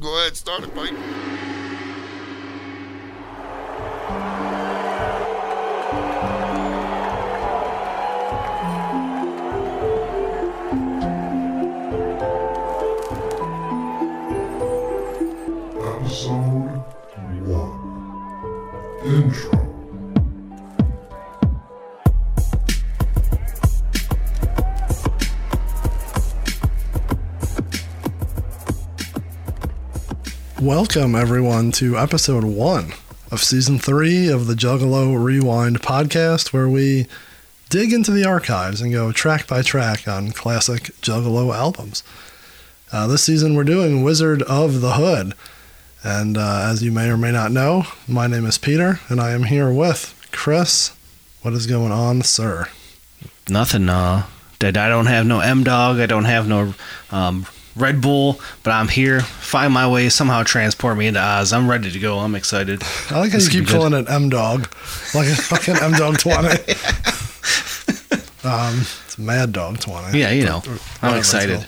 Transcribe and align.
Go 0.00 0.18
ahead, 0.18 0.36
start 0.36 0.64
it, 0.64 0.74
Mike. 0.74 1.23
Welcome, 30.64 31.14
everyone, 31.14 31.72
to 31.72 31.98
episode 31.98 32.42
one 32.42 32.94
of 33.30 33.44
season 33.44 33.78
three 33.78 34.28
of 34.28 34.46
the 34.46 34.54
Juggalo 34.54 35.22
Rewind 35.22 35.82
podcast, 35.82 36.54
where 36.54 36.70
we 36.70 37.06
dig 37.68 37.92
into 37.92 38.10
the 38.10 38.24
archives 38.24 38.80
and 38.80 38.90
go 38.90 39.12
track 39.12 39.46
by 39.46 39.60
track 39.60 40.08
on 40.08 40.32
classic 40.32 40.84
Juggalo 41.02 41.54
albums. 41.54 42.02
Uh, 42.90 43.06
this 43.06 43.22
season, 43.22 43.54
we're 43.54 43.64
doing 43.64 44.02
Wizard 44.02 44.42
of 44.44 44.80
the 44.80 44.92
Hood. 44.92 45.34
And 46.02 46.38
uh, 46.38 46.62
as 46.70 46.82
you 46.82 46.90
may 46.90 47.10
or 47.10 47.18
may 47.18 47.30
not 47.30 47.52
know, 47.52 47.84
my 48.08 48.26
name 48.26 48.46
is 48.46 48.56
Peter, 48.56 49.00
and 49.10 49.20
I 49.20 49.32
am 49.32 49.42
here 49.42 49.70
with 49.70 50.18
Chris. 50.32 50.96
What 51.42 51.52
is 51.52 51.66
going 51.66 51.92
on, 51.92 52.22
sir? 52.22 52.70
Nothing. 53.50 53.90
Uh, 53.90 54.24
I 54.62 54.70
don't 54.70 55.06
have 55.06 55.26
no 55.26 55.40
M 55.40 55.62
Dog. 55.62 55.98
I 55.98 56.06
don't 56.06 56.24
have 56.24 56.48
no 56.48 56.72
um, 57.10 57.46
Red 57.76 58.00
Bull. 58.00 58.40
But 58.62 58.72
I'm 58.72 58.88
here. 58.88 59.20
Find 59.20 59.72
my 59.72 59.88
way. 59.88 60.08
Somehow 60.08 60.42
transport 60.42 60.96
me 60.96 61.06
into 61.06 61.20
Oz. 61.20 61.52
I'm 61.52 61.68
ready 61.68 61.90
to 61.90 61.98
go. 61.98 62.18
I'm 62.18 62.34
excited. 62.34 62.82
I 63.10 63.18
like 63.18 63.32
how 63.32 63.38
This 63.38 63.52
you 63.52 63.60
keep 63.60 63.70
calling 63.70 63.92
it 63.94 64.08
M 64.08 64.28
Dog, 64.28 64.62
like 65.14 65.28
a 65.28 65.36
fucking 65.36 65.76
M 65.76 65.92
Dog 65.92 66.18
20. 66.18 66.48
um, 68.44 68.80
it's 69.04 69.18
Mad 69.18 69.52
Dog 69.52 69.80
20. 69.80 70.18
Yeah, 70.18 70.30
you 70.30 70.44
know. 70.44 70.62
Or 70.66 70.78
I'm 71.02 71.18
excited. 71.18 71.66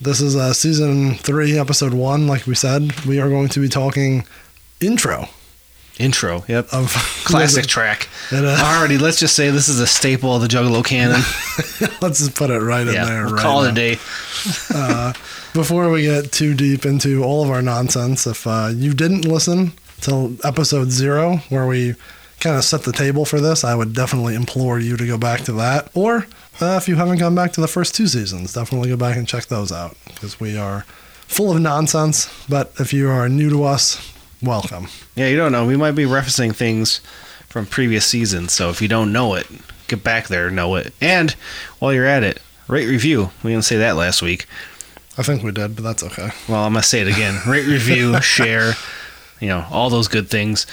This 0.00 0.20
is 0.20 0.34
uh, 0.34 0.52
season 0.52 1.14
three, 1.14 1.58
episode 1.58 1.94
one. 1.94 2.26
Like 2.26 2.46
we 2.46 2.54
said, 2.56 2.92
we 3.06 3.20
are 3.20 3.28
going 3.28 3.48
to 3.50 3.60
be 3.60 3.68
talking 3.68 4.26
intro 4.80 5.28
Intro. 5.98 6.44
Yep. 6.48 6.72
of 6.72 6.92
Classic 7.24 7.66
track. 7.66 8.08
And, 8.30 8.46
uh, 8.46 8.56
Already. 8.60 8.98
Let's 8.98 9.20
just 9.20 9.36
say 9.36 9.50
this 9.50 9.68
is 9.68 9.80
a 9.80 9.86
staple 9.86 10.34
of 10.34 10.42
the 10.42 10.48
Juggalo 10.48 10.84
canon. 10.84 11.20
Let's 12.00 12.18
just 12.18 12.34
put 12.34 12.50
it 12.50 12.60
right 12.60 12.86
in 12.86 12.94
yeah. 12.94 13.04
there. 13.04 13.24
We'll 13.24 13.34
right 13.34 13.42
call 13.42 13.64
it 13.64 13.72
a 13.72 13.74
day. 13.74 13.92
Before 15.52 15.90
we 15.90 16.02
get 16.02 16.32
too 16.32 16.54
deep 16.54 16.86
into 16.86 17.22
all 17.22 17.44
of 17.44 17.50
our 17.50 17.60
nonsense, 17.60 18.26
if 18.26 18.46
uh, 18.46 18.70
you 18.74 18.94
didn't 18.94 19.26
listen 19.26 19.72
till 20.00 20.34
episode 20.44 20.90
zero, 20.90 21.36
where 21.50 21.66
we 21.66 21.94
kind 22.40 22.56
of 22.56 22.64
set 22.64 22.82
the 22.82 22.92
table 22.92 23.24
for 23.24 23.40
this, 23.40 23.62
I 23.62 23.74
would 23.74 23.94
definitely 23.94 24.34
implore 24.34 24.78
you 24.78 24.96
to 24.96 25.06
go 25.06 25.18
back 25.18 25.42
to 25.42 25.52
that. 25.52 25.90
Or 25.94 26.26
uh, 26.60 26.78
if 26.80 26.88
you 26.88 26.96
haven't 26.96 27.18
gone 27.18 27.34
back 27.34 27.52
to 27.52 27.60
the 27.60 27.68
first 27.68 27.94
two 27.94 28.06
seasons, 28.06 28.54
definitely 28.54 28.88
go 28.88 28.96
back 28.96 29.16
and 29.16 29.28
check 29.28 29.46
those 29.46 29.70
out 29.70 29.96
because 30.06 30.40
we 30.40 30.56
are 30.56 30.82
full 31.28 31.52
of 31.52 31.60
nonsense. 31.60 32.32
But 32.48 32.72
if 32.80 32.92
you 32.92 33.10
are 33.10 33.28
new 33.28 33.50
to 33.50 33.64
us, 33.64 34.11
welcome. 34.42 34.88
Yeah, 35.14 35.28
you 35.28 35.36
don't 35.36 35.52
know. 35.52 35.66
We 35.66 35.76
might 35.76 35.92
be 35.92 36.04
referencing 36.04 36.54
things 36.54 37.00
from 37.48 37.66
previous 37.66 38.06
seasons. 38.06 38.52
So 38.52 38.70
if 38.70 38.80
you 38.82 38.88
don't 38.88 39.12
know 39.12 39.34
it, 39.34 39.46
get 39.88 40.02
back 40.02 40.28
there, 40.28 40.50
know 40.50 40.74
it. 40.76 40.92
And 41.00 41.32
while 41.78 41.92
you're 41.92 42.06
at 42.06 42.22
it, 42.22 42.40
rate 42.68 42.86
review. 42.86 43.30
We 43.42 43.50
didn't 43.52 43.64
say 43.64 43.76
that 43.78 43.96
last 43.96 44.22
week. 44.22 44.46
I 45.18 45.22
think 45.22 45.42
we 45.42 45.52
did, 45.52 45.76
but 45.76 45.82
that's 45.84 46.02
okay. 46.02 46.30
Well, 46.48 46.64
I'm 46.64 46.72
gonna 46.72 46.82
say 46.82 47.00
it 47.02 47.08
again. 47.08 47.38
Rate, 47.46 47.66
review, 47.66 48.20
share, 48.22 48.72
you 49.40 49.48
know, 49.48 49.66
all 49.70 49.90
those 49.90 50.08
good 50.08 50.30
things. 50.30 50.66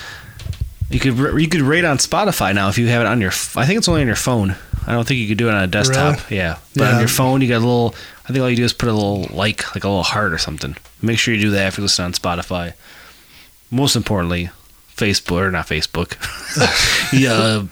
You 0.90 1.00
could 1.00 1.18
you 1.40 1.48
could 1.50 1.62
rate 1.62 1.86
on 1.86 1.98
Spotify 1.98 2.56
now 2.56 2.70
if 2.70 2.78
you 2.78 2.88
have 2.88 3.02
it 3.02 3.08
on 3.08 3.20
your. 3.22 3.32
I 3.56 3.66
think 3.66 3.78
it's 3.78 3.88
only 3.90 4.02
on 4.02 4.08
your 4.08 4.16
phone. 4.16 4.56
I 4.88 4.94
don't 4.94 5.06
think 5.08 5.20
you 5.20 5.28
could 5.28 5.38
do 5.38 5.50
it 5.50 5.54
on 5.54 5.62
a 5.64 5.68
desktop. 5.68 6.32
Yeah, 6.32 6.58
but 6.76 6.84
Yeah. 6.86 6.94
on 6.94 7.00
your 7.00 7.10
phone 7.10 7.42
you 7.42 7.48
got 7.50 7.58
a 7.58 7.60
little. 7.60 7.94
I 8.24 8.28
think 8.32 8.40
all 8.42 8.50
you 8.50 8.56
do 8.56 8.64
is 8.64 8.74
put 8.74 8.88
a 8.90 8.94
little 8.94 9.28
like, 9.36 9.76
like 9.76 9.84
a 9.84 9.88
little 9.90 10.04
heart 10.04 10.32
or 10.34 10.38
something. 10.38 10.76
Make 11.02 11.20
sure 11.20 11.34
you 11.34 11.42
do 11.42 11.50
that 11.52 11.68
if 11.68 11.78
you 11.78 11.84
listen 11.84 12.06
on 12.06 12.14
Spotify. 12.14 12.74
Most 13.72 13.96
importantly, 13.96 14.50
Facebook 14.96 15.42
or 15.48 15.52
not 15.52 15.68
Facebook. 15.68 16.16
yeah, 17.14 17.34
uh, 17.34 17.66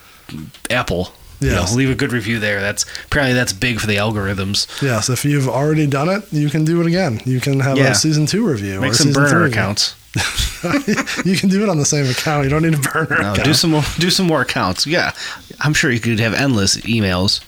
Apple. 0.69 1.11
You 1.39 1.51
know, 1.51 1.65
leave 1.75 1.91
a 1.91 1.95
good 1.95 2.13
review 2.13 2.39
there. 2.39 2.61
That's 2.61 2.83
apparently 3.05 3.35
that's 3.35 3.53
big 3.53 3.79
for 3.79 3.85
the 3.85 3.97
algorithms. 3.97 4.81
Yes, 4.81 5.07
if 5.07 5.23
you've 5.23 5.47
already 5.47 5.85
done 5.85 6.09
it, 6.09 6.23
you 6.33 6.49
can 6.49 6.65
do 6.65 6.81
it 6.81 6.87
again. 6.87 7.21
You 7.25 7.39
can 7.39 7.59
have 7.59 7.77
Yeah. 7.77 7.91
a 7.91 7.95
season 7.95 8.25
two 8.25 8.47
review. 8.47 8.81
Make 8.81 8.91
or 8.93 8.95
some 8.95 9.13
burner 9.13 9.29
three 9.29 9.49
accounts. 9.51 9.93
you 11.25 11.35
can 11.37 11.49
do 11.49 11.61
it 11.61 11.69
on 11.69 11.77
the 11.77 11.85
same 11.85 12.09
account. 12.09 12.43
You 12.45 12.49
don't 12.49 12.63
need 12.63 12.73
a 12.73 12.77
burner 12.79 13.21
No, 13.21 13.31
account. 13.33 13.43
do 13.43 13.53
some 13.53 13.69
more. 13.69 13.83
Do 13.99 14.09
some 14.09 14.25
more 14.25 14.41
accounts. 14.41 14.87
Yeah, 14.87 15.11
I'm 15.59 15.75
sure 15.75 15.91
you 15.91 15.99
could 15.99 16.19
have 16.19 16.33
endless 16.33 16.77
emails. 16.77 17.41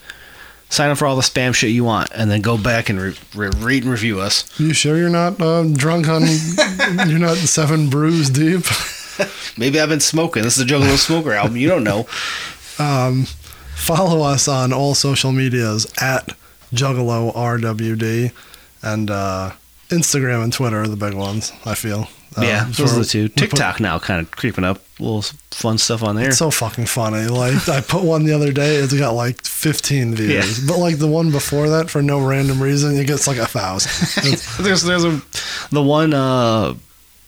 Sign 0.70 0.90
up 0.90 0.98
for 0.98 1.06
all 1.06 1.16
the 1.16 1.22
spam 1.22 1.52
shit 1.54 1.70
you 1.70 1.82
want, 1.84 2.10
and 2.14 2.30
then 2.30 2.40
go 2.42 2.56
back 2.56 2.88
and 2.88 3.00
re- 3.00 3.16
re- 3.34 3.50
rate 3.58 3.82
and 3.82 3.90
review 3.92 4.20
us. 4.20 4.48
You 4.58 4.72
sure 4.72 4.96
you're 4.96 5.08
not 5.10 5.40
uh, 5.40 5.64
drunk 5.64 6.08
on? 6.08 6.22
you're 7.08 7.18
not 7.18 7.36
seven 7.36 7.90
brews 7.90 8.30
deep. 8.30 8.64
Maybe 9.58 9.80
I've 9.80 9.88
been 9.88 10.00
smoking. 10.00 10.44
This 10.44 10.56
is 10.56 10.64
the 10.66 10.72
Juggalo 10.72 10.96
Smoker 10.96 11.32
album. 11.32 11.56
You 11.56 11.68
don't 11.68 11.84
know. 11.84 12.04
Follow 13.74 14.22
us 14.22 14.46
on 14.46 14.72
all 14.72 14.94
social 14.94 15.32
medias 15.32 15.86
at 16.00 16.34
Juggalo 16.72 17.34
RWD, 17.34 18.32
and 18.82 19.10
uh, 19.10 19.52
Instagram 19.88 20.44
and 20.44 20.52
Twitter 20.52 20.82
are 20.82 20.88
the 20.88 20.96
big 20.96 21.14
ones. 21.14 21.52
I 21.64 21.74
feel. 21.74 22.08
Uh, 22.36 22.42
yeah, 22.42 22.64
those 22.70 22.94
are 22.96 23.00
the 23.00 23.04
two. 23.04 23.28
put- 23.28 23.36
TikTok 23.36 23.80
now 23.80 23.98
kind 23.98 24.20
of 24.24 24.30
creeping 24.30 24.64
up. 24.64 24.80
Little 25.00 25.22
fun 25.50 25.78
stuff 25.78 26.02
on 26.02 26.14
there. 26.16 26.28
It's 26.28 26.38
so 26.38 26.50
fucking 26.50 26.86
funny. 26.86 27.26
Like 27.26 27.68
I 27.68 27.80
put 27.80 28.02
one 28.04 28.24
the 28.24 28.32
other 28.34 28.52
day, 28.52 28.76
it's 28.76 28.92
got 28.92 29.12
like 29.14 29.42
15 29.44 30.14
views, 30.14 30.60
Yeah. 30.60 30.66
but 30.68 30.78
like 30.78 30.98
the 30.98 31.08
one 31.08 31.30
before 31.30 31.68
that, 31.70 31.88
for 31.90 32.02
no 32.02 32.20
random 32.20 32.62
reason, 32.62 32.96
it 32.96 33.06
gets 33.06 33.26
like 33.26 33.38
a 33.38 33.46
thousand. 33.46 34.38
There's 34.64 34.82
there's 34.82 35.04
a 35.04 35.20
the 35.70 35.82
one 35.82 36.12
uh 36.14 36.74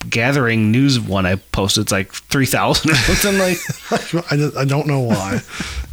gathering 0.09 0.71
news 0.71 0.99
one 0.99 1.27
I 1.27 1.37
posted. 1.37 1.83
It's 1.83 1.93
like 1.93 2.13
three 2.13 2.47
thousand 2.47 2.91
or 2.93 2.95
something 2.95 3.39
like. 3.39 3.59
I, 4.31 4.37
just, 4.37 4.57
I 4.57 4.65
don't 4.65 4.87
know 4.87 5.01
why. 5.01 5.41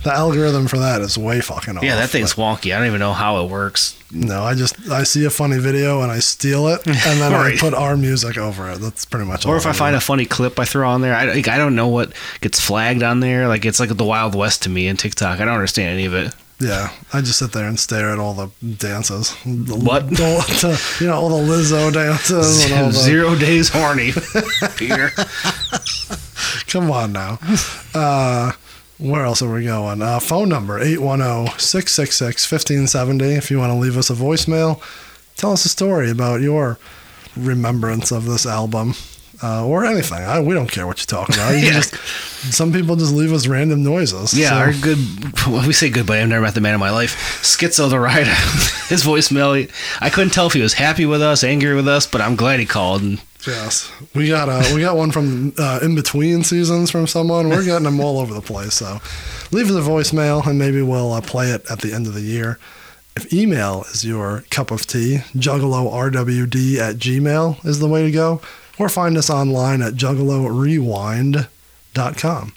The 0.03 0.13
algorithm 0.13 0.67
for 0.67 0.77
that 0.77 1.01
is 1.01 1.17
way 1.17 1.41
fucking 1.41 1.77
off. 1.77 1.83
Yeah, 1.83 1.95
that 1.97 2.09
thing's 2.09 2.33
wonky. 2.33 2.73
I 2.73 2.77
don't 2.77 2.87
even 2.87 2.99
know 2.99 3.13
how 3.13 3.43
it 3.43 3.49
works. 3.49 4.01
No, 4.11 4.43
I 4.43 4.55
just 4.55 4.89
I 4.89 5.03
see 5.03 5.25
a 5.25 5.29
funny 5.29 5.59
video 5.59 6.01
and 6.01 6.11
I 6.11 6.19
steal 6.19 6.67
it 6.69 6.85
and 6.87 6.95
then 6.95 7.33
I 7.33 7.55
put 7.57 7.73
our 7.73 7.95
music 7.95 8.37
over 8.37 8.69
it. 8.71 8.79
That's 8.79 9.05
pretty 9.05 9.25
much 9.25 9.45
all. 9.45 9.53
Or 9.53 9.57
if 9.57 9.65
I 9.65 9.71
find 9.73 9.95
a 9.95 10.01
funny 10.01 10.25
clip 10.25 10.57
I 10.59 10.65
throw 10.65 10.89
on 10.89 11.01
there, 11.01 11.13
I, 11.13 11.25
like, 11.25 11.47
I 11.47 11.57
don't 11.57 11.75
know 11.75 11.89
what 11.89 12.13
gets 12.41 12.59
flagged 12.59 13.03
on 13.03 13.19
there. 13.19 13.47
Like 13.47 13.65
it's 13.65 13.79
like 13.79 13.95
the 13.95 14.03
Wild 14.03 14.33
West 14.33 14.63
to 14.63 14.69
me 14.69 14.87
in 14.87 14.97
TikTok. 14.97 15.39
I 15.39 15.45
don't 15.45 15.53
understand 15.53 15.89
any 15.89 16.05
of 16.05 16.13
it. 16.13 16.33
Yeah, 16.59 16.91
I 17.13 17.21
just 17.21 17.39
sit 17.39 17.51
there 17.53 17.67
and 17.67 17.79
stare 17.79 18.09
at 18.11 18.19
all 18.19 18.33
the 18.33 18.49
dances. 18.77 19.35
The, 19.45 19.75
What? 19.75 20.09
the- 20.09 20.81
you 20.99 21.07
know, 21.07 21.13
all 21.15 21.29
the 21.29 21.37
Lizzo 21.51 21.91
dances 21.93 22.65
and 22.65 22.73
all 22.73 22.87
the. 22.87 22.91
Zero 22.93 23.35
days 23.35 23.69
horny, 23.69 24.11
Peter. 24.77 25.11
Come 26.67 26.91
on 26.91 27.11
now. 27.13 27.39
Uh, 27.93 28.51
where 28.97 29.23
else 29.25 29.41
are 29.41 29.51
we 29.53 29.63
going? 29.65 30.01
Uh, 30.01 30.19
phone 30.19 30.49
number 30.49 30.79
810-666-1570 30.83 33.37
if 33.37 33.49
you 33.51 33.57
want 33.57 33.71
to 33.71 33.75
leave 33.77 33.95
us 33.97 34.09
a 34.09 34.13
voicemail. 34.13 34.81
Tell 35.35 35.51
us 35.53 35.63
a 35.65 35.69
story 35.69 36.09
about 36.11 36.41
your 36.41 36.77
remembrance 37.37 38.11
of 38.11 38.25
this 38.25 38.45
album. 38.45 38.93
Uh, 39.41 39.65
or 39.65 39.85
anything. 39.85 40.17
I, 40.23 40.41
we 40.41 40.53
don't 40.53 40.69
care 40.69 40.85
what 40.85 40.99
you're 40.99 41.05
talking 41.05 41.35
about. 41.35 41.51
You 41.53 41.59
Yeah. 41.67 41.71
just 41.73 41.95
some 42.53 42.73
people 42.73 42.95
just 42.97 43.13
leave 43.13 43.31
us 43.31 43.47
random 43.47 43.83
noises. 43.83 44.33
Yeah, 44.33 44.49
so- 44.49 44.55
our 44.55 44.73
good. 44.73 44.97
Well, 45.47 45.65
we 45.65 45.71
say 45.73 45.89
good, 45.89 46.05
but 46.05 46.17
I've 46.19 46.27
never 46.27 46.41
met 46.41 46.55
the 46.55 46.61
man 46.61 46.73
in 46.73 46.79
my 46.79 46.89
life. 46.91 47.15
Schizo 47.41 47.89
the 47.89 47.99
writer. 47.99 48.29
His 48.89 49.03
voicemail. 49.03 49.69
I 50.01 50.09
couldn't 50.09 50.31
tell 50.33 50.47
if 50.47 50.53
he 50.53 50.61
was 50.61 50.73
happy 50.73 51.05
with 51.05 51.21
us, 51.21 51.43
angry 51.43 51.73
with 51.73 51.87
us, 51.87 52.05
but 52.05 52.19
I'm 52.21 52.35
glad 52.35 52.59
he 52.59 52.65
called. 52.65 53.01
And 53.01 53.21
Yes, 53.47 53.89
we 54.13 54.27
got 54.27 54.49
uh, 54.49 54.63
we 54.75 54.81
got 54.81 54.97
one 54.97 55.11
from 55.11 55.53
uh, 55.57 55.79
in 55.81 55.95
between 55.95 56.43
seasons 56.43 56.91
from 56.91 57.07
someone. 57.07 57.47
We're 57.47 57.63
getting 57.63 57.85
them 57.85 58.01
all 58.01 58.19
over 58.19 58.33
the 58.33 58.41
place. 58.41 58.73
So 58.73 58.99
leave 59.51 59.69
a 59.69 59.73
voicemail 59.79 60.45
and 60.45 60.59
maybe 60.59 60.81
we'll 60.81 61.13
uh, 61.13 61.21
play 61.21 61.51
it 61.51 61.65
at 61.71 61.79
the 61.79 61.93
end 61.93 62.05
of 62.07 62.13
the 62.13 62.21
year. 62.21 62.59
If 63.15 63.33
email 63.33 63.85
is 63.93 64.03
your 64.05 64.43
cup 64.49 64.71
of 64.71 64.85
tea, 64.85 65.19
juggalorwd 65.35 66.77
at 66.77 66.95
gmail 66.97 67.65
is 67.65 67.79
the 67.79 67.87
way 67.87 68.03
to 68.03 68.11
go. 68.11 68.41
Or 68.79 68.87
find 68.89 69.17
us 69.17 69.29
online 69.29 69.81
at 69.81 69.93
juggalorewind.com. 69.95 72.53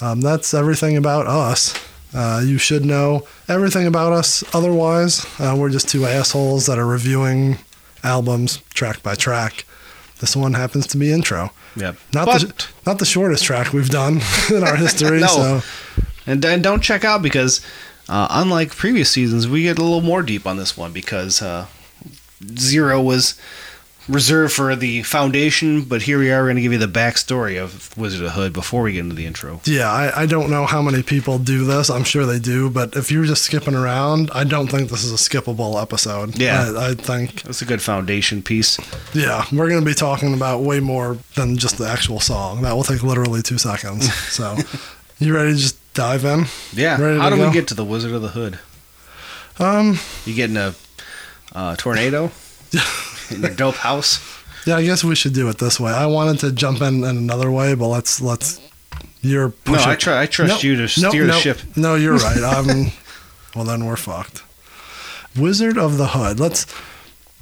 Um, 0.00 0.20
that's 0.20 0.52
everything 0.52 0.96
about 0.96 1.26
us. 1.26 1.74
Uh, 2.14 2.42
you 2.44 2.58
should 2.58 2.84
know 2.84 3.26
everything 3.48 3.86
about 3.86 4.12
us. 4.12 4.42
Otherwise, 4.54 5.24
uh, 5.38 5.54
we're 5.58 5.70
just 5.70 5.88
two 5.88 6.04
assholes 6.04 6.66
that 6.66 6.78
are 6.78 6.86
reviewing 6.86 7.58
albums 8.02 8.58
track 8.74 9.02
by 9.02 9.14
track. 9.14 9.64
This 10.20 10.36
one 10.36 10.54
happens 10.54 10.86
to 10.88 10.96
be 10.96 11.12
intro. 11.12 11.50
Yep. 11.76 11.96
Not 12.12 12.26
But- 12.26 12.40
the 12.42 12.66
not 12.86 12.98
the 12.98 13.04
shortest 13.04 13.44
track 13.44 13.72
we've 13.72 13.90
done 13.90 14.20
in 14.50 14.64
our 14.64 14.76
history. 14.76 15.20
No. 15.26 15.26
So 15.28 15.62
And, 16.26 16.44
and 16.44 16.62
don't 16.62 16.82
check 16.82 17.04
out 17.04 17.22
because, 17.22 17.60
uh, 18.08 18.26
unlike 18.30 18.74
previous 18.74 19.10
seasons, 19.10 19.46
we 19.46 19.62
get 19.62 19.78
a 19.78 19.82
little 19.82 20.00
more 20.00 20.22
deep 20.22 20.46
on 20.46 20.56
this 20.56 20.76
one 20.76 20.92
because 20.92 21.40
uh, 21.42 21.66
Zero 22.58 23.00
was 23.00 23.38
reserved 24.08 24.52
for 24.52 24.76
the 24.76 25.02
foundation, 25.02 25.82
but 25.82 26.02
here 26.02 26.18
we 26.18 26.30
are. 26.30 26.40
We're 26.42 26.46
going 26.46 26.56
to 26.56 26.62
give 26.62 26.72
you 26.72 26.78
the 26.78 26.86
backstory 26.86 27.60
of 27.62 27.96
Wizard 27.96 28.20
of 28.20 28.24
the 28.26 28.30
Hood 28.30 28.52
before 28.52 28.82
we 28.82 28.92
get 28.92 29.00
into 29.00 29.14
the 29.16 29.26
intro. 29.26 29.60
Yeah, 29.64 29.90
I, 29.90 30.22
I 30.22 30.26
don't 30.26 30.48
know 30.50 30.64
how 30.66 30.80
many 30.82 31.02
people 31.02 31.38
do 31.38 31.64
this. 31.64 31.90
I'm 31.90 32.04
sure 32.04 32.24
they 32.24 32.38
do, 32.38 32.70
but 32.70 32.94
if 32.96 33.10
you're 33.10 33.24
just 33.24 33.42
skipping 33.42 33.74
around, 33.74 34.30
I 34.32 34.44
don't 34.44 34.68
think 34.68 34.90
this 34.90 35.02
is 35.04 35.12
a 35.12 35.16
skippable 35.16 35.80
episode. 35.80 36.38
Yeah. 36.38 36.72
I, 36.76 36.90
I 36.90 36.94
think, 36.94 37.42
That's 37.42 37.62
a 37.62 37.66
good 37.66 37.82
foundation 37.82 38.42
piece. 38.42 38.78
yeah, 39.14 39.44
we're 39.52 39.68
going 39.68 39.80
to 39.80 39.86
be 39.86 39.94
talking 39.94 40.34
about 40.34 40.62
way 40.62 40.78
more 40.80 41.18
than 41.34 41.56
just 41.56 41.78
the 41.78 41.88
actual 41.88 42.20
song. 42.20 42.62
That 42.62 42.74
will 42.74 42.84
take 42.84 43.02
literally 43.02 43.42
two 43.42 43.58
seconds. 43.58 44.12
So, 44.14 44.56
you 45.18 45.34
ready 45.34 45.52
to 45.52 45.58
just 45.58 45.78
dive 45.94 46.24
in? 46.24 46.44
Yeah. 46.72 47.00
Ready 47.00 47.18
How 47.18 47.30
do 47.30 47.36
go? 47.36 47.46
we 47.48 47.52
get 47.52 47.68
to 47.68 47.74
the 47.74 47.84
Wizard 47.84 48.12
of 48.12 48.22
the 48.22 48.28
Hood? 48.28 48.58
Um, 49.58 49.98
You 50.26 50.34
getting 50.34 50.56
a 50.58 50.74
uh, 51.54 51.74
tornado 51.76 52.30
in 53.30 53.42
your 53.42 53.50
dope 53.54 53.76
house? 53.76 54.20
yeah, 54.66 54.76
I 54.76 54.84
guess 54.84 55.04
we 55.04 55.14
should 55.14 55.32
do 55.34 55.48
it 55.48 55.58
this 55.58 55.78
way. 55.78 55.92
I 55.92 56.06
wanted 56.06 56.38
to 56.40 56.52
jump 56.52 56.80
in 56.80 57.04
in 57.04 57.16
another 57.16 57.50
way, 57.50 57.74
but 57.74 57.88
let's 57.88 58.20
let's. 58.20 58.60
You're 59.22 59.52
No. 59.66 59.74
I, 59.74 59.96
try, 59.96 60.22
I 60.22 60.26
trust 60.26 60.52
Nope, 60.54 60.62
you 60.62 60.74
to 60.76 60.82
nope, 60.82 60.90
steer 60.90 61.22
the 61.26 61.32
nope. 61.32 61.40
ship. 61.42 61.58
No, 61.76 61.94
you're 61.96 62.16
right. 62.16 62.36
Um, 62.42 62.92
well, 63.54 63.64
then 63.64 63.84
we're 63.86 63.96
fucked. 63.96 64.42
Wizard 65.36 65.78
of 65.78 65.96
the 65.98 66.08
Hood. 66.08 66.38
Let's 66.38 66.66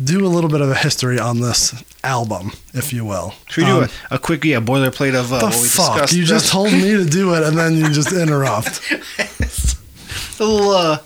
do 0.03 0.25
a 0.25 0.29
little 0.29 0.49
bit 0.51 0.61
of 0.61 0.71
a 0.71 0.75
history 0.75 1.19
on 1.19 1.41
this 1.41 1.75
album, 2.03 2.53
if 2.73 2.93
you 2.93 3.05
will. 3.05 3.35
Should 3.49 3.65
we 3.65 3.67
do 3.71 3.77
Um, 3.83 3.89
a, 4.11 4.15
a 4.15 4.19
quick 4.19 4.45
yeah 4.45 4.61
boilerplate 4.61 5.15
of 5.15 5.33
uh, 5.33 5.39
the 5.41 5.45
what 5.47 5.55
we 5.61 5.69
fuck? 5.69 5.93
discussed? 5.95 6.13
You 6.15 6.25
just 6.25 6.51
told 6.51 6.73
me 6.73 6.91
to 6.97 7.05
do 7.05 7.35
it, 7.35 7.43
and 7.43 7.57
then 7.59 7.77
you 7.77 7.91
just 7.91 8.13
interrupt. 8.25 8.81
a 10.41 10.45
little 10.45 10.71
uh, 10.71 10.99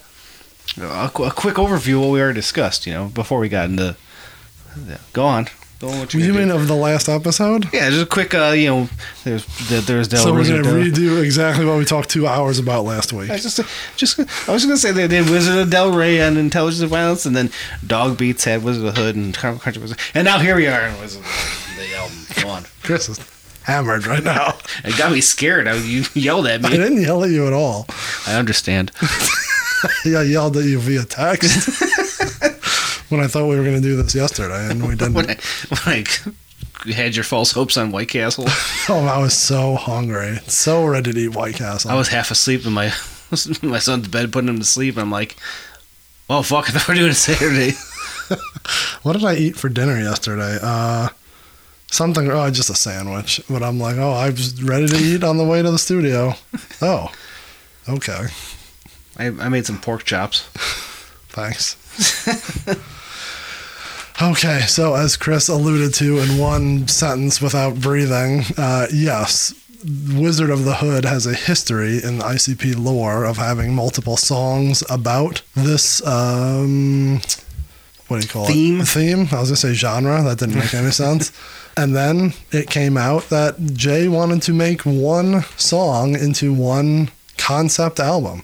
a, 0.80 1.06
a 1.22 1.30
quick 1.32 1.54
overview 1.56 1.94
of 1.96 2.00
what 2.02 2.10
we 2.12 2.20
already 2.20 2.34
discussed. 2.38 2.86
You 2.86 2.92
know, 2.94 3.06
before 3.06 3.38
we 3.40 3.48
got 3.48 3.68
into. 3.70 3.96
Yeah, 4.88 4.98
go 5.12 5.24
on. 5.24 5.48
Go 5.80 5.88
on 5.90 6.00
what 6.00 6.12
you're 6.12 6.24
You 6.24 6.34
mean 6.34 6.48
do. 6.48 6.56
of 6.56 6.66
the 6.66 6.74
last 6.74 7.08
episode? 7.08 7.68
Yeah, 7.72 7.88
just 7.90 8.02
a 8.02 8.06
quick. 8.06 8.34
Uh, 8.34 8.50
you 8.56 8.66
know, 8.66 8.88
there's 9.22 9.46
there- 9.68 9.80
there's 9.80 10.08
Del 10.08 10.24
so 10.24 10.32
we're 10.32 10.38
Wizard. 10.40 10.64
gonna 10.64 10.90
Del- 10.90 10.92
redo 10.92 11.22
exactly 11.22 11.64
what 11.64 11.78
we 11.78 11.84
talked 11.84 12.10
two 12.10 12.26
hours 12.26 12.58
about 12.58 12.84
last 12.84 13.12
week. 13.12 13.30
I 13.30 13.36
just, 13.38 13.60
just, 13.96 14.18
I 14.48 14.52
was 14.52 14.64
gonna 14.64 14.76
say 14.76 14.90
they 14.90 15.06
did 15.06 15.30
Wizard 15.30 15.56
of 15.56 15.68
Delray 15.68 16.18
and 16.26 16.36
Intelligence 16.36 16.82
of 16.82 16.90
Violence, 16.90 17.24
and 17.26 17.36
then 17.36 17.50
Dog 17.86 18.18
Beats 18.18 18.42
had 18.42 18.64
Wizard 18.64 18.84
of 18.86 18.94
the 18.96 19.00
Hood 19.00 19.14
and 19.14 19.32
Country 19.32 19.60
Country 19.60 19.80
Wizard, 19.82 19.98
and 20.14 20.24
now 20.24 20.40
here 20.40 20.56
we 20.56 20.66
are 20.66 20.86
in 20.88 20.98
Wizard 21.00 21.22
of 21.22 21.74
the, 21.76 21.82
the 21.86 21.94
album. 21.96 22.16
Go 22.42 22.48
on. 22.48 22.64
Chris 22.82 23.08
is 23.08 23.20
hammered 23.62 24.04
right 24.04 24.24
now. 24.24 24.58
It 24.84 24.96
got 24.98 25.12
me 25.12 25.20
scared. 25.20 25.68
I, 25.68 25.74
you 25.76 26.04
yelled 26.14 26.46
at 26.48 26.60
me. 26.62 26.68
I 26.70 26.72
didn't 26.72 27.00
yell 27.02 27.22
at 27.22 27.30
you 27.30 27.46
at 27.46 27.52
all. 27.52 27.86
I 28.26 28.34
understand. 28.34 28.90
Yeah, 30.04 30.18
I 30.18 30.22
yelled 30.24 30.56
at 30.56 30.64
you 30.64 30.80
via 30.80 31.04
text 31.04 31.68
when 33.08 33.20
I 33.20 33.26
thought 33.26 33.48
we 33.48 33.56
were 33.56 33.64
going 33.64 33.76
to 33.76 33.82
do 33.82 34.00
this 34.00 34.14
yesterday, 34.14 34.70
and 34.70 34.86
we 34.86 34.94
didn't. 34.94 35.14
when 35.14 35.30
I, 35.30 35.36
when 35.68 36.04
I 36.86 36.92
had 36.92 37.14
your 37.16 37.24
false 37.24 37.52
hopes 37.52 37.76
on 37.76 37.90
White 37.90 38.08
Castle, 38.08 38.44
Oh, 38.88 39.06
I 39.06 39.18
was 39.18 39.34
so 39.34 39.74
hungry, 39.74 40.36
so 40.46 40.84
ready 40.86 41.12
to 41.12 41.18
eat 41.18 41.34
White 41.34 41.56
Castle. 41.56 41.90
I 41.90 41.94
was 41.94 42.08
half 42.08 42.30
asleep 42.30 42.66
in 42.66 42.72
my 42.72 42.92
my 43.62 43.78
son's 43.78 44.08
bed, 44.08 44.32
putting 44.32 44.48
him 44.48 44.58
to 44.58 44.64
sleep. 44.64 44.94
And 44.94 45.02
I'm 45.02 45.10
like, 45.10 45.36
"Well, 46.28 46.42
fuck! 46.42 46.68
I 46.68 46.72
thought 46.72 46.88
we 46.88 46.94
were 46.94 47.00
doing 47.00 47.10
it 47.10 47.14
Saturday." 47.14 47.72
What 49.02 49.14
did 49.14 49.24
I 49.24 49.36
eat 49.36 49.56
for 49.56 49.68
dinner 49.68 49.98
yesterday? 49.98 50.58
Uh, 50.60 51.08
something. 51.90 52.30
Oh, 52.30 52.50
just 52.50 52.68
a 52.70 52.74
sandwich. 52.74 53.40
But 53.48 53.62
I'm 53.62 53.78
like, 53.78 53.96
oh, 53.96 54.12
I 54.12 54.30
was 54.30 54.62
ready 54.62 54.86
to 54.86 54.96
eat 54.96 55.24
on 55.24 55.38
the 55.38 55.44
way 55.44 55.62
to 55.62 55.70
the 55.70 55.78
studio. 55.78 56.34
Oh, 56.82 57.10
okay. 57.88 58.26
I, 59.16 59.26
I 59.26 59.48
made 59.48 59.66
some 59.66 59.80
pork 59.80 60.04
chops. 60.04 60.42
Thanks. 61.30 61.76
Okay, 64.22 64.60
so 64.66 64.94
as 64.94 65.16
Chris 65.16 65.48
alluded 65.48 65.94
to 65.94 66.18
in 66.18 66.38
one 66.38 66.88
sentence 66.88 67.40
without 67.40 67.80
breathing, 67.80 68.42
uh, 68.56 68.86
yes, 68.92 69.54
Wizard 70.12 70.50
of 70.50 70.64
the 70.64 70.74
Hood 70.74 71.04
has 71.04 71.26
a 71.26 71.34
history 71.34 72.02
in 72.02 72.18
the 72.18 72.24
ICP 72.24 72.76
lore 72.82 73.24
of 73.24 73.36
having 73.36 73.74
multiple 73.74 74.16
songs 74.16 74.82
about 74.90 75.42
this. 75.54 76.04
Um, 76.06 77.20
what 78.08 78.20
do 78.20 78.26
you 78.26 78.32
call 78.32 78.46
Theme? 78.46 78.80
it? 78.80 78.88
Theme. 78.88 79.26
Theme. 79.26 79.36
I 79.36 79.40
was 79.40 79.50
gonna 79.50 79.56
say 79.56 79.74
genre. 79.74 80.22
That 80.22 80.38
didn't 80.38 80.56
make 80.56 80.74
any 80.74 80.90
sense. 81.04 81.30
And 81.76 81.94
then 81.94 82.32
it 82.50 82.68
came 82.70 82.96
out 82.96 83.28
that 83.28 83.60
Jay 83.74 84.08
wanted 84.08 84.42
to 84.42 84.52
make 84.52 84.82
one 84.82 85.42
song 85.56 86.16
into 86.16 86.52
one 86.52 87.10
concept 87.36 88.00
album. 88.00 88.42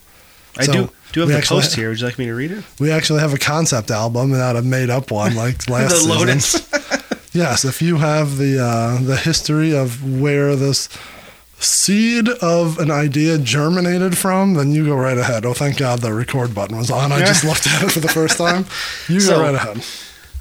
I 0.57 0.65
So, 0.65 0.73
do 0.73 0.91
do 1.15 1.21
you 1.21 1.27
have 1.27 1.35
we 1.35 1.41
the 1.41 1.47
post 1.47 1.75
here. 1.75 1.89
Would 1.89 2.01
you 2.01 2.07
like 2.07 2.19
me 2.19 2.27
to 2.27 2.35
read 2.35 2.51
it? 2.51 2.63
We 2.79 2.91
actually 2.91 3.21
have 3.21 3.33
a 3.33 3.39
concept 3.39 3.91
album 3.91 4.33
and 4.33 4.41
not 4.41 4.57
a 4.57 4.63
made 4.63 4.91
up 4.91 5.11
one 5.11 5.35
like 5.35 5.69
last 5.71 5.91
the 5.91 5.97
season. 5.97 6.11
Lotus. 6.11 6.71
Yes, 7.33 7.65
if 7.65 7.83
you 7.83 7.97
have 7.97 8.37
the 8.37 8.61
uh, 8.63 9.03
the 9.03 9.17
history 9.17 9.75
of 9.77 10.21
where 10.21 10.55
this 10.55 10.89
seed 11.59 12.29
of 12.29 12.79
an 12.79 12.93
idea 12.93 13.39
germinated 13.39 14.17
from, 14.17 14.55
then 14.55 14.71
you 14.71 14.85
go 14.87 14.95
right 14.95 15.19
ahead. 15.19 15.45
Oh, 15.45 15.53
thank 15.53 15.79
God 15.79 15.99
the 16.01 16.13
record 16.13 16.55
button 16.55 16.77
was 16.77 16.93
on. 16.93 17.11
I 17.11 17.19
just 17.21 17.43
looked 17.45 17.67
at 17.67 17.83
it 17.83 17.91
for 17.91 17.99
the 17.99 18.09
first 18.09 18.39
time. 18.39 18.67
You 19.09 19.19
So- 19.19 19.37
go 19.39 19.43
right 19.43 19.55
ahead. 19.57 19.85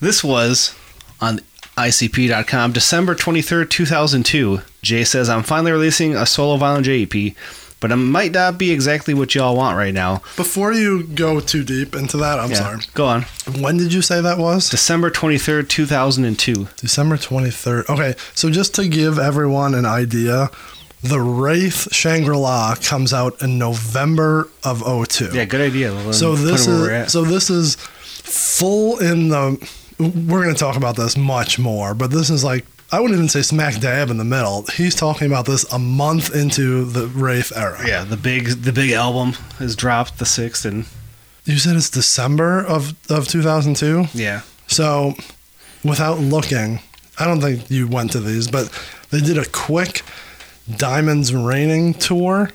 This 0.02 0.24
was 0.24 0.76
on 1.20 1.40
ICP.com, 1.78 2.72
December 2.74 3.16
23rd, 3.16 3.70
2002. 3.72 4.62
Jay 4.84 5.04
says, 5.04 5.30
I'm 5.30 5.44
finally 5.44 5.72
releasing 5.72 6.16
a 6.16 6.26
solo 6.28 6.58
Violent 6.58 6.86
J 6.86 7.04
EP, 7.04 7.36
but 7.84 7.92
it 7.92 7.98
might 7.98 8.32
not 8.32 8.58
be 8.58 8.72
exactly 8.72 9.14
what 9.14 9.36
y'all 9.36 9.58
want 9.58 9.76
right 9.76 9.94
now. 9.94 10.22
Before 10.38 10.72
you 10.72 11.04
go 11.04 11.42
too 11.42 11.66
deep 11.66 11.94
into 11.96 12.16
that, 12.16 12.40
I'm 12.40 12.50
Yeah, 12.50 12.56
sorry. 12.56 12.80
Go 12.94 13.06
on. 13.08 13.24
When 13.60 13.76
did 13.76 13.92
you 13.92 14.02
say 14.02 14.22
that 14.22 14.38
was? 14.38 14.70
December 14.70 15.12
23rd, 15.12 15.68
2002. 15.68 16.70
December 16.78 17.18
23rd. 17.18 17.90
Okay, 17.90 18.16
so 18.34 18.50
just 18.50 18.74
to 18.76 18.88
give 18.88 19.20
everyone 19.20 19.74
an 19.76 19.86
idea, 19.86 20.50
the 21.02 21.20
Wraith 21.20 21.94
Shangri 21.94 22.38
La 22.38 22.76
comes 22.76 23.12
out 23.14 23.42
in 23.42 23.58
November 23.58 24.48
of 24.64 24.82
02. 25.10 25.32
Yeah, 25.34 25.44
good 25.44 25.60
idea. 25.60 25.92
We'll 25.92 26.14
So 26.14 26.38
this 26.38 26.66
it 26.66 26.70
where 26.72 26.80
we're 26.80 27.04
is 27.04 27.12
so 27.12 27.24
this 27.26 27.50
is 27.50 27.76
full 27.76 29.00
in 29.00 29.28
the. 29.28 29.70
We're 30.00 30.42
going 30.44 30.56
to 30.56 30.60
talk 30.60 30.78
about 30.78 30.96
this 30.96 31.18
much 31.18 31.60
more, 31.60 31.94
but 31.94 32.12
this 32.12 32.30
is 32.30 32.46
like 32.46 32.66
I 32.94 33.00
wouldn't 33.00 33.18
even 33.18 33.30
say 33.30 33.42
smack 33.42 33.80
dab 33.80 34.10
in 34.10 34.18
the 34.18 34.24
middle. 34.24 34.66
He's 34.74 34.94
talking 34.96 35.28
about 35.28 35.46
this 35.46 35.64
a 35.74 35.80
month 35.80 36.34
into 36.36 36.86
the 36.86 37.08
Wraith 37.08 37.52
era. 37.56 37.80
yeah, 37.88 38.04
the 38.04 38.18
big 38.18 38.48
the 38.64 38.72
big 38.72 38.92
album 38.92 39.34
is 39.60 39.76
dropped 39.76 40.20
the 40.20 40.26
sixth, 40.26 40.64
and 40.66 40.86
You 41.46 41.58
said 41.58 41.76
it's 41.76 41.90
December 41.90 42.60
of 42.64 42.94
of 43.10 43.28
2002. 43.28 44.06
yeah, 44.14 44.42
So, 44.68 45.16
without 45.84 46.20
looking, 46.20 46.80
I 47.20 47.26
don't 47.26 47.42
think 47.42 47.70
you 47.70 47.88
went 47.88 48.12
to 48.12 48.20
these, 48.20 48.48
but 48.48 48.70
they 49.10 49.20
did 49.22 49.38
a 49.38 49.46
quick 49.46 50.02
Diamonds 50.78 51.34
Raining 51.34 51.94
tour, 51.96 52.52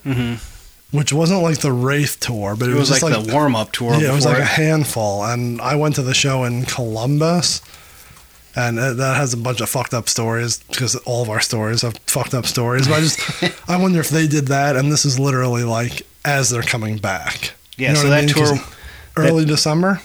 which 0.91 1.13
wasn't 1.13 1.43
like 1.43 1.59
the 1.59 1.73
Wraith 1.73 2.19
tour, 2.21 2.57
but 2.57 2.69
it, 2.69 2.71
Mm-hmm. 2.71 2.77
it 2.77 2.81
was, 2.81 2.89
just 2.89 3.03
like, 3.03 3.13
like 3.15 3.27
the 3.27 3.33
warm 3.35 3.55
up 3.57 3.73
tour. 3.73 3.93
Yeah, 4.01 4.13
it 4.13 4.15
was 4.15 4.25
like 4.25 4.39
a 4.39 4.45
handful, 4.45 5.25
and 5.25 5.61
I 5.61 5.75
went 5.77 5.97
to 5.97 6.03
the 6.03 6.15
show 6.15 6.45
in 6.45 6.65
Columbus, 6.65 7.61
and 8.59 8.77
that 8.79 9.17
has 9.17 9.33
a 9.33 9.37
bunch 9.37 9.61
of 9.61 9.69
fucked 9.71 9.95
up 9.95 10.09
stories 10.09 10.59
because 10.69 10.97
all 11.07 11.23
of 11.23 11.31
our 11.31 11.41
stories 11.41 11.83
have 11.83 11.97
fucked 12.07 12.35
up 12.35 12.45
stories. 12.45 12.89
But 12.89 12.95
I 12.99 13.01
just, 13.01 13.21
I 13.71 13.77
wonder 13.81 14.01
if 14.01 14.09
they 14.09 14.27
did 14.27 14.49
that, 14.49 14.75
and 14.77 14.91
this 14.91 15.05
is 15.05 15.19
literally 15.19 15.63
like 15.65 16.03
as 16.25 16.51
they're 16.51 16.63
coming 16.63 16.99
back. 16.99 17.55
Yeah, 17.77 17.95
so 17.95 18.09
that 18.09 18.33
'Cause 18.35 18.51
tour- 18.59 18.69
early 19.17 19.45
December. 19.45 20.01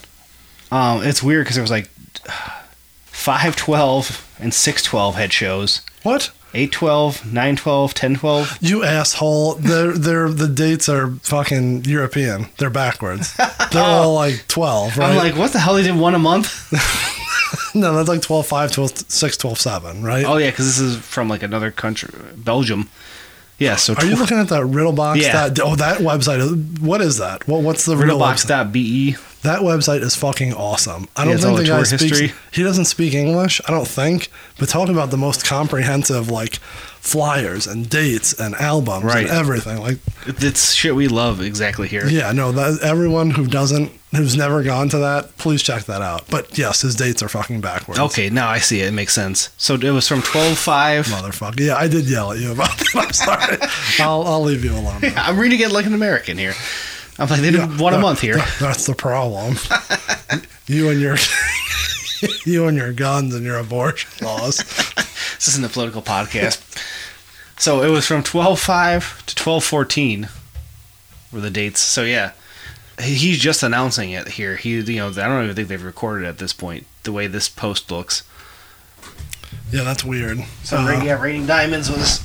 Um, 0.71 1.03
it's 1.03 1.23
weird 1.23 1.45
because 1.45 1.57
it 1.57 1.61
was 1.61 1.71
like 1.71 1.89
five 3.05 3.55
twelve 3.55 4.27
and 4.39 4.53
six 4.53 4.83
twelve 4.83 5.15
had 5.15 5.33
shows. 5.33 5.81
What? 6.03 6.31
812, 6.55 7.25
912, 7.33 7.89
1012. 7.93 8.57
You 8.61 8.83
asshole! 8.83 9.55
They're 9.55 9.93
they're 9.93 10.29
the 10.29 10.47
dates 10.47 10.87
are 10.87 11.09
fucking 11.23 11.85
European. 11.85 12.45
They're 12.59 12.69
backwards. 12.69 13.35
They're 13.35 13.47
all 13.83 14.13
like 14.13 14.45
twelve, 14.47 14.95
right? 14.97 15.09
I'm 15.09 15.15
like, 15.17 15.35
what 15.35 15.51
the 15.51 15.57
hell? 15.59 15.73
They 15.73 15.81
did 15.83 15.95
one 15.95 16.13
a 16.13 16.19
month? 16.19 16.71
no, 17.79 17.93
that's 17.95 18.09
like 18.09 18.21
12, 18.21 18.45
5, 18.47 18.71
12, 18.71 19.11
6, 19.11 19.37
12, 19.37 19.59
7, 19.59 20.03
right? 20.03 20.25
Oh, 20.25 20.37
yeah, 20.37 20.49
because 20.51 20.65
this 20.65 20.79
is 20.79 20.97
from 20.97 21.29
like 21.29 21.43
another 21.43 21.71
country, 21.71 22.09
Belgium. 22.35 22.89
Yeah, 23.59 23.75
so 23.75 23.93
Are 23.93 24.05
you 24.05 24.15
looking 24.15 24.37
at 24.37 24.49
that 24.49 24.63
Riddlebox? 24.63 25.21
Yeah. 25.21 25.47
That, 25.47 25.59
oh, 25.63 25.75
that 25.75 25.99
website. 25.99 26.79
What 26.79 27.01
is 27.01 27.19
that? 27.19 27.47
What 27.47 27.61
what's 27.61 27.85
the 27.85 27.95
riddlebox.be. 27.95 29.15
That 29.43 29.59
website 29.61 30.01
is 30.01 30.15
fucking 30.15 30.53
awesome. 30.53 31.07
I 31.15 31.25
don't 31.25 31.37
think 31.37 31.57
the 31.57 31.65
guy 31.65 31.83
speaks. 31.83 32.03
history. 32.03 32.33
He 32.51 32.63
doesn't 32.63 32.85
speak 32.85 33.13
English. 33.13 33.61
I 33.67 33.71
don't 33.71 33.87
think. 33.87 34.31
But 34.57 34.69
talking 34.69 34.93
about 34.93 35.11
the 35.11 35.17
most 35.17 35.45
comprehensive 35.45 36.29
like 36.29 36.59
flyers 37.03 37.67
and 37.67 37.89
dates 37.89 38.31
and 38.39 38.55
albums 38.55 39.03
Right. 39.03 39.27
and 39.27 39.37
everything. 39.37 39.77
Like 39.77 39.97
It's 40.25 40.71
shit 40.73 40.95
we 40.95 41.09
love 41.09 41.41
exactly 41.41 41.89
here. 41.89 42.07
yeah, 42.07 42.31
no, 42.31 42.53
that 42.53 42.79
everyone 42.81 43.31
who 43.31 43.45
doesn't 43.45 43.91
who's 44.15 44.37
never 44.37 44.63
gone 44.63 44.87
to 44.89 44.99
that, 44.99 45.35
please 45.37 45.61
check 45.61 45.83
that 45.85 46.01
out. 46.01 46.23
But 46.29 46.57
yes, 46.57 46.81
his 46.81 46.95
dates 46.95 47.21
are 47.21 47.27
fucking 47.27 47.59
backwards. 47.61 47.99
Okay, 47.99 48.29
now 48.29 48.47
I 48.47 48.59
see 48.59 48.79
it. 48.81 48.87
It 48.87 48.91
makes 48.93 49.13
sense. 49.13 49.49
So 49.57 49.73
it 49.73 49.83
was 49.91 50.07
from 50.07 50.21
12.5. 50.21 51.09
Motherfucker. 51.09 51.59
Yeah, 51.59 51.75
I 51.75 51.87
did 51.89 52.09
yell 52.09 52.31
at 52.31 52.39
you 52.39 52.51
about 52.53 52.69
that. 52.77 52.95
I'm 52.95 53.11
sorry. 53.11 53.57
I'll 53.99 54.23
I'll 54.23 54.41
leave 54.43 54.63
you 54.63 54.71
alone. 54.71 55.01
now. 55.01 55.13
I'm 55.27 55.37
reading 55.37 55.59
it 55.59 55.71
like 55.71 55.85
an 55.85 55.93
American 55.93 56.37
here. 56.37 56.53
I'm 57.19 57.27
like, 57.29 57.41
they 57.41 57.51
did 57.51 57.59
Yeah, 57.59 57.77
one 57.79 57.93
a 57.93 57.99
month 57.99 58.21
here. 58.21 58.37
that- 58.37 58.57
that's 58.61 58.85
the 58.85 58.95
problem. 58.95 59.55
you 60.67 60.89
and 60.89 61.01
your 61.01 61.17
you 62.45 62.67
and 62.67 62.77
your 62.77 62.93
guns 62.93 63.33
and 63.35 63.45
your 63.45 63.57
abortion 63.57 64.09
laws. 64.25 64.63
This 65.35 65.47
isn't 65.49 65.65
a 65.65 65.69
political 65.69 66.01
podcast. 66.01 66.61
So 67.59 67.81
it 67.83 67.89
was 67.89 68.05
from 68.07 68.23
twelve 68.23 68.59
five 68.61 69.25
to 69.25 69.35
twelve 69.35 69.63
fourteen 69.65 70.29
were 71.33 71.41
the 71.41 71.49
dates. 71.49 71.81
So 71.81 72.03
yeah, 72.03 72.31
he's 73.01 73.39
just 73.39 73.61
announcing 73.61 74.11
it 74.11 74.27
here. 74.29 74.55
He, 74.55 74.79
you 74.79 74.95
know, 74.97 75.09
I 75.09 75.11
don't 75.11 75.43
even 75.43 75.55
think 75.55 75.67
they've 75.67 75.83
recorded 75.83 76.25
it 76.25 76.29
at 76.29 76.37
this 76.37 76.53
point. 76.53 76.85
The 77.03 77.11
way 77.11 77.27
this 77.27 77.49
post 77.49 77.91
looks. 77.91 78.23
yeah, 79.71 79.83
that's 79.83 80.05
weird. 80.05 80.39
So 80.63 80.77
Uh, 80.77 81.01
yeah, 81.03 81.21
Raining 81.21 81.45
Diamonds 81.45 81.89
was 81.89 82.23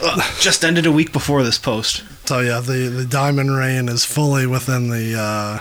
uh, 0.00 0.20
just 0.40 0.64
ended 0.64 0.86
a 0.86 0.92
week 0.92 1.12
before 1.12 1.42
this 1.42 1.58
post. 1.58 2.04
So 2.28 2.38
yeah, 2.38 2.60
the 2.60 2.88
the 2.88 3.04
Diamond 3.04 3.56
Rain 3.56 3.88
is 3.88 4.04
fully 4.04 4.46
within 4.46 4.90
the 4.90 5.18
uh, 5.18 5.58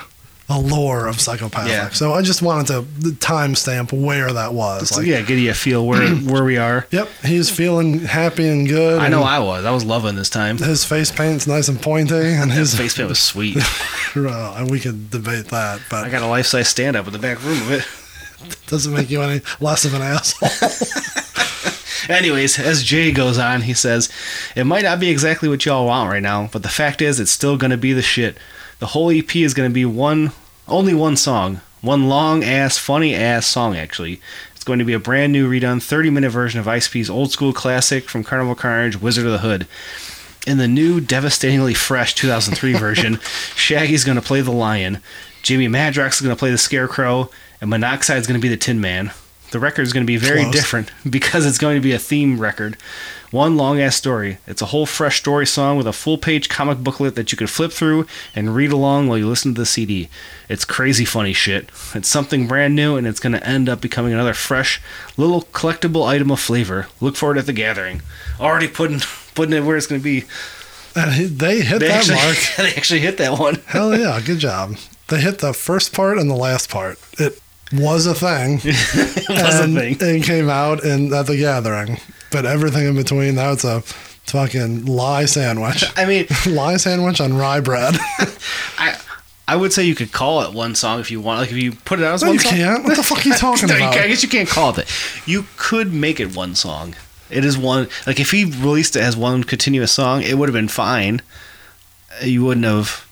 the 0.48 0.58
lore 0.58 1.08
of 1.08 1.20
psychopathic. 1.20 1.72
Yeah. 1.72 1.90
So 1.90 2.14
I 2.14 2.22
just 2.22 2.42
wanted 2.42 2.68
to 2.68 2.82
timestamp 3.18 3.92
where 3.92 4.32
that 4.32 4.54
was. 4.54 4.96
Like, 4.96 5.06
yeah, 5.06 5.22
give 5.22 5.38
you 5.38 5.52
a 5.52 5.54
feel 5.54 5.86
where 5.86 6.08
where 6.16 6.44
we 6.44 6.58
are. 6.58 6.88
Yep, 6.92 7.10
he's 7.26 7.50
feeling 7.50 8.00
happy 8.00 8.48
and 8.48 8.68
good. 8.68 9.02
I 9.02 9.10
know 9.10 9.24
I 9.24 9.40
was. 9.40 9.66
I 9.66 9.72
was 9.72 9.84
loving 9.84 10.16
this 10.16 10.30
time. 10.30 10.58
his 10.58 10.86
face 10.86 11.12
paint's 11.12 11.48
nice 11.48 11.68
and 11.68 11.82
pointy, 11.82 12.16
and 12.16 12.52
His 12.58 12.76
face 12.76 12.96
paint 12.96 13.10
was 13.10 13.20
sweet. 13.20 13.58
and 14.16 14.72
we 14.72 14.80
could 14.80 15.10
debate 15.12 15.48
that, 15.48 15.82
but 15.90 16.06
I 16.06 16.10
got 16.10 16.22
a 16.24 16.28
life 16.28 16.46
size 16.46 16.70
stand 16.70 16.96
up 16.96 17.08
in 17.08 17.14
the 17.14 17.20
back 17.20 17.44
room 17.44 17.62
of 17.62 17.72
it. 17.72 17.88
doesn't 18.68 18.94
make 18.94 19.10
you 19.10 19.22
any 19.22 19.42
less 19.60 19.84
of 19.84 19.94
an 19.94 20.02
asshole. 20.02 20.50
Anyways, 22.10 22.58
as 22.58 22.84
Jay 22.84 23.12
goes 23.12 23.38
on, 23.38 23.62
he 23.62 23.74
says, 23.74 24.10
It 24.56 24.64
might 24.64 24.84
not 24.84 25.00
be 25.00 25.10
exactly 25.10 25.50
what 25.50 25.66
y'all 25.66 25.88
want 25.88 26.10
right 26.10 26.24
now, 26.24 26.50
but 26.54 26.64
the 26.64 26.70
fact 26.70 27.02
is, 27.02 27.20
it's 27.20 27.32
still 27.32 27.58
going 27.58 27.72
to 27.72 27.78
be 27.78 27.92
the 27.92 28.02
shit. 28.02 28.38
The 28.80 28.88
whole 28.88 29.10
EP 29.10 29.36
is 29.36 29.54
going 29.54 29.70
to 29.70 29.74
be 29.74 29.86
one, 29.86 30.32
only 30.68 30.94
one 30.94 31.18
song. 31.18 31.62
One 31.82 32.10
long 32.10 32.44
ass, 32.44 32.78
funny 32.78 33.16
ass 33.16 33.46
song, 33.46 33.76
actually. 33.76 34.20
It's 34.56 34.64
going 34.64 34.80
to 34.80 34.86
be 34.86 34.94
a 34.94 35.00
brand 35.00 35.32
new, 35.32 35.50
redone 35.50 35.82
30 35.82 36.10
minute 36.10 36.32
version 36.32 36.60
of 36.60 36.66
ICP's 36.66 37.10
old 37.10 37.32
school 37.32 37.54
classic 37.54 38.10
from 38.10 38.24
Carnival 38.24 38.56
Carnage, 38.56 39.00
Wizard 39.00 39.26
of 39.26 39.32
the 39.32 39.38
Hood. 39.40 39.68
In 40.46 40.58
the 40.58 40.68
new, 40.68 41.00
devastatingly 41.00 41.74
fresh 41.74 42.16
2003 42.16 42.74
version, 42.80 43.20
Shaggy's 43.56 44.04
going 44.04 44.16
to 44.16 44.22
play 44.22 44.42
the 44.42 44.52
lion, 44.52 45.02
Jamie 45.44 45.68
Madrox 45.68 46.16
is 46.16 46.22
going 46.22 46.36
to 46.36 46.40
play 46.40 46.52
the 46.52 46.58
scarecrow, 46.58 47.30
and 47.62 47.72
Monoxide's 47.72 48.28
going 48.28 48.40
to 48.40 48.46
be 48.46 48.50
the 48.50 48.58
Tin 48.58 48.82
Man. 48.82 49.12
The 49.52 49.60
record 49.60 49.84
is 49.84 49.94
going 49.94 50.06
to 50.06 50.08
be 50.08 50.18
very 50.18 50.42
Close. 50.44 50.54
different 50.54 50.92
because 51.10 51.46
it's 51.46 51.58
going 51.58 51.76
to 51.76 51.82
be 51.82 51.94
a 51.94 52.00
theme 52.00 52.40
record. 52.40 52.78
One 53.32 53.58
long 53.58 53.80
ass 53.82 53.96
story. 53.96 54.38
It's 54.48 54.62
a 54.62 54.68
whole 54.68 54.86
fresh 54.86 55.18
story 55.20 55.46
song 55.46 55.78
with 55.78 55.86
a 55.88 55.92
full 55.94 56.18
page 56.18 56.48
comic 56.48 56.78
booklet 56.80 57.16
that 57.16 57.32
you 57.32 57.38
can 57.38 57.48
flip 57.48 57.72
through 57.74 58.08
and 58.36 58.56
read 58.56 58.72
along 58.72 59.08
while 59.08 59.18
you 59.18 59.28
listen 59.28 59.54
to 59.54 59.62
the 59.62 59.66
CD. 59.66 60.10
It's 60.48 60.64
crazy 60.64 61.04
funny 61.04 61.34
shit. 61.34 61.70
It's 61.94 62.08
something 62.08 62.48
brand 62.48 62.76
new 62.76 62.96
and 62.96 63.06
it's 63.06 63.20
going 63.20 63.34
to 63.34 63.46
end 63.46 63.68
up 63.68 63.82
becoming 63.82 64.14
another 64.14 64.34
fresh 64.34 64.82
little 65.18 65.42
collectible 65.42 66.06
item 66.06 66.32
of 66.32 66.40
flavor. 66.40 66.88
Look 67.02 67.16
for 67.18 67.34
it 67.36 67.38
at 67.38 67.46
the 67.48 67.54
gathering. 67.54 68.02
Already 68.40 68.68
putting 68.70 69.00
putting 69.36 69.54
it 69.54 69.64
where 69.66 69.76
it's 69.78 69.88
going 69.88 70.00
to 70.00 70.04
be. 70.04 70.26
Uh, 70.96 71.12
and 71.16 71.38
they 71.40 71.62
hit 71.62 71.80
They 71.80 71.88
that 71.90 71.98
actually, 72.10 72.16
mark. 72.16 72.38
they 72.58 72.74
actually 72.76 73.00
hit 73.02 73.18
that 73.18 73.38
one. 73.38 73.56
Hell 73.68 73.98
yeah, 73.98 74.20
good 74.26 74.40
job. 74.40 74.78
They 75.10 75.20
hit 75.22 75.40
the 75.40 75.54
first 75.54 75.94
part 75.94 76.18
and 76.18 76.30
the 76.30 76.36
last 76.36 76.70
part. 76.70 76.98
It 77.20 77.40
was 77.74 78.06
a 78.06 78.14
thing. 78.16 78.60
it 78.64 79.30
was 79.30 79.60
and 79.60 79.78
a 79.78 79.94
thing. 79.94 80.22
It 80.22 80.24
came 80.26 80.50
out 80.50 80.84
in 80.84 81.14
at 81.14 81.28
the 81.28 81.38
gathering, 81.38 81.98
but 82.32 82.46
everything 82.46 82.86
in 82.88 82.96
between 82.96 83.36
now 83.36 83.52
it's 83.52 83.64
a 83.64 83.82
fucking 83.82 84.86
lie 84.86 85.26
sandwich. 85.26 85.84
I 85.96 86.06
mean, 86.06 86.28
lie 86.48 86.78
sandwich 86.78 87.20
on 87.22 87.36
rye 87.38 87.60
bread. 87.60 87.96
I 88.78 88.98
I 89.50 89.56
would 89.56 89.72
say 89.72 89.84
you 89.84 89.96
could 89.96 90.12
call 90.12 90.42
it 90.42 90.54
one 90.54 90.76
song 90.76 91.00
if 91.00 91.10
you 91.10 91.22
want. 91.22 91.40
Like 91.42 91.52
if 91.52 91.58
you 91.58 91.72
put 91.74 92.00
it 92.00 92.06
out 92.06 92.16
as 92.16 92.22
no, 92.24 92.30
one 92.30 92.34
you 92.36 92.40
song. 92.42 92.52
can't. 92.52 92.84
What 92.84 92.98
the 92.98 93.04
fuck 93.04 93.26
are 93.26 93.30
you 93.30 93.36
talking 93.36 93.70
No, 93.70 93.76
about? 93.78 93.94
can't- 93.94 94.06
I 94.06 94.08
guess 94.10 94.22
you 94.24 94.30
can't 94.30 94.50
call 94.50 94.72
it 94.72 94.76
that. 94.78 95.24
You 95.26 95.46
could 95.56 95.94
make 95.94 96.20
it 96.20 96.36
one 96.36 96.54
song. 96.56 96.96
It 97.30 97.44
is 97.46 97.58
one. 97.58 97.88
Like 98.06 98.20
if 98.20 98.32
he 98.32 98.46
released 98.46 98.96
it 98.96 99.02
as 99.02 99.16
one 99.18 99.44
continuous 99.44 99.92
song, 99.92 100.22
it 100.22 100.38
would 100.38 100.48
have 100.50 100.54
been 100.54 100.68
fine. 100.70 101.22
You 102.24 102.44
wouldn't 102.46 102.66
have. 102.66 103.06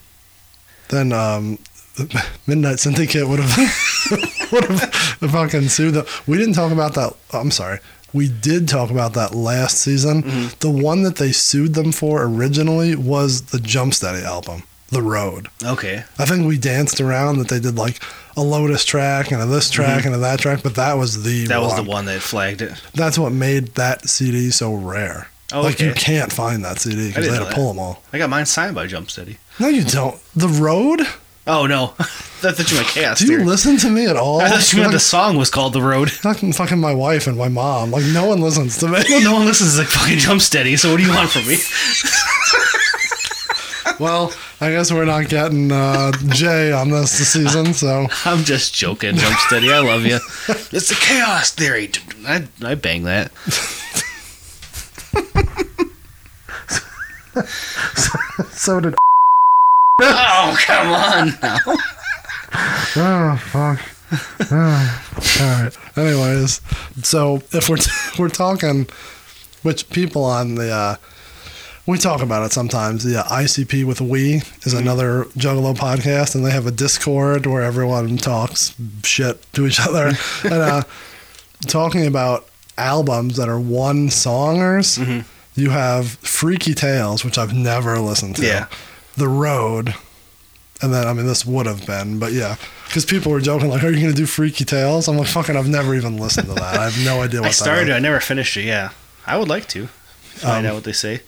Then 0.88 1.12
um, 1.12 1.58
Midnight 2.46 2.78
Syndicate 2.78 3.26
would 3.28 3.40
have 3.40 4.50
would 4.52 4.64
have 4.64 4.90
fucking 5.30 5.68
sued 5.68 5.94
them. 5.94 6.06
We 6.26 6.36
didn't 6.38 6.54
talk 6.54 6.72
about 6.72 6.94
that. 6.94 7.14
I'm 7.32 7.50
sorry. 7.50 7.78
We 8.12 8.28
did 8.28 8.68
talk 8.68 8.90
about 8.90 9.14
that 9.14 9.34
last 9.34 9.78
season. 9.78 10.22
Mm-hmm. 10.22 10.58
The 10.60 10.70
one 10.70 11.02
that 11.02 11.16
they 11.16 11.32
sued 11.32 11.74
them 11.74 11.92
for 11.92 12.22
originally 12.24 12.94
was 12.96 13.42
the 13.46 13.58
Jumpsteady 13.58 14.22
album, 14.22 14.62
The 14.88 15.02
Road. 15.02 15.48
Okay. 15.62 16.04
I 16.18 16.24
think 16.24 16.46
we 16.46 16.56
danced 16.56 17.00
around 17.00 17.38
that 17.38 17.48
they 17.48 17.60
did 17.60 17.76
like 17.76 18.00
a 18.36 18.42
Lotus 18.42 18.84
track 18.84 19.32
and 19.32 19.42
a 19.42 19.46
this 19.46 19.70
track 19.70 20.06
and 20.06 20.14
a 20.14 20.18
that 20.18 20.38
track, 20.40 20.62
but 20.62 20.76
that 20.76 20.94
was 20.94 21.24
the 21.24 21.44
Mm-hmm. 21.44 21.48
That 21.48 21.60
was 21.60 21.72
one. 21.74 21.84
the 21.84 21.90
one 21.90 22.04
that 22.06 22.22
flagged 22.22 22.62
it. 22.62 22.72
That's 22.94 23.18
what 23.18 23.32
made 23.32 23.68
that 23.74 24.08
CD 24.08 24.50
so 24.50 24.72
rare. 24.74 25.28
Oh, 25.52 25.62
Like 25.62 25.80
you 25.80 25.92
can't 25.92 26.32
find 26.32 26.64
that 26.64 26.78
CD 26.80 27.08
because 27.08 27.28
they 27.28 27.34
had 27.36 27.48
to 27.48 27.54
pull 27.54 27.68
them 27.68 27.78
all. 27.78 28.02
I 28.12 28.18
got 28.18 28.30
mine 28.30 28.46
signed 28.46 28.74
by 28.74 28.86
Jumpsteady. 28.86 29.36
No, 29.60 29.68
you 29.68 29.84
don't. 29.84 30.18
The 30.34 30.48
Road? 30.48 31.00
Oh 31.48 31.66
no, 31.66 31.94
that's 32.42 32.56
thought 32.56 32.70
you 32.72 32.78
chaos. 32.86 33.20
Do 33.20 33.30
you 33.32 33.44
listen 33.44 33.76
to 33.78 33.88
me 33.90 34.06
at 34.06 34.16
all? 34.16 34.40
I 34.42 34.48
thought 34.48 34.72
you 34.72 34.80
meant 34.80 34.92
the 34.92 34.98
song 34.98 35.36
was 35.36 35.48
called 35.48 35.74
The 35.74 35.82
Road. 35.82 36.10
fucking, 36.26 36.52
fucking 36.52 36.78
my 36.78 36.92
wife 36.92 37.26
and 37.28 37.38
my 37.38 37.48
mom. 37.48 37.92
Like 37.92 38.04
no 38.12 38.26
one 38.26 38.40
listens 38.40 38.78
to 38.78 38.88
me. 38.88 38.98
Well, 39.08 39.22
no 39.22 39.34
one 39.34 39.46
listens 39.46 39.74
to 39.74 39.80
like 39.80 39.88
fucking 39.88 40.18
Jumpsteady. 40.18 40.76
So 40.78 40.90
what 40.90 40.96
do 40.96 41.04
you 41.04 41.10
want 41.10 41.30
from 41.30 41.46
me? 41.46 41.58
well, 44.00 44.32
I 44.60 44.70
guess 44.70 44.90
we're 44.92 45.04
not 45.04 45.28
getting 45.28 45.70
uh, 45.70 46.10
Jay 46.30 46.72
on 46.72 46.90
this 46.90 47.16
this 47.16 47.32
season, 47.32 47.72
so 47.74 48.08
I'm 48.24 48.42
just 48.42 48.74
joking, 48.74 49.14
Jumpsteady. 49.14 49.72
I 49.72 49.78
love 49.80 50.04
you. 50.04 50.18
It's 50.72 50.88
the 50.88 50.98
chaos 51.00 51.52
theory. 51.52 51.92
I 52.26 52.48
I 52.62 52.74
bang 52.74 53.04
that. 53.04 53.30
so 58.52 58.80
did. 58.80 58.96
Oh 60.02 60.56
come 60.60 60.88
on 60.88 61.28
now. 61.42 61.58
Oh 62.98 63.36
fuck. 63.42 63.80
Oh, 64.52 65.02
all 65.40 65.62
right. 65.62 65.78
Anyways, 65.96 66.60
so 67.02 67.36
if 67.52 67.68
we're 67.70 67.78
we're 68.18 68.28
talking, 68.28 68.86
which 69.62 69.88
people 69.88 70.22
on 70.24 70.56
the 70.56 70.70
uh, 70.70 70.96
we 71.86 71.96
talk 71.96 72.20
about 72.20 72.44
it 72.44 72.52
sometimes. 72.52 73.04
The 73.04 73.20
uh, 73.20 73.24
ICP 73.24 73.84
with 73.84 74.02
we 74.02 74.42
is 74.64 74.74
another 74.74 75.24
Juggalo 75.34 75.74
podcast, 75.74 76.34
and 76.34 76.44
they 76.44 76.50
have 76.50 76.66
a 76.66 76.70
Discord 76.70 77.46
where 77.46 77.62
everyone 77.62 78.18
talks 78.18 78.74
shit 79.02 79.50
to 79.54 79.66
each 79.66 79.80
other, 79.80 80.12
and 80.44 80.52
uh, 80.52 80.82
talking 81.68 82.06
about 82.06 82.46
albums 82.76 83.36
that 83.38 83.48
are 83.48 83.60
one 83.60 84.08
songers. 84.08 85.24
You 85.54 85.70
have 85.70 86.08
Freaky 86.18 86.74
Tales, 86.74 87.24
which 87.24 87.38
I've 87.38 87.54
never 87.54 87.98
listened 87.98 88.36
to. 88.36 88.46
Yeah. 88.46 88.66
The 89.16 89.28
Road, 89.28 89.94
and 90.82 90.92
then 90.92 91.06
I 91.06 91.12
mean 91.12 91.26
this 91.26 91.46
would 91.46 91.66
have 91.66 91.86
been, 91.86 92.18
but 92.18 92.32
yeah, 92.32 92.56
because 92.86 93.04
people 93.04 93.32
were 93.32 93.40
joking 93.40 93.70
like, 93.70 93.82
"Are 93.82 93.90
you 93.90 94.00
gonna 94.00 94.12
do 94.12 94.26
Freaky 94.26 94.64
Tales?" 94.64 95.08
I'm 95.08 95.16
like, 95.16 95.28
"Fucking, 95.28 95.56
I've 95.56 95.68
never 95.68 95.94
even 95.94 96.18
listened 96.18 96.48
to 96.48 96.54
that. 96.54 96.78
I 96.78 96.84
have 96.84 97.04
no 97.04 97.22
idea 97.22 97.40
what 97.40 97.48
I 97.48 97.52
started. 97.52 97.88
is." 97.88 97.94
I 97.94 97.98
never 97.98 98.20
finished 98.20 98.56
it. 98.56 98.64
Yeah, 98.64 98.90
I 99.26 99.38
would 99.38 99.48
like 99.48 99.66
to 99.68 99.86
find 99.86 100.66
out 100.66 100.74
what 100.74 100.84
they 100.84 100.92
say. 100.92 101.22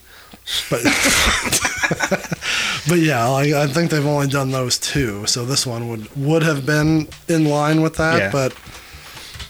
But 0.70 0.82
but 2.88 2.98
yeah, 2.98 3.26
like 3.28 3.52
I 3.52 3.66
think 3.66 3.90
they've 3.90 4.04
only 4.04 4.28
done 4.28 4.50
those 4.50 4.78
two, 4.78 5.26
so 5.26 5.44
this 5.44 5.66
one 5.66 5.88
would 5.88 6.14
would 6.16 6.42
have 6.42 6.66
been 6.66 7.08
in 7.28 7.46
line 7.46 7.80
with 7.80 7.96
that. 7.96 8.18
Yeah. 8.18 8.30
But 8.30 8.54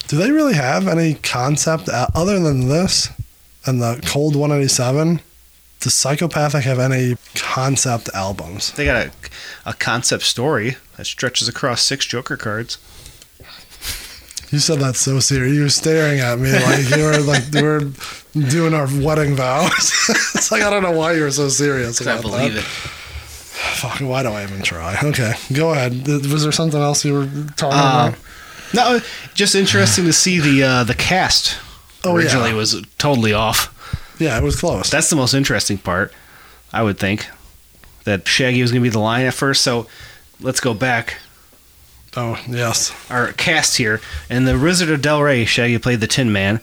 do 0.07 0.17
they 0.17 0.31
really 0.31 0.55
have 0.55 0.87
any 0.89 1.15
concept 1.15 1.89
uh, 1.89 2.07
other 2.15 2.39
than 2.39 2.69
this 2.69 3.11
and 3.67 3.83
the 3.83 4.01
Cold 4.07 4.37
187? 4.37 5.21
Does 5.81 5.95
Psychopathic 5.95 6.65
have 6.65 6.79
any 6.81 7.17
concept 7.37 8.09
albums? 8.13 8.73
They 8.73 8.85
got 8.85 9.07
a, 9.07 9.11
a 9.67 9.75
concept 9.75 10.25
story 10.25 10.77
that 10.97 11.07
stretches 11.07 11.49
across 11.49 11.83
six 11.83 12.05
Joker 12.05 12.37
cards. 12.37 12.79
You 14.51 14.59
said 14.59 14.79
that 14.81 14.97
so 14.97 15.21
serious. 15.21 15.55
You 15.55 15.63
were 15.65 15.69
staring 15.69 16.21
at 16.21 16.39
me 16.39 16.51
like 16.53 16.89
you 16.97 17.05
were 17.05 17.19
like 17.19 17.45
we 17.53 17.63
were 17.63 17.81
doing 18.49 18.73
our 18.75 18.89
wedding 19.03 19.37
vows. 19.37 19.71
it's 20.35 20.51
like 20.51 20.63
I 20.63 20.71
don't 20.71 20.83
know 20.83 20.93
why 20.93 21.13
you 21.13 21.23
were 21.23 21.31
so 21.31 21.49
serious. 21.49 22.05
I 22.07 22.21
believe 22.21 22.55
that. 22.55 22.61
it. 22.61 22.65
Fuck, 22.65 24.01
why 24.01 24.23
do 24.23 24.31
I 24.31 24.43
even 24.45 24.63
try? 24.63 24.97
Okay, 25.03 25.35
go 25.53 25.73
ahead. 25.73 26.07
Was 26.09 26.43
there 26.43 26.53
something 26.53 26.81
else 26.81 27.05
you 27.05 27.13
were 27.15 27.27
talking 27.57 27.79
Uh, 27.79 28.13
about? 28.15 28.15
No, 28.75 29.01
just 29.35 29.55
interesting 29.55 30.05
to 30.07 30.13
see 30.13 30.41
the 30.41 30.63
uh, 30.65 30.85
the 30.85 30.95
cast. 30.95 31.59
Oh, 32.05 32.17
yeah. 32.17 32.25
originally 32.25 32.53
was 32.55 32.81
totally 32.97 33.33
off. 33.35 33.75
Yeah, 34.19 34.37
it 34.39 34.43
was 34.43 34.59
close. 34.59 34.91
That's 34.91 35.11
the 35.11 35.17
most 35.17 35.35
interesting 35.35 35.79
part, 35.79 36.13
I 36.73 36.83
would 36.83 36.99
think. 36.99 37.29
That 38.05 38.27
Shaggy 38.27 38.63
was 38.63 38.73
going 38.73 38.83
to 38.83 38.89
be 38.89 38.93
the 38.93 38.99
lion 38.99 39.27
at 39.27 39.35
first. 39.35 39.63
So 39.63 39.87
let's 40.41 40.61
go 40.61 40.73
back. 40.75 41.19
oh 42.17 42.41
yes, 42.49 42.93
Our 43.11 43.33
cast 43.33 43.77
here. 43.77 44.01
and 44.31 44.47
the 44.49 44.59
Wizard 44.59 44.89
of 44.91 45.01
Delray, 45.01 45.47
Shaggy 45.47 45.79
played 45.79 46.01
the 46.01 46.07
Tin 46.07 46.33
Man. 46.33 46.61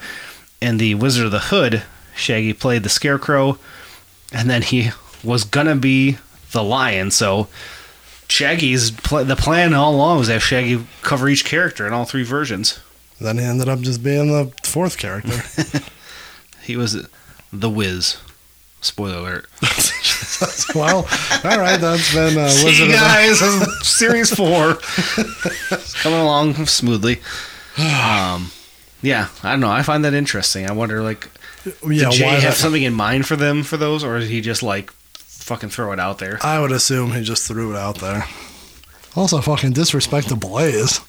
and 0.62 0.80
the 0.80 0.96
Wizard 0.96 1.26
of 1.26 1.32
the 1.32 1.40
Hood, 1.40 1.84
Shaggy 2.16 2.54
played 2.54 2.84
the 2.84 2.90
Scarecrow. 2.90 3.58
And 4.34 4.50
then 4.50 4.64
he 4.64 4.90
was 5.24 5.44
going 5.44 5.68
to 5.68 5.76
be 5.76 6.18
the 6.52 6.64
lion. 6.64 7.12
So 7.12 7.48
Shaggy's 8.28 8.90
pl- 8.92 9.24
the 9.26 9.36
plan 9.36 9.74
all 9.74 9.94
along 9.96 10.18
was 10.20 10.28
to 10.28 10.34
have 10.34 10.44
Shaggy 10.44 10.84
cover 11.04 11.30
each 11.30 11.46
character 11.46 11.86
in 11.86 11.94
all 11.94 12.06
three 12.06 12.24
versions. 12.24 12.80
Then 13.22 13.38
he 13.38 13.44
ended 13.46 13.70
up 13.70 13.80
just 13.82 14.04
being 14.04 14.28
the 14.28 14.52
fourth 14.64 14.98
character. 14.98 15.42
He 16.64 16.76
was 16.76 17.08
the 17.60 17.70
Wiz. 17.70 18.18
Spoiler 18.82 19.18
alert. 19.18 19.46
well, 20.76 20.98
all 21.44 21.58
right, 21.60 21.80
that's 21.80 22.14
been 22.14 22.38
uh, 22.38 22.50
See 22.50 22.66
Wizard 22.66 22.88
you 22.90 22.94
of 22.94 23.00
the 23.00 23.06
guys, 23.06 23.88
series 23.88 24.34
four, 24.36 24.76
coming 26.04 26.20
along 26.20 26.54
smoothly. 26.68 27.16
Um, 27.78 28.52
yeah, 29.02 29.30
I 29.44 29.52
don't 29.52 29.60
know. 29.62 29.72
I 29.72 29.82
find 29.82 30.06
that 30.06 30.14
interesting. 30.14 30.70
I 30.70 30.74
wonder, 30.74 31.02
like, 31.02 31.30
Yeah, 31.66 32.10
did 32.10 32.12
Jay 32.12 32.26
why 32.26 32.34
have 32.34 32.42
that- 32.44 32.54
something 32.58 32.84
in 32.84 32.94
mind 32.94 33.26
for 33.26 33.36
them 33.36 33.64
for 33.64 33.78
those, 33.78 34.04
or 34.04 34.20
did 34.20 34.30
he 34.30 34.40
just 34.42 34.62
like 34.62 34.92
fucking 35.16 35.70
throw 35.70 35.92
it 35.92 36.00
out 36.00 36.20
there? 36.20 36.38
I 36.44 36.60
would 36.60 36.72
assume 36.72 37.14
he 37.14 37.24
just 37.24 37.48
threw 37.48 37.72
it 37.74 37.78
out 37.78 37.98
there. 38.00 38.26
Also, 39.16 39.40
fucking 39.42 39.72
disrespect 39.74 40.28
to 40.30 40.36
Blaze. 40.36 41.00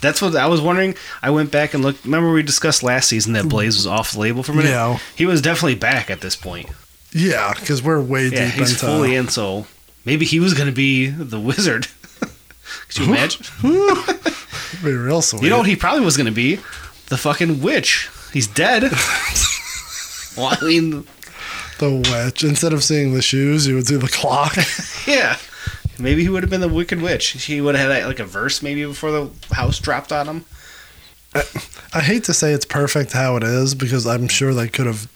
That's 0.00 0.22
what 0.22 0.36
I 0.36 0.46
was 0.46 0.60
wondering. 0.60 0.94
I 1.22 1.30
went 1.30 1.50
back 1.50 1.74
and 1.74 1.82
looked. 1.82 2.04
Remember 2.04 2.32
we 2.32 2.42
discussed 2.42 2.82
last 2.82 3.08
season 3.08 3.32
that 3.32 3.48
Blaze 3.48 3.76
was 3.76 3.86
off 3.86 4.12
the 4.12 4.20
label 4.20 4.42
for 4.42 4.52
a 4.52 4.54
minute. 4.54 4.70
Yeah. 4.70 4.98
he 5.16 5.26
was 5.26 5.42
definitely 5.42 5.74
back 5.74 6.08
at 6.10 6.20
this 6.20 6.36
point. 6.36 6.68
Yeah, 7.12 7.52
because 7.58 7.82
we're 7.82 8.00
way 8.00 8.28
Yeah, 8.28 8.46
deep 8.46 8.54
he's 8.54 8.72
into. 8.72 8.86
fully 8.86 9.14
in. 9.16 9.28
So 9.28 9.66
maybe 10.04 10.24
he 10.24 10.40
was 10.40 10.54
going 10.54 10.68
to 10.68 10.74
be 10.74 11.06
the 11.08 11.40
wizard. 11.40 11.86
Could 12.88 12.98
you 12.98 13.04
imagine? 13.06 13.44
be 14.84 14.92
real 14.92 15.22
sweet. 15.22 15.42
You 15.42 15.50
know 15.50 15.58
what 15.58 15.66
he 15.66 15.74
probably 15.76 16.04
was 16.04 16.16
going 16.16 16.26
to 16.26 16.32
be? 16.32 16.56
The 17.08 17.16
fucking 17.16 17.60
witch. 17.62 18.08
He's 18.32 18.46
dead. 18.46 18.82
well, 20.36 20.48
I 20.50 20.58
mean, 20.62 21.06
the 21.78 21.96
witch. 22.12 22.44
Instead 22.44 22.72
of 22.72 22.84
seeing 22.84 23.14
the 23.14 23.22
shoes, 23.22 23.66
you 23.66 23.74
would 23.74 23.86
see 23.86 23.96
the 23.96 24.08
clock. 24.08 24.56
yeah. 25.06 25.38
Maybe 25.98 26.22
he 26.22 26.28
would 26.28 26.42
have 26.42 26.50
been 26.50 26.60
the 26.60 26.68
Wicked 26.68 27.02
Witch. 27.02 27.30
He 27.46 27.60
would 27.60 27.74
have 27.74 27.90
had 27.90 28.06
like 28.06 28.20
a 28.20 28.24
verse 28.24 28.62
maybe 28.62 28.84
before 28.84 29.10
the 29.10 29.30
house 29.54 29.78
dropped 29.80 30.12
on 30.12 30.26
him. 30.28 30.44
I 31.94 32.00
hate 32.00 32.24
to 32.24 32.34
say 32.34 32.52
it's 32.52 32.64
perfect 32.64 33.12
how 33.12 33.36
it 33.36 33.42
is 33.42 33.74
because 33.74 34.06
I'm 34.06 34.28
sure 34.28 34.54
they 34.54 34.68
could 34.68 34.86
have. 34.86 35.10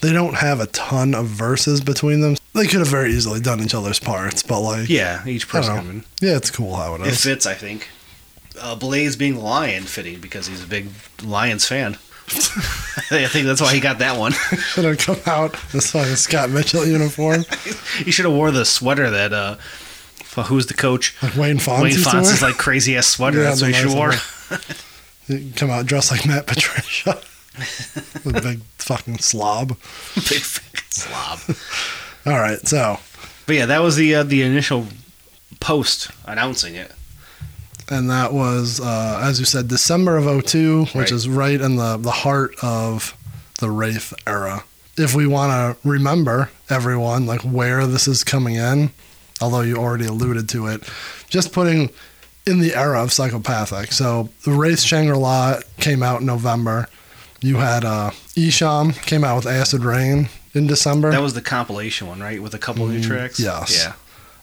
They 0.00 0.12
don't 0.12 0.34
have 0.34 0.58
a 0.60 0.66
ton 0.66 1.14
of 1.14 1.26
verses 1.26 1.80
between 1.80 2.20
them. 2.22 2.36
They 2.54 2.66
could 2.66 2.80
have 2.80 2.88
very 2.88 3.12
easily 3.12 3.38
done 3.40 3.60
each 3.60 3.74
other's 3.74 4.00
parts, 4.00 4.42
but 4.42 4.60
like, 4.60 4.88
Yeah, 4.88 5.24
each 5.26 5.46
I 5.46 5.48
person. 5.58 6.04
yeah, 6.20 6.36
it's 6.36 6.50
cool 6.50 6.74
how 6.74 6.96
it 6.96 7.02
It 7.02 7.06
is. 7.08 7.22
fits, 7.22 7.46
I 7.46 7.54
think. 7.54 7.88
Uh, 8.60 8.74
Blaze 8.74 9.14
being 9.14 9.36
lion 9.36 9.84
fitting 9.84 10.20
because 10.20 10.48
he's 10.48 10.62
a 10.64 10.66
big 10.66 10.88
Lions 11.22 11.66
fan. 11.68 11.98
I 13.10 13.26
think 13.28 13.46
that's 13.46 13.60
why 13.60 13.72
he 13.74 13.80
got 13.80 13.98
that 13.98 14.18
one. 14.18 14.32
Should 14.72 14.84
have 14.84 14.98
come 14.98 15.18
out 15.26 15.54
in 15.54 15.60
this 15.72 15.92
fucking 15.92 16.16
Scott 16.16 16.50
Mitchell 16.50 16.84
uniform, 16.86 17.44
he 18.04 18.10
should 18.10 18.24
have 18.24 18.34
wore 18.34 18.50
the 18.50 18.64
sweater 18.64 19.08
that 19.10 19.32
uh, 19.32 19.56
f- 20.36 20.46
who's 20.46 20.66
the 20.66 20.74
coach? 20.74 21.14
like 21.22 21.36
Wayne 21.36 21.58
Fontes. 21.58 21.82
Wayne 21.96 22.04
Fontes 22.04 22.30
is 22.32 22.42
like 22.42 22.56
crazy 22.56 22.96
ass 22.96 23.06
sweater. 23.16 23.38
Yeah, 23.38 23.44
that's 23.44 23.60
what 23.62 23.68
he 23.68 23.72
the 23.72 23.78
should 23.88 23.96
nice 23.96 25.28
wore. 25.28 25.46
Come 25.56 25.70
out 25.70 25.86
dressed 25.86 26.10
like 26.10 26.26
Matt 26.26 26.46
Patricia, 26.46 27.20
the 28.24 28.40
big 28.42 28.60
fucking 28.78 29.18
slob. 29.18 29.68
big 29.68 30.40
fucking 30.40 30.80
slob. 30.90 31.38
All 32.26 32.40
right, 32.40 32.58
so 32.66 32.98
But 33.46 33.54
yeah, 33.56 33.66
that 33.66 33.80
was 33.82 33.96
the 33.96 34.16
uh, 34.16 34.22
the 34.24 34.42
initial 34.42 34.86
post 35.60 36.10
announcing 36.26 36.74
it. 36.74 36.90
and 37.88 38.10
that 38.10 38.32
was 38.32 38.80
uh, 38.80 39.20
as 39.22 39.38
you 39.38 39.44
said 39.44 39.68
december 39.68 40.16
of 40.16 40.44
02 40.44 40.86
which 40.86 40.94
Right. 40.94 41.12
is 41.12 41.28
right 41.28 41.60
in 41.60 41.76
the, 41.76 41.96
the 41.98 42.10
heart 42.10 42.54
of 42.62 43.16
the 43.60 43.70
wraith 43.70 44.12
era 44.26 44.64
if 44.96 45.14
we 45.14 45.26
want 45.26 45.52
to 45.82 45.88
remember 45.88 46.50
everyone 46.68 47.26
like 47.26 47.42
where 47.42 47.86
this 47.86 48.08
is 48.08 48.24
coming 48.24 48.56
in 48.56 48.90
although 49.42 49.60
you 49.60 49.76
already 49.76 50.06
alluded 50.06 50.48
to 50.48 50.66
it 50.68 50.82
just 51.28 51.52
putting 51.52 51.90
in 52.46 52.60
the 52.60 52.74
era 52.74 53.02
of 53.02 53.12
psychopathic 53.12 53.92
so 53.92 54.28
the 54.44 54.52
wraith 54.52 54.80
shangri-la 54.80 55.58
came 55.78 56.02
out 56.02 56.20
in 56.20 56.26
november 56.26 56.88
you 57.40 57.56
had 57.56 57.84
uh, 57.84 58.10
Esham 58.36 58.94
came 59.02 59.24
out 59.24 59.36
with 59.36 59.46
acid 59.46 59.82
rain 59.84 60.28
in 60.54 60.66
december 60.66 61.10
That 61.10 61.22
was 61.22 61.34
the 61.34 61.42
compilation 61.42 62.06
one, 62.06 62.20
right? 62.20 62.40
With 62.40 62.54
a 62.54 62.58
couple 62.58 62.86
new 62.86 63.02
tracks. 63.02 63.40
Mm, 63.40 63.44
yes. 63.44 63.84
Yeah. 63.84 63.94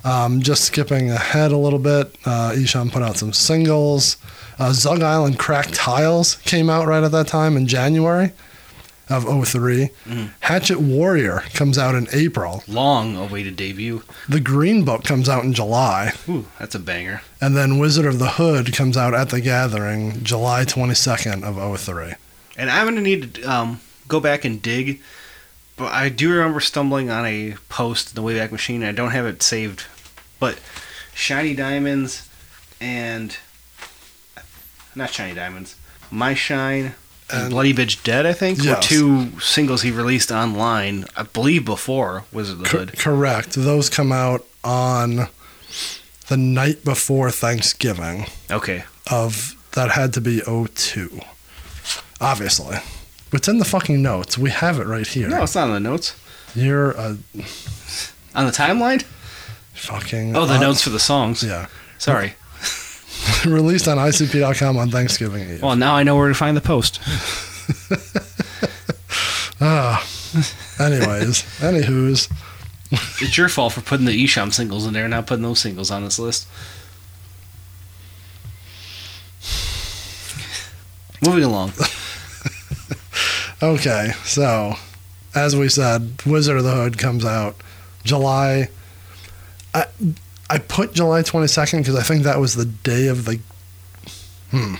Um, 0.03 0.41
just 0.41 0.63
skipping 0.65 1.09
ahead 1.11 1.51
a 1.51 1.57
little 1.57 1.79
bit, 1.79 2.15
uh, 2.25 2.51
Esham 2.55 2.91
put 2.91 3.01
out 3.03 3.15
some 3.17 3.31
singles. 3.31 4.17
Uh, 4.57 4.73
Zug 4.73 5.01
Island 5.01 5.37
Cracked 5.39 5.73
Tiles 5.73 6.35
came 6.45 6.69
out 6.69 6.87
right 6.87 7.03
at 7.03 7.11
that 7.11 7.27
time 7.27 7.55
in 7.57 7.67
January 7.67 8.31
of 9.09 9.23
3 9.47 9.89
Mhm. 10.07 10.29
Hatchet 10.41 10.79
Warrior 10.79 11.43
comes 11.53 11.77
out 11.77 11.95
in 11.95 12.07
April. 12.13 12.63
Long 12.67 13.15
awaited 13.15 13.55
debut. 13.55 14.03
The 14.27 14.39
Green 14.39 14.83
Book 14.83 15.03
comes 15.03 15.27
out 15.27 15.43
in 15.43 15.53
July. 15.53 16.13
Ooh, 16.27 16.45
that's 16.59 16.75
a 16.75 16.79
banger. 16.79 17.21
And 17.41 17.55
then 17.57 17.77
Wizard 17.79 18.05
of 18.05 18.19
the 18.19 18.31
Hood 18.31 18.73
comes 18.75 18.95
out 18.97 19.13
at 19.13 19.29
the 19.29 19.41
Gathering 19.41 20.23
July 20.23 20.65
22nd 20.65 21.43
of 21.43 21.57
03. 21.79 22.13
And 22.57 22.69
I'm 22.69 22.85
gonna 22.87 23.01
need 23.01 23.35
to 23.35 23.43
um, 23.51 23.79
go 24.07 24.19
back 24.19 24.45
and 24.45 24.61
dig. 24.61 25.01
But 25.77 25.93
I 25.93 26.09
do 26.09 26.29
remember 26.31 26.59
stumbling 26.59 27.09
on 27.09 27.25
a 27.25 27.55
post 27.69 28.09
in 28.09 28.15
the 28.15 28.21
Wayback 28.29 28.51
Machine. 28.51 28.83
I 28.83 28.91
don't 28.91 29.11
have 29.11 29.25
it 29.25 29.41
saved, 29.41 29.83
but 30.39 30.59
Shiny 31.15 31.53
Diamonds 31.53 32.27
and 32.81 33.37
not 34.95 35.11
Shiny 35.11 35.33
Diamonds, 35.33 35.75
My 36.11 36.33
Shine 36.33 36.95
and, 37.31 37.49
Bloody 37.51 37.73
Bitch 37.73 38.03
Dead. 38.03 38.25
I 38.25 38.33
think 38.33 38.63
were 38.63 38.77
two 38.81 39.39
singles 39.39 39.81
he 39.81 39.91
released 39.91 40.31
online. 40.31 41.05
I 41.15 41.23
believe 41.23 41.65
before 41.65 42.25
Wizard 42.31 42.57
of 42.57 42.63
the 42.63 42.69
Co- 42.69 42.77
Hood. 42.79 42.97
correct. 42.99 43.51
Those 43.53 43.89
come 43.89 44.11
out 44.11 44.45
on 44.63 45.27
the 46.27 46.37
night 46.37 46.83
before 46.83 47.31
Thanksgiving. 47.31 48.25
Okay, 48.51 48.83
of 49.11 49.55
that 49.73 49.91
had 49.91 50.13
to 50.13 50.21
be 50.21 50.41
02. 50.41 51.19
Obviously. 52.21 52.77
It's 53.31 53.47
in 53.47 53.59
the 53.59 53.65
fucking 53.65 54.01
notes. 54.01 54.37
We 54.37 54.49
have 54.49 54.79
it 54.79 54.87
right 54.87 55.05
here. 55.07 55.29
no, 55.29 55.43
it's 55.43 55.55
not 55.55 55.67
on 55.67 55.73
the 55.73 55.79
notes. 55.79 56.15
You're 56.55 56.91
a 56.91 57.17
On 58.35 58.45
the 58.45 58.51
timeline? 58.51 59.03
fucking. 59.73 60.35
Oh, 60.35 60.45
the 60.45 60.55
uh, 60.55 60.59
notes 60.59 60.81
for 60.81 60.89
the 60.89 60.99
songs. 60.99 61.41
Yeah. 61.43 61.67
Sorry. 61.99 62.33
Released 63.45 63.87
on 63.87 63.97
ICP.com 63.97 64.77
on 64.77 64.89
Thanksgiving 64.89 65.49
Eve. 65.49 65.61
Well, 65.61 65.75
now 65.75 65.95
I 65.95 66.03
know 66.03 66.15
where 66.15 66.27
to 66.27 66.33
find 66.33 66.55
the 66.57 66.61
post. 66.61 66.99
Ah. 69.61 70.07
Anyways, 70.79 71.43
anywho's. 71.59 72.29
It's 72.91 73.37
your 73.37 73.49
fault 73.49 73.73
for 73.73 73.81
putting 73.81 74.05
the 74.05 74.23
Esham 74.23 74.53
singles 74.53 74.87
in 74.87 74.93
there, 74.93 75.03
and 75.03 75.11
not 75.11 75.27
putting 75.27 75.43
those 75.43 75.59
singles 75.59 75.91
on 75.91 76.05
this 76.05 76.17
list. 76.17 76.47
Moving 81.21 81.43
along. 81.43 81.73
Okay, 83.61 84.13
so 84.23 84.75
as 85.35 85.53
we 85.53 85.67
said, 85.67 86.13
Wizard 86.25 86.55
of 86.55 86.63
the 86.63 86.71
Hood 86.71 86.97
comes 86.97 87.25
out 87.25 87.57
July. 88.05 88.69
I 89.73 89.85
I 90.49 90.57
put 90.59 90.93
July 90.93 91.21
twenty 91.21 91.47
second 91.47 91.81
because 91.81 91.95
I 91.95 92.03
think 92.03 92.23
that 92.23 92.39
was 92.39 92.55
the 92.55 92.65
day 92.65 93.07
of 93.07 93.25
the. 93.25 93.39
Hmm. 94.51 94.75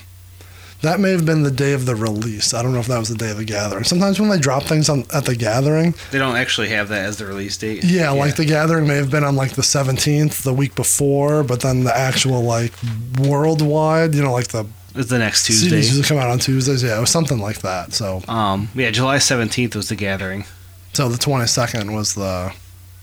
That 0.81 1.01
may 1.01 1.11
have 1.11 1.25
been 1.25 1.43
the 1.43 1.51
day 1.51 1.73
of 1.73 1.85
the 1.85 1.93
release. 1.95 2.53
I 2.53 2.63
don't 2.63 2.71
know 2.73 2.79
if 2.79 2.87
that 2.87 2.97
was 2.99 3.09
the 3.09 3.17
day 3.17 3.31
of 3.31 3.37
the 3.37 3.43
gathering. 3.43 3.83
Sometimes 3.83 4.17
when 4.17 4.29
they 4.29 4.39
drop 4.39 4.63
things 4.63 4.87
on 4.87 5.03
at 5.13 5.25
the 5.25 5.35
gathering, 5.35 5.93
They 6.11 6.17
don't 6.19 6.37
actually 6.37 6.69
have 6.69 6.87
that 6.87 7.03
as 7.05 7.17
the 7.17 7.25
release 7.25 7.57
date. 7.57 7.83
yeah, 7.83 8.11
like 8.11 8.37
the 8.37 8.45
gathering 8.45 8.87
may 8.87 8.95
have 8.95 9.11
been 9.11 9.25
on 9.25 9.35
like 9.35 9.51
the 9.55 9.63
seventeenth, 9.63 10.43
the 10.43 10.53
week 10.53 10.75
before, 10.75 11.43
but 11.43 11.59
then 11.59 11.83
the 11.83 11.95
actual 11.95 12.41
like 12.43 12.71
worldwide, 13.19 14.15
you 14.15 14.21
know, 14.23 14.31
like 14.31 14.47
the 14.49 14.65
it's 14.95 15.09
the 15.09 15.19
next 15.19 15.45
Tuesday. 15.45 15.69
CDs 15.69 15.83
usually 15.87 16.03
come 16.03 16.17
out 16.17 16.29
on 16.29 16.39
Tuesdays. 16.39 16.81
Yeah, 16.81 16.97
it 16.97 17.01
was 17.01 17.11
something 17.11 17.39
like 17.39 17.59
that. 17.59 17.93
So 17.93 18.21
Um, 18.27 18.69
yeah, 18.73 18.89
July 18.91 19.19
seventeenth 19.19 19.75
was 19.75 19.89
the 19.89 19.95
gathering, 19.95 20.45
So 20.93 21.09
the 21.09 21.17
twenty 21.17 21.45
second 21.47 21.93
was 21.93 22.15
the 22.15 22.53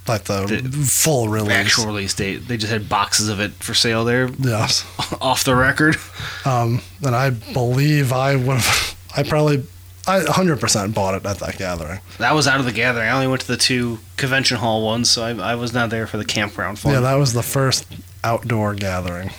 like 0.09 0.25
the, 0.25 0.47
The 0.63 0.79
full 0.85 1.29
release. 1.29 1.53
actual 1.53 1.87
release 1.87 2.15
date. 2.15 2.49
They 2.49 2.57
just 2.57 2.73
had 2.73 2.89
boxes 2.89 3.29
of 3.29 3.41
it 3.41 3.53
for 3.55 3.75
sale 3.75 4.05
there, 4.05 4.29
Yes. 4.39 4.85
off 5.21 5.45
the 5.45 5.55
record. 5.57 5.97
Um, 6.45 6.81
and 7.05 7.15
I 7.15 7.31
believe 7.31 8.13
I 8.13 8.37
would 8.37 8.59
have. 8.59 8.97
I 9.17 9.23
probably. 9.23 9.65
I 10.09 10.21
100% 10.21 10.95
bought 10.95 11.15
it 11.17 11.27
at 11.27 11.39
that 11.41 11.59
gathering. 11.59 11.99
That 12.19 12.33
was 12.35 12.47
out 12.47 12.61
of 12.61 12.65
the 12.67 12.71
gathering. 12.73 13.09
I 13.09 13.11
only 13.11 13.27
went 13.27 13.41
to 13.41 13.49
the 13.49 13.57
two 13.57 13.99
convention 14.17 14.57
hall 14.59 14.85
ones, 14.87 15.11
so 15.11 15.25
I, 15.25 15.31
I 15.31 15.55
was 15.57 15.73
not 15.73 15.91
there 15.91 16.07
for 16.07 16.17
the 16.17 16.25
campground 16.25 16.79
fun. 16.79 16.93
Yeah, 16.93 17.01
that 17.01 17.15
was 17.15 17.33
the 17.33 17.43
first 17.43 17.87
outdoor 18.23 18.75
gathering. 18.75 19.31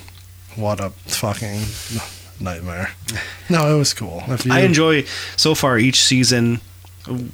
What 0.56 0.78
a 0.80 0.90
fucking 0.90 1.62
nightmare. 2.40 2.90
No, 3.50 3.74
it 3.74 3.78
was 3.78 3.94
cool. 3.94 4.22
You, 4.44 4.52
I 4.52 4.60
enjoy 4.60 5.04
so 5.38 5.54
far 5.54 5.78
each 5.78 6.02
season. 6.04 6.60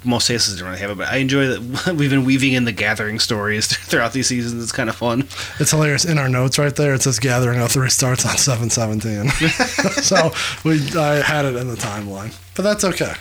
Most 0.03 0.27
cases 0.27 0.59
don't 0.59 0.67
really 0.67 0.79
have 0.79 0.91
it, 0.91 0.97
but 0.97 1.07
I 1.07 1.17
enjoy 1.17 1.47
that 1.47 1.93
we've 1.97 2.09
been 2.09 2.25
weaving 2.25 2.53
in 2.53 2.65
the 2.65 2.71
gathering 2.71 3.19
stories 3.19 3.67
throughout 3.87 4.13
these 4.13 4.27
seasons. 4.27 4.61
It's 4.61 4.71
kind 4.71 4.89
of 4.89 4.95
fun. 4.95 5.21
It's 5.59 5.71
hilarious. 5.71 6.05
In 6.05 6.17
our 6.17 6.29
notes 6.29 6.57
right 6.57 6.75
there, 6.75 6.93
it 6.93 7.01
says 7.01 7.19
gathering 7.19 7.59
of 7.59 7.71
three 7.71 7.89
starts 7.89 8.25
on 8.25 8.37
717. 8.37 9.29
so 10.03 10.31
we 10.63 10.79
I 10.97 11.15
had 11.21 11.45
it 11.45 11.55
in 11.55 11.67
the 11.67 11.75
timeline. 11.75 12.35
But 12.55 12.63
that's 12.63 12.83
okay. 12.83 13.13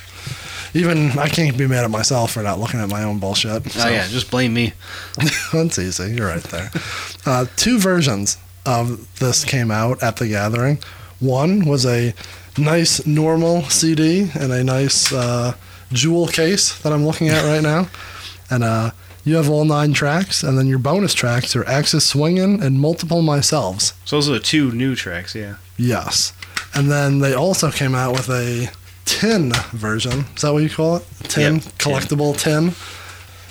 Even 0.75 1.17
I 1.19 1.29
can't 1.29 1.57
be 1.57 1.69
mad 1.69 1.85
at 1.85 1.91
myself 1.91 2.33
for 2.33 2.43
not 2.43 2.59
looking 2.59 2.81
at 2.81 2.89
my 2.89 3.05
own 3.05 3.21
bullshit. 3.21 3.77
Oh 3.77 3.89
yeah, 3.89 4.09
just 4.09 4.31
blame 4.31 4.55
me. 4.55 4.73
That's 5.53 5.79
easy. 5.79 6.15
You're 6.17 6.27
right 6.27 6.43
there. 6.43 6.71
Uh, 7.25 7.47
two 7.57 7.79
versions 7.79 8.39
of 8.67 9.19
this 9.21 9.45
came 9.45 9.71
out 9.71 10.03
at 10.03 10.17
the 10.17 10.27
gathering. 10.27 10.79
One 11.21 11.65
was 11.65 11.87
a 11.87 12.13
nice 12.59 13.07
normal 13.07 13.63
CD 13.65 14.31
and 14.35 14.53
a 14.53 14.65
nice 14.65 15.13
uh, 15.13 15.55
jewel 15.93 16.27
case 16.29 16.79
that 16.83 16.93
I'm 16.93 17.05
looking 17.07 17.29
at 17.29 17.45
right 17.45 17.63
now. 17.63 17.89
And 18.51 18.63
uh, 18.65 18.91
you 19.25 19.37
have 19.37 19.49
all 19.49 19.65
nine 19.65 19.93
tracks, 19.95 20.43
and 20.43 20.59
then 20.59 20.67
your 20.67 20.79
bonus 20.79 21.15
tracks 21.15 21.57
are 21.57 21.65
Axis 21.67 22.07
Swingin' 22.07 22.63
and 22.63 22.81
Multiple 22.81 23.23
Myselves. 23.23 23.95
So 24.05 24.17
those 24.17 24.29
are 24.29 24.33
the 24.35 24.41
two 24.41 24.71
new 24.73 24.95
tracks, 24.95 25.35
yeah. 25.35 25.57
Yes. 25.77 26.33
And 26.75 26.91
then 26.91 27.21
they 27.21 27.33
also 27.35 27.71
came 27.71 27.95
out 27.95 28.13
with 28.13 28.29
a 28.29 28.71
tin 29.05 29.53
version. 29.73 30.25
Is 30.37 30.43
that 30.43 30.53
what 30.53 30.63
you 30.63 30.69
call 30.71 30.97
it? 30.97 31.05
Tin, 31.25 31.55
Yep, 31.57 31.63
tin. 31.63 31.73
collectible 31.79 32.37
tin. 32.39 32.73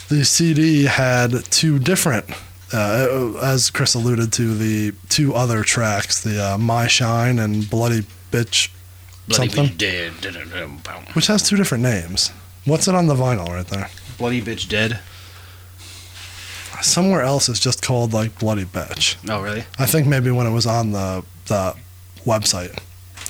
The 0.09 0.23
CD 0.25 0.83
had 0.85 1.31
two 1.45 1.79
different, 1.79 2.25
uh, 2.71 3.33
as 3.41 3.69
Chris 3.71 3.95
alluded 3.95 4.31
to, 4.33 4.53
the 4.55 4.93
two 5.09 5.33
other 5.33 5.63
tracks, 5.63 6.21
the 6.21 6.53
uh, 6.53 6.57
My 6.57 6.85
Shine 6.87 7.39
and 7.39 7.67
Bloody 7.69 8.05
Bitch, 8.31 8.69
Bloody 9.27 9.49
Something? 9.49 9.75
Bitch 9.75 9.77
Dead. 10.21 11.15
Which 11.15 11.27
has 11.27 11.47
two 11.47 11.55
different 11.55 11.83
names. 11.83 12.31
What's 12.65 12.87
it 12.87 12.95
on 12.95 13.07
the 13.07 13.15
vinyl 13.15 13.47
right 13.49 13.67
there? 13.67 13.89
Bloody 14.17 14.41
Bitch 14.41 14.67
Dead. 14.67 14.99
Somewhere 16.81 17.21
else 17.21 17.47
it's 17.47 17.59
just 17.59 17.81
called 17.81 18.13
like 18.13 18.37
Bloody 18.39 18.65
Bitch. 18.65 19.15
Oh, 19.29 19.41
really? 19.41 19.63
I 19.79 19.85
think 19.85 20.07
maybe 20.07 20.31
when 20.31 20.45
it 20.47 20.51
was 20.51 20.65
on 20.65 20.91
the 20.91 21.23
the 21.45 21.75
website. 22.25 22.77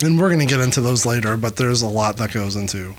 And 0.03 0.19
we're 0.19 0.29
gonna 0.29 0.45
get 0.45 0.59
into 0.59 0.81
those 0.81 1.05
later, 1.05 1.37
but 1.37 1.55
there's 1.55 1.81
a 1.81 1.87
lot 1.87 2.17
that 2.17 2.33
goes 2.33 2.55
into 2.55 2.95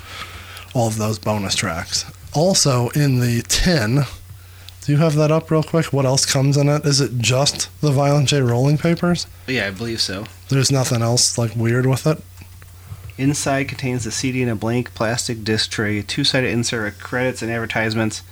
all 0.75 0.89
of 0.89 0.97
those 0.99 1.19
bonus 1.19 1.55
tracks. 1.55 2.05
Also 2.33 2.89
in 2.91 3.21
the 3.21 3.43
tin, 3.49 4.05
do 4.83 4.93
you 4.93 4.99
have 4.99 5.15
that 5.17 5.31
up 5.31 5.51
real 5.51 5.63
quick? 5.63 5.93
What 5.93 6.05
else 6.05 6.27
comes 6.27 6.57
in 6.57 6.69
it? 6.69 6.85
Is 6.85 7.01
it 7.01 7.19
just 7.19 7.69
the 7.81 7.91
Violent 7.91 8.29
J 8.29 8.41
rolling 8.41 8.79
papers? 8.79 9.27
Yeah, 9.47 9.67
I 9.67 9.71
believe 9.71 10.01
so. 10.01 10.27
There's 10.49 10.71
nothing 10.71 11.03
else 11.03 11.39
like 11.39 11.57
weird 11.57 11.87
with 11.87 12.07
it. 12.07 12.23
Inside 13.17 13.69
contains 13.69 14.05
the 14.05 14.11
CD 14.11 14.43
in 14.43 14.49
a 14.49 14.57
blank 14.57 14.93
plastic 14.95 15.45
disc 15.45 15.71
tray, 15.71 15.99
a 15.99 16.03
two-sided 16.03 16.51
insert 16.51 16.85
with 16.85 17.01
credits 17.03 17.43
and 17.43 17.51
advertisements, 17.51 18.23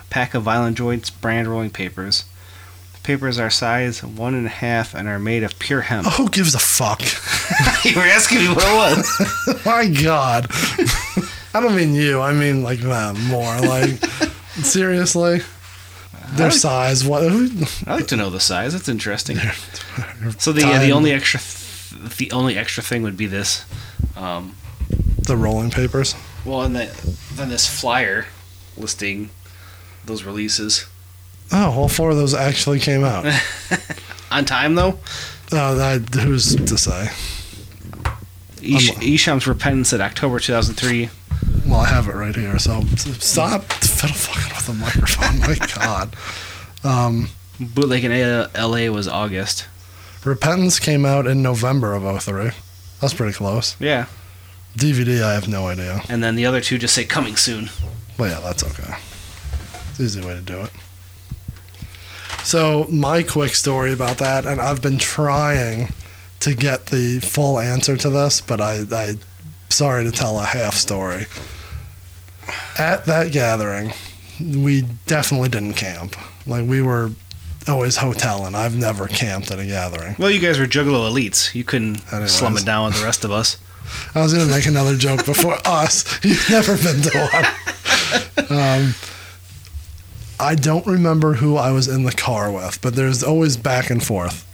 a 0.00 0.04
pack 0.04 0.34
of 0.34 0.44
Violent 0.44 0.78
Joints 0.78 1.10
brand 1.10 1.46
rolling 1.46 1.70
papers. 1.70 2.24
The 2.94 3.00
papers 3.00 3.38
are 3.38 3.50
size 3.50 4.02
one 4.02 4.34
and 4.34 4.46
a 4.46 4.50
half 4.50 4.94
and 4.94 5.08
are 5.08 5.18
made 5.18 5.42
of 5.42 5.58
pure 5.58 5.82
hemp. 5.82 6.06
Oh, 6.06 6.10
who 6.10 6.28
gives 6.30 6.54
a 6.54 6.58
fuck? 6.58 7.00
you 7.84 7.94
were 7.96 8.06
asking 8.06 8.38
me 8.38 8.48
what 8.48 8.64
it 8.64 8.96
was. 8.96 9.64
My 9.66 9.86
God. 9.88 10.46
I 11.52 11.60
don't 11.60 11.76
mean 11.76 11.94
you. 11.94 12.20
I 12.20 12.32
mean 12.32 12.62
like 12.62 12.80
more. 12.82 13.60
Like 13.60 13.90
seriously, 14.62 15.42
their 16.32 16.48
like- 16.48 16.52
size. 16.56 17.04
What? 17.04 17.24
I 17.86 17.94
like 17.94 18.06
to 18.08 18.16
know 18.16 18.30
the 18.30 18.40
size. 18.40 18.72
That's 18.72 18.88
interesting. 18.88 19.36
Your 19.36 20.32
So 20.38 20.52
the 20.52 20.64
uh, 20.64 20.78
the 20.78 20.92
only 20.92 21.12
extra 21.12 21.40
th- 21.40 22.16
the 22.16 22.30
only 22.32 22.56
extra 22.56 22.82
thing 22.82 23.02
would 23.02 23.16
be 23.18 23.26
this. 23.26 23.64
Um, 24.16 24.56
the 25.26 25.36
rolling 25.36 25.70
papers. 25.70 26.14
well, 26.44 26.62
and 26.62 26.74
the, 26.74 27.16
then 27.34 27.48
this 27.48 27.66
flyer 27.68 28.26
listing 28.76 29.30
those 30.04 30.24
releases 30.24 30.86
Oh, 31.52 31.72
all 31.72 31.88
four 31.88 32.10
of 32.10 32.16
those 32.16 32.32
actually 32.32 32.78
came 32.78 33.02
out. 33.02 33.26
on 34.30 34.44
time 34.44 34.76
though. 34.76 34.98
Oh, 35.52 35.74
that 35.74 36.14
who's 36.14 36.54
to 36.54 36.78
say? 36.78 37.10
Ish- 38.62 38.96
Esham's 39.02 39.46
Repentance 39.46 39.92
at 39.92 40.00
October 40.00 40.38
2003. 40.38 41.08
Well, 41.66 41.80
I 41.80 41.86
have 41.88 42.06
it 42.08 42.14
right 42.14 42.34
here. 42.36 42.58
So 42.58 42.82
stop 42.96 43.64
fiddle 43.64 44.14
fucking 44.14 44.54
with 44.54 44.66
the 44.66 44.74
microphone. 44.74 45.38
My 45.40 45.56
God. 45.84 46.14
Um, 46.84 47.28
Bootleg 47.58 48.04
in 48.04 48.12
A- 48.12 48.48
LA 48.56 48.92
was 48.92 49.08
August. 49.08 49.66
Repentance 50.24 50.78
came 50.78 51.04
out 51.04 51.26
in 51.26 51.42
November 51.42 51.94
of 51.94 52.22
03. 52.22 52.50
That's 53.00 53.14
pretty 53.14 53.32
close. 53.32 53.76
Yeah. 53.80 54.06
DVD, 54.76 55.22
I 55.22 55.34
have 55.34 55.48
no 55.48 55.66
idea. 55.66 56.02
And 56.08 56.22
then 56.22 56.36
the 56.36 56.46
other 56.46 56.60
two 56.60 56.78
just 56.78 56.94
say 56.94 57.04
coming 57.04 57.36
soon. 57.36 57.70
But 58.16 58.30
yeah, 58.30 58.40
that's 58.40 58.62
okay. 58.62 58.94
It's 59.90 59.98
an 59.98 60.04
easy 60.04 60.20
way 60.20 60.34
to 60.34 60.40
do 60.40 60.60
it. 60.60 60.70
So 62.44 62.86
my 62.90 63.22
quick 63.22 63.54
story 63.54 63.92
about 63.92 64.18
that, 64.18 64.46
and 64.46 64.60
I've 64.60 64.80
been 64.80 64.98
trying 64.98 65.92
to 66.40 66.54
get 66.54 66.86
the 66.86 67.20
full 67.20 67.58
answer 67.58 67.96
to 67.96 68.10
this, 68.10 68.40
but 68.40 68.60
I, 68.60 68.84
I 68.90 69.14
sorry 69.68 70.04
to 70.04 70.10
tell 70.10 70.38
a 70.38 70.44
half 70.44 70.74
story. 70.74 71.26
At 72.78 73.04
that 73.06 73.32
gathering, 73.32 73.92
we 74.40 74.82
definitely 75.06 75.50
didn't 75.50 75.74
camp. 75.74 76.16
Like 76.46 76.66
we 76.66 76.80
were 76.80 77.10
always 77.68 77.98
hoteling. 77.98 78.54
I've 78.54 78.76
never 78.76 79.06
camped 79.06 79.50
at 79.50 79.58
a 79.58 79.66
gathering. 79.66 80.16
Well, 80.18 80.30
you 80.30 80.40
guys 80.40 80.58
were 80.58 80.66
Juggalo 80.66 81.10
elites. 81.10 81.54
You 81.54 81.64
couldn't 81.64 82.00
Anyways. 82.12 82.32
slum 82.32 82.56
it 82.56 82.64
down 82.64 82.86
with 82.86 82.98
the 82.98 83.04
rest 83.04 83.24
of 83.24 83.30
us. 83.30 83.58
I 84.14 84.20
was 84.22 84.32
gonna 84.32 84.50
make 84.50 84.66
another 84.66 84.96
joke 84.96 85.24
before 85.26 85.58
us. 85.64 86.04
You've 86.24 86.48
never 86.50 86.76
been 86.76 87.02
to 87.02 87.28
one. 88.48 88.58
Um, 88.58 88.94
I 90.38 90.54
don't 90.54 90.86
remember 90.86 91.34
who 91.34 91.56
I 91.56 91.70
was 91.72 91.86
in 91.88 92.04
the 92.04 92.12
car 92.12 92.50
with, 92.50 92.80
but 92.80 92.94
there's 92.94 93.22
always 93.22 93.56
back 93.56 93.90
and 93.90 94.02
forth. 94.02 94.46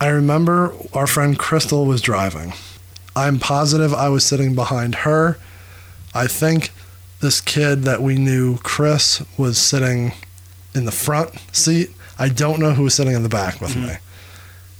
I 0.00 0.08
remember 0.08 0.74
our 0.92 1.06
friend 1.06 1.38
Crystal 1.38 1.86
was 1.86 2.00
driving. 2.02 2.52
I'm 3.14 3.38
positive 3.38 3.94
I 3.94 4.08
was 4.08 4.24
sitting 4.24 4.54
behind 4.54 4.96
her. 4.96 5.38
I 6.14 6.26
think 6.26 6.70
this 7.20 7.40
kid 7.40 7.82
that 7.84 8.02
we 8.02 8.16
knew, 8.16 8.58
Chris, 8.58 9.22
was 9.38 9.56
sitting 9.58 10.12
in 10.74 10.84
the 10.84 10.92
front 10.92 11.30
seat. 11.52 11.90
I 12.22 12.28
don't 12.28 12.60
know 12.60 12.70
who 12.70 12.84
was 12.84 12.94
sitting 12.94 13.14
in 13.14 13.24
the 13.24 13.28
back 13.28 13.60
with 13.60 13.72
mm-hmm. 13.72 13.88
me. 13.88 13.94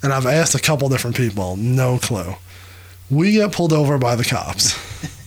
And 0.04 0.12
I've 0.12 0.26
asked 0.26 0.54
a 0.54 0.60
couple 0.60 0.88
different 0.88 1.16
people, 1.16 1.56
no 1.56 1.98
clue. 1.98 2.36
We 3.10 3.32
get 3.32 3.50
pulled 3.50 3.72
over 3.72 3.98
by 3.98 4.14
the 4.14 4.24
cops. 4.24 4.78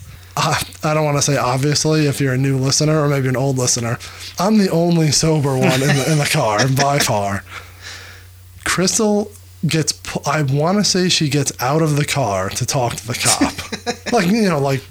I, 0.37 0.63
I 0.81 0.93
don't 0.93 1.03
want 1.03 1.17
to 1.17 1.21
say 1.21 1.35
obviously 1.35 2.07
if 2.07 2.21
you're 2.21 2.33
a 2.33 2.37
new 2.37 2.57
listener 2.57 3.01
or 3.01 3.09
maybe 3.09 3.27
an 3.27 3.35
old 3.35 3.57
listener. 3.57 3.99
I'm 4.39 4.57
the 4.59 4.69
only 4.69 5.11
sober 5.11 5.57
one 5.57 5.81
in 5.81 5.89
the, 5.89 6.05
in 6.09 6.17
the 6.17 6.29
car 6.31 6.65
by 6.69 6.99
far. 6.99 7.43
Crystal 8.63 9.29
gets, 9.67 9.93
I 10.27 10.43
want 10.43 10.77
to 10.77 10.83
say 10.83 11.09
she 11.09 11.29
gets 11.29 11.51
out 11.61 11.81
of 11.81 11.95
the 11.95 12.05
car 12.05 12.49
to 12.49 12.65
talk 12.65 12.95
to 12.95 13.07
the 13.07 13.13
cop. 13.13 14.11
like, 14.13 14.27
you 14.27 14.49
know, 14.49 14.59
like, 14.59 14.81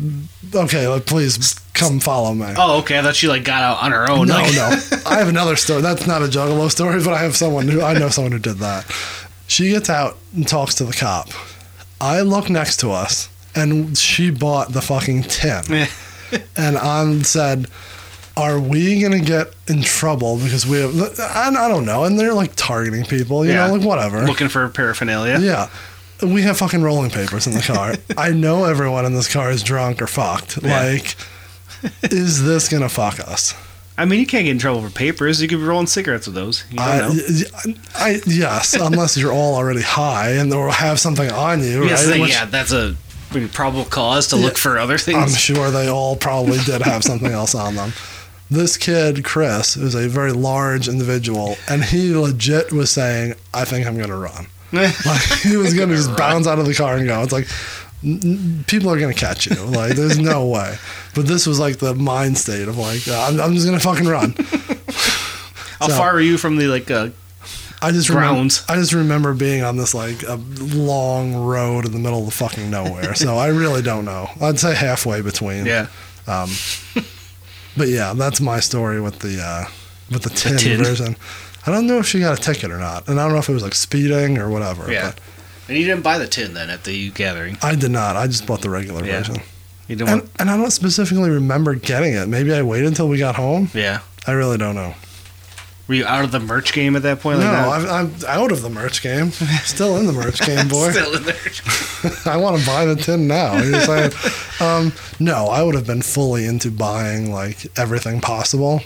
okay, 0.55 0.87
like, 0.89 1.07
please 1.07 1.55
come 1.75 2.01
follow 2.01 2.35
me. 2.35 2.53
Oh, 2.57 2.79
okay. 2.81 2.99
I 2.99 3.03
thought 3.03 3.17
she 3.17 3.29
like 3.29 3.45
got 3.45 3.63
out 3.63 3.83
on 3.83 3.93
her 3.93 4.09
own. 4.11 4.29
No, 4.29 4.35
like- 4.35 4.55
no. 4.55 4.79
I 5.07 5.19
have 5.19 5.29
another 5.29 5.57
story. 5.57 5.83
That's 5.83 6.07
not 6.07 6.23
a 6.23 6.27
Juggalo 6.27 6.71
story, 6.71 7.03
but 7.03 7.13
I 7.13 7.19
have 7.19 7.37
someone 7.37 7.69
who 7.69 7.83
I 7.83 7.95
know 7.95 8.09
someone 8.09 8.33
who 8.33 8.39
did 8.39 8.59
that. 8.59 8.91
She 9.47 9.71
gets 9.71 9.91
out 9.91 10.17
and 10.35 10.47
talks 10.47 10.75
to 10.77 10.85
the 10.85 10.93
cop. 10.93 11.29
I 12.01 12.23
look 12.23 12.51
next 12.51 12.79
to 12.79 12.91
us, 12.91 13.29
and 13.55 13.97
she 13.97 14.31
bought 14.31 14.73
the 14.73 14.81
fucking 14.83 15.25
tin. 15.25 15.63
and 16.57 16.79
I 16.79 17.19
said, 17.23 17.67
"Are 18.37 18.59
we 18.59 19.01
gonna 19.01 19.21
get 19.21 19.55
in 19.69 19.83
trouble 19.83 20.39
because 20.39 20.67
we 20.67 20.79
have?" 20.79 20.95
I, 21.21 21.49
I 21.57 21.69
don't 21.69 21.85
know. 21.85 22.05
And 22.05 22.19
they're 22.19 22.35
like 22.35 22.53
targeting 22.57 23.05
people, 23.05 23.45
you 23.45 23.53
Yeah. 23.53 23.67
know, 23.69 23.75
like 23.75 23.87
whatever. 23.87 24.25
Looking 24.27 24.49
for 24.49 24.69
paraphernalia. 24.69 25.39
Yeah. 25.41 25.69
We 26.23 26.43
have 26.43 26.57
fucking 26.59 26.83
rolling 26.83 27.11
papers 27.11 27.47
in 27.47 27.53
the 27.55 27.61
car. 27.61 27.95
I 28.17 28.31
know 28.31 28.65
everyone 28.65 29.05
in 29.05 29.15
this 29.15 29.31
car 29.33 29.51
is 29.51 29.63
drunk 29.63 30.01
or 30.01 30.07
fucked. 30.07 30.63
Yeah. 30.63 30.81
Like, 30.83 31.17
is 32.03 32.45
this 32.45 32.69
gonna 32.69 32.89
fuck 32.89 33.21
us? 33.21 33.55
I 33.97 34.07
mean, 34.07 34.19
you 34.19 34.27
can't 34.27 34.45
get 34.45 34.51
in 34.53 34.59
trouble 34.59 34.83
for 34.83 34.91
papers. 34.91 35.41
You 35.41 35.47
could 35.49 35.59
be 35.59 35.65
rolling 35.65 35.87
cigarettes 35.87 36.27
with 36.27 36.35
those. 36.35 36.65
You 36.71 36.81
I, 36.81 36.99
know. 36.99 37.75
I, 37.95 38.21
yes, 38.27 38.75
unless 38.75 39.17
you're 39.17 39.33
all 39.33 39.55
already 39.55 39.83
high 39.83 40.31
and 40.31 40.53
or 40.53 40.71
have 40.73 40.99
something 40.99 41.31
on 41.31 41.63
you. 41.63 41.85
Yes, 41.85 42.05
right? 42.05 42.15
they- 42.15 42.21
Which 42.21 42.31
yeah, 42.31 42.45
that's 42.47 42.73
a 42.73 42.97
probable 43.53 43.85
cause 43.85 44.29
to 44.29 44.37
look 44.37 44.57
for 44.59 44.79
other 44.79 44.99
things. 44.99 45.19
I'm 45.19 45.29
sure 45.29 45.71
they 45.71 45.89
all 45.89 46.17
probably 46.17 46.59
did 46.65 46.83
have 46.83 47.03
something 47.05 47.31
else 47.33 47.55
on 47.55 47.75
them. 47.77 47.93
This 48.51 48.77
kid, 48.77 49.25
Chris, 49.25 49.77
is 49.77 49.95
a 49.95 50.09
very 50.09 50.33
large 50.33 50.87
individual, 50.89 51.57
and 51.69 51.83
he 51.85 52.15
legit 52.15 52.73
was 52.73 52.91
saying, 52.91 53.35
"I 53.53 53.65
think 53.65 53.87
I'm 53.87 53.99
gonna 53.99 54.17
run." 54.19 54.47
Like 54.73 55.23
he 55.43 55.57
was 55.57 55.73
gonna 55.75 55.95
just 55.97 56.17
bounce 56.17 56.47
out 56.47 56.59
of 56.59 56.67
the 56.67 56.75
car 56.75 56.97
and 56.97 57.07
go. 57.07 57.23
It's 57.23 57.33
like 57.33 57.47
people 58.67 58.91
are 58.91 58.99
gonna 58.99 59.15
catch 59.15 59.47
you. 59.47 59.57
Like 59.57 59.95
there's 59.95 60.19
no 60.19 60.47
way. 60.57 60.77
But 61.15 61.27
this 61.27 61.47
was 61.47 61.59
like 61.61 61.79
the 61.79 61.95
mind 61.95 62.37
state 62.39 62.69
of 62.69 62.77
like 62.77 63.07
I'm, 63.09 63.41
I'm 63.41 63.55
just 63.55 63.67
gonna 63.67 63.81
fucking 63.81 64.07
run. 64.07 64.33
How 65.81 65.89
so- 65.89 65.97
far 65.97 66.11
are 66.15 66.21
you 66.21 66.37
from 66.39 66.57
the 66.57 66.67
like? 66.67 66.91
Uh, 66.91 67.11
I 67.83 67.91
just 67.93 68.09
remember, 68.09 68.51
I 68.69 68.77
just 68.77 68.93
remember 68.95 69.35
being 69.35 69.63
on 69.63 69.77
this 69.77 69.95
like 69.95 70.23
a 70.23 70.37
long 70.59 71.35
road 71.35 71.85
in 71.85 71.93
the 71.93 71.99
middle 71.99 72.21
of 72.21 72.25
the 72.27 72.31
fucking 72.33 72.71
nowhere. 72.71 73.15
so 73.15 73.37
I 73.37 73.49
really 73.49 73.83
don't 73.83 74.05
know. 74.07 74.31
I'd 74.41 74.59
say 74.59 74.75
halfway 74.75 75.21
between. 75.21 75.67
yeah, 75.67 75.89
Um, 76.27 76.49
but 77.77 77.89
yeah, 77.89 78.13
that's 78.15 78.41
my 78.41 78.61
story 78.61 79.01
with 79.01 79.19
the 79.21 79.41
uh, 79.43 79.65
with 80.11 80.23
the 80.23 80.31
tin, 80.31 80.57
tin. 80.59 80.83
version. 80.83 81.17
I 81.67 81.71
don't 81.71 81.87
know 81.87 81.99
if 81.99 82.07
she 82.07 82.21
got 82.21 82.39
a 82.39 82.43
ticket 82.43 82.71
or 82.71 82.79
not, 82.79 83.09
and 83.09 83.19
I 83.19 83.25
don't 83.25 83.33
know 83.33 83.39
if 83.39 83.49
it 83.49 83.53
was 83.55 83.63
like 83.63 83.75
speeding 83.75 84.39
or 84.39 84.51
whatever. 84.51 84.91
yeah. 84.93 85.13
But 85.13 85.21
And 85.69 85.79
you 85.79 85.87
didn't 85.87 86.03
buy 86.03 86.19
the 86.19 86.27
tin 86.27 86.53
then 86.55 86.69
at 86.71 86.85
the 86.85 87.11
gathering. 87.11 87.57
I 87.63 87.75
did 87.75 87.91
not. 87.91 88.17
I 88.17 88.27
just 88.27 88.47
bought 88.47 88.61
the 88.61 88.69
regular 88.71 89.03
Yeah. 89.05 89.19
version, 89.19 89.37
You 89.89 89.97
didn't 89.97 90.09
and 90.11 90.21
want. 90.23 90.33
and 90.39 90.51
I 90.51 90.57
don't 90.59 90.71
specifically 90.71 91.31
remember 91.31 91.75
getting 91.75 92.13
it. 92.15 92.29
Maybe 92.29 92.53
I 92.53 92.61
waited 92.63 92.87
until 92.89 93.09
we 93.09 93.17
got 93.19 93.37
home. 93.37 93.71
Yeah. 93.73 94.01
I 94.27 94.33
really 94.33 94.59
don't 94.59 94.75
know. 94.75 94.95
Were 95.87 95.95
you 95.95 96.07
out 96.07 96.25
of 96.25 96.33
the 96.33 96.41
merch 96.41 96.73
game 96.73 96.97
at 96.97 97.03
that 97.03 97.21
point? 97.21 97.41
No, 97.41 97.45
like 97.45 97.83
that? 97.83 97.91
I'm, 97.91 98.07
I'm 98.15 98.25
out 98.27 98.51
of 98.53 98.63
the 98.63 98.71
merch 98.71 99.03
game. 99.03 99.31
Still 99.33 99.97
in 99.99 100.07
the 100.07 100.13
merch 100.15 100.41
game, 100.47 100.67
boy. 100.69 100.91
Still 100.93 101.15
in 101.17 101.25
there. 101.25 101.37
I 102.33 102.39
want 102.39 102.59
to 102.59 102.67
buy 102.67 102.87
the 102.87 102.97
tin 102.97 103.27
now. 103.29 103.61
You're 103.61 103.81
saying, 103.81 104.13
um, 104.61 104.93
no, 105.21 105.47
I 105.49 105.63
would 105.63 105.75
have 105.75 105.87
been 105.87 106.01
fully 106.01 106.47
into 106.47 106.71
buying 106.71 107.31
like 107.31 107.67
everything 107.79 108.21
possible. 108.23 108.81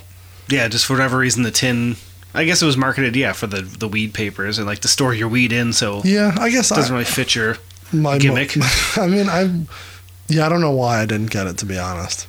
yeah, 0.49 0.67
just 0.67 0.87
for 0.87 0.95
whatever 0.95 1.19
reason, 1.19 1.45
the 1.45 1.53
tin. 1.53 1.95
I 2.35 2.45
guess 2.45 2.61
it 2.63 2.67
was 2.67 2.77
marketed, 2.77 3.15
yeah, 3.17 3.33
for 3.33 3.47
the 3.47 3.63
the 3.63 3.87
weed 3.89 4.13
papers 4.13 4.59
and 4.59 4.67
like 4.67 4.81
to 4.81 4.89
store 4.89 5.15
your 5.15 5.29
weed 5.29 5.53
in, 5.53 5.73
so 5.73 6.03
Yeah, 6.05 6.35
I 6.39 6.51
guess 6.51 6.71
it 6.71 6.75
doesn't 6.75 6.93
I, 6.95 6.99
really 6.99 7.11
fit 7.11 7.35
your. 7.35 7.59
my 7.93 8.19
gimmick. 8.19 8.57
I 8.99 9.07
mean, 9.07 9.29
I. 9.29 9.65
Yeah, 10.27 10.47
I 10.47 10.49
don't 10.49 10.61
know 10.61 10.73
why 10.73 11.01
I 11.01 11.07
didn't 11.07 11.31
get 11.31 11.47
it 11.47 11.59
to 11.59 11.65
be 11.67 11.79
honest. 11.79 12.27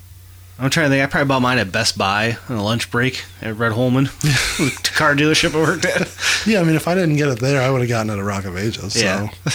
I'm 0.60 0.69
trying 0.69 0.88
to 0.88 0.89
think. 0.89 1.04
I 1.04 1.08
probably 1.10 1.28
bought 1.30 1.41
mine 1.41 1.58
at 1.58 1.72
Best 1.72 1.98
Buy 1.98 2.38
on 2.50 2.58
a 2.58 2.63
lunch 2.63 2.91
break 2.91 3.24
at 3.41 3.56
Red 3.56 3.72
Holman, 3.72 4.06
the 4.06 4.91
car 4.95 5.15
dealership 5.15 5.56
I 5.56 5.58
worked 5.62 5.86
at. 5.86 6.13
Yeah, 6.45 6.60
I 6.60 6.63
mean, 6.63 6.76
if 6.76 6.88
I 6.88 6.95
didn't 6.95 7.15
get 7.15 7.30
it 7.30 7.39
there, 7.39 7.62
I 7.62 7.69
would 7.69 7.80
have 7.82 7.89
gotten 7.89 8.10
it 8.10 8.17
at 8.19 8.24
Rock 8.26 8.43
of 8.45 8.58
Ages. 8.58 8.93
So. 8.93 9.00
Yeah. 9.00 9.30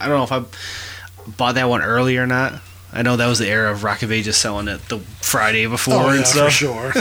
I 0.00 0.08
don't 0.08 0.18
know 0.18 0.24
if 0.24 0.32
I 0.32 0.44
bought 1.36 1.54
that 1.54 1.68
one 1.68 1.82
early 1.82 2.18
or 2.18 2.26
not. 2.26 2.60
I 2.92 3.00
know 3.02 3.16
that 3.16 3.26
was 3.26 3.38
the 3.38 3.48
era 3.48 3.72
of 3.72 3.82
Rock 3.84 4.02
of 4.02 4.12
Ages 4.12 4.36
selling 4.36 4.68
it 4.68 4.86
the 4.90 4.98
Friday 4.98 5.66
before 5.66 5.94
Oh, 5.94 6.08
yeah, 6.10 6.16
and 6.16 6.26
for 6.26 6.50
stuff. 6.50 6.52
sure. 6.52 6.92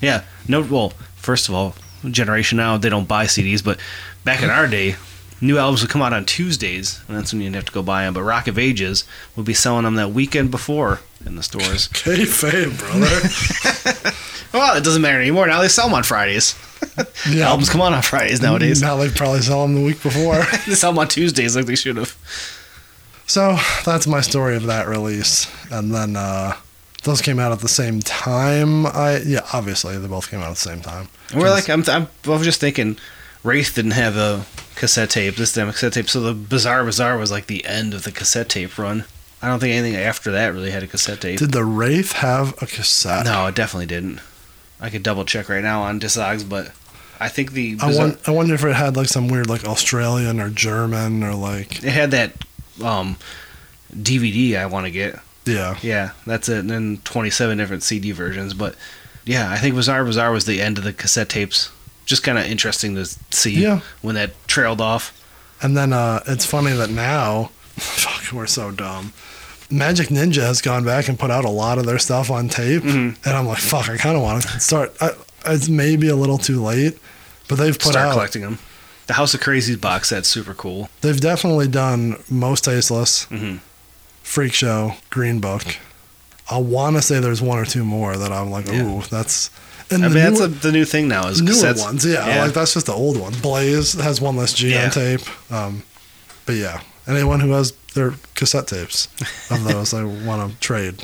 Yeah. 0.00 0.24
No. 0.48 0.62
Well, 0.62 0.94
first 1.16 1.48
of 1.50 1.54
all, 1.54 1.74
generation 2.10 2.56
now 2.56 2.78
they 2.78 2.88
don't 2.88 3.06
buy 3.08 3.26
CDs, 3.26 3.62
but 3.62 3.78
back 4.24 4.42
in 4.42 4.48
our 4.48 4.66
day, 4.66 4.96
new 5.44 5.58
albums 5.58 5.82
would 5.82 5.90
come 5.90 6.02
out 6.02 6.12
on 6.12 6.24
Tuesdays, 6.24 7.00
and 7.06 7.16
that's 7.16 7.32
when 7.32 7.42
you'd 7.42 7.54
have 7.54 7.66
to 7.66 7.72
go 7.72 7.82
buy 7.82 8.04
them. 8.04 8.14
But 8.14 8.22
Rock 8.22 8.48
of 8.48 8.58
Ages 8.58 9.04
would 9.36 9.46
be 9.46 9.54
selling 9.54 9.84
them 9.84 9.94
that 9.96 10.10
weekend 10.10 10.50
before 10.50 11.00
in 11.24 11.36
the 11.36 11.42
stores. 11.42 11.88
Kayfabe, 11.92 12.78
brother. 12.78 14.16
well, 14.52 14.76
it 14.76 14.84
doesn't 14.84 15.02
matter 15.02 15.20
anymore. 15.20 15.46
Now 15.46 15.60
they 15.60 15.68
sell 15.68 15.86
them 15.86 15.94
on 15.94 16.02
Fridays. 16.02 16.56
Yeah. 17.28 17.48
Albums 17.48 17.70
come 17.70 17.80
out 17.80 17.92
on 17.92 18.02
Fridays 18.02 18.40
nowadays. 18.40 18.80
Now 18.80 18.96
they 18.96 19.10
probably 19.10 19.40
sell 19.40 19.62
them 19.62 19.74
the 19.74 19.84
week 19.84 20.02
before. 20.02 20.42
they 20.66 20.74
sell 20.74 20.92
them 20.92 20.98
on 20.98 21.08
Tuesdays 21.08 21.56
like 21.56 21.66
they 21.66 21.76
should 21.76 21.96
have. 21.96 22.16
So 23.26 23.56
that's 23.84 24.06
my 24.06 24.20
story 24.20 24.54
of 24.56 24.64
that 24.64 24.86
release, 24.86 25.50
and 25.70 25.94
then 25.94 26.14
uh, 26.14 26.56
those 27.04 27.22
came 27.22 27.38
out 27.38 27.52
at 27.52 27.60
the 27.60 27.68
same 27.68 28.00
time. 28.00 28.84
I 28.86 29.22
yeah, 29.24 29.46
obviously 29.54 29.96
they 29.96 30.08
both 30.08 30.30
came 30.30 30.40
out 30.40 30.48
at 30.48 30.56
the 30.56 30.56
same 30.56 30.82
time. 30.82 31.08
We're 31.34 31.48
like, 31.48 31.70
I'm, 31.70 31.82
I'm, 31.88 32.08
I 32.26 32.28
was 32.28 32.42
just 32.42 32.60
thinking, 32.60 32.98
Wraith 33.44 33.74
didn't 33.74 33.92
have 33.92 34.16
a 34.16 34.46
cassette 34.74 35.10
tape. 35.10 35.36
This 35.36 35.52
damn 35.52 35.70
cassette 35.70 35.92
tape. 35.92 36.08
So 36.08 36.20
the 36.20 36.34
Bizarre 36.34 36.84
Bizarre 36.84 37.16
was 37.16 37.30
like 37.30 37.46
the 37.46 37.64
end 37.64 37.94
of 37.94 38.02
the 38.02 38.10
cassette 38.10 38.48
tape 38.48 38.76
run. 38.78 39.04
I 39.42 39.48
don't 39.48 39.60
think 39.60 39.74
anything 39.74 39.94
after 39.96 40.30
that 40.32 40.52
really 40.54 40.70
had 40.70 40.82
a 40.82 40.86
cassette 40.86 41.20
tape. 41.20 41.38
Did 41.38 41.52
the 41.52 41.64
Wraith 41.64 42.12
have 42.12 42.54
a 42.62 42.66
cassette? 42.66 43.26
no, 43.26 43.46
it 43.46 43.54
definitely 43.54 43.86
didn't. 43.86 44.20
I 44.80 44.88
could 44.90 45.02
double 45.02 45.24
check 45.24 45.48
right 45.48 45.62
now 45.62 45.82
on 45.82 46.00
Discogs, 46.00 46.48
but 46.48 46.72
I 47.20 47.28
think 47.28 47.52
the 47.52 47.76
I, 47.80 47.94
won- 47.94 48.18
I 48.26 48.30
wonder 48.32 48.54
if 48.54 48.64
it 48.64 48.74
had 48.74 48.96
like 48.96 49.08
some 49.08 49.28
weird 49.28 49.48
like 49.48 49.64
Australian 49.64 50.40
or 50.40 50.48
German 50.50 51.22
or 51.22 51.34
like 51.34 51.84
it 51.84 51.90
had 51.92 52.10
that 52.12 52.32
um, 52.82 53.16
DVD 53.94 54.56
I 54.58 54.66
want 54.66 54.86
to 54.86 54.90
get. 54.90 55.20
yeah. 55.44 55.76
Yeah, 55.82 56.12
that's 56.26 56.48
it. 56.48 56.58
And 56.60 56.70
then 56.70 56.98
27 57.04 57.58
different 57.58 57.82
CD 57.82 58.10
versions. 58.12 58.54
But 58.54 58.74
yeah, 59.26 59.50
I 59.50 59.58
think 59.58 59.74
Bizarre 59.74 60.04
Bizarre 60.04 60.32
was 60.32 60.46
the 60.46 60.60
end 60.62 60.78
of 60.78 60.84
the 60.84 60.92
cassette 60.92 61.28
tapes. 61.28 61.70
Just 62.06 62.22
kind 62.22 62.38
of 62.38 62.44
interesting 62.44 62.94
to 62.96 63.06
see 63.30 63.52
Yeah. 63.62 63.80
when 64.02 64.14
that 64.16 64.32
trailed 64.46 64.80
off. 64.80 65.12
And 65.62 65.76
then 65.76 65.92
uh, 65.92 66.22
it's 66.26 66.44
funny 66.44 66.72
that 66.72 66.90
now, 66.90 67.50
fuck, 67.76 68.32
we're 68.32 68.46
so 68.46 68.70
dumb. 68.70 69.12
Majik 69.70 70.08
Ninja 70.08 70.42
has 70.42 70.60
gone 70.60 70.84
back 70.84 71.08
and 71.08 71.18
put 71.18 71.30
out 71.30 71.44
a 71.44 71.50
lot 71.50 71.78
of 71.78 71.86
their 71.86 71.98
stuff 71.98 72.30
on 72.30 72.48
tape, 72.48 72.82
Mhm. 72.82 73.16
and 73.24 73.36
I'm 73.36 73.46
like, 73.46 73.58
fuck, 73.58 73.88
I 73.88 73.96
kind 73.96 74.16
of 74.16 74.22
want 74.22 74.42
to 74.42 74.60
start. 74.60 74.94
I, 75.00 75.10
it's 75.46 75.68
maybe 75.68 76.08
a 76.08 76.16
little 76.16 76.38
too 76.38 76.62
late, 76.62 76.98
but 77.48 77.56
they've 77.56 77.78
put 77.78 77.92
Start 77.92 78.08
out. 78.08 78.12
collecting 78.12 78.42
them. 78.42 78.58
The 79.06 79.14
House 79.14 79.32
of 79.34 79.40
Crazies 79.40 79.80
box 79.80 80.08
set's 80.10 80.28
super 80.28 80.54
cool. 80.54 80.88
They've 81.00 81.18
definitely 81.20 81.68
done 81.68 82.14
Mostasteless, 82.30 83.26
Mhm. 83.28 83.60
Freak 84.22 84.52
Show, 84.54 84.94
Green 85.10 85.40
Book. 85.40 85.76
I 86.50 86.58
want 86.58 86.96
to 86.96 87.02
say 87.02 87.20
there's 87.20 87.42
one 87.42 87.58
or 87.58 87.64
two 87.64 87.84
more 87.84 88.16
that 88.16 88.30
I'm 88.32 88.50
like, 88.50 88.66
Yeah. 88.68 88.82
ooh, 88.82 89.02
that's. 89.10 89.50
And 89.90 90.04
I 90.04 90.08
the 90.08 90.14
mean, 90.14 90.24
that's 90.24 90.38
newer, 90.40 90.46
a, 90.48 90.50
the 90.50 90.72
new 90.72 90.84
thing 90.84 91.08
now 91.08 91.28
is 91.28 91.40
newer 91.42 91.74
ones, 91.74 92.04
yeah, 92.06 92.42
Like 92.44 92.54
that's 92.54 92.74
just 92.74 92.86
the 92.86 92.92
old 92.94 93.18
one. 93.20 93.32
Blaze 93.42 93.92
has 93.94 94.20
one 94.20 94.36
less 94.36 94.52
G 94.54 94.72
Yeah. 94.72 94.84
on 94.86 94.90
tape. 94.90 95.52
Um, 95.52 95.82
but 96.46 96.54
yeah, 96.56 96.80
anyone 97.06 97.40
who 97.40 97.50
has 97.52 97.72
their 97.94 98.14
cassette 98.34 98.66
tapes 98.68 99.08
of 99.50 99.64
those 99.64 99.90
they 99.92 100.02
want 100.02 100.50
to 100.52 100.58
trade, 100.60 101.02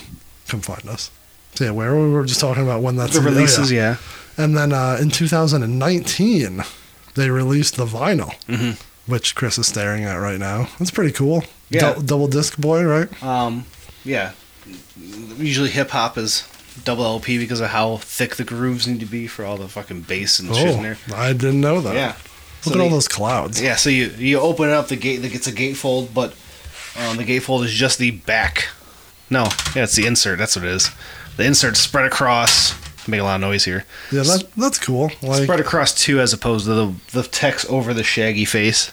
come 0.49 0.61
find 0.61 0.89
us. 0.89 1.11
So 1.55 1.65
yeah, 1.65 1.71
where 1.73 1.95
we 1.95 2.09
were 2.11 2.25
just 2.25 2.41
talking 2.41 2.63
about 2.63 2.83
when 2.83 2.97
that's 2.97 3.15
the 3.15 3.21
releases, 3.21 3.71
yeah. 3.73 3.97
and 4.39 4.57
then 4.57 4.73
uh, 4.73 4.99
in 5.01 5.11
2019, 5.11 6.63
they 7.17 7.31
released 7.31 7.77
the 7.77 7.87
vinyl, 7.87 8.33
Mhm. 8.47 8.79
which 9.07 9.35
Chris 9.35 9.59
is 9.59 9.67
staring 9.67 10.05
at 10.05 10.15
right 10.17 10.39
now. 10.39 10.69
That's 10.79 10.91
pretty 10.91 11.13
cool. 11.13 11.45
Yeah. 11.69 11.95
Dou- 11.95 12.03
double 12.03 12.29
disc 12.29 12.57
boy, 12.57 12.85
right? 12.85 13.23
Um, 13.23 13.67
yeah. 14.05 14.33
Usually 15.39 15.71
hip 15.71 15.91
hop 15.91 16.17
is 16.19 16.43
double 16.85 17.05
LP 17.05 17.39
because 17.39 17.61
of 17.61 17.69
how 17.71 17.97
thick 17.99 18.37
the 18.37 18.45
grooves 18.45 18.87
need 18.87 19.01
to 19.01 19.07
be 19.07 19.27
for 19.27 19.45
all 19.45 19.57
the 19.57 19.69
fucking 19.69 20.03
bass 20.03 20.39
and 20.39 20.55
shit 20.55 20.77
in 20.77 20.83
there. 20.83 20.99
Oh, 21.11 21.17
I 21.17 21.33
didn't 21.33 21.61
know 21.61 21.81
that. 21.81 21.95
Yeah. 21.95 22.17
Look 22.67 22.75
So 22.75 22.75
at 22.75 22.81
all 22.81 22.91
those 22.91 23.09
clouds. 23.09 23.61
Yeah, 23.63 23.77
so 23.77 23.89
you 23.91 24.07
you 24.19 24.39
open 24.39 24.69
it 24.69 24.73
up, 24.73 24.89
the 24.89 24.97
gate 24.97 25.19
that 25.19 25.33
gets 25.33 25.47
a 25.47 25.53
gatefold, 25.53 26.13
but 26.13 26.35
um, 26.99 27.17
the 27.17 27.25
gatefold 27.25 27.65
is 27.65 27.73
just 27.73 27.99
the 27.99 28.11
back. 28.11 28.69
No, 29.31 29.45
yeah, 29.75 29.85
it's 29.85 29.95
the 29.97 30.07
insert. 30.07 30.39
That's 30.39 30.57
what 30.57 30.65
it 30.65 30.71
is. 30.73 30.91
The 31.37 31.45
insert 31.45 31.77
spread 31.77 32.05
across. 32.07 32.75
Make 33.09 33.21
a 33.21 33.25
lot 33.25 33.37
of 33.37 33.41
noise 33.41 33.65
here. 33.65 33.87
Yeah, 34.13 34.23
that, 34.25 34.49
that's 34.59 34.79
cool. 34.79 35.11
Like, 35.23 35.45
spread 35.45 35.59
across 35.61 35.95
two 35.95 36.21
as 36.21 36.33
opposed 36.35 36.67
to 36.67 36.75
the 36.75 36.95
the 37.13 37.23
text 37.23 37.67
over 37.71 37.95
the 37.95 38.03
shaggy 38.05 38.45
face. 38.45 38.93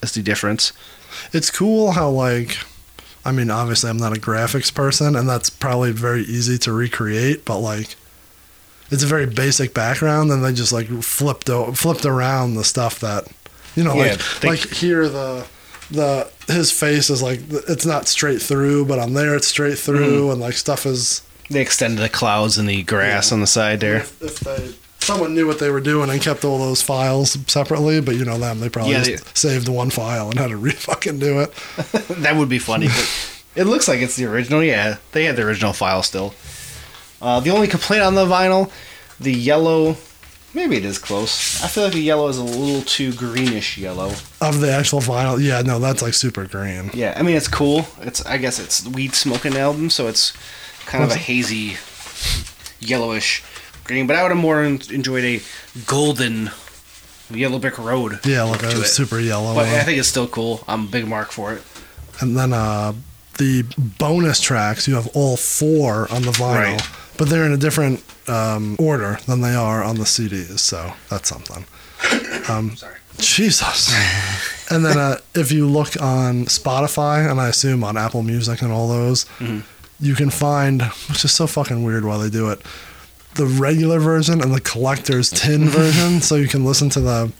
That's 0.00 0.14
the 0.14 0.22
difference. 0.22 0.72
it's 1.32 1.50
cool 1.50 1.90
how 1.92 2.08
like 2.10 2.56
I 3.28 3.32
mean, 3.32 3.50
obviously 3.50 3.90
I'm 3.90 3.96
not 3.98 4.16
a 4.16 4.20
graphics 4.20 4.72
person 4.74 5.14
and 5.14 5.28
that's 5.28 5.50
probably 5.50 5.92
very 5.92 6.22
easy 6.22 6.58
to 6.58 6.72
recreate, 6.72 7.44
but 7.44 7.58
like 7.58 7.94
it's 8.90 9.02
a 9.02 9.06
very 9.06 9.26
basic 9.26 9.74
background 9.74 10.30
and 10.32 10.42
they 10.44 10.52
just 10.52 10.72
like 10.72 10.88
flipped 11.02 11.50
o- 11.50 11.72
flipped 11.72 12.04
around 12.06 12.54
the 12.54 12.64
stuff 12.64 13.00
that 13.00 13.26
you 13.76 13.84
know 13.84 13.94
Yeah, 13.94 14.12
like 14.12 14.20
they- 14.40 14.48
like 14.48 14.60
here 14.70 15.08
the 15.08 15.46
the 15.90 16.30
his 16.48 16.70
face 16.72 17.08
is 17.10 17.22
like 17.22 17.40
it's 17.68 17.86
not 17.86 18.08
straight 18.08 18.42
through, 18.42 18.84
but 18.86 18.98
on 18.98 19.14
there 19.14 19.34
it's 19.36 19.46
straight 19.46 19.78
through 19.78 20.22
Mm-hmm. 20.22 20.30
and 20.32 20.40
like 20.40 20.54
stuff 20.54 20.84
is 20.86 21.22
They 21.50 21.60
extended 21.60 22.00
the 22.02 22.08
clouds 22.08 22.58
and 22.58 22.68
the 22.68 22.82
grass 22.82 23.30
Yeah. 23.30 23.34
on 23.34 23.40
the 23.40 23.46
side 23.46 23.80
there. 23.80 23.96
if, 23.98 24.22
if 24.22 24.40
they 24.40 24.74
someone 25.08 25.34
knew 25.34 25.46
what 25.46 25.58
they 25.58 25.70
were 25.70 25.80
doing 25.80 26.10
and 26.10 26.20
kept 26.20 26.44
all 26.44 26.58
those 26.58 26.82
files 26.82 27.38
separately, 27.50 27.98
but 28.00 28.14
you 28.14 28.26
know 28.26 28.36
them, 28.36 28.60
they 28.60 28.68
probably 28.68 28.92
Yeah, 28.92 29.02
just 29.04 29.36
saved 29.36 29.66
the 29.66 29.72
one 29.72 29.88
file 29.88 30.28
and 30.28 30.38
had 30.38 30.48
to 30.48 30.56
re 30.68 30.70
fucking 30.70 31.18
do 31.18 31.40
it. 31.40 31.52
that 32.22 32.36
would 32.36 32.50
be 32.50 32.58
funny. 32.58 32.88
But 32.88 33.42
it 33.56 33.64
looks 33.64 33.88
like 33.88 34.00
it's 34.00 34.16
the 34.16 34.26
original. 34.26 34.62
Yeah, 34.62 34.98
they 35.12 35.24
had 35.24 35.36
the 35.36 35.42
original 35.42 35.72
file 35.72 36.02
still. 36.02 36.34
Uh, 37.22 37.40
the 37.40 37.50
only 37.50 37.66
complaint 37.66 38.02
on 38.02 38.14
the 38.14 38.26
vinyl, 38.26 38.70
the 39.18 39.32
yellow. 39.32 39.96
Maybe 40.54 40.76
it 40.76 40.84
is 40.84 40.98
close. 40.98 41.62
I 41.62 41.68
feel 41.68 41.84
like 41.84 41.92
the 41.94 42.00
yellow 42.00 42.28
is 42.28 42.36
a 42.38 42.42
little 42.44 42.82
too 42.82 43.12
greenish 43.12 43.78
yellow. 43.78 44.12
Of 44.40 44.60
the 44.60 44.70
actual 44.70 45.00
vinyl, 45.00 45.42
yeah, 45.42 45.62
no, 45.62 45.78
that's 45.78 46.02
like 46.02 46.14
super 46.14 46.44
green. 46.46 46.90
Yeah, 46.92 47.14
I 47.16 47.22
mean 47.22 47.36
it's 47.36 47.48
cool. 47.48 47.86
It's 48.02 48.24
I 48.26 48.36
guess 48.36 48.58
it's 48.58 48.86
weed 48.86 49.14
smoking 49.14 49.56
album, 49.56 49.88
so 49.88 50.06
it's 50.06 50.32
kind 50.84 51.02
of 51.02 51.10
a 51.10 51.16
hazy 51.16 51.76
yellowish 52.80 53.42
green. 53.88 54.06
But 54.06 54.16
I 54.16 54.22
would 54.22 54.30
have 54.30 54.38
more 54.40 54.62
enjoyed 54.62 55.24
a 55.24 55.40
golden 55.86 56.50
yellow 57.30 57.58
brick 57.58 57.78
road. 57.78 58.20
Yeah, 58.24 58.42
like 58.44 58.62
a 58.62 58.84
super 58.84 59.18
yellow 59.18 59.54
But 59.54 59.66
I 59.66 59.82
think 59.82 59.98
it's 59.98 60.08
still 60.08 60.28
cool. 60.28 60.62
I'm 60.68 60.84
a 60.84 60.90
big 60.90 61.08
mark 61.08 61.32
for 61.32 61.52
it. 61.54 61.62
And 62.20 62.36
then 62.36 62.52
uh, 62.52 62.92
the 63.38 63.64
bonus 63.98 64.40
tracks, 64.40 64.86
you 64.88 64.94
have 64.94 65.08
all 65.14 65.36
four 65.36 66.10
on 66.12 66.22
the 66.22 66.30
vinyl, 66.32 66.76
Right. 66.78 66.88
but 67.16 67.28
they're 67.28 67.44
in 67.44 67.52
a 67.52 67.56
different 67.56 68.02
um, 68.28 68.76
order 68.78 69.18
than 69.26 69.40
they 69.40 69.54
are 69.54 69.82
on 69.82 69.96
the 69.96 70.04
CDs, 70.04 70.58
so 70.60 70.92
that's 71.10 71.28
something. 71.28 71.64
Um, 72.48 72.76
Sorry. 72.76 72.94
Jesus. 73.18 73.92
and 74.70 74.82
then 74.82 74.96
uh, 74.96 75.18
if 75.34 75.52
you 75.52 75.66
look 75.68 76.00
on 76.00 76.46
Spotify, 76.46 77.30
and 77.30 77.38
I 77.38 77.48
assume 77.48 77.84
on 77.84 77.98
Apple 77.98 78.22
Music 78.22 78.62
and 78.62 78.72
all 78.72 78.88
those, 78.88 79.26
Mhm. 79.38 79.64
you 80.00 80.14
can 80.14 80.30
find, 80.30 80.80
which 81.10 81.24
is 81.26 81.32
so 81.32 81.46
fucking 81.46 81.84
weird 81.84 82.06
why 82.06 82.16
they 82.16 82.30
do 82.30 82.48
it, 82.48 82.62
the 83.38 83.46
regular 83.46 83.98
version 83.98 84.42
and 84.42 84.52
the 84.54 84.60
collector's 84.60 85.30
tin 85.30 85.64
version, 85.70 86.20
so 86.20 86.34
you 86.34 86.48
can 86.48 86.64
listen 86.64 86.90
to 86.90 87.00
the 87.00 87.32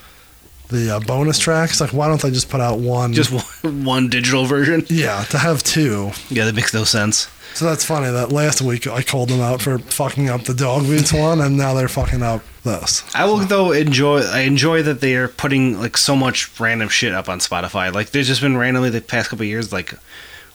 the 0.68 0.96
uh, 0.96 1.00
bonus 1.00 1.38
tracks. 1.38 1.80
Like, 1.80 1.92
why 1.92 2.08
don't 2.08 2.20
they 2.20 2.30
just 2.30 2.48
put 2.50 2.60
out 2.60 2.78
one? 2.78 3.12
Just 3.12 3.32
one, 3.62 3.84
one 3.84 4.08
digital 4.08 4.44
version. 4.46 4.84
yeah, 4.88 5.24
to 5.24 5.38
have 5.38 5.62
two. 5.62 6.12
Yeah, 6.30 6.44
that 6.46 6.54
makes 6.54 6.72
no 6.74 6.84
sense. 6.84 7.28
So 7.54 7.64
that's 7.64 7.84
funny 7.84 8.10
that 8.10 8.30
last 8.30 8.60
week 8.60 8.86
I 8.86 9.02
called 9.02 9.30
them 9.30 9.40
out 9.40 9.62
for 9.62 9.78
fucking 9.78 10.28
up 10.28 10.42
the 10.44 10.54
dog 10.54 10.84
beats 10.84 11.12
one, 11.12 11.40
and 11.40 11.56
now 11.56 11.74
they're 11.74 11.88
fucking 11.88 12.22
up 12.22 12.42
this. 12.62 13.02
I 13.14 13.24
will 13.24 13.38
though 13.38 13.72
enjoy. 13.72 14.20
I 14.20 14.40
enjoy 14.40 14.82
that 14.82 15.00
they 15.00 15.16
are 15.16 15.28
putting 15.28 15.80
like 15.80 15.96
so 15.96 16.14
much 16.14 16.60
random 16.60 16.88
shit 16.88 17.14
up 17.14 17.28
on 17.28 17.40
Spotify. 17.40 17.92
Like 17.92 18.10
there's 18.10 18.28
just 18.28 18.42
been 18.42 18.56
randomly 18.56 18.90
the 18.90 19.00
past 19.00 19.30
couple 19.30 19.44
of 19.44 19.48
years 19.48 19.72
like 19.72 19.94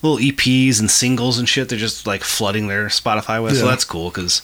little 0.03 0.19
EPs 0.19 0.79
and 0.79 0.89
singles 0.91 1.39
and 1.39 1.49
shit. 1.49 1.69
They're 1.69 1.79
just 1.79 2.05
like 2.05 2.23
flooding 2.23 2.67
their 2.67 2.85
Spotify 2.87 3.41
with. 3.43 3.57
So 3.57 3.65
that's 3.65 3.83
cool 3.85 4.09
because 4.09 4.41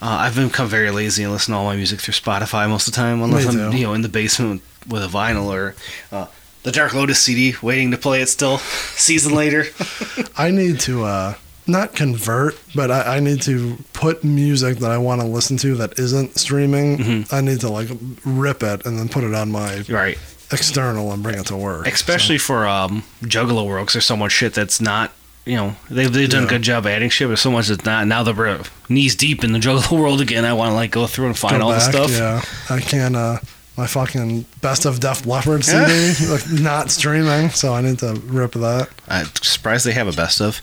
Uh, 0.00 0.06
I've 0.06 0.36
become 0.36 0.68
very 0.68 0.90
lazy 0.90 1.24
and 1.24 1.32
listen 1.32 1.52
to 1.52 1.58
all 1.58 1.64
my 1.64 1.76
music 1.76 2.00
through 2.00 2.14
Spotify 2.14 2.68
most 2.68 2.86
of 2.86 2.94
the 2.94 2.96
time, 2.96 3.20
unless 3.22 3.46
I'm 3.46 3.72
you 3.72 3.84
know 3.84 3.94
in 3.94 4.02
the 4.02 4.08
basement 4.08 4.62
with 4.88 5.02
a 5.02 5.08
vinyl 5.08 5.46
or 5.46 5.74
uh, 6.12 6.26
the 6.62 6.72
Dark 6.72 6.94
Lotus 6.94 7.20
CD, 7.20 7.54
waiting 7.62 7.90
to 7.90 7.98
play 7.98 8.22
it 8.22 8.28
still, 8.28 8.58
season 8.94 9.34
later. 9.34 9.64
I 10.36 10.50
need 10.50 10.80
to 10.80 11.04
uh, 11.04 11.34
not 11.66 11.94
convert, 11.94 12.58
but 12.74 12.90
I, 12.90 13.16
I 13.16 13.20
need 13.20 13.42
to 13.42 13.76
put 13.92 14.24
music 14.24 14.78
that 14.78 14.90
I 14.90 14.98
want 14.98 15.20
to 15.20 15.26
listen 15.26 15.56
to 15.58 15.74
that 15.76 15.98
isn't 15.98 16.36
streaming. 16.38 16.98
Mm-hmm. 16.98 17.34
I 17.34 17.40
need 17.40 17.60
to 17.60 17.68
like 17.68 17.88
rip 18.24 18.62
it 18.62 18.86
and 18.86 18.98
then 18.98 19.08
put 19.08 19.24
it 19.24 19.34
on 19.34 19.50
my 19.50 19.82
right. 19.88 20.18
external 20.52 21.12
and 21.12 21.22
bring 21.22 21.38
it 21.38 21.46
to 21.46 21.56
work. 21.56 21.86
Especially 21.86 22.38
for 22.38 22.66
um, 22.66 23.02
Juggalo 23.22 23.66
Works, 23.66 23.92
there's 23.94 24.06
so 24.06 24.16
much 24.16 24.32
shit 24.32 24.54
that's 24.54 24.80
not. 24.80 25.12
You 25.48 25.56
know, 25.56 25.76
they've, 25.90 26.12
they've 26.12 26.28
done 26.28 26.42
Yeah. 26.42 26.46
a 26.46 26.50
good 26.50 26.62
job 26.62 26.86
adding 26.86 27.08
shit, 27.10 27.28
but 27.28 27.38
so 27.38 27.50
much 27.50 27.68
that's 27.68 27.84
not. 27.84 28.06
Now 28.06 28.22
that 28.22 28.36
we're 28.36 28.60
knees 28.88 29.16
deep 29.16 29.42
in 29.44 29.52
the 29.52 29.58
Juggalo 29.58 29.90
world 29.98 30.20
again, 30.20 30.44
I 30.44 30.52
want 30.52 30.70
to 30.70 30.74
like 30.74 30.90
go 30.90 31.06
through 31.06 31.26
and 31.26 31.38
find 31.38 31.58
go 31.60 31.64
all 31.68 31.70
the 31.72 31.80
stuff. 31.80 32.10
Yeah, 32.10 32.42
I 32.68 32.80
can't. 32.80 33.16
Uh, 33.16 33.38
my 33.76 33.86
fucking 33.86 34.44
best 34.60 34.84
of 34.86 34.98
Def 35.00 35.24
Leppard 35.24 35.64
CD 35.64 36.26
like, 36.30 36.50
not 36.50 36.90
streaming, 36.90 37.48
so 37.50 37.72
I 37.72 37.80
need 37.80 38.00
to 38.00 38.20
rip 38.26 38.52
that. 38.52 38.88
I'm 39.08 39.26
surprised 39.40 39.86
they 39.86 39.92
have 39.92 40.08
a 40.08 40.12
best 40.12 40.40
of. 40.40 40.60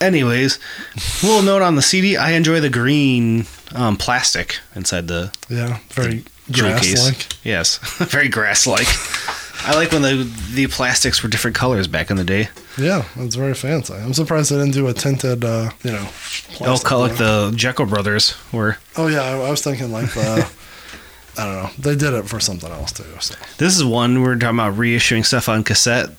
Anyways, 0.00 0.58
little 1.22 1.40
note 1.42 1.62
on 1.62 1.76
the 1.76 1.82
CD. 1.82 2.16
I 2.16 2.32
enjoy 2.32 2.60
the 2.60 2.68
green 2.68 3.46
um, 3.74 3.96
plastic 3.96 4.58
inside 4.74 5.08
the 5.08 5.32
Yeah, 5.48 5.78
very 5.90 6.24
grass 6.52 7.04
like. 7.06 7.26
Yes, 7.44 7.78
very 8.10 8.28
grass-like. 8.28 8.86
I 9.66 9.74
like 9.74 9.92
when 9.92 10.02
the 10.02 10.30
the 10.52 10.66
plastics 10.66 11.22
were 11.22 11.28
different 11.28 11.56
colors 11.56 11.86
back 11.88 12.10
in 12.10 12.16
the 12.16 12.24
day. 12.24 12.48
Yeah, 12.76 13.04
it's 13.16 13.34
very 13.34 13.54
fancy. 13.54 13.94
I'm 13.94 14.12
surprised 14.14 14.50
they 14.50 14.56
didn't 14.56 14.72
do 14.74 14.86
a 14.88 14.92
tinted, 14.92 15.44
uh, 15.44 15.70
you 15.82 15.92
know. 15.92 16.08
Oh, 16.60 16.78
color 16.84 17.08
like 17.08 17.16
the 17.18 17.50
Jeckel 17.54 17.88
Brothers 17.88 18.34
were. 18.52 18.76
Oh 18.96 19.06
yeah, 19.06 19.22
I, 19.22 19.38
I 19.46 19.50
was 19.50 19.62
thinking 19.62 19.90
like 19.92 20.12
the. 20.14 20.48
I 21.36 21.44
don't 21.46 21.62
know. 21.64 21.70
They 21.78 21.96
did 21.96 22.14
it 22.14 22.28
for 22.28 22.38
something 22.38 22.70
else 22.70 22.92
too. 22.92 23.04
So 23.20 23.34
This 23.58 23.76
is 23.76 23.82
one 23.84 24.22
we're 24.22 24.36
talking 24.36 24.56
about 24.56 24.74
reissuing 24.74 25.26
stuff 25.26 25.48
on 25.48 25.64
cassette. 25.64 26.10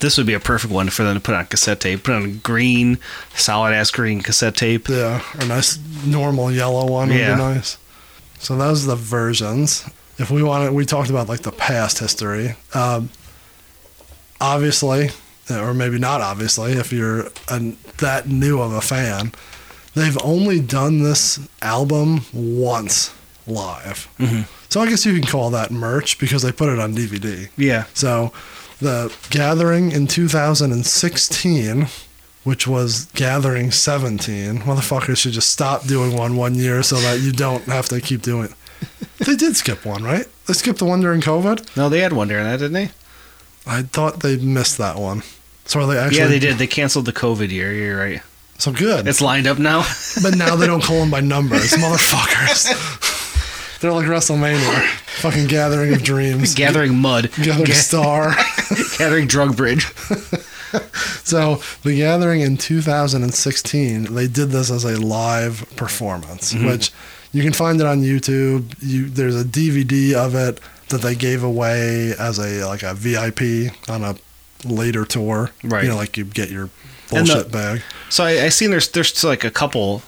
This 0.00 0.18
would 0.18 0.26
be 0.26 0.34
a 0.34 0.40
perfect 0.40 0.72
one 0.72 0.88
for 0.90 1.04
them 1.04 1.14
to 1.14 1.20
put 1.20 1.36
on 1.36 1.46
cassette 1.46 1.78
tape. 1.80 2.02
Put 2.02 2.14
on 2.14 2.38
green, 2.38 2.98
solid 3.36 3.72
ass 3.72 3.92
green 3.92 4.20
cassette 4.20 4.56
tape. 4.56 4.88
yeah, 4.88 5.22
a 5.34 5.44
nice 5.46 5.78
normal 6.04 6.50
yellow 6.50 6.90
one 6.90 7.08
would 7.10 7.14
be 7.14 7.20
nice. 7.20 7.78
So 8.40 8.56
those 8.56 8.84
are 8.84 8.88
the 8.88 8.96
versions. 8.96 9.88
If 10.18 10.30
we 10.30 10.42
wanted, 10.42 10.72
we 10.72 10.84
talked 10.84 11.10
about 11.10 11.28
like 11.28 11.40
the 11.40 11.52
past 11.52 11.98
history. 11.98 12.54
Um, 12.72 13.10
obviously, 14.40 15.10
or 15.50 15.74
maybe 15.74 15.98
not 15.98 16.20
obviously, 16.20 16.72
if 16.72 16.92
you're 16.92 17.28
an, 17.48 17.76
that 17.98 18.28
new 18.28 18.60
of 18.60 18.72
a 18.72 18.80
fan, 18.80 19.32
they've 19.94 20.18
only 20.22 20.60
done 20.60 21.02
this 21.02 21.38
album 21.62 22.22
once 22.32 23.12
live. 23.46 24.08
Mhm. 24.18 24.46
So 24.68 24.80
I 24.80 24.88
guess 24.88 25.04
you 25.04 25.12
can 25.18 25.28
call 25.28 25.50
that 25.50 25.70
merch 25.70 26.18
because 26.18 26.42
they 26.42 26.50
put 26.52 26.68
it 26.68 26.78
on 26.78 26.94
DVD. 26.94 27.48
Yeah, 27.56 27.84
So 27.94 28.32
the 28.80 29.12
gathering 29.30 29.92
in 29.92 30.06
2016, 30.06 31.88
which 32.42 32.66
was 32.66 33.06
gathering 33.14 33.70
17, 33.70 34.60
motherfuckers 34.62 35.18
should 35.18 35.32
just 35.32 35.50
stop 35.50 35.86
doing 35.86 36.14
one 36.16 36.36
one 36.36 36.54
year 36.54 36.82
so 36.82 36.96
that 36.96 37.20
you 37.20 37.32
don't 37.32 37.64
have 37.64 37.88
to 37.90 38.00
keep 38.00 38.22
doing 38.22 38.44
it. 38.46 38.52
They 39.18 39.36
did 39.36 39.56
skip 39.56 39.84
one, 39.86 40.02
right? 40.02 40.26
They 40.46 40.54
skipped 40.54 40.78
the 40.80 40.84
one 40.84 41.00
during 41.00 41.20
COVID. 41.20 41.76
no, 41.76 41.88
they 41.88 42.00
had 42.00 42.12
one 42.12 42.28
during 42.28 42.44
that, 42.44 42.58
didn't 42.58 42.72
they? 42.74 42.90
I 43.66 43.82
thought 43.82 44.20
they 44.20 44.36
missed 44.36 44.76
that 44.78 44.98
one. 44.98 45.22
So 45.64 45.80
are 45.80 45.86
they 45.86 45.98
actually? 45.98 46.18
yeah, 46.18 46.26
they 46.26 46.38
did. 46.38 46.58
They 46.58 46.66
canceled 46.66 47.06
the 47.06 47.12
COVID 47.12 47.50
year. 47.50 47.72
You're 47.72 47.98
right. 47.98 48.22
So 48.58 48.72
good. 48.72 49.08
It's 49.08 49.20
lined 49.22 49.46
up 49.46 49.58
now. 49.58 49.84
but 50.22 50.36
now 50.36 50.56
they 50.56 50.66
don't 50.66 50.82
call 50.82 51.00
them 51.00 51.10
by 51.10 51.20
numbers, 51.20 51.72
motherfuckers. 51.72 53.00
They're 53.80 53.92
like 53.92 54.06
WrestleMania, 54.06 54.86
fucking 55.20 55.46
gathering 55.48 55.92
of 55.94 56.02
dreams, 56.02 56.54
Gathering 56.54 56.96
mud. 56.96 57.30
gathering 57.36 57.64
Ga- 57.66 57.72
star. 57.74 58.34
Gathering 58.98 59.26
drug 59.26 59.56
bridge. 59.56 59.86
So 61.24 61.60
the 61.82 61.96
gathering 61.96 62.40
in 62.40 62.56
2016, 62.56 64.14
they 64.14 64.26
did 64.26 64.50
this 64.50 64.70
as 64.70 64.84
a 64.84 65.00
live 65.00 65.64
performance, 65.76 66.52
Mm-hmm. 66.52 66.66
which 66.66 66.92
you 67.34 67.42
can 67.42 67.52
find 67.52 67.80
it 67.80 67.86
on 67.86 68.00
YouTube. 68.02 68.74
You 68.80 69.08
there's 69.10 69.38
a 69.38 69.44
DVD 69.44 70.14
of 70.14 70.34
it 70.34 70.60
that 70.88 71.02
they 71.02 71.14
gave 71.14 71.42
away 71.42 72.14
as 72.18 72.38
a 72.38 72.64
like 72.66 72.82
a 72.82 72.94
VIP 72.94 73.72
on 73.88 74.02
a 74.02 74.16
later 74.64 75.04
tour. 75.04 75.50
Right. 75.62 75.84
You 75.84 75.90
know, 75.90 75.96
like 75.96 76.16
you 76.16 76.24
get 76.24 76.50
your 76.50 76.70
And 77.12 77.26
the- 77.26 77.32
bullshit 77.34 77.52
bag. 77.52 77.82
So 78.08 78.24
I, 78.24 78.44
I 78.44 78.48
seen 78.48 78.70
there's 78.70 78.88
there's 78.88 79.22
like 79.24 79.44
a 79.44 79.50
couple 79.50 80.02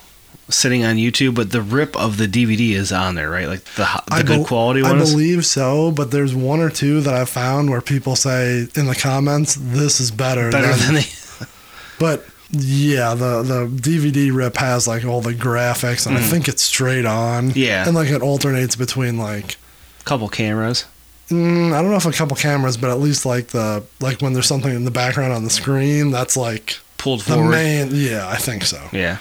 sitting 0.49 0.85
on 0.85 0.95
YouTube, 0.95 1.35
but 1.35 1.51
the 1.51 1.61
rip 1.61 1.97
of 1.97 2.19
the 2.19 2.29
DVD 2.29 2.71
is 2.71 2.93
on 2.93 3.17
there, 3.17 3.29
right? 3.29 3.49
Like 3.49 3.65
the 3.75 3.83
the 4.07 4.15
I 4.15 4.23
good 4.23 4.37
bel- 4.39 4.45
quality 4.45 4.83
ones. 4.83 5.11
I 5.11 5.13
believe 5.13 5.45
so, 5.45 5.91
but 5.91 6.13
there's 6.13 6.35
one 6.35 6.61
or 6.61 6.71
two 6.71 7.01
that 7.01 7.13
I've 7.15 7.29
found 7.29 7.69
where 7.71 7.81
people 7.81 8.15
say 8.15 8.69
in 8.77 8.87
the 8.87 8.95
comments, 8.95 9.57
"This 9.61 9.99
is 10.01 10.11
better." 10.13 10.51
better 10.53 10.69
than, 10.69 10.95
than 10.95 11.03
the. 11.03 11.49
But 11.99 12.27
yeah, 12.51 13.15
the 13.15 13.43
the 13.43 13.67
DVD 13.67 14.35
rip 14.35 14.57
has 14.57 14.87
like 14.87 15.05
all 15.05 15.21
the 15.21 15.35
graphics, 15.35 16.07
and 16.07 16.17
I 16.17 16.21
think 16.21 16.49
it's 16.49 16.63
straight 16.63 17.05
on. 17.07 17.51
Mm. 17.51 17.57
Yeah. 17.57 17.87
and 17.87 17.95
like 17.95 18.09
it 18.11 18.23
alternates 18.23 18.77
between 18.77 19.19
like 19.19 19.57
a 20.01 20.05
couple 20.05 20.29
cameras. 20.29 20.85
mm, 21.29 21.73
I 21.73 21.83
don't 21.83 21.91
know 21.91 21.97
if 21.97 22.07
a 22.07 22.13
couple 22.13 22.37
cameras, 22.37 22.77
but 22.77 22.91
at 22.91 23.01
least 23.01 23.27
like 23.27 23.49
the 23.49 23.83
like 24.01 24.21
when 24.23 24.33
there's 24.33 24.47
something 24.47 24.75
in 24.75 24.85
the 24.85 24.91
background 24.93 25.33
on 25.33 25.45
the 25.45 25.51
screen, 25.51 26.11
that's 26.11 26.37
like 26.37 26.79
Pulled 26.99 27.23
forward. 27.23 27.47
the 27.47 27.51
main. 27.51 27.89
Yeah, 27.93 28.29
I 28.29 28.37
think 28.37 28.63
so. 28.65 28.81
Yeah. 28.93 29.19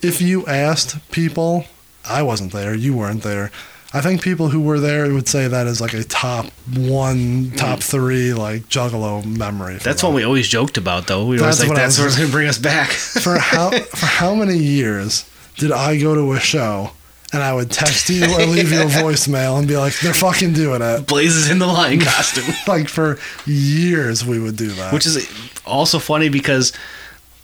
If 0.00 0.20
you 0.20 0.46
asked 0.46 0.96
people, 1.10 1.64
I 2.08 2.22
wasn't 2.22 2.52
there, 2.52 2.74
you 2.74 2.94
weren't 2.94 3.22
there. 3.22 3.50
I 3.94 4.00
think 4.00 4.22
people 4.22 4.48
who 4.48 4.60
were 4.60 4.80
there 4.80 5.12
would 5.12 5.28
say 5.28 5.48
that 5.48 5.66
is 5.66 5.80
like 5.80 5.92
a 5.92 6.02
top 6.02 6.46
one, 6.74 7.16
mm-hmm. 7.16 7.56
top 7.56 7.80
three, 7.80 8.32
like 8.32 8.62
Juggalo 8.62 9.24
memory. 9.24 9.76
That's 9.76 10.02
what 10.02 10.14
we 10.14 10.24
always 10.24 10.48
joked 10.48 10.78
about, 10.78 11.06
though. 11.08 11.26
We 11.26 11.36
were 11.36 11.42
always 11.42 11.60
like, 11.60 11.76
that's 11.76 11.98
what's 11.98 12.16
going 12.16 12.28
to 12.28 12.32
bring 12.32 12.48
us 12.48 12.58
back. 12.58 12.88
for 12.90 13.38
how 13.38 13.70
for 13.70 14.06
how 14.06 14.34
many 14.34 14.56
years 14.56 15.28
did 15.56 15.72
I 15.72 15.98
go 15.98 16.14
to 16.14 16.32
a 16.32 16.40
show 16.40 16.92
and 17.32 17.42
I 17.42 17.52
would 17.52 17.70
text 17.70 18.10
you 18.10 18.24
or 18.24 18.46
leave 18.46 18.72
you 18.72 18.82
a 18.82 18.84
voicemail 18.86 19.58
and 19.58 19.66
be 19.66 19.76
like, 19.76 19.98
they're 20.00 20.14
fucking 20.14 20.52
doing 20.52 20.82
it. 20.82 21.06
Blazes 21.06 21.50
in 21.50 21.58
the 21.58 21.66
lion 21.66 22.00
costume. 22.02 22.54
Like 22.66 22.88
for 22.88 23.18
years 23.46 24.24
we 24.24 24.38
would 24.38 24.56
do 24.56 24.68
that. 24.68 24.92
Which 24.92 25.06
is 25.06 25.30
also 25.64 25.98
funny 25.98 26.28
because 26.28 26.72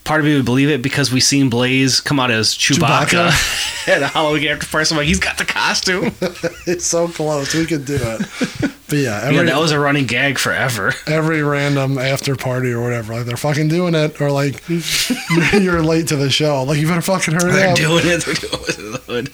part 0.08 0.20
of 0.20 0.26
me 0.26 0.34
would 0.34 0.44
believe 0.46 0.70
it 0.70 0.80
because 0.82 1.12
we 1.12 1.20
seen 1.20 1.50
Blaze 1.50 2.00
come 2.00 2.18
out 2.18 2.30
as 2.30 2.54
Chewbacca, 2.54 3.88
at 3.88 4.02
a 4.02 4.08
Halloween 4.08 4.48
after 4.48 4.66
party. 4.66 4.86
So 4.86 4.94
I'm 4.94 4.98
like, 4.98 5.06
he's 5.06 5.20
got 5.20 5.36
the 5.36 5.44
costume. 5.44 6.12
it's 6.66 6.86
so 6.86 7.08
close. 7.08 7.54
We 7.54 7.66
could 7.66 7.84
do 7.84 7.98
it. 8.00 8.70
But 8.88 9.00
yeah, 9.00 9.20
every, 9.22 9.36
yeah, 9.36 9.42
that 9.42 9.58
was 9.60 9.70
a 9.70 9.78
running 9.78 10.06
gag 10.06 10.38
forever. 10.38 10.94
every 11.06 11.42
random 11.42 11.98
after 11.98 12.34
party 12.36 12.70
or 12.72 12.80
whatever, 12.80 13.12
like 13.16 13.26
they're 13.26 13.36
fucking 13.36 13.68
doing 13.68 13.94
it, 13.94 14.18
or 14.18 14.30
like 14.30 14.66
you're, 15.52 15.82
late 15.82 16.06
to 16.08 16.16
the 16.16 16.30
show. 16.30 16.62
Like 16.62 16.78
you 16.78 16.88
better 16.88 17.02
fucking 17.02 17.34
hurry 17.34 17.52
They're 17.52 17.68
up. 17.72 17.76
doing 17.76 18.06
it. 18.06 18.24
They're 18.24 18.34
doing 18.34 18.62
it 18.66 18.78
in 18.78 18.92
the 18.92 18.98
hood. 19.06 19.30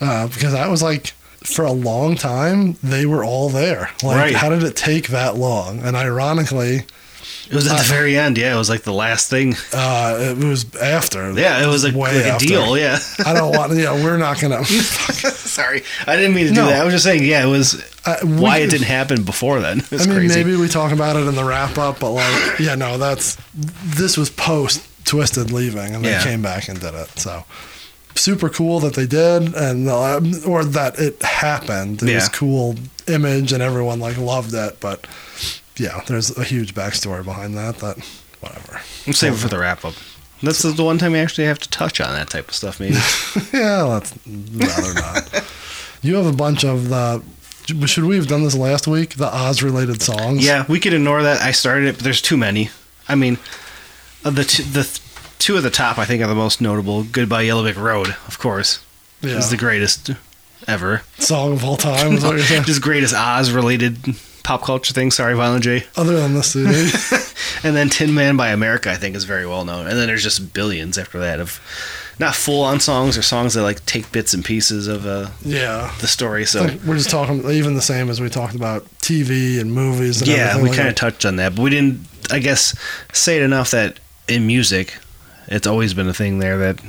uh, 0.00 0.28
because 0.28 0.54
I 0.54 0.68
was 0.68 0.80
like, 0.80 1.08
for 1.42 1.64
a 1.64 1.72
long 1.72 2.14
time, 2.14 2.76
they 2.84 3.04
were 3.04 3.24
all 3.24 3.48
there. 3.48 3.90
Like, 4.00 4.16
Right. 4.16 4.36
how 4.36 4.48
did 4.48 4.62
it 4.62 4.76
take 4.76 5.08
that 5.08 5.34
long? 5.34 5.80
And 5.80 5.96
ironically, 5.96 6.84
It 7.52 7.56
was 7.56 7.70
at 7.70 7.76
the 7.78 7.84
very 7.84 8.16
end. 8.16 8.38
Yeah, 8.38 8.54
it 8.54 8.58
was 8.58 8.70
like 8.70 8.82
the 8.82 8.92
last 8.94 9.28
thing. 9.28 9.54
uh, 9.74 10.16
it 10.38 10.42
was 10.42 10.74
after. 10.76 11.32
Yeah, 11.32 11.62
it 11.62 11.66
was 11.66 11.84
like, 11.84 11.94
like 11.94 12.14
a 12.14 12.38
deal. 12.38 12.76
Yeah. 12.78 12.98
I 13.26 13.34
don't 13.34 13.54
want. 13.54 13.74
Yeah, 13.76 13.92
we're 14.02 14.16
not 14.16 14.40
gonna. 14.40 14.64
Sorry, 14.64 15.82
I 16.06 16.16
didn't 16.16 16.34
mean 16.34 16.46
to 16.48 16.54
do 16.54 16.60
No. 16.62 16.66
that. 16.68 16.80
I 16.80 16.84
was 16.84 16.94
just 16.94 17.04
saying, 17.04 17.24
yeah, 17.24 17.44
it 17.44 17.50
was 17.50 17.74
Uh, 18.06 18.16
we- 18.24 18.28
why 18.40 18.58
it 18.58 18.70
didn't 18.70 18.86
happen 18.86 19.22
before 19.22 19.60
then. 19.60 19.82
I 19.92 19.96
mean, 20.06 20.14
crazy. 20.16 20.34
maybe 20.42 20.56
we 20.56 20.66
talk 20.68 20.92
about 20.92 21.16
it 21.16 21.26
in 21.28 21.34
the 21.34 21.44
wrap 21.44 21.76
up, 21.78 22.00
but 22.00 22.12
like, 22.12 22.58
yeah, 22.58 22.74
no, 22.74 22.96
that's 22.98 23.36
this 23.54 24.16
was 24.16 24.30
post 24.30 24.80
Twiztid 25.04 25.52
leaving, 25.52 25.94
and 25.94 26.02
they 26.04 26.10
Yeah. 26.10 26.22
came 26.24 26.40
back 26.42 26.68
and 26.68 26.80
did 26.80 26.94
it. 26.94 27.18
So 27.18 27.44
super 28.14 28.48
cool 28.48 28.80
that 28.80 28.94
they 28.94 29.06
did, 29.06 29.54
and 29.54 29.88
uh, 29.88 30.20
or 30.46 30.64
that 30.64 30.98
it 30.98 31.22
happened. 31.22 32.02
It 32.02 32.14
was 32.14 32.24
Yeah. 32.24 32.28
cool 32.32 32.76
image, 33.08 33.52
and 33.52 33.62
everyone 33.62 34.00
like 34.00 34.16
loved 34.16 34.54
it. 34.54 34.78
But 34.80 35.06
yeah, 35.76 36.00
there's 36.06 36.36
a 36.36 36.44
huge 36.44 36.74
backstory 36.74 37.24
behind 37.24 37.56
that. 37.56 37.78
That 37.78 37.98
whatever. 38.40 38.80
Save 39.12 39.34
it 39.34 39.36
for 39.36 39.48
the 39.48 39.58
wrap 39.58 39.84
up. 39.84 39.94
This 40.42 40.64
is 40.64 40.74
the 40.74 40.82
one 40.84 40.98
time 40.98 41.12
you 41.12 41.18
actually 41.18 41.46
have 41.46 41.60
to 41.60 41.68
touch 41.70 42.00
on 42.00 42.12
that 42.14 42.28
type 42.30 42.48
of 42.48 42.54
stuff, 42.54 42.80
maybe. 42.80 42.94
yeah, 43.52 43.82
let's 43.82 44.12
rather 44.26 44.94
not. 44.94 45.44
You 46.02 46.16
have 46.16 46.26
a 46.26 46.32
bunch 46.32 46.64
of 46.64 46.88
the. 46.88 47.22
Should 47.86 48.04
we 48.04 48.16
have 48.16 48.26
done 48.26 48.42
this 48.42 48.56
last 48.56 48.88
week? 48.88 49.14
The 49.14 49.32
Oz 49.32 49.62
related 49.62 50.02
songs. 50.02 50.44
yeah, 50.44 50.64
we 50.68 50.80
could 50.80 50.92
ignore 50.92 51.22
that. 51.22 51.40
I 51.40 51.52
started 51.52 51.86
it, 51.86 51.94
but 51.94 52.04
there's 52.04 52.20
too 52.20 52.36
many. 52.36 52.70
I 53.08 53.14
mean, 53.14 53.38
uh, 54.24 54.30
the 54.30 54.42
t- 54.42 54.64
the 54.64 54.82
th- 54.82 55.00
two 55.38 55.56
at 55.56 55.62
the 55.62 55.70
top 55.70 55.96
I 55.98 56.04
think 56.04 56.20
are 56.22 56.26
the 56.26 56.34
most 56.34 56.60
notable. 56.60 57.04
Goodbye 57.04 57.42
Yellow 57.42 57.62
Brick 57.62 57.76
Road, 57.76 58.08
of 58.26 58.40
course, 58.40 58.84
yeah. 59.20 59.38
is 59.38 59.50
the 59.50 59.56
greatest 59.56 60.10
ever. 60.66 61.02
song 61.18 61.52
of 61.52 61.64
all 61.64 61.76
time. 61.76 62.14
Is 62.14 62.24
what 62.24 62.32
you're 62.36 62.40
saying? 62.46 62.64
Just 62.64 62.82
greatest 62.82 63.14
Oz 63.14 63.52
related 63.52 63.96
pop 64.42 64.62
culture 64.62 64.92
thing. 64.92 65.10
Sorry, 65.10 65.34
Violent 65.34 65.64
J. 65.64 65.84
Other 65.96 66.16
than 66.20 66.34
the 66.34 66.42
CD. 66.42 66.90
and 67.66 67.76
then 67.76 67.88
Tin 67.88 68.14
Man 68.14 68.36
by 68.36 68.48
America, 68.48 68.90
I 68.90 68.94
think, 68.96 69.16
is 69.16 69.24
very 69.24 69.46
well 69.46 69.64
known. 69.64 69.86
And 69.86 69.98
then 69.98 70.06
there's 70.06 70.22
just 70.22 70.52
billions 70.52 70.98
after 70.98 71.18
that 71.20 71.40
of 71.40 71.60
not 72.18 72.34
full 72.34 72.62
on 72.62 72.78
songs 72.78 73.16
or 73.16 73.22
songs 73.22 73.54
that 73.54 73.62
like 73.62 73.84
take 73.86 74.12
bits 74.12 74.34
and 74.34 74.44
pieces 74.44 74.86
of 74.86 75.06
uh, 75.06 75.28
Yeah. 75.42 75.92
the 76.00 76.06
story. 76.06 76.44
So 76.44 76.64
we're 76.86 76.96
just 76.96 77.10
talking 77.10 77.48
even 77.50 77.74
the 77.74 77.82
same 77.82 78.10
as 78.10 78.20
we 78.20 78.28
talked 78.28 78.54
about 78.54 78.84
TV 78.98 79.60
and 79.60 79.72
movies. 79.72 80.20
And 80.20 80.30
yeah, 80.30 80.56
we 80.60 80.68
like 80.68 80.76
kind 80.76 80.88
of 80.88 80.94
touched 80.94 81.24
on 81.24 81.36
that, 81.36 81.56
but 81.56 81.62
we 81.62 81.70
didn't, 81.70 82.06
I 82.30 82.38
guess, 82.38 82.76
say 83.12 83.36
it 83.38 83.42
enough 83.42 83.70
that 83.70 83.98
in 84.28 84.46
music, 84.46 84.98
it's 85.48 85.66
always 85.66 85.94
been 85.94 86.08
a 86.08 86.14
thing 86.14 86.38
there 86.38 86.58
that 86.58 86.80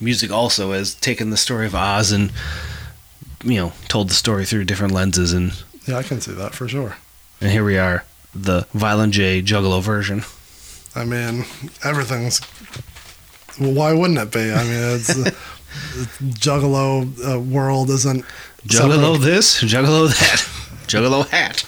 music 0.00 0.30
also 0.32 0.72
has 0.72 0.94
taken 0.94 1.30
the 1.30 1.36
story 1.36 1.66
of 1.66 1.74
Oz 1.74 2.10
and 2.10 2.32
you 3.44 3.54
know 3.56 3.72
told 3.88 4.08
the 4.10 4.14
story 4.14 4.44
through 4.44 4.64
different 4.64 4.92
lenses, 4.92 5.32
and 5.32 5.52
yeah, 5.86 5.96
I 5.98 6.02
can 6.02 6.20
see 6.20 6.32
that 6.32 6.54
for 6.54 6.68
sure. 6.68 6.96
and 7.40 7.50
here 7.50 7.64
we 7.64 7.78
are, 7.78 8.04
the 8.34 8.66
Violent 8.74 9.14
J 9.14 9.42
Juggalo 9.42 9.82
version. 9.82 10.22
I 10.94 11.04
mean, 11.04 11.44
everything's. 11.84 12.40
Well, 13.60 13.72
why 13.72 13.92
wouldn't 13.92 14.18
it 14.18 14.32
be? 14.32 14.52
I 14.52 14.62
mean, 14.64 14.96
it's. 14.96 15.14
the 15.14 15.34
Juggalo 16.24 17.34
uh, 17.36 17.40
world 17.40 17.90
isn't 17.90 18.24
Juggalo 18.66 19.18
this, 19.20 19.62
Juggalo 19.62 20.08
that, 20.08 20.86
Juggalo 20.88 21.26
hat. 21.28 21.56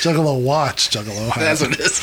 Juggalo 0.00 0.42
watch, 0.42 0.90
Juggalo. 0.90 1.28
hat. 1.28 1.40
That's 1.40 1.60
what 1.60 1.72
it 1.72 1.80
is. 1.80 1.98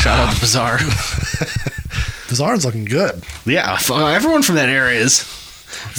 Shout 0.00 0.18
out 0.18 0.34
to 0.34 0.40
Bizarre. 0.40 0.78
Bizarre's 2.28 2.64
looking 2.64 2.86
good. 2.86 3.22
Yeah, 3.44 3.78
everyone 3.90 4.42
from 4.42 4.54
that 4.54 4.70
area 4.70 4.98
is. 5.00 5.24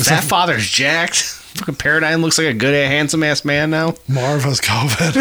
That 0.07 0.23
Father's 0.23 0.67
jacked. 0.67 1.39
Fucking 1.55 1.75
Paradigm 1.75 2.21
looks 2.21 2.37
like 2.37 2.47
a 2.47 2.53
good, 2.53 2.73
handsome 2.73 3.23
ass 3.23 3.45
man 3.45 3.69
now. 3.69 3.95
Marv 4.07 4.43
has 4.43 4.59
COVID. 4.59 5.13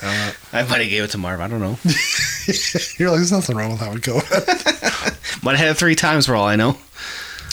Damn 0.00 0.28
it. 0.30 0.36
I 0.52 0.62
might 0.68 0.80
have 0.82 0.90
gave 0.90 1.02
it 1.04 1.10
to 1.12 1.18
Marv. 1.18 1.40
I 1.40 1.48
don't 1.48 1.60
know. 1.60 1.78
You're 2.98 3.10
like, 3.10 3.18
there's 3.18 3.32
nothing 3.32 3.56
wrong 3.56 3.70
with 3.72 3.80
having 3.80 3.98
COVID. 4.00 5.42
Might 5.42 5.52
have 5.56 5.60
had 5.60 5.68
it 5.70 5.74
three 5.78 5.94
times 5.94 6.26
for 6.26 6.34
all 6.34 6.46
I 6.46 6.56
know. 6.56 6.76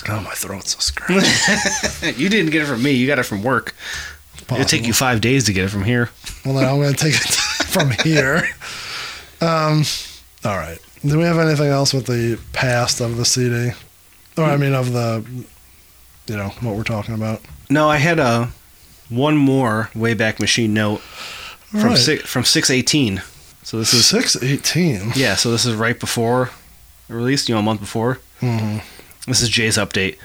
Oh, 0.10 0.20
my 0.22 0.34
throat's 0.34 0.72
so 0.76 0.80
scratchy. 0.80 2.22
You 2.22 2.30
didn't 2.30 2.52
get 2.52 2.62
it 2.62 2.66
from 2.66 2.84
me. 2.84 2.92
You 2.92 3.08
got 3.08 3.20
it 3.20 3.24
from 3.24 3.44
work. 3.44 3.74
It'll 4.52 4.64
take 4.66 4.86
you 4.88 4.94
five 4.94 5.20
days 5.22 5.46
to 5.46 5.54
get 5.54 5.66
it 5.66 5.70
from 5.70 5.84
here. 5.84 6.10
Well, 6.46 6.56
then 6.56 6.66
I'm 6.66 6.78
going 6.82 6.94
to 6.94 6.98
take 6.98 7.16
it 7.16 7.34
from 7.66 7.92
here. 7.92 8.48
Um, 9.42 9.84
all 10.46 10.56
right. 10.58 10.80
Do 11.06 11.18
we 11.18 11.24
have 11.26 11.38
anything 11.38 11.68
else 11.68 11.94
with 11.94 12.06
the 12.06 12.40
past 12.54 13.02
of 13.02 13.18
the 13.18 13.26
CD? 13.26 13.72
Or, 14.38 14.44
I 14.46 14.56
mean, 14.58 14.74
of 14.74 14.94
the, 14.94 15.26
you 16.28 16.38
know, 16.38 16.50
what 16.62 16.76
we're 16.76 16.84
talking 16.84 17.16
about? 17.16 17.42
No, 17.70 17.90
I 17.90 17.98
had 17.98 18.20
a 18.20 18.50
one 19.10 19.38
more 19.38 19.90
Wayback 19.96 20.40
Machine 20.40 20.74
note 20.74 21.00
from 21.02 21.82
Right. 21.90 21.98
six, 21.98 22.24
from 22.30 22.44
six 22.44 22.70
eighteen. 22.70 23.22
So 23.64 23.78
this 23.80 23.94
is 23.94 24.06
618. 24.06 25.12
yeah. 25.16 25.36
So 25.36 25.52
this 25.52 25.66
is 25.66 25.76
right 25.76 26.00
before 26.00 26.52
release. 27.10 27.50
You 27.50 27.56
know, 27.56 27.60
a 27.60 27.64
month 27.64 27.82
before. 27.82 28.20
hmm 28.40 28.78
This 29.28 29.42
is 29.42 29.50
Jay's 29.50 29.78
update. 29.78 30.18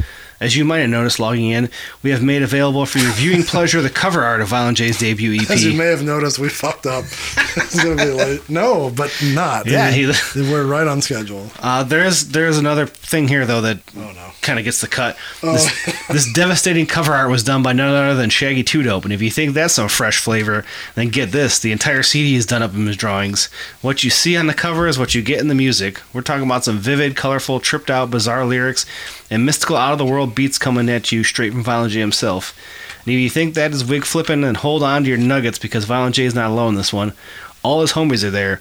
As 0.43 0.57
you 0.57 0.65
might 0.65 0.79
have 0.81 0.91
noticed 0.91 1.21
logging 1.21 1.51
in, 1.51 1.71
we 2.03 2.11
have 2.11 2.21
made 2.23 2.43
available 2.43 2.85
for 2.85 2.99
your 2.99 3.13
viewing 3.13 3.45
pleasure 3.45 3.81
the 3.81 3.89
cover 3.89 4.23
art 4.25 4.41
of 4.41 4.49
Violent 4.49 4.77
J's 4.77 4.99
debut 4.99 5.41
EP. 5.41 5.49
As 5.49 5.65
you 5.65 5.73
may 5.79 5.87
have 5.87 6.03
noticed, 6.03 6.39
we 6.41 6.49
fucked 6.49 6.85
up. 6.85 7.05
it's 7.57 7.81
going 7.83 7.97
to 7.97 8.05
be 8.05 8.11
late. 8.11 8.51
No, 8.51 8.91
but 8.91 9.15
not. 9.23 9.67
Yeah, 9.67 9.91
he- 9.93 10.11
we're 10.35 10.67
right 10.67 10.87
on 10.89 11.01
schedule. 11.01 11.49
Uh, 11.61 11.85
there 11.85 12.05
is 12.05 12.31
there 12.33 12.49
is 12.49 12.59
another 12.59 12.87
thing 12.87 13.29
here 13.29 13.47
though 13.47 13.61
that 13.61 13.79
Oh, 13.97 14.01
no. 14.13 14.31
kind 14.41 14.59
of 14.59 14.65
gets 14.65 14.81
the 14.81 14.89
cut. 14.89 15.17
Oh. 15.45 15.53
This, 15.53 16.07
this 16.09 16.33
devastating 16.33 16.87
cover 16.87 17.13
art 17.13 17.31
was 17.31 17.45
done 17.45 17.63
by 17.63 17.73
none 17.73 17.95
other 17.95 18.15
than 18.17 18.29
Shaggy 18.31 18.65
Two 18.65 18.83
Dope, 18.83 19.05
and 19.05 19.13
if 19.13 19.23
you 19.23 19.31
think 19.31 19.55
that's 19.55 19.75
some 19.75 19.89
fresh 19.89 20.19
flavor, 20.19 20.65
then 20.97 21.09
get 21.11 21.31
this: 21.31 21.61
the 21.61 21.71
entire 21.71 22.03
CD 22.03 22.35
is 22.35 22.47
done 22.47 22.63
up 22.63 22.75
in 22.75 22.87
his 22.87 22.97
drawings. 22.97 23.47
What 23.81 24.03
you 24.03 24.11
see 24.11 24.37
on 24.37 24.49
the 24.49 24.55
cover 24.55 24.89
is 24.89 24.99
what 24.99 25.15
you 25.15 25.23
get 25.23 25.41
in 25.41 25.47
the 25.49 25.55
music. 25.55 26.01
We're 26.13 26.23
talking 26.23 26.45
about 26.47 26.65
some 26.65 26.79
vivid, 26.79 27.15
colorful, 27.15 27.61
tripped 27.61 27.91
out, 27.91 28.11
bizarre 28.11 28.45
lyrics 28.45 28.85
and 29.33 29.47
mystical, 29.47 29.77
out 29.77 29.93
of 29.93 29.99
the 29.99 30.05
world 30.05 30.35
beats 30.35 30.59
coming 30.59 30.91
at 30.91 31.11
you 31.11 31.25
straight 31.25 31.53
from 31.53 31.65
Violent 31.65 31.93
J 31.93 32.01
himself. 32.01 32.57
And 33.05 33.15
if 33.15 33.19
you 33.19 33.31
think 33.31 33.55
that 33.55 33.73
is 33.73 33.85
wig 33.85 34.05
flipping, 34.05 34.43
then 34.43 34.57
hold 34.57 34.83
on 34.83 35.03
to 35.03 35.09
your 35.09 35.19
nuggets 35.19 35.59
because 35.59 35.87
Violent 35.87 36.17
J 36.17 36.25
is 36.25 36.35
not 36.35 36.51
alone 36.51 36.71
in 36.71 36.75
this 36.77 36.93
one. 36.93 37.15
All 37.63 37.81
his 37.81 37.93
homies 37.93 38.23
are 38.25 38.31
there. 38.31 38.61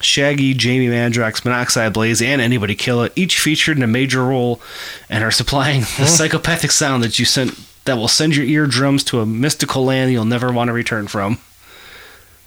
Shaggy, 0.00 0.54
Jamie 0.54 0.88
Madrox, 0.88 1.44
Monoxide 1.44 1.92
Blaze, 1.92 2.20
and 2.20 2.40
Anybody 2.40 2.74
Killa, 2.74 3.10
each 3.14 3.38
featured 3.38 3.76
in 3.76 3.82
a 3.82 3.86
major 3.86 4.24
role 4.24 4.60
and 5.08 5.22
are 5.22 5.30
supplying 5.30 5.82
the 5.98 6.06
psychopathic 6.06 6.72
sound 6.72 7.04
that 7.04 7.18
you 7.18 7.24
sent 7.24 7.58
that 7.84 7.96
will 7.96 8.08
send 8.08 8.34
your 8.34 8.46
eardrums 8.46 9.04
to 9.04 9.20
a 9.20 9.26
mystical 9.26 9.84
land 9.84 10.10
you'll 10.10 10.24
never 10.24 10.52
want 10.52 10.68
to 10.68 10.72
return 10.72 11.06
from. 11.06 11.38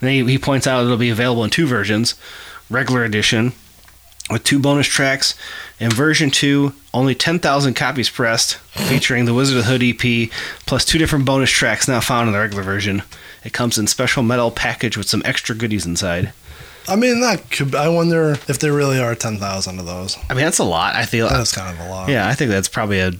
And 0.00 0.10
he, 0.10 0.24
he 0.24 0.38
points 0.38 0.66
out 0.66 0.84
it'll 0.84 0.96
be 0.96 1.10
available 1.10 1.44
in 1.44 1.50
two 1.50 1.66
versions 1.66 2.14
regular 2.70 3.04
edition 3.04 3.52
with 4.30 4.44
two 4.44 4.58
bonus 4.58 4.86
tracks, 4.86 5.34
and 5.78 5.92
version 5.92 6.30
2, 6.30 6.72
only 6.92 7.14
10,000 7.14 7.74
copies 7.74 8.08
pressed, 8.08 8.56
featuring 8.88 9.24
the 9.24 9.34
Wizard 9.34 9.58
of 9.58 9.64
the 9.64 9.70
Hood 9.70 9.82
EP, 9.82 10.30
plus 10.66 10.84
two 10.84 10.98
different 10.98 11.24
bonus 11.24 11.50
tracks 11.50 11.86
now 11.88 12.00
found 12.00 12.28
in 12.28 12.32
the 12.32 12.38
regular 12.38 12.62
version. 12.62 13.02
It 13.44 13.52
comes 13.52 13.76
in 13.76 13.86
special 13.86 14.22
metal 14.22 14.50
package 14.50 14.96
with 14.96 15.08
some 15.08 15.22
extra 15.24 15.54
goodies 15.54 15.84
inside. 15.84 16.32
I 16.88 16.96
mean, 16.96 17.20
that 17.20 17.50
could. 17.50 17.74
I 17.74 17.88
wonder 17.88 18.32
if 18.32 18.58
there 18.58 18.72
really 18.72 18.98
are 18.98 19.14
10,000 19.14 19.78
of 19.78 19.86
those. 19.86 20.18
I 20.28 20.34
mean, 20.34 20.44
that's 20.44 20.58
a 20.58 20.64
lot. 20.64 20.94
I 20.94 21.06
feel. 21.06 21.28
That 21.28 21.40
is 21.40 21.52
kind 21.52 21.74
of 21.74 21.84
a 21.84 21.88
lot. 21.88 22.08
Yeah, 22.08 22.28
I 22.28 22.34
think 22.34 22.50
that's 22.50 22.68
probably 22.68 23.00
a 23.00 23.12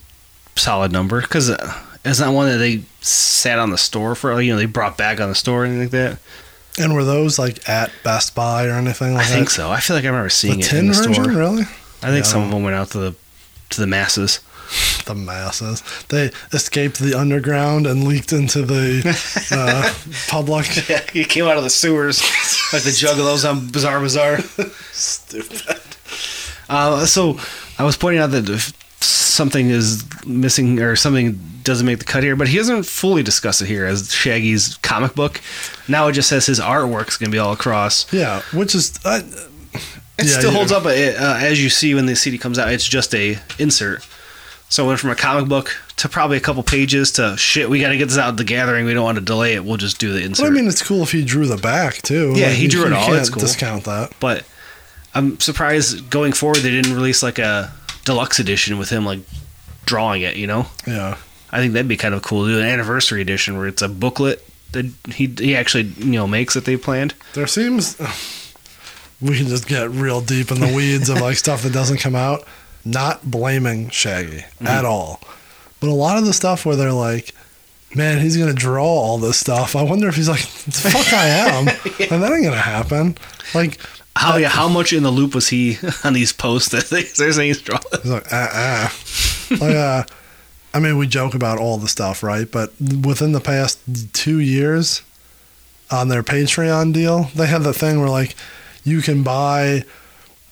solid 0.56 0.92
number 0.92 1.20
because 1.20 1.50
uh, 1.50 1.82
it's 2.04 2.20
not 2.20 2.34
one 2.34 2.48
that 2.48 2.58
they 2.58 2.82
sat 3.00 3.58
on 3.58 3.70
the 3.70 3.78
store 3.78 4.14
for. 4.14 4.38
You 4.40 4.52
know, 4.52 4.58
they 4.58 4.66
brought 4.66 4.98
back 4.98 5.20
on 5.20 5.28
the 5.28 5.34
store 5.34 5.62
or 5.62 5.64
anything 5.64 5.82
like 5.82 5.90
that. 5.92 6.18
And 6.78 6.94
were 6.94 7.04
those 7.04 7.38
like 7.38 7.68
at 7.68 7.92
Best 8.02 8.34
Buy 8.34 8.66
or 8.66 8.72
anything 8.72 9.14
like 9.14 9.24
that? 9.24 9.26
I 9.26 9.30
that? 9.30 9.36
think 9.36 9.50
so. 9.50 9.70
I 9.70 9.80
feel 9.80 9.94
like 9.96 10.04
I 10.04 10.08
remember 10.08 10.26
The 10.26 10.30
seeing 10.30 10.60
it 10.60 10.72
in 10.72 10.88
the 10.88 10.92
version, 10.94 11.14
store. 11.14 11.26
really? 11.28 11.62
I 12.02 12.08
think 12.10 12.24
some 12.24 12.42
of 12.42 12.50
them 12.50 12.62
went 12.64 12.74
out 12.76 12.90
to 12.90 12.98
the 12.98 13.14
to 13.70 13.80
the 13.80 13.86
masses. 13.86 14.40
The 15.04 15.14
masses. 15.14 15.82
They 16.08 16.30
escaped 16.54 16.98
the 16.98 17.12
underground 17.12 17.86
and 17.86 18.04
leaked 18.04 18.32
into 18.32 18.62
the 18.62 19.02
uh, 19.52 19.92
public. 20.28 20.88
Yeah, 20.88 21.02
he 21.12 21.24
came 21.26 21.44
out 21.44 21.58
of 21.58 21.62
the 21.62 21.68
sewers 21.68 22.22
like 22.72 22.82
the 22.84 22.88
juggalos 22.90 23.48
on 23.48 23.68
Bizarre 23.70 24.00
Bizarre. 24.00 24.38
Stupid. 24.92 25.78
Uh, 26.70 27.04
so 27.04 27.38
I 27.78 27.84
was 27.84 27.98
pointing 27.98 28.22
out 28.22 28.30
that 28.30 28.48
if 28.48 28.72
something 29.02 29.68
is 29.68 30.04
missing 30.26 30.80
or 30.80 30.96
something 30.96 31.38
doesn't 31.64 31.86
make 31.86 31.98
the 31.98 32.04
cut 32.04 32.22
here, 32.22 32.36
but 32.36 32.46
he 32.48 32.56
doesn't 32.56 32.84
fully 32.84 33.22
discuss 33.22 33.60
it 33.60 33.66
here 33.66 33.84
as 33.86 34.12
Shaggy's 34.12 34.76
comic 34.82 35.14
book. 35.14 35.40
Now 35.88 36.06
it 36.08 36.12
just 36.12 36.28
says 36.28 36.46
his 36.46 36.60
artwork's 36.60 37.16
gonna 37.16 37.32
be 37.32 37.38
all 37.38 37.52
across. 37.52 38.12
Yeah, 38.12 38.42
which 38.52 38.74
is. 38.74 38.98
Uh, 39.04 39.22
It 40.16 40.26
Yeah, 40.26 40.38
still 40.38 40.50
yeah. 40.52 40.56
holds 40.58 40.70
up, 40.70 40.84
but 40.84 40.96
it, 40.96 41.16
uh, 41.18 41.36
as 41.40 41.60
you 41.60 41.68
see 41.68 41.92
when 41.92 42.06
the 42.06 42.14
CD 42.14 42.38
comes 42.38 42.56
out, 42.56 42.68
it's 42.72 42.86
just 42.86 43.12
a 43.16 43.36
insert. 43.58 44.06
So 44.68 44.84
it 44.84 44.86
went 44.86 45.00
from 45.00 45.10
a 45.10 45.16
comic 45.16 45.48
book 45.48 45.76
to 45.96 46.08
probably 46.08 46.36
a 46.36 46.40
couple 46.40 46.62
pages 46.62 47.10
to 47.12 47.36
shit. 47.36 47.68
We 47.68 47.80
got 47.80 47.88
to 47.88 47.96
get 47.96 48.08
this 48.08 48.16
out 48.18 48.28
of 48.30 48.36
the 48.36 48.44
gathering. 48.44 48.86
We 48.86 48.94
don't 48.94 49.02
want 49.04 49.18
to 49.18 49.24
delay 49.24 49.54
it. 49.54 49.64
We'll 49.64 49.76
just 49.76 49.98
do 49.98 50.12
the 50.12 50.22
insert. 50.22 50.44
Well, 50.44 50.52
I 50.52 50.54
mean, 50.54 50.68
it's 50.68 50.82
cool 50.82 51.02
if 51.02 51.10
he 51.10 51.24
drew 51.24 51.46
the 51.46 51.56
back 51.56 51.94
too. 52.02 52.32
Yeah, 52.36 52.50
he 52.50 52.68
drew 52.68 52.86
it 52.86 52.92
all. 52.92 53.06
Can't 53.06 53.18
It's 53.18 53.28
cool. 53.30 53.40
discount 53.40 53.84
that. 53.84 54.12
but 54.20 54.44
I'm 55.16 55.38
surprised 55.40 56.08
going 56.10 56.32
forward 56.32 56.58
they 56.58 56.70
didn't 56.70 56.94
release 56.94 57.22
like 57.22 57.40
a 57.40 57.72
deluxe 58.04 58.38
edition 58.38 58.78
with 58.78 58.90
him 58.90 59.04
like 59.04 59.20
drawing 59.84 60.22
it. 60.22 60.36
You 60.36 60.46
know, 60.46 60.66
Yeah, 60.86 61.16
I 61.54 61.58
think 61.58 61.72
that'd 61.72 61.88
be 61.88 61.96
kind 61.96 62.14
of 62.14 62.22
cool. 62.22 62.44
to 62.46 62.52
Do 62.52 62.58
an 62.58 62.66
anniversary 62.66 63.20
edition 63.22 63.56
where 63.56 63.66
it's 63.68 63.80
a 63.82 63.88
booklet 63.88 64.44
that 64.72 64.86
he 65.14 65.26
he 65.38 65.54
actually 65.56 65.84
you 65.84 66.12
know 66.12 66.26
makes 66.26 66.54
that 66.54 66.64
they 66.64 66.76
planned. 66.76 67.14
there 67.34 67.46
seems 67.46 67.96
we 69.20 69.38
can 69.38 69.46
just 69.46 69.66
get 69.68 69.88
real 69.90 70.20
deep 70.20 70.50
in 70.50 70.60
the 70.60 70.72
weeds 70.74 71.08
of 71.08 71.20
like 71.20 71.36
stuff 71.36 71.62
that 71.62 71.72
doesn't 71.72 71.98
come 71.98 72.14
out. 72.16 72.46
Not 72.84 73.30
blaming 73.30 73.88
Shaggy 73.90 74.38
Mm-hmm. 74.58 74.66
at 74.66 74.84
all, 74.84 75.20
but 75.80 75.88
a 75.88 75.94
lot 75.94 76.18
of 76.18 76.26
the 76.26 76.32
stuff 76.34 76.66
where 76.66 76.76
they're 76.76 76.92
like. 76.92 77.34
Man, 77.96 78.18
he's 78.18 78.36
gonna 78.36 78.52
draw 78.52 78.84
all 78.84 79.18
this 79.18 79.38
stuff. 79.38 79.76
I 79.76 79.82
wonder 79.84 80.08
if 80.08 80.16
he's 80.16 80.28
like, 80.28 80.40
"The 80.64 80.72
"Fuck, 80.90 81.12
I 81.12 81.26
am," 81.26 81.68
and 82.10 82.20
that 82.24 82.32
ain't 82.32 82.42
gonna 82.42 82.56
happen. 82.56 83.16
Like, 83.54 83.78
How 84.16 84.36
yeah, 84.36 84.48
how 84.48 84.68
much 84.68 84.92
in 84.92 85.04
the 85.04 85.12
loop 85.12 85.32
was 85.32 85.46
he 85.50 85.78
on 86.04 86.12
these 86.12 86.32
posts 86.32 86.70
that 86.70 86.86
they, 86.86 87.04
they're 87.04 87.30
saying 87.32 87.46
he's 87.50 87.62
drawing? 87.62 87.84
He's 88.02 88.10
like, 88.10 88.26
ah, 88.32 88.48
ah. 88.52 88.96
like, 89.52 89.76
uh, 89.76 90.02
I 90.74 90.80
mean, 90.80 90.98
we 90.98 91.06
joke 91.06 91.34
about 91.34 91.58
all 91.58 91.78
the 91.78 91.88
stuff, 91.88 92.22
right? 92.22 92.50
But 92.50 92.72
within 92.80 93.30
the 93.32 93.40
past 93.40 93.78
two 94.12 94.40
years, 94.40 95.02
on 95.90 96.08
their 96.08 96.24
Patreon 96.24 96.92
deal, 96.92 97.30
they 97.34 97.46
had 97.46 97.62
the 97.62 97.72
thing 97.72 98.00
where 98.00 98.08
like 98.08 98.34
you 98.82 99.00
can 99.00 99.22
buy 99.22 99.84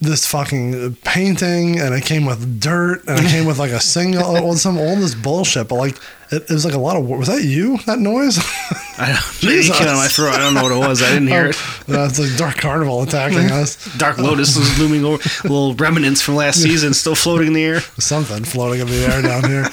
this 0.00 0.26
fucking 0.26 0.96
painting, 1.04 1.78
and 1.78 1.94
it 1.94 2.04
came 2.04 2.24
with 2.24 2.60
dirt, 2.60 3.04
and 3.06 3.24
it 3.24 3.28
came 3.28 3.46
with 3.46 3.58
like 3.58 3.70
a 3.70 3.80
single, 3.80 4.54
some 4.56 4.78
all 4.78 4.96
this 4.96 5.14
bullshit. 5.14 5.68
But 5.68 5.76
like, 5.76 5.96
it, 6.32 6.42
it 6.42 6.50
was 6.50 6.64
like 6.64 6.74
a 6.74 6.78
lot 6.78 6.96
of. 6.96 7.06
Was 7.08 7.28
that 7.28 7.42
you? 7.44 7.78
That 7.86 7.98
noise? 7.98 8.38
I 8.98 9.06
don't, 9.08 9.50
it 9.52 9.72
came 9.72 9.86
out 9.88 9.94
of 9.94 9.96
my 9.96 10.08
throat. 10.08 10.34
I 10.34 10.38
don't 10.38 10.54
know 10.54 10.62
what 10.62 10.72
it 10.72 10.78
was. 10.88 11.02
I 11.02 11.08
didn't 11.08 11.28
hear 11.28 11.46
it. 11.46 11.56
Uh, 11.88 12.06
it's 12.08 12.18
like 12.18 12.36
Dark 12.36 12.56
Carnival 12.56 13.02
attacking 13.02 13.50
us. 13.50 13.76
Dark 13.96 14.18
Lotus 14.18 14.56
was 14.56 14.78
looming 14.78 15.04
over, 15.04 15.22
little 15.44 15.74
remnants 15.74 16.20
from 16.22 16.36
last 16.36 16.62
season 16.62 16.94
still 16.94 17.14
floating 17.14 17.48
in 17.48 17.52
the 17.52 17.64
air. 17.64 17.80
something 17.98 18.44
floating 18.44 18.80
in 18.80 18.86
the 18.86 19.06
air 19.06 19.22
down 19.22 19.44
here. 19.48 19.64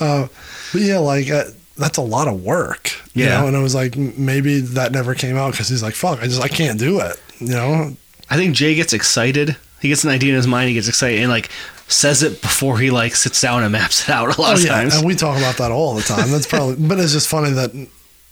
Uh, 0.00 0.28
but 0.72 0.80
yeah, 0.80 0.98
like 0.98 1.30
uh, 1.30 1.44
that's 1.76 1.98
a 1.98 2.02
lot 2.02 2.28
of 2.28 2.42
work. 2.44 2.92
You 3.14 3.24
Yeah. 3.24 3.40
know? 3.40 3.46
and 3.48 3.56
it 3.56 3.60
was 3.62 3.74
like 3.74 3.96
maybe 3.96 4.60
that 4.60 4.92
never 4.92 5.14
came 5.14 5.36
out 5.36 5.52
because 5.52 5.68
he's 5.68 5.82
like, 5.82 5.94
"Fuck, 5.94 6.20
I 6.22 6.24
just 6.26 6.42
I 6.42 6.48
can't 6.48 6.78
do 6.78 7.00
it." 7.00 7.20
You 7.38 7.48
know, 7.48 7.96
I 8.30 8.36
think 8.36 8.54
Jay 8.56 8.74
gets 8.74 8.92
excited. 8.92 9.56
He 9.80 9.88
gets 9.88 10.02
an 10.04 10.10
idea 10.10 10.30
in 10.30 10.36
his 10.36 10.46
mind. 10.46 10.68
He 10.68 10.74
gets 10.74 10.88
excited 10.88 11.20
and 11.20 11.30
like 11.30 11.50
says 11.88 12.22
it 12.22 12.40
before 12.42 12.78
he 12.78 12.90
like 12.90 13.14
sits 13.14 13.40
down 13.40 13.62
and 13.62 13.72
maps 13.72 14.02
it 14.08 14.10
out. 14.10 14.36
A 14.36 14.40
lot 14.40 14.50
Oh 14.50 14.54
of 14.54 14.64
yeah, 14.64 14.70
times. 14.72 14.96
and 14.96 15.06
we 15.06 15.14
talk 15.14 15.38
about 15.38 15.56
that 15.58 15.70
all 15.70 15.94
the 15.94 16.02
time. 16.02 16.30
That's 16.30 16.46
probably, 16.46 16.76
but 16.88 16.98
it's 16.98 17.12
just 17.12 17.28
funny 17.28 17.50
that 17.50 17.72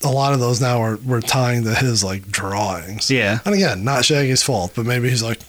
a 0.03 0.09
lot 0.11 0.33
of 0.35 0.41
those 0.41 0.61
now 0.61 0.81
are 0.83 0.97
we're 1.05 1.21
tying 1.21 1.65
to 1.65 1.75
his 1.75 2.03
like 2.05 2.29
drawings. 2.29 3.11
Yeah. 3.11 3.39
and 3.45 3.55
again, 3.55 3.85
not 3.85 4.05
Shaggy's 4.05 4.43
fault, 4.43 4.73
but 4.75 4.85
maybe 4.87 5.09
he's 5.09 5.23
like, 5.23 5.41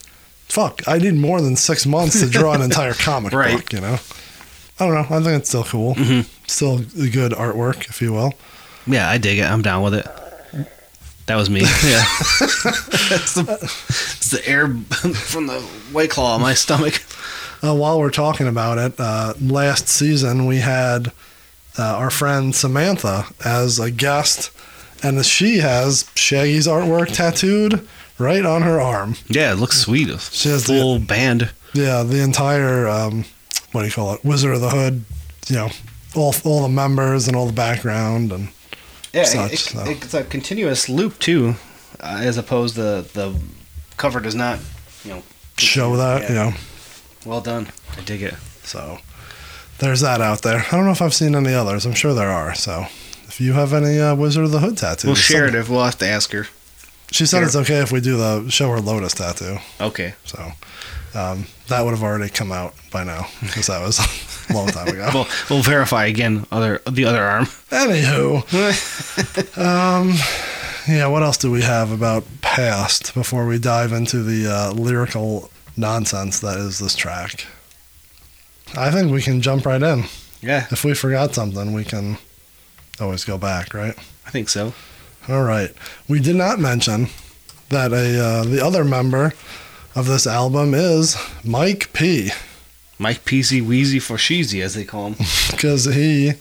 "Fuck, 0.46 0.82
I 0.88 0.98
need 0.98 1.14
more 1.14 1.40
than 1.40 1.56
six 1.56 1.84
months 1.86 2.20
to 2.20 2.28
draw 2.28 2.52
an 2.52 2.62
entire 2.70 2.94
comic 2.94 3.32
Right. 3.32 3.56
book." 3.56 3.72
You 3.72 3.80
know, 3.80 3.98
I 4.78 4.86
don't 4.86 4.94
know. 4.94 5.16
I 5.16 5.20
think 5.22 5.38
it's 5.40 5.48
still 5.48 5.64
cool. 5.64 5.94
Mm-hmm. 5.96 6.28
Still 6.46 6.78
good 7.10 7.32
artwork, 7.32 7.88
if 7.90 8.00
you 8.00 8.12
will. 8.12 8.32
Yeah, 8.86 9.10
I 9.10 9.18
dig 9.18 9.38
it. 9.40 9.44
I'm 9.44 9.62
down 9.62 9.82
with 9.82 9.94
it. 9.94 10.06
That 11.26 11.34
was 11.34 11.50
me. 11.50 11.60
Yeah. 11.84 12.04
it's, 12.40 13.34
the, 13.34 13.58
it's 13.60 14.30
the 14.30 14.42
air 14.48 14.68
from 14.68 15.48
the 15.48 15.60
white 15.90 16.10
claw 16.10 16.34
on 16.36 16.40
my 16.40 16.54
stomach. 16.54 17.02
Uh, 17.62 17.74
while 17.74 17.98
we're 17.98 18.10
talking 18.10 18.46
about 18.46 18.78
it, 18.78 18.94
uh, 18.98 19.34
last 19.40 19.88
season 19.88 20.46
we 20.46 20.58
had 20.58 21.08
uh, 21.78 21.82
our 21.96 22.10
friend 22.10 22.54
Samantha 22.54 23.26
as 23.44 23.78
a 23.78 23.90
guest, 23.90 24.50
and 25.02 25.24
she 25.24 25.58
has 25.58 26.10
Shaggy's 26.14 26.66
artwork 26.66 27.12
tattooed 27.14 27.86
right 28.18 28.44
on 28.44 28.62
her 28.62 28.80
arm. 28.80 29.14
Yeah, 29.28 29.52
it 29.52 29.56
looks 29.56 29.78
sweet. 29.78 30.08
She 30.20 30.48
has 30.48 30.64
the- 30.64 30.74
full 30.78 30.98
band. 30.98 31.50
Yeah, 31.72 32.02
the 32.04 32.22
entire 32.22 32.88
um, 32.88 33.24
what 33.72 33.82
do 33.82 33.86
you 33.88 33.92
call 33.92 34.14
it? 34.14 34.24
Wizard 34.24 34.54
of 34.54 34.60
the 34.62 34.70
Hood. 34.70 35.04
You 35.48 35.56
know, 35.56 35.68
all 36.14 36.34
all 36.44 36.62
the 36.62 36.68
members 36.70 37.28
and 37.28 37.36
all 37.36 37.46
the 37.46 37.52
background 37.52 38.32
and 38.32 38.48
Yeah, 39.12 39.24
such, 39.24 39.52
it- 39.52 39.58
so. 39.58 39.84
it's 39.86 40.14
a 40.14 40.24
continuous 40.24 40.88
loop 40.88 41.18
too, 41.18 41.54
uh, 42.00 42.20
as 42.22 42.38
opposed 42.38 42.76
to 42.76 43.02
the 43.12 43.34
cover 43.98 44.20
does 44.20 44.34
not, 44.34 44.58
you 45.04 45.10
know. 45.12 45.22
show 45.58 45.96
that. 45.96 46.22
Yeah. 46.22 46.28
You 46.28 46.34
know, 46.34 46.52
Well 47.26 47.40
done. 47.40 47.68
I 47.98 48.00
dig 48.02 48.22
it. 48.22 48.34
so 48.62 48.98
there's 49.78 50.00
that 50.00 50.20
out 50.22 50.40
there. 50.42 50.64
I 50.66 50.70
don't 50.70 50.84
know 50.86 50.92
if 50.92 51.02
I've 51.02 51.12
seen 51.14 51.34
any 51.34 51.52
others. 51.52 51.84
I'm 51.84 51.92
sure 51.94 52.14
there 52.14 52.30
are. 52.30 52.54
So 52.54 52.86
if 53.28 53.40
you 53.40 53.52
have 53.54 53.72
any 53.74 53.98
uh, 54.00 54.14
Wizard 54.14 54.44
of 54.44 54.52
the 54.52 54.60
Hood 54.60 54.78
tattoos, 54.78 55.04
We'll 55.04 55.14
share 55.16 55.46
it 55.46 55.54
if 55.54 55.68
we'll 55.68 55.84
have 55.84 55.98
to 55.98 56.06
ask 56.06 56.32
her. 56.32 56.46
She 57.10 57.26
said 57.26 57.38
Sure. 57.38 57.46
it's 57.46 57.56
okay 57.56 57.78
if 57.82 57.92
we 57.92 58.00
do 58.00 58.16
the 58.16 58.48
show 58.48 58.70
her 58.70 58.80
Lotus 58.80 59.12
tattoo. 59.14 59.58
Okay. 59.80 60.14
So 60.24 60.38
um, 61.14 61.46
that 61.68 61.82
would 61.84 61.90
have 61.92 62.02
already 62.02 62.30
come 62.30 62.52
out 62.52 62.74
by 62.90 63.04
now 63.04 63.26
because 63.42 63.66
that 63.68 63.80
was 63.82 63.98
a 64.50 64.54
long 64.54 64.68
time 64.68 64.88
ago. 64.88 65.10
We'll 65.12 65.26
we'll 65.50 65.62
verify 65.62 66.06
again. 66.06 66.46
Other 66.50 66.80
the 66.90 67.04
other 67.04 67.22
arm. 67.22 67.44
Anywho, 67.70 68.42
um, 69.58 70.14
yeah. 70.88 71.06
What 71.08 71.22
else 71.22 71.36
do 71.36 71.50
we 71.50 71.62
have 71.62 71.90
about 71.92 72.24
past 72.40 73.14
before 73.14 73.46
we 73.46 73.58
dive 73.58 73.92
into 73.92 74.22
the 74.22 74.46
uh, 74.50 74.72
lyrical 74.72 75.50
nonsense 75.76 76.40
that 76.40 76.58
is 76.58 76.78
this 76.78 76.94
track? 76.94 77.46
I 78.76 78.90
think 78.90 79.12
we 79.12 79.22
can 79.22 79.40
jump 79.40 79.66
right 79.66 79.82
in. 79.82 80.04
Yeah, 80.42 80.66
If 80.70 80.84
we 80.84 80.94
forgot 80.94 81.34
something, 81.34 81.72
we 81.72 81.84
can 81.84 82.18
always 83.00 83.24
go 83.24 83.38
back, 83.38 83.74
right? 83.74 83.96
I 84.26 84.30
think 84.30 84.48
so. 84.48 84.74
All 85.28 85.42
right. 85.42 85.72
We 86.08 86.20
did 86.20 86.36
not 86.36 86.58
mention 86.58 87.08
that 87.70 87.92
a 87.92 88.22
uh, 88.22 88.44
the 88.44 88.64
other 88.64 88.84
member 88.84 89.32
of 89.94 90.06
this 90.06 90.26
album 90.26 90.74
is 90.74 91.16
Mike 91.42 91.92
P. 91.92 92.30
Mike 92.98 93.24
Peasy 93.24 93.60
Wheezy 93.60 93.98
for 93.98 94.16
Sheezy, 94.16 94.62
as 94.62 94.74
they 94.74 94.84
call 94.84 95.08
him. 95.08 95.16
because 95.50 95.86
he 95.86 96.34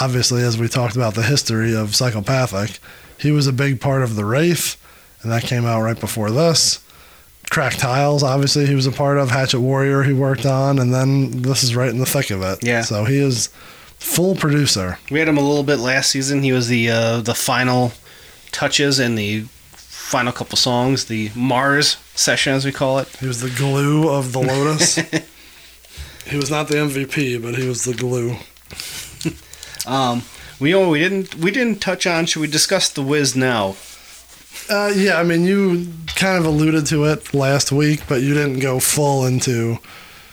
obviously 0.00 0.42
as 0.42 0.58
we 0.58 0.68
talked 0.68 0.96
about 0.96 1.14
the 1.14 1.22
history 1.22 1.74
of 1.74 1.94
psychopathic 1.94 2.78
he 3.18 3.30
was 3.30 3.46
a 3.46 3.52
big 3.52 3.78
part 3.80 4.02
of 4.02 4.16
the 4.16 4.24
wraith 4.24 4.76
and 5.22 5.30
that 5.30 5.42
came 5.42 5.66
out 5.66 5.82
right 5.82 6.00
before 6.00 6.30
this 6.30 6.78
crack 7.52 7.74
tiles 7.74 8.22
obviously 8.22 8.64
he 8.66 8.74
was 8.74 8.86
a 8.86 8.92
part 8.92 9.18
of 9.18 9.30
hatchet 9.30 9.60
warrior 9.60 10.02
he 10.02 10.12
worked 10.14 10.46
on 10.46 10.78
and 10.78 10.92
then 10.94 11.42
this 11.42 11.62
is 11.62 11.76
right 11.76 11.90
in 11.90 11.98
the 11.98 12.06
thick 12.06 12.30
of 12.30 12.40
it 12.42 12.58
Yeah. 12.64 12.80
so 12.82 13.04
he 13.04 13.18
is 13.18 13.48
full 13.98 14.34
producer 14.34 14.98
We 15.10 15.18
had 15.18 15.28
him 15.28 15.36
a 15.36 15.46
little 15.50 15.62
bit 15.62 15.78
last 15.78 16.10
season. 16.10 16.42
He 16.42 16.50
was 16.52 16.66
the 16.68 16.90
uh, 16.90 17.20
the 17.20 17.34
final 17.34 17.92
touches 18.50 18.98
and 18.98 19.16
the 19.18 19.42
final 19.76 20.32
couple 20.32 20.56
songs, 20.56 21.04
the 21.04 21.30
Mars 21.36 21.96
session, 22.14 22.54
as 22.54 22.64
we 22.64 22.72
call 22.72 22.98
it. 22.98 23.08
he 23.20 23.26
was 23.28 23.40
the 23.42 23.50
glue 23.50 24.08
of 24.08 24.32
the 24.32 24.40
lotus 24.40 24.96
he 26.32 26.36
was 26.36 26.50
not 26.50 26.68
the 26.68 26.74
mvp 26.76 27.40
but 27.42 27.54
he 27.54 27.68
was 27.68 27.84
the 27.84 27.94
glue 27.94 28.36
Um, 29.86 30.22
we 30.60 30.70
know 30.70 30.88
we 30.88 31.00
didn't 31.00 31.34
we 31.34 31.50
didn't 31.50 31.80
touch 31.80 32.06
on. 32.06 32.26
Should 32.26 32.40
we 32.40 32.46
discuss 32.46 32.88
the 32.88 33.02
Wiz 33.02 33.34
now? 33.34 33.74
Uh, 34.70 34.92
yeah 34.94 35.18
i 35.18 35.22
mean 35.22 35.44
you 35.44 35.86
kind 36.16 36.38
of 36.38 36.44
alluded 36.46 36.86
to 36.86 37.04
it 37.04 37.34
last 37.34 37.72
week 37.72 38.00
but 38.08 38.22
you 38.22 38.32
didn't 38.34 38.60
go 38.60 38.78
full 38.80 39.26
into 39.26 39.78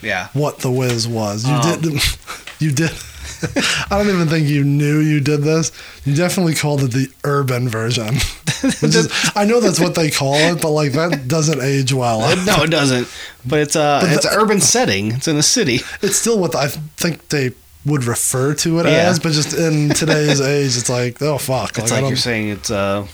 Yeah. 0.01 0.27
what 0.34 0.59
the 0.59 0.71
Wiz 0.71 1.07
was. 1.07 1.45
You 1.47 1.53
Um, 1.55 1.82
did. 1.82 2.01
You 2.59 2.71
did. 2.71 2.91
I 3.89 3.97
don't 3.97 4.09
even 4.09 4.27
think 4.27 4.47
you 4.49 4.63
knew 4.65 4.99
you 4.99 5.21
did 5.21 5.43
this. 5.43 5.71
You 6.05 6.13
definitely 6.13 6.55
called 6.55 6.84
it 6.84 6.91
the 6.91 7.07
urban 7.23 7.69
version. 7.69 8.15
Which 8.82 8.95
is, 8.95 9.07
I 9.34 9.45
know 9.45 9.61
that's 9.61 9.80
what 9.80 9.95
they 9.95 10.09
call 10.11 10.36
it, 10.36 10.61
but 10.61 10.71
like 10.71 10.91
that 10.93 11.27
doesn't 11.30 11.61
age 11.61 11.93
well. 11.93 12.19
no, 12.45 12.63
it 12.63 12.69
doesn't. 12.69 13.07
But 13.45 13.59
it's 13.59 13.75
a 13.77 13.99
But 14.01 14.11
it's 14.11 14.25
the- 14.25 14.34
an 14.34 14.39
urban 14.41 14.59
setting. 14.59 15.11
It's 15.13 15.27
in 15.30 15.38
a 15.38 15.43
city. 15.43 15.80
It's 16.01 16.17
still 16.17 16.38
what 16.38 16.53
I 16.53 16.67
think 16.67 17.30
they 17.30 17.51
would 17.86 18.03
refer 18.03 18.53
to 18.55 18.80
it 18.80 18.86
Yeah. 18.86 19.09
as, 19.09 19.19
but 19.19 19.32
just 19.32 19.53
in 19.53 19.89
today's 19.89 20.41
age, 20.41 20.75
it's 20.77 20.89
like, 20.89 21.21
oh 21.21 21.38
fuck, 21.38 21.77
It's 21.77 21.91
I 21.91 21.95
like 21.95 22.01
don't- 22.01 22.09
you're 22.09 22.17
saying 22.17 22.49
it's 22.49 22.69
uh, 22.69 23.07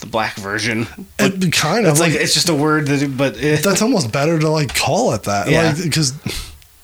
the 0.00 0.06
black 0.06 0.34
version. 0.36 0.86
it 1.18 1.52
kind 1.52 1.86
of 1.86 1.92
It's 1.92 2.00
like 2.00 2.12
like, 2.12 2.20
it's 2.20 2.34
just 2.34 2.48
a 2.48 2.54
word 2.54 2.86
that, 2.88 3.16
but 3.16 3.36
it, 3.42 3.62
that's 3.62 3.82
almost 3.82 4.12
better 4.12 4.38
to 4.38 4.48
like 4.48 4.74
call 4.74 5.12
it 5.14 5.22
that, 5.24 5.48
Yeah. 5.48 5.74
because. 5.80 6.12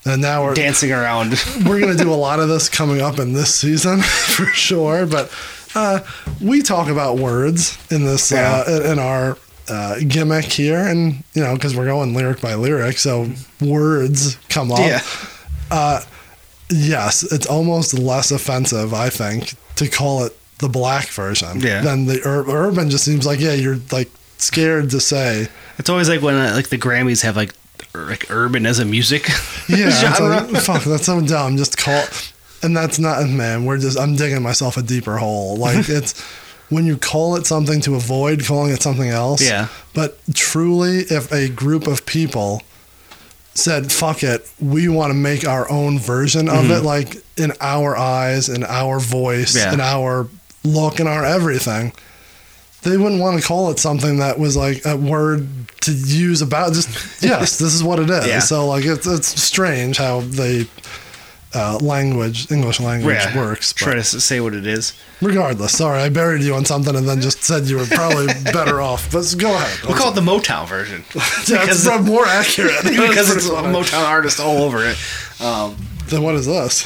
and 0.05 0.21
now 0.23 0.45
we're 0.45 0.55
dancing 0.55 0.93
around. 0.93 1.31
we're 1.67 1.81
gonna 1.81 1.95
do 1.97 2.13
a 2.13 2.15
lot 2.15 2.41
of 2.41 2.49
this 2.49 2.69
coming 2.69 3.01
up 3.01 3.19
in 3.19 3.33
this 3.33 3.55
season 3.55 4.01
for 4.03 4.47
sure. 4.47 5.07
But 5.07 5.31
uh, 5.75 6.01
we 6.41 6.63
talk 6.63 6.89
about 6.89 7.19
words 7.19 7.79
in 7.91 8.05
this 8.05 8.31
Yeah. 8.33 8.65
uh, 8.67 8.83
in 8.93 8.99
our 8.99 9.37
uh, 9.69 9.99
gimmick 10.09 10.47
here, 10.47 10.79
and 10.79 11.23
you 11.35 11.43
know 11.43 11.55
because 11.55 11.77
we're 11.77 11.87
going 11.87 12.15
lyric 12.15 12.41
by 12.41 12.55
lyric, 12.55 12.99
so 12.99 13.31
words 13.61 14.37
come 14.49 14.73
up. 14.73 14.79
yeah. 14.81 15.01
Yes, 16.71 17.23
it's 17.31 17.47
almost 17.47 17.93
less 17.99 18.31
offensive, 18.31 18.95
I 18.95 19.11
think, 19.11 19.55
to 19.77 19.89
call 19.89 20.25
it 20.25 20.35
the 20.63 20.69
black 20.71 21.09
version 21.09 21.61
Yeah. 21.61 21.83
than 21.83 22.07
the 22.07 22.23
ur- 22.27 22.49
urban. 22.49 22.89
Just 22.89 23.05
seems 23.05 23.27
like 23.27 23.39
yeah, 23.41 23.53
you're 23.53 23.79
like 23.91 24.09
scared 24.39 24.89
to 24.91 25.01
say. 25.01 25.49
It's 25.79 25.91
always 25.91 26.09
like 26.09 26.23
when 26.23 26.35
uh, 26.35 26.53
like 26.55 26.69
the 26.71 26.79
Grammys 26.79 27.23
have 27.23 27.37
like 27.37 27.53
ur- 27.95 28.07
like 28.09 28.31
urban 28.31 28.65
as 28.65 28.79
a 28.79 28.85
music 28.87 29.29
Yeah, 29.69 29.91
genre. 29.91 30.41
like, 30.51 30.63
fuck, 30.69 30.83
that's 30.85 31.05
so 31.07 31.21
dumb. 31.21 31.57
Just 31.59 31.77
call, 31.77 32.05
and 32.63 32.75
that's 32.77 32.99
not 32.99 33.29
man. 33.29 33.65
We're 33.67 33.79
just 33.79 33.99
I'm 33.99 34.17
digging 34.17 34.43
myself 34.43 34.77
a 34.79 34.83
deeper 34.83 35.19
hole. 35.19 35.57
Like 35.57 35.89
it's 35.99 36.19
when 36.71 36.87
you 36.87 36.97
call 36.97 37.37
it 37.37 37.45
something 37.47 37.81
to 37.83 37.97
avoid 37.97 38.45
calling 38.47 38.73
it 38.73 38.81
something 38.83 39.09
else. 39.11 39.43
Yeah. 39.47 39.69
But 39.95 40.19
truly, 40.35 41.01
if 41.11 41.31
a 41.31 41.49
group 41.51 41.87
of 41.87 42.07
people 42.07 42.63
said 43.55 43.93
fuck 43.93 44.23
it, 44.23 44.49
we 44.61 44.89
want 44.89 45.11
to 45.11 45.15
make 45.15 45.47
our 45.47 45.71
own 45.71 45.99
version 45.99 46.49
of 46.49 46.71
it, 46.71 46.83
like 46.83 47.17
in 47.37 47.53
our 47.61 47.95
eyes, 47.97 48.49
in 48.49 48.65
our 48.65 48.99
voice, 48.99 49.55
Mm-hmm. 49.55 49.69
Yeah. 49.69 49.75
in 49.75 49.81
our 49.81 50.27
look, 50.65 51.01
in 51.01 51.07
our 51.07 51.25
everything. 51.25 51.93
They 52.83 52.97
wouldn't 52.97 53.21
want 53.21 53.41
to 53.41 53.47
call 53.47 53.71
it 53.71 53.79
something 53.79 54.19
that 54.19 54.41
was 54.41 54.57
like 54.57 54.85
a 54.85 54.97
word 54.97 55.47
to 55.83 55.93
use 55.93 56.43
about 56.43 56.73
just 56.73 56.89
yes, 57.23 57.59
this 57.59 57.75
is 57.75 57.85
what 57.85 58.01
it 58.01 58.11
is. 58.11 58.27
Yeah. 58.27 58.41
So 58.41 58.67
like 58.67 58.85
it's 58.85 59.07
it's 59.07 59.41
strange 59.41 59.99
how 59.99 60.21
they 60.23 60.67
uh, 61.55 61.79
language 61.81 62.51
English 62.51 62.81
language 62.81 63.15
Yeah. 63.15 63.37
works. 63.39 63.73
Try 63.73 63.95
to 63.95 64.03
say 64.03 64.41
what 64.41 64.53
it 64.55 64.67
is. 64.67 64.95
regardless, 65.21 65.77
sorry, 65.79 66.01
I 66.01 66.09
buried 66.09 66.43
you 66.43 66.55
on 66.57 66.65
something 66.65 66.97
and 66.97 67.09
then 67.09 67.21
just 67.21 67.45
said 67.45 67.67
you 67.67 67.77
were 67.77 67.87
probably 67.87 68.27
better 68.53 68.81
off. 68.81 69.13
But 69.13 69.33
go 69.39 69.55
ahead. 69.55 69.87
We'll 69.87 69.97
call 69.97 70.11
it 70.11 70.15
the 70.17 70.21
Motown 70.23 70.67
version 70.67 71.05
yeah, 71.47 71.67
it's 71.71 71.87
more 72.05 72.27
accurate 72.27 72.83
because 72.83 73.37
it's 73.37 73.47
a 73.47 73.51
funny. 73.53 73.69
Motown 73.79 74.03
artist 74.09 74.41
all 74.41 74.63
over 74.65 74.85
it. 74.85 74.97
Um, 75.41 75.77
Then 76.07 76.23
what 76.23 76.35
is 76.35 76.47
this? 76.47 76.83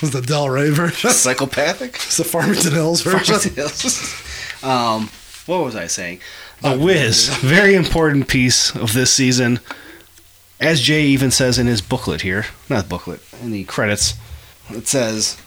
Was 0.02 0.10
the 0.12 0.20
Delray 0.20 0.70
version? 0.72 1.10
psychopathic. 1.10 1.94
It's 1.96 2.16
the 2.18 2.24
Farmington 2.24 2.72
Hills 2.72 3.02
version. 3.02 3.36
um, 4.62 5.10
what 5.46 5.64
was 5.64 5.74
I 5.76 5.86
saying? 5.86 6.20
The 6.62 6.78
Wiz, 6.78 7.28
very 7.40 7.74
important 7.74 8.28
piece 8.28 8.74
of 8.74 8.92
this 8.92 9.12
season. 9.12 9.60
As 10.60 10.80
Jay 10.80 11.04
even 11.06 11.30
says 11.30 11.58
in 11.58 11.66
his 11.66 11.80
booklet 11.80 12.20
here, 12.20 12.46
not 12.68 12.88
booklet, 12.88 13.20
in 13.42 13.50
the 13.50 13.64
credits, 13.64 14.14
it 14.68 14.86
says 14.86 15.40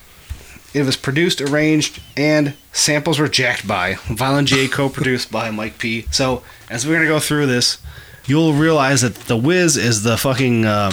it 0.74 0.84
was 0.84 0.97
produced, 0.97 1.39
arranged, 1.39 2.01
and 2.18 2.56
samples 2.72 3.20
were 3.20 3.28
jacked 3.28 3.68
by 3.68 3.93
Violent 4.06 4.47
J, 4.47 4.68
co-produced 4.68 5.32
by 5.32 5.51
Mike 5.51 5.78
P. 5.78 6.08
So 6.12 6.41
as 6.70 6.86
we're 6.88 6.95
gonna 6.95 7.08
go 7.08 7.20
through 7.20 7.45
this, 7.45 7.78
you'll 8.26 8.54
realize 8.54 9.01
that 9.01 9.16
the 9.16 9.38
Wiz 9.38 9.78
is 9.78 10.01
the 10.01 10.18
fucking 10.18 10.66
uh, 10.66 10.91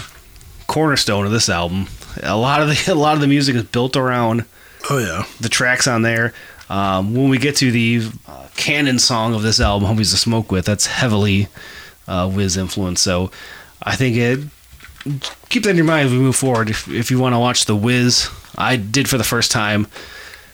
cornerstone 0.67 1.25
of 1.25 1.33
this 1.33 1.49
album. 1.49 1.89
A 2.23 2.37
lot 2.37 2.63
of 2.63 2.69
the 2.69 2.93
a 2.93 2.95
lot 2.95 3.15
of 3.15 3.21
the 3.21 3.27
music 3.29 3.57
is 3.57 3.65
built 3.65 3.97
around 3.97 4.45
Oh 4.89 4.99
yeah. 4.99 5.25
the 5.41 5.49
tracks 5.49 5.87
on 5.87 6.03
there. 6.03 6.33
Um, 6.69 7.15
when 7.15 7.29
we 7.29 7.39
get 7.39 7.57
to 7.57 7.71
the 7.73 8.03
uh, 8.29 8.47
canon 8.57 8.99
song 8.99 9.35
of 9.35 9.43
this 9.43 9.61
album, 9.61 9.89
"Homies 9.89 10.11
to 10.13 10.17
Smoke 10.17 10.53
With," 10.53 10.65
that's 10.65 10.87
heavily 10.87 11.49
uh, 12.07 12.31
Wiz 12.33 12.57
influence. 12.57 13.01
So 13.01 13.31
I 13.83 13.97
think 13.97 14.17
it 14.17 14.41
keep 15.49 15.63
that 15.65 15.71
in 15.71 15.77
your 15.77 15.85
mind 15.87 16.07
as 16.07 16.13
we 16.13 16.19
move 16.19 16.37
forward. 16.37 16.71
If 16.71 16.89
if 16.89 17.11
you 17.11 17.19
want 17.19 17.35
to 17.35 17.39
watch 17.39 17.65
the 17.65 17.75
Wiz, 17.77 18.29
I 18.57 18.77
did 18.77 19.09
for 19.09 19.19
the 19.19 19.25
first 19.25 19.51
time. 19.51 19.87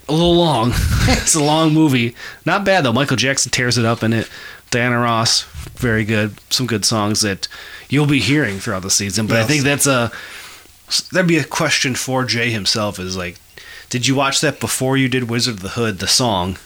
A 0.09 0.13
little 0.13 0.37
long. 0.37 0.71
it's 1.09 1.35
a 1.35 1.43
long 1.43 1.75
movie. 1.75 2.15
Not 2.45 2.65
bad 2.65 2.85
though. 2.85 2.93
Michael 2.93 3.17
Jackson 3.17 3.51
tears 3.51 3.77
it 3.77 3.85
up 3.85 4.03
in 4.05 4.13
it. 4.13 4.31
Diana 4.71 4.99
Ross, 5.01 5.43
very 5.75 6.05
good. 6.05 6.35
Some 6.51 6.67
good 6.67 6.85
songs 6.85 7.21
that 7.23 7.49
you'll 7.89 8.07
be 8.07 8.21
hearing 8.21 8.59
throughout 8.59 8.83
the 8.83 8.91
season. 8.91 9.27
But 9.27 9.37
I 9.39 9.45
think 9.45 9.65
that's 9.65 9.87
a 9.87 10.11
that'd 11.13 11.27
be 11.29 11.39
a 11.39 11.45
question 11.45 11.95
for 11.95 12.25
Jay 12.25 12.51
himself. 12.51 12.99
Is 12.99 13.17
like, 13.17 13.37
did 13.91 14.07
you 14.07 14.15
watch 14.15 14.41
that 14.41 14.61
before 14.61 14.97
you 14.97 15.09
did 15.09 15.31
Wizard 15.31 15.55
of 15.55 15.61
the 15.63 15.71
Hood, 15.71 15.99
the 15.99 16.07
song, 16.09 16.59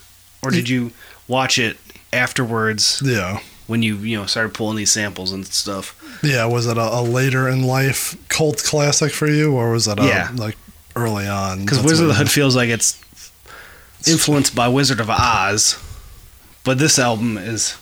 or 0.43 0.51
did 0.51 0.69
you 0.69 0.93
watch 1.29 1.59
it 1.59 1.77
afterwards 2.13 3.01
Yeah. 3.05 3.41
when 3.67 3.83
you 3.83 3.97
you 3.97 4.17
know 4.19 4.27
started 4.27 4.53
pulling 4.55 4.77
these 4.77 4.93
samples 4.93 5.33
and 5.33 5.47
stuff? 5.47 5.95
Yeah, 6.23 6.45
was 6.47 6.67
it 6.67 6.77
a, 6.77 6.81
a 6.99 7.03
later 7.03 7.49
in 7.49 7.63
life 7.63 8.17
cult 8.29 8.63
classic 8.65 9.13
for 9.13 9.29
you, 9.29 9.53
or 9.55 9.71
was 9.73 9.87
it 9.89 9.99
a, 9.99 10.05
Yeah. 10.05 10.31
like 10.35 10.57
early 10.97 11.27
on? 11.27 11.61
Because 11.65 11.83
Wizard 11.83 12.05
of 12.05 12.09
the 12.09 12.15
Hood 12.15 12.31
feels 12.31 12.57
like 12.57 12.69
it's 12.69 12.99
influenced 14.07 14.55
by 14.55 14.69
Wizard 14.69 15.01
of 15.01 15.11
Oz, 15.11 15.79
but 16.65 16.79
this 16.79 16.99
album 16.99 17.37
is 17.39 17.77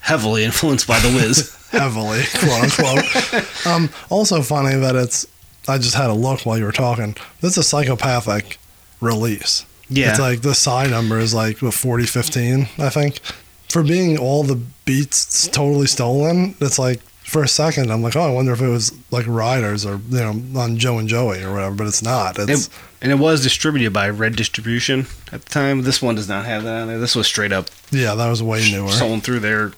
heavily 0.00 0.44
influenced 0.44 0.86
by 0.86 0.98
the 1.00 1.08
Wiz. 1.08 1.54
heavily, 1.70 2.22
quote 2.34 2.62
unquote. 2.80 3.66
um, 3.66 3.90
also 4.10 4.42
funny 4.42 4.76
that 4.76 4.94
it's. 4.96 5.26
I 5.68 5.78
just 5.78 5.94
had 5.94 6.10
a 6.10 6.14
look 6.14 6.40
while 6.46 6.58
you 6.58 6.64
were 6.64 6.72
talking. 6.72 7.14
This 7.40 7.52
is 7.52 7.58
a 7.58 7.62
psychopathic 7.62 8.58
release. 9.00 9.64
yeah, 9.88 10.10
It's 10.10 10.18
like 10.20 10.42
the 10.42 10.54
side 10.54 10.90
number 10.90 11.18
is 11.18 11.34
like 11.34 11.60
what, 11.62 11.74
4015, 11.74 12.68
I 12.78 12.88
think. 12.88 13.20
For 13.68 13.82
being 13.82 14.18
all 14.18 14.42
the 14.42 14.60
beats 14.84 15.48
totally 15.48 15.86
stolen, 15.86 16.54
it's 16.60 16.78
like 16.78 17.00
for 17.24 17.42
a 17.42 17.48
second 17.48 17.90
I'm 17.90 18.02
like, 18.02 18.16
oh, 18.16 18.20
I 18.22 18.30
wonder 18.30 18.52
if 18.52 18.60
it 18.60 18.68
was 18.68 18.92
like 19.10 19.26
Riders 19.26 19.86
or 19.86 20.00
you 20.10 20.18
know 20.18 20.60
on 20.60 20.76
Joe 20.78 20.98
and 20.98 21.08
Joey 21.08 21.42
or 21.42 21.52
whatever, 21.54 21.74
but 21.74 21.86
it's 21.86 22.02
not. 22.02 22.38
It's 22.38 22.66
It- 22.66 22.72
and 23.00 23.10
it 23.10 23.16
was 23.16 23.42
distributed 23.42 23.92
by 23.92 24.08
Red 24.10 24.36
Distribution 24.36 25.06
at 25.32 25.44
the 25.44 25.50
time. 25.50 25.82
This 25.82 26.00
one 26.00 26.14
does 26.14 26.28
not 26.28 26.44
have 26.44 26.62
that 26.62 26.82
on 26.82 26.86
there. 26.86 27.00
This 27.00 27.16
was 27.16 27.26
straight 27.26 27.50
up 27.50 27.68
yeah, 27.90 28.14
that 28.14 28.28
was 28.28 28.40
way 28.44 28.70
newer. 28.70 28.90
sold 28.92 29.24
through 29.24 29.40
their 29.40 29.72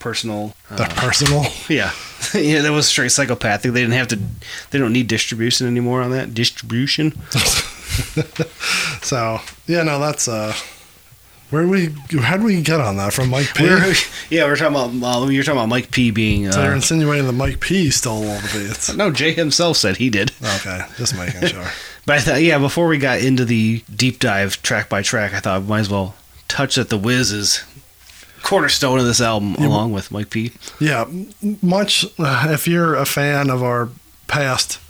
personal. 0.00 0.54
They're 0.70 0.86
Uh, 0.86 0.94
personal. 0.96 1.44
yeah, 1.68 1.92
yeah, 2.34 2.62
that 2.62 2.72
was 2.72 2.86
straight 2.88 3.10
psychopathic. 3.12 3.72
They 3.72 3.80
didn't 3.80 3.94
have 3.94 4.08
to. 4.08 4.18
They 4.70 4.78
don't 4.78 4.92
need 4.92 5.06
distribution 5.08 5.66
anymore 5.66 6.02
on 6.02 6.10
that 6.12 6.34
distribution. 6.34 7.12
So 9.02 9.40
yeah, 9.66 9.82
no, 9.82 9.98
that's 9.98 10.28
uh, 10.28 10.54
where 11.50 11.66
we 11.66 11.86
how 12.20 12.36
did 12.36 12.44
we 12.44 12.60
get 12.62 12.80
on 12.80 12.96
that 12.98 13.12
from 13.12 13.30
Mike 13.30 13.54
P? 13.54 13.64
We're, 13.64 13.94
yeah, 14.30 14.44
we're 14.44 14.56
talking 14.56 14.76
about. 14.98 15.22
Uh, 15.22 15.26
you're 15.28 15.42
talking 15.44 15.58
about 15.58 15.68
Mike 15.68 15.90
P 15.90 16.10
being. 16.10 16.50
so 16.52 16.62
you're 16.62 16.72
Uh, 16.72 16.76
insinuating 16.76 17.26
that 17.26 17.32
Mike 17.32 17.60
P 17.60 17.90
stole 17.90 18.28
all 18.28 18.40
the 18.40 18.66
beats. 18.68 18.94
no, 18.94 19.10
Jay 19.10 19.32
himself 19.32 19.76
said 19.78 19.96
he 19.96 20.10
did. 20.10 20.32
Okay, 20.56 20.82
just 20.96 21.16
making 21.16 21.46
sure. 21.48 21.66
But 22.06 22.16
I 22.16 22.20
thought, 22.20 22.42
yeah, 22.42 22.58
before 22.58 22.86
we 22.88 22.98
got 22.98 23.20
into 23.20 23.44
the 23.44 23.82
deep 23.94 24.18
dive 24.18 24.62
track 24.62 24.88
by 24.88 25.02
track, 25.02 25.32
I 25.34 25.40
thought 25.40 25.56
I 25.56 25.64
might 25.64 25.80
as 25.80 25.90
well 25.90 26.14
touch 26.48 26.78
at 26.78 26.88
the 26.88 26.98
Wiz 26.98 27.32
is 27.32 27.64
cornerstone 28.48 28.98
of 28.98 29.04
this 29.04 29.20
album, 29.20 29.54
along 29.56 29.92
with 29.92 30.10
Mike 30.10 30.30
P. 30.30 30.52
Yeah, 30.80 31.04
much. 31.62 32.06
Uh, 32.18 32.48
if 32.50 32.66
you're 32.66 32.94
a 32.94 33.04
fan 33.04 33.50
of 33.50 33.62
our 33.62 33.90
past 34.26 34.80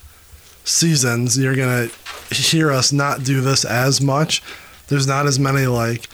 seasons, 0.65 1.37
you're 1.39 1.57
gonna 1.57 1.89
hear 2.31 2.71
us 2.71 2.93
not 2.93 3.25
do 3.25 3.41
this 3.41 3.65
as 3.65 4.01
much. 4.01 4.43
There's 4.89 5.07
not 5.07 5.27
as 5.27 5.39
many 5.39 5.67
like 5.67 6.09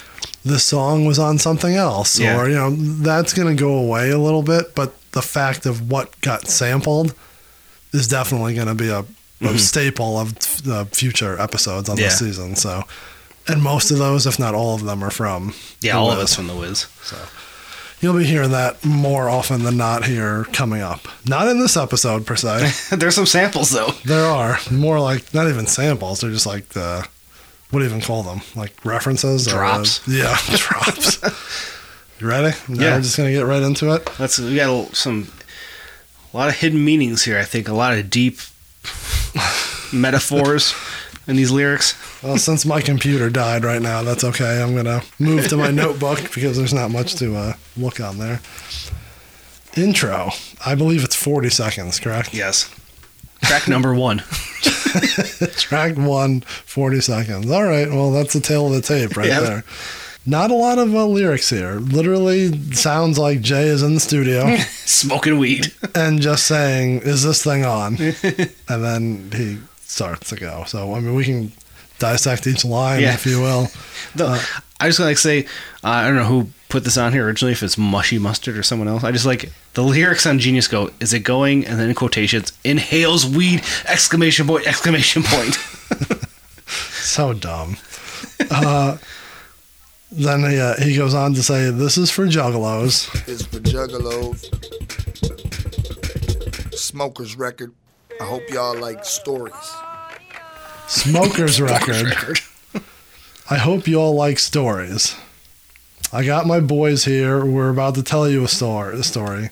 this 0.45 0.65
song 0.65 1.05
was 1.05 1.19
on 1.19 1.39
something 1.39 1.75
else, 1.75 2.19
Yeah. 2.19 2.39
or 2.39 2.49
you 2.49 2.55
know 2.55 2.71
that's 3.03 3.33
gonna 3.35 3.55
go 3.55 3.75
away 3.75 4.11
a 4.11 4.19
little 4.19 4.43
bit. 4.43 4.75
But 4.75 4.95
the 5.13 5.23
fact 5.23 5.67
of 5.67 5.91
what 5.91 6.19
got 6.23 6.49
sampled 6.49 7.15
is 7.93 8.09
definitely 8.09 8.55
gonna 8.55 8.75
be 8.75 8.89
a, 8.89 9.01
a 9.01 9.05
Mhm. 9.41 9.59
staple 9.59 10.19
of 10.19 10.35
the 10.65 10.87
future 10.93 11.39
episodes 11.41 11.89
on 11.89 11.97
Yeah. 11.99 12.05
this 12.07 12.19
season. 12.19 12.57
So, 12.57 12.85
and 13.49 13.63
most 13.63 13.91
of 13.91 13.99
those, 13.99 14.27
if 14.27 14.39
not 14.39 14.55
all 14.55 14.75
of 14.75 14.85
them, 14.85 15.03
are 15.03 15.11
from 15.11 15.55
Yeah, 15.81 15.97
all 15.97 16.11
of 16.11 16.19
us 16.19 16.35
from 16.35 16.47
the 16.47 16.55
Wiz. 16.57 16.87
So 17.03 17.17
you'll 18.01 18.17
be 18.19 18.25
hearing 18.25 18.51
that 18.51 18.85
more 18.85 19.29
often 19.29 19.63
than 19.65 19.77
not 19.77 20.05
here 20.07 20.45
coming 20.53 20.83
up. 20.83 21.07
Not 21.27 21.49
in 21.49 21.59
this 21.61 21.77
episode 21.77 22.27
per 22.27 22.37
se. 22.37 22.71
There's 22.97 23.15
some 23.15 23.27
samples 23.27 23.71
though. 23.71 23.93
there 24.05 24.27
are 24.27 24.59
more 24.71 25.01
like 25.01 25.33
not 25.35 25.49
even 25.49 25.67
samples. 25.67 26.21
They're 26.21 26.31
just 26.31 26.47
like 26.47 26.71
the 26.71 27.07
what 27.71 27.81
do 27.81 27.85
you 27.87 27.91
even 27.91 28.03
call 28.03 28.23
them? 28.23 28.41
Like 28.55 28.73
references? 28.85 29.49
or, 29.49 29.57
uh, 29.65 29.75
Drops. 29.75 30.01
yeah, 30.07 30.37
drops. 30.57 31.19
You 32.21 32.29
ready? 32.29 32.57
Now 32.69 32.81
Yeah. 32.85 32.95
We're 32.97 33.03
just 33.03 33.17
gonna 33.17 33.33
get 33.33 33.47
right 33.47 33.63
into 33.63 33.93
it. 33.95 34.09
That's 34.19 34.39
we 34.39 34.55
got 34.57 34.71
a- 34.71 34.95
some 34.95 35.29
a 36.33 36.37
lot 36.37 36.49
of 36.49 36.55
hidden 36.57 36.85
meanings 36.85 37.25
here. 37.25 37.39
I 37.39 37.45
think 37.45 37.69
a 37.69 37.75
lot 37.75 37.95
of 37.97 38.11
deep 38.11 38.39
metaphors 39.93 40.75
in 41.27 41.37
these 41.37 41.51
lyrics. 41.51 41.95
Well, 42.23 42.37
since 42.39 42.65
my 42.67 42.81
computer 42.81 43.31
died 43.31 43.65
right 43.65 43.81
now, 43.83 44.03
that's 44.03 44.25
okay. 44.25 44.63
I'm 44.63 44.75
gonna 44.75 45.03
move 45.19 45.49
to 45.49 45.57
my 45.57 45.71
notebook 45.83 46.33
because 46.35 46.57
there's 46.57 46.75
not 46.75 46.91
much 46.91 47.15
to 47.17 47.35
uh, 47.37 47.53
look 47.77 48.01
on 48.01 48.19
there. 48.19 48.41
Intro. 49.77 50.31
I 50.65 50.75
believe 50.75 51.03
it's 51.03 51.17
40 51.17 51.51
seconds, 51.51 51.99
correct? 51.99 52.33
Yes. 52.33 52.73
Track 53.43 53.69
number 53.69 53.93
one. 53.95 54.19
Track 55.57 55.97
one, 55.97 56.41
40 56.43 57.01
seconds. 57.01 57.51
All 57.51 57.65
right, 57.65 57.89
well, 57.91 58.13
that's 58.13 58.33
the 58.33 58.41
tail 58.41 58.67
of 58.67 58.73
the 58.73 58.81
tape 58.81 59.17
right 59.17 59.29
there. 59.29 59.65
Not 60.27 60.51
a 60.51 60.55
lot 60.55 60.79
of 60.79 60.95
uh, 60.95 61.05
lyrics 61.07 61.51
here. 61.51 61.75
Literally 61.75 62.73
sounds 62.73 63.19
like 63.19 63.43
Jay 63.43 63.65
is 63.65 63.83
in 63.83 63.93
the 63.95 64.01
studio 64.01 64.57
Smoking 64.87 65.39
weed. 65.39 65.75
and 65.95 66.23
just 66.23 66.47
saying, 66.47 67.01
Is 67.03 67.23
this 67.25 67.43
thing 67.45 67.65
on? 67.67 67.97
and 67.99 68.83
then 68.85 69.31
he 69.35 69.59
starts 69.87 70.29
to 70.31 70.37
go. 70.37 70.65
So, 70.67 70.95
I 70.95 71.01
mean, 71.01 71.15
we 71.15 71.25
can 71.25 71.53
dissect 71.99 72.47
each 72.47 72.65
line, 72.65 73.01
Yeah. 73.03 73.15
if 73.15 73.27
you 73.27 73.41
will. 73.41 73.69
The, 74.15 74.27
Uh, 74.27 74.41
I 74.81 74.89
just 74.89 75.01
like 75.01 75.19
say 75.19 75.45
uh, 75.83 75.89
I 75.89 76.07
don't 76.07 76.17
know 76.17 76.25
who 76.25 76.49
put 76.69 76.85
this 76.85 76.97
on 76.99 77.13
here 77.13 77.25
originally, 77.27 77.53
if 77.53 77.63
it's 77.63 77.79
Mushy 77.79 78.19
Mustard 78.19 78.57
or 78.59 78.63
someone 78.63 78.87
else. 78.89 79.03
I 79.05 79.13
just 79.13 79.25
like 79.27 79.51
the 79.75 79.83
lyrics 79.83 80.27
on 80.27 80.39
Genius 80.39 80.69
go, 80.69 80.91
"Is 81.01 81.13
it 81.13 81.21
going?" 81.21 81.65
and 81.67 81.79
then 81.81 81.89
in 81.89 81.95
quotations, 81.95 82.53
"Inhales 82.65 83.25
weed!" 83.25 83.63
exclamation 83.87 84.47
point! 84.47 84.67
Exclamation 84.67 85.23
point! 85.25 85.57
So 87.05 87.33
dumb. 87.35 87.77
Uh, 88.51 88.97
then 90.11 90.41
he, 90.51 90.59
uh, 90.59 90.75
he 90.81 90.97
goes 90.97 91.13
on 91.15 91.35
to 91.35 91.43
say, 91.43 91.71
This 91.71 91.97
is 91.99 92.11
for 92.11 92.27
juggalos. 92.27 93.09
is 93.29 93.45
for 93.47 93.61
Juggalos. 93.61 94.43
Smokers 96.75 97.37
record. 97.37 97.73
I 98.21 98.25
hope 98.25 98.49
y'all 98.51 98.77
like 98.79 99.05
stories. 99.05 99.55
Smoker's 100.87 101.61
record. 101.61 102.13
I 103.51 103.57
hope 103.59 103.87
you 103.87 104.01
all 104.01 104.15
like 104.15 104.39
stories. 104.39 105.17
I 106.13 106.25
got 106.25 106.47
my 106.47 106.61
boys 106.61 107.05
here. 107.05 107.45
We're 107.45 107.71
about 107.71 107.95
to 107.97 108.03
tell 108.03 108.29
you 108.29 108.45
a 108.45 108.49
story. 108.49 108.99
A 108.99 109.03
story. 109.03 109.51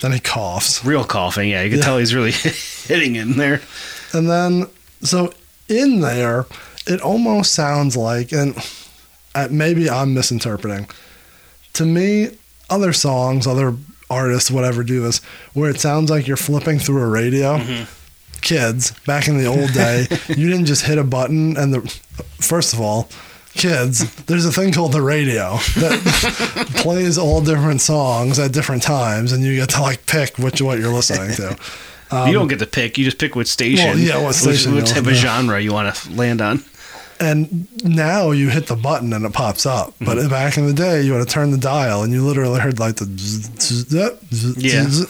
Then 0.00 0.12
he 0.12 0.20
coughs, 0.20 0.82
Real 0.84 1.04
coughing, 1.04 1.50
yeah. 1.50 1.62
You 1.62 1.70
can 1.70 1.78
Yeah. 1.80 1.84
tell 1.84 1.98
he's 1.98 2.14
really 2.14 2.32
hitting 2.86 3.16
in 3.16 3.36
there. 3.36 3.60
and 4.14 4.28
then 4.30 4.66
so 5.02 5.32
in 5.68 6.00
there, 6.00 6.46
it 6.86 7.00
almost 7.02 7.52
sounds 7.52 7.96
like, 7.96 8.32
and 8.32 8.56
uh, 9.34 9.48
maybe 9.50 9.90
I'm 9.90 10.14
misinterpreting. 10.14 10.88
To 11.74 11.84
me, 11.84 12.30
other 12.70 12.92
songs, 12.94 13.46
other 13.46 13.74
artists, 14.10 14.50
whatever, 14.50 14.82
do 14.84 15.00
this 15.00 15.18
where 15.54 15.70
it 15.70 15.80
sounds 15.80 16.10
like 16.10 16.26
you're 16.26 16.36
flipping 16.36 16.78
through 16.78 17.02
a 17.02 17.08
radio. 17.08 17.58
Kids, 18.42 18.92
back 19.06 19.28
in 19.28 19.36
the 19.38 19.44
old 19.46 19.72
day, 19.72 20.06
you 20.28 20.48
didn't 20.48 20.64
just 20.66 20.84
hit 20.86 20.98
a 20.98 21.04
button 21.04 21.56
and 21.56 21.74
the. 21.74 21.80
First 22.40 22.72
of 22.72 22.80
all, 22.80 23.08
kids, 23.52 24.14
there's 24.24 24.46
a 24.46 24.52
thing 24.52 24.72
called 24.72 24.92
the 24.92 25.02
radio 25.02 25.56
that 25.76 26.66
plays 26.76 27.18
all 27.18 27.42
different 27.42 27.82
songs 27.82 28.38
at 28.38 28.52
different 28.52 28.82
times, 28.82 29.32
and 29.32 29.44
you 29.44 29.56
get 29.56 29.68
to 29.70 29.82
like 29.82 30.06
pick 30.06 30.38
which 30.38 30.62
what 30.62 30.78
you're 30.78 30.92
listening 30.92 31.34
to. 31.36 31.56
you 32.26 32.32
don't 32.32 32.48
get 32.48 32.58
to 32.60 32.66
pick; 32.66 32.96
you 32.96 33.04
just 33.04 33.18
pick 33.18 33.36
what 33.36 33.46
station, 33.46 33.90
Um, 33.90 33.96
Well, 33.96 33.98
yeah, 34.06 34.22
what 34.22 34.34
station 34.34 34.74
which, 34.74 34.84
which 34.84 34.92
type 34.92 35.06
of 35.06 35.12
genre 35.14 35.60
you 35.60 35.72
want 35.74 35.94
to 35.94 36.10
land 36.12 36.40
on. 36.40 36.64
And 37.20 37.68
now 37.84 38.30
you 38.30 38.48
hit 38.48 38.66
the 38.66 38.76
button 38.76 39.12
and 39.12 39.26
it 39.26 39.32
pops 39.32 39.66
up. 39.66 39.94
But 40.00 40.16
Mm-hmm. 40.16 40.28
back 40.30 40.56
in 40.56 40.66
the 40.66 40.72
day, 40.72 41.02
you 41.02 41.12
had 41.12 41.26
to 41.26 41.30
turn 41.32 41.50
the 41.50 41.58
dial 41.58 42.02
and 42.02 42.12
you 42.12 42.24
literally 42.26 42.58
heard 42.60 42.78
like 42.78 42.96
the 42.96 43.04
zzz, 43.04 43.50
zzz, 43.60 43.84
zzz, 43.88 44.14
zzz, 44.32 44.56
Yeah. 44.64 44.84
zzz. 44.88 45.06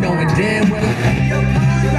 knowing 0.00 0.28
damn 0.36 0.70
well. 0.70 1.98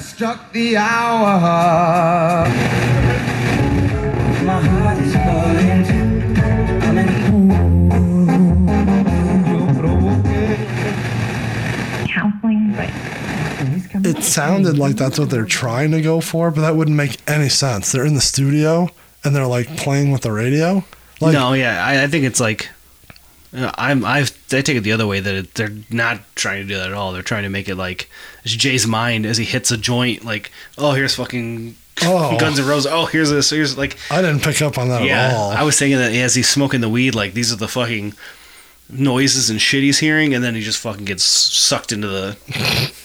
Struck 0.00 0.52
the 0.52 0.76
hour. 0.76 2.48
Sounded 14.22 14.78
like 14.78 14.96
that's 14.96 15.18
what 15.18 15.30
they're 15.30 15.44
trying 15.44 15.90
to 15.92 16.00
go 16.00 16.20
for, 16.20 16.50
but 16.50 16.60
that 16.62 16.76
wouldn't 16.76 16.96
make 16.96 17.18
any 17.28 17.48
sense. 17.48 17.92
They're 17.92 18.06
in 18.06 18.14
the 18.14 18.20
studio 18.20 18.88
and 19.24 19.34
they're 19.34 19.46
like 19.46 19.76
playing 19.76 20.10
with 20.10 20.22
the 20.22 20.32
radio. 20.32 20.84
Like, 21.20 21.32
no, 21.32 21.52
yeah, 21.52 21.84
I, 21.84 22.04
I 22.04 22.06
think 22.06 22.24
it's 22.24 22.40
like 22.40 22.70
uh, 23.54 23.72
I'm 23.76 24.04
I 24.04 24.20
I 24.20 24.24
take 24.60 24.68
it 24.68 24.82
the 24.82 24.92
other 24.92 25.06
way 25.06 25.20
that 25.20 25.34
it, 25.34 25.54
they're 25.54 25.72
not 25.90 26.20
trying 26.34 26.62
to 26.62 26.68
do 26.68 26.76
that 26.76 26.88
at 26.88 26.94
all. 26.94 27.12
They're 27.12 27.22
trying 27.22 27.44
to 27.44 27.48
make 27.48 27.68
it 27.68 27.76
like 27.76 28.08
it's 28.44 28.54
Jay's 28.54 28.86
mind 28.86 29.26
as 29.26 29.38
he 29.38 29.44
hits 29.44 29.70
a 29.70 29.76
joint. 29.76 30.24
Like, 30.24 30.50
oh, 30.76 30.92
here's 30.92 31.14
fucking 31.14 31.76
Oh. 32.02 32.38
Guns 32.38 32.58
N' 32.58 32.66
Roses. 32.66 32.90
Oh, 32.92 33.06
here's 33.06 33.30
this. 33.30 33.50
Here's 33.50 33.76
like, 33.76 33.96
I 34.10 34.22
didn't 34.22 34.42
pick 34.42 34.62
up 34.62 34.78
on 34.78 34.88
that 34.88 35.02
at 35.02 35.08
yeah. 35.08 35.34
all. 35.34 35.50
I 35.50 35.62
was 35.62 35.78
thinking 35.78 35.98
that 35.98 36.12
as 36.12 36.34
he's 36.34 36.48
smoking 36.48 36.80
the 36.80 36.88
weed, 36.88 37.14
like 37.14 37.34
these 37.34 37.52
are 37.52 37.56
the 37.56 37.68
fucking 37.68 38.14
noises 38.90 39.50
and 39.50 39.60
shit 39.60 39.82
he's 39.82 39.98
hearing, 39.98 40.34
and 40.34 40.42
then 40.42 40.54
he 40.54 40.62
just 40.62 40.78
fucking 40.78 41.04
gets 41.04 41.24
sucked 41.24 41.92
into 41.92 42.08
the 42.08 42.36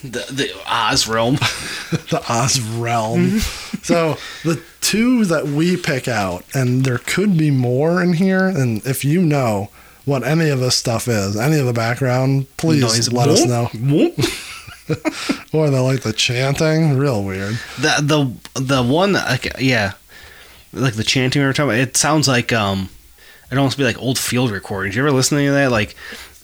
the, 0.03 0.25
the 0.31 0.51
Oz 0.67 1.07
realm. 1.07 1.36
the 2.09 2.23
Oz 2.29 2.59
realm. 2.61 3.39
so 3.84 4.17
the 4.43 4.61
two 4.81 5.25
that 5.25 5.45
we 5.45 5.77
pick 5.77 6.07
out, 6.07 6.43
and 6.53 6.84
there 6.86 6.99
could 6.99 7.38
be 7.38 7.51
more 7.51 8.01
in 8.01 8.13
here. 8.13 8.47
And 8.47 8.86
if 8.86 9.03
you 9.03 9.21
know 9.21 9.69
what 10.05 10.23
any 10.23 10.49
of 10.49 10.59
this 10.59 10.75
stuff 10.75 11.07
is, 11.07 11.38
any 11.38 11.59
of 11.59 11.65
the 11.65 11.73
background, 11.73 12.47
please 12.57 12.81
Noise. 12.81 13.11
let 13.11 13.29
us 13.29 13.45
know. 13.45 13.69
Or 15.53 15.69
the 15.69 15.81
like 15.81 16.01
the 16.01 16.11
chanting, 16.11 16.97
real 16.97 17.23
weird. 17.23 17.57
The 17.79 18.36
the 18.53 18.59
the 18.61 18.84
one 18.84 19.13
that, 19.13 19.61
yeah, 19.61 19.93
like 20.73 20.95
the 20.95 21.05
chanting 21.05 21.41
we 21.41 21.45
were 21.45 21.53
talking 21.53 21.69
about. 21.69 21.79
It 21.79 21.95
sounds 21.95 22.27
like 22.27 22.51
um, 22.51 22.89
it 23.54 23.58
almost 23.60 23.78
be 23.78 23.84
like 23.84 23.97
old 24.01 24.18
field 24.20 24.51
recordings. 24.51 24.95
You 24.95 25.01
ever 25.04 25.12
listen 25.12 25.38
to 25.38 25.41
any 25.41 25.47
of 25.47 25.56
that? 25.56 25.72
Like 25.72 25.95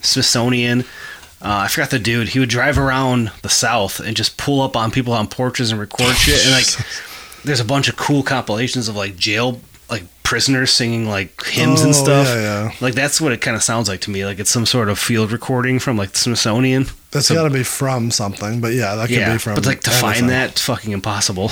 Smithsonian. 0.01 0.81
Uh, 1.41 1.63
I 1.63 1.67
forgot 1.69 1.89
the 1.89 1.99
dude. 1.99 2.29
He 2.29 2.39
would 2.39 2.49
drive 2.49 2.77
around 2.77 3.31
the 3.43 3.49
South 3.49 3.99
and 4.01 4.15
just 4.15 4.37
pull 4.37 4.61
up 4.61 4.75
on 4.75 4.91
people 4.91 5.13
on 5.13 5.27
porches 5.27 5.71
and 5.71 5.79
record 5.79 6.15
shit. 6.15 6.43
And 6.45 6.51
like, 6.53 6.65
there's 7.43 7.61
a 7.61 7.65
bunch 7.65 7.87
of 7.87 7.95
cool 7.95 8.23
compilations 8.23 8.87
of 8.89 8.95
like 8.95 9.15
jail 9.15 9.61
like 9.89 10.03
prisoners 10.23 10.71
singing 10.71 11.07
like 11.07 11.43
hymns 11.45 11.81
and 11.81 11.89
Oh, 11.95 12.03
stuff. 12.03 12.27
yeah, 12.27 12.41
yeah. 12.65 12.71
Like 12.81 12.93
that's 12.93 13.19
what 13.21 13.31
it 13.31 13.41
kind 13.41 13.55
of 13.55 13.63
sounds 13.63 13.87
like 13.87 14.01
to 14.01 14.11
me. 14.11 14.25
Like 14.25 14.37
it's 14.39 14.51
some 14.51 14.65
sort 14.65 14.89
of 14.89 14.99
field 14.99 15.31
recording 15.31 15.79
from 15.79 15.95
like 15.97 16.11
the 16.11 16.19
Smithsonian. 16.19 16.85
That's 17.11 17.27
So- 17.27 17.35
got 17.35 17.43
to 17.45 17.49
be 17.49 17.63
from 17.63 18.11
something, 18.11 18.59
but 18.61 18.73
yeah, 18.73 18.95
that 18.95 19.07
could 19.07 19.15
yeah, 19.17 19.31
be 19.33 19.39
from. 19.39 19.55
but 19.55 19.65
like 19.65 19.79
to 19.81 19.89
anything. 19.91 20.09
find 20.13 20.29
that, 20.29 20.59
fucking 20.59 20.91
impossible. 20.91 21.51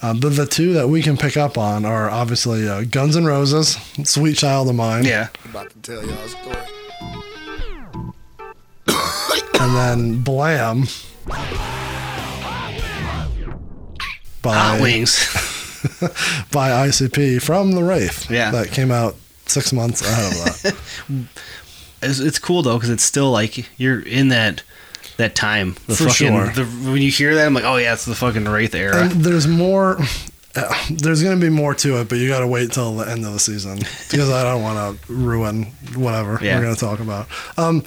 Uh, 0.00 0.14
but 0.14 0.36
the 0.36 0.46
two 0.46 0.72
that 0.74 0.88
we 0.88 1.02
can 1.02 1.16
pick 1.16 1.36
up 1.36 1.58
on 1.58 1.84
are 1.84 2.08
obviously 2.08 2.68
uh, 2.68 2.84
Guns 2.84 3.16
N' 3.16 3.24
Roses, 3.24 3.76
"Sweet 4.04 4.36
Child 4.36 4.68
of 4.68 4.76
Mine," 4.76 5.04
Yeah. 5.04 5.28
I'm 5.44 5.50
about 5.50 5.70
to 5.70 5.78
tell 5.80 6.04
y'all 6.06 6.24
a 6.24 6.28
story. 6.28 6.56
and 9.60 9.76
then 9.76 10.20
"Blam" 10.22 10.84
by 14.42 14.54
Hot 14.54 14.78
wings. 14.80 15.16
by 16.52 16.70
ICP 16.88 17.42
from 17.42 17.72
the 17.72 17.82
Wraith. 17.82 18.30
Yeah. 18.30 18.50
that 18.52 18.70
came 18.70 18.90
out 18.90 19.16
six 19.46 19.72
months 19.72 20.02
ahead 20.02 20.32
of 20.32 20.62
that. 20.62 20.76
It's, 22.00 22.20
it's 22.20 22.38
cool 22.38 22.62
though 22.62 22.76
because 22.76 22.90
it's 22.90 23.02
still 23.02 23.32
like 23.32 23.68
you're 23.76 23.98
in 23.98 24.28
that 24.28 24.62
that 25.18 25.34
time. 25.36 25.74
The 25.86 25.94
For 25.94 26.04
fucking 26.08 26.12
sure. 26.14 26.46
the, 26.50 26.64
when 26.90 27.02
you 27.02 27.10
hear 27.10 27.34
that, 27.36 27.46
I'm 27.46 27.54
like, 27.54 27.64
oh 27.64 27.76
yeah, 27.76 27.92
it's 27.92 28.04
the 28.06 28.14
fucking 28.14 28.46
Wraith 28.46 28.74
era. 28.74 29.02
and 29.04 29.12
there's 29.12 29.46
more. 29.46 29.98
Uh, 30.56 30.74
there's 30.90 31.22
going 31.22 31.38
to 31.38 31.44
be 31.46 31.50
more 31.50 31.74
to 31.74 32.00
it, 32.00 32.08
but 32.08 32.16
you 32.18 32.26
got 32.28 32.40
to 32.40 32.46
wait 32.46 32.72
till 32.72 32.96
the 32.96 33.08
end 33.08 33.24
of 33.24 33.32
the 33.32 33.38
season 33.38 33.76
because 34.10 34.30
I 34.30 34.42
don't 34.42 34.62
want 34.62 34.98
to 35.06 35.12
ruin 35.12 35.64
whatever 35.94 36.38
Yeah. 36.42 36.56
we're 36.56 36.62
going 36.64 36.74
to 36.74 36.80
talk 36.80 36.98
about. 37.00 37.28
Um, 37.56 37.84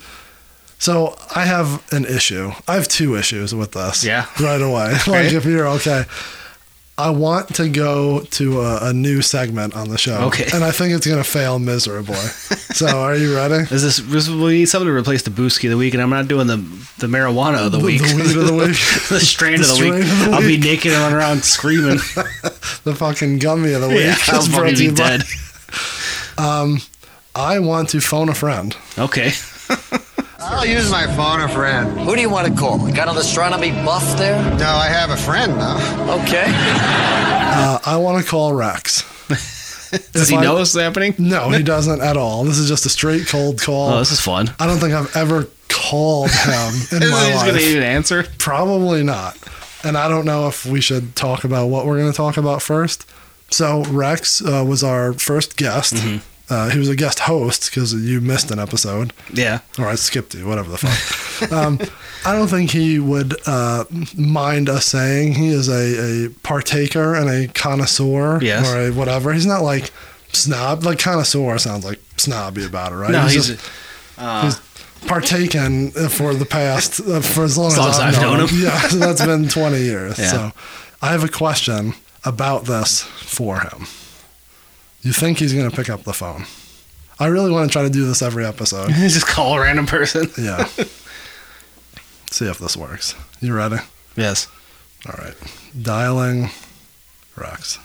so 0.77 1.17
I 1.35 1.45
have 1.45 1.83
an 1.91 2.05
issue. 2.05 2.51
I 2.67 2.75
have 2.75 2.87
two 2.87 3.15
issues 3.17 3.53
with 3.53 3.71
this. 3.73 4.05
Yeah. 4.05 4.25
right 4.39 4.61
away. 4.61 4.93
like 5.07 5.33
if 5.33 5.43
you're 5.43 5.67
okay. 5.69 6.05
I 7.01 7.09
want 7.09 7.55
to 7.55 7.67
go 7.69 8.21
to 8.21 8.61
a, 8.61 8.89
a 8.89 8.93
new 8.93 9.21
segment 9.21 9.75
on 9.75 9.89
the 9.89 9.97
show. 9.97 10.17
Okay. 10.27 10.47
And 10.53 10.63
I 10.63 10.71
think 10.71 10.93
it's 10.93 11.05
going 11.07 11.17
to 11.21 11.29
fail 11.29 11.57
miserably. 11.59 12.15
so 12.15 12.87
are 12.87 13.15
you 13.15 13.35
ready? 13.35 13.55
Is 13.75 13.81
this, 13.83 13.97
this 13.97 14.29
we 14.29 14.53
need 14.59 14.65
something 14.69 14.87
to 14.87 14.93
replace 14.95 15.23
the 15.23 15.31
Booski 15.31 15.65
of 15.65 15.71
the 15.71 15.77
week, 15.77 15.93
and 15.93 16.01
I'm 16.03 16.09
not 16.09 16.27
doing 16.27 16.47
the 16.47 16.57
the 16.99 17.07
marijuana 17.07 17.65
of 17.65 17.71
the, 17.71 17.79
The- 17.79 17.85
week, 17.85 18.01
the 18.01 18.15
weed 18.15 18.37
of 18.37 18.45
the 18.47 18.53
week. 18.53 18.67
the 19.09 19.19
strand 19.19 19.63
The 19.63 19.71
of 19.71 19.77
the 19.79 19.83
week. 19.91 20.03
of 20.03 20.33
I'll 20.33 20.41
be 20.41 20.47
week. 20.57 20.63
naked 20.63 20.93
and 20.93 21.01
run 21.01 21.13
around 21.13 21.43
screaming. 21.43 21.99
The 22.83 22.95
fucking 22.95 23.37
gummy 23.39 23.73
of 23.73 23.81
the 23.81 23.89
week. 23.89 23.99
yeah, 24.05 24.15
I'll 24.29 24.41
fucking 24.41 24.75
be 24.75 24.91
dead. 24.91 25.21
Um, 26.37 26.79
I 27.35 27.59
want 27.59 27.89
to 27.89 27.99
phone 28.01 28.27
a 28.29 28.33
friend. 28.33 28.75
Okay. 28.97 29.31
I'll 30.53 30.65
use 30.65 30.91
my 30.91 31.07
phone 31.15 31.41
a 31.41 31.47
friend. 31.49 31.99
Who 32.01 32.15
do 32.15 32.21
you 32.21 32.29
want 32.29 32.47
to 32.47 32.53
call? 32.53 32.77
Got 32.91 33.07
an 33.07 33.17
astronomy 33.17 33.71
buff 33.71 34.17
there? 34.17 34.37
No, 34.57 34.65
I 34.67 34.87
have 34.87 35.09
a 35.09 35.17
friend 35.17 35.53
though. 35.53 36.21
Okay. 36.23 36.45
Uh, 37.53 37.77
I 37.85 37.97
want 37.97 38.23
to 38.23 38.29
call 38.29 38.53
Rex. 38.53 39.01
Does 39.27 40.15
If 40.23 40.29
he 40.29 40.37
I- 40.37 40.41
know 40.41 40.57
this 40.57 40.73
is 40.73 40.81
happening? 40.81 41.13
No, 41.19 41.49
he 41.49 41.61
doesn't 41.75 41.99
at 42.01 42.15
all. 42.15 42.45
This 42.45 42.57
is 42.57 42.69
just 42.69 42.85
a 42.85 42.89
straight 42.89 43.27
cold 43.27 43.59
call. 43.61 43.89
Oh, 43.91 43.99
this 43.99 44.11
is 44.13 44.21
fun. 44.21 44.49
I 44.57 44.65
don't 44.67 44.77
think 44.79 44.93
I've 44.93 45.13
ever 45.17 45.47
called 45.67 46.31
him 46.31 46.73
in 46.93 47.03
Is 47.03 47.11
my 47.11 47.25
he 47.25 47.31
gonna 47.33 47.51
life. 47.51 47.61
even 47.61 47.83
answer? 47.83 48.23
Probably 48.37 49.03
not. 49.03 49.37
And 49.83 49.97
I 49.97 50.07
don't 50.07 50.23
know 50.25 50.47
if 50.47 50.65
we 50.65 50.79
should 50.79 51.13
talk 51.17 51.43
about 51.43 51.67
what 51.67 51.85
we're 51.85 51.97
going 51.99 52.09
to 52.11 52.15
talk 52.17 52.37
about 52.37 52.61
first. 52.61 53.05
So 53.49 53.83
Rex 53.83 54.41
uh, 54.41 54.63
was 54.65 54.81
our 54.81 55.11
first 55.11 55.57
guest. 55.57 55.95
Mm-hmm. 55.95 56.25
Uh, 56.51 56.69
he 56.69 56.77
was 56.77 56.89
a 56.89 56.95
guest 56.97 57.19
host 57.19 57.69
because 57.71 57.93
you 57.93 58.19
missed 58.19 58.51
an 58.51 58.59
episode, 58.59 59.13
Yeah. 59.33 59.59
or 59.79 59.87
I 59.87 59.95
skipped 59.95 60.35
you, 60.35 60.45
whatever 60.45 60.69
the 60.69 60.77
fuck. 60.77 61.51
um, 61.53 61.79
I 62.25 62.33
don't 62.33 62.49
think 62.49 62.71
he 62.71 62.99
would 62.99 63.35
uh, 63.47 63.85
mind 64.17 64.67
us 64.67 64.85
saying 64.85 65.35
he 65.35 65.47
is 65.49 65.69
a, 65.69 66.25
a 66.25 66.29
partaker 66.43 67.15
and 67.15 67.29
a 67.29 67.47
connoisseur 67.53 68.39
Yes. 68.43 68.67
or 68.69 68.79
a 68.79 68.91
whatever. 68.91 69.31
He's 69.33 69.45
not 69.45 69.61
like 69.63 69.91
snob. 70.33 70.83
Like 70.83 70.99
connoisseur 70.99 71.57
sounds 71.57 71.85
like 71.85 71.99
snobby 72.17 72.65
about 72.65 72.91
it, 72.91 72.95
right? 72.95 73.11
No, 73.11 73.21
he's. 73.27 73.47
just- 73.47 73.69
uh, 74.17 74.43
he's 74.43 74.59
partaken 75.07 75.89
for 76.09 76.33
the 76.35 76.45
past 76.45 76.99
uh, 76.99 77.21
for 77.21 77.43
as 77.43 77.57
long 77.57 77.71
as, 77.71 77.77
as 77.79 77.99
I've, 77.99 78.15
I've 78.15 78.21
known 78.21 78.37
known 78.39 78.47
him. 78.49 78.61
Yeah, 78.61 78.79
so 78.81 78.97
that's 78.97 79.25
been 79.25 79.47
20 79.47 79.77
years. 79.79 80.19
Yeah. 80.19 80.27
So 80.31 80.51
I 81.01 81.11
have 81.13 81.23
a 81.23 81.29
question 81.29 81.93
about 82.25 82.65
this 82.65 83.01
for 83.01 83.61
him. 83.61 83.87
You 85.01 85.13
think 85.13 85.39
he's 85.39 85.53
going 85.53 85.69
to 85.69 85.75
pick 85.75 85.89
up 85.89 86.03
the 86.03 86.13
phone? 86.13 86.45
I 87.19 87.27
really 87.27 87.51
want 87.51 87.69
to 87.69 87.73
try 87.73 87.83
to 87.83 87.89
do 87.89 88.05
this 88.05 88.21
every 88.21 88.45
episode. 88.45 88.89
just 88.93 89.27
call 89.27 89.55
a 89.55 89.61
random 89.61 89.85
person. 89.85 90.29
Yeah. 90.37 90.65
See 92.31 92.45
if 92.47 92.59
this 92.59 92.77
works. 92.77 93.13
You 93.41 93.53
ready? 93.53 93.77
Yes. 94.15 94.47
All 95.05 95.13
right. 95.17 95.35
Dialing 95.79 96.49
Rex. 97.35 97.77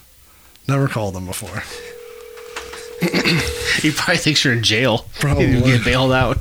Never 0.68 0.86
called 0.88 1.16
him 1.16 1.26
before. 1.26 1.62
He 3.82 3.90
probably 3.90 4.16
thinks 4.16 4.42
you're 4.42 4.54
in 4.54 4.62
jail. 4.62 5.04
Probably. 5.20 5.44
You 5.50 5.60
get 5.60 5.84
bailed 5.84 6.12
out. 6.12 6.38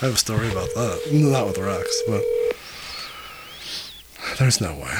I 0.00 0.06
have 0.06 0.14
a 0.14 0.16
story 0.16 0.50
about 0.50 0.68
that. 0.74 1.10
Not 1.12 1.46
with 1.46 1.58
Rex, 1.58 2.02
but 2.08 2.22
there's 4.38 4.60
no 4.60 4.72
way. 4.74 4.94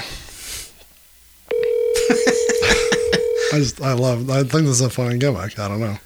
I 3.53 3.59
just, 3.59 3.81
I 3.81 3.93
love, 3.93 4.29
I 4.31 4.39
think 4.41 4.53
this 4.65 4.69
is 4.69 4.81
a 4.81 4.91
funny 4.91 5.19
gimmick. 5.19 5.59
I 5.59 5.69
don't 5.69 5.81
know. 5.81 5.97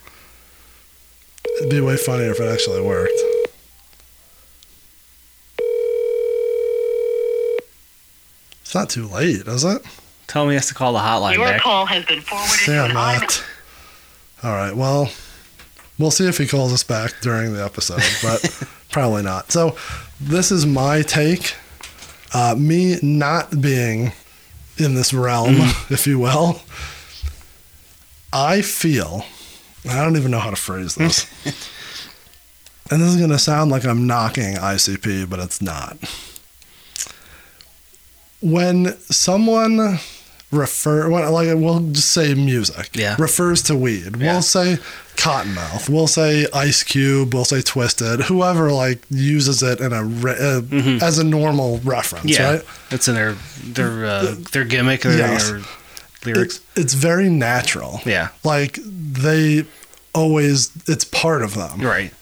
It'd 1.58 1.70
be 1.70 1.80
way 1.80 1.96
funnier 1.96 2.30
if 2.30 2.40
it 2.40 2.48
actually 2.52 2.80
worked. 2.82 3.12
It's 8.62 8.74
not 8.74 8.88
too 8.90 9.06
late, 9.06 9.46
is 9.46 9.64
it? 9.64 9.82
Tell 10.26 10.44
me 10.44 10.50
he 10.52 10.54
has 10.56 10.68
to 10.68 10.74
call 10.74 10.92
the 10.92 11.00
hotline 11.00 11.34
Your 11.34 11.46
back. 11.46 11.60
call 11.62 11.86
has 11.86 12.04
been 12.04 12.20
forwarded 12.20 12.58
to 12.60 12.66
Damn 12.66 12.90
an 12.90 12.96
automatic. 12.96 13.30
it. 13.30 13.44
All 14.44 14.52
right. 14.52 14.74
Well, 14.74 15.10
we'll 15.98 16.12
see 16.12 16.28
if 16.28 16.38
he 16.38 16.46
calls 16.46 16.72
us 16.72 16.84
back 16.84 17.14
during 17.20 17.52
the 17.52 17.64
episode, 17.64 18.00
but 18.22 18.68
probably 18.90 19.22
not. 19.22 19.50
So, 19.50 19.76
this 20.20 20.52
is 20.52 20.66
my 20.66 21.02
take. 21.02 21.54
Uh, 22.32 22.54
me 22.56 22.96
not 23.02 23.60
being 23.60 24.12
in 24.78 24.94
this 24.94 25.12
realm, 25.12 25.56
if 25.90 26.06
you 26.06 26.20
will, 26.20 26.60
I 28.32 28.62
feel, 28.62 29.24
I 29.88 30.02
don't 30.04 30.16
even 30.16 30.30
know 30.30 30.38
how 30.38 30.50
to 30.50 30.56
phrase 30.56 30.94
this. 30.94 31.26
and 32.90 33.00
this 33.00 33.08
is 33.08 33.16
going 33.16 33.30
to 33.30 33.38
sound 33.38 33.70
like 33.70 33.84
I'm 33.84 34.06
knocking 34.06 34.54
ICP, 34.54 35.28
but 35.28 35.38
it's 35.40 35.60
not. 35.60 35.96
When 38.40 38.96
someone 39.10 39.98
refer 40.52 41.08
when, 41.08 41.30
like 41.30 41.46
we'll 41.56 41.78
just 41.92 42.10
say 42.10 42.34
music 42.34 42.90
Yeah. 42.96 43.14
refers 43.20 43.62
to 43.64 43.76
weed 43.76 44.16
Yeah. 44.18 44.32
we'll 44.32 44.42
say 44.42 44.78
Kottonmouth 45.14 45.88
we'll 45.88 46.08
say 46.08 46.44
ice 46.52 46.82
cube 46.82 47.32
we'll 47.32 47.44
say 47.44 47.58
Twiztid 47.58 48.22
whoever 48.22 48.72
like 48.72 48.98
uses 49.10 49.62
it 49.62 49.78
in 49.80 49.92
a 49.92 50.02
re- 50.02 50.34
uh, 50.36 50.62
as 51.04 51.20
a 51.20 51.24
normal 51.24 51.78
reference 51.84 52.24
Mm-hmm. 52.24 52.42
yeah, 52.42 52.50
right 52.54 52.62
that's 52.88 53.06
in 53.06 53.14
their 53.14 53.34
their 53.62 54.04
uh, 54.06 54.34
their 54.50 54.64
gimmick 54.64 55.06
or 55.06 55.10
Yes. 55.12 55.50
their 55.50 55.60
lyrics. 56.24 56.56
it's, 56.56 56.78
it's 56.78 56.94
very 56.94 57.28
natural 57.28 58.00
yeah, 58.04 58.28
like 58.44 58.78
they 58.84 59.64
always 60.14 60.70
it's 60.88 61.04
part 61.04 61.42
of 61.42 61.54
them 61.54 61.80
right. 61.80 62.12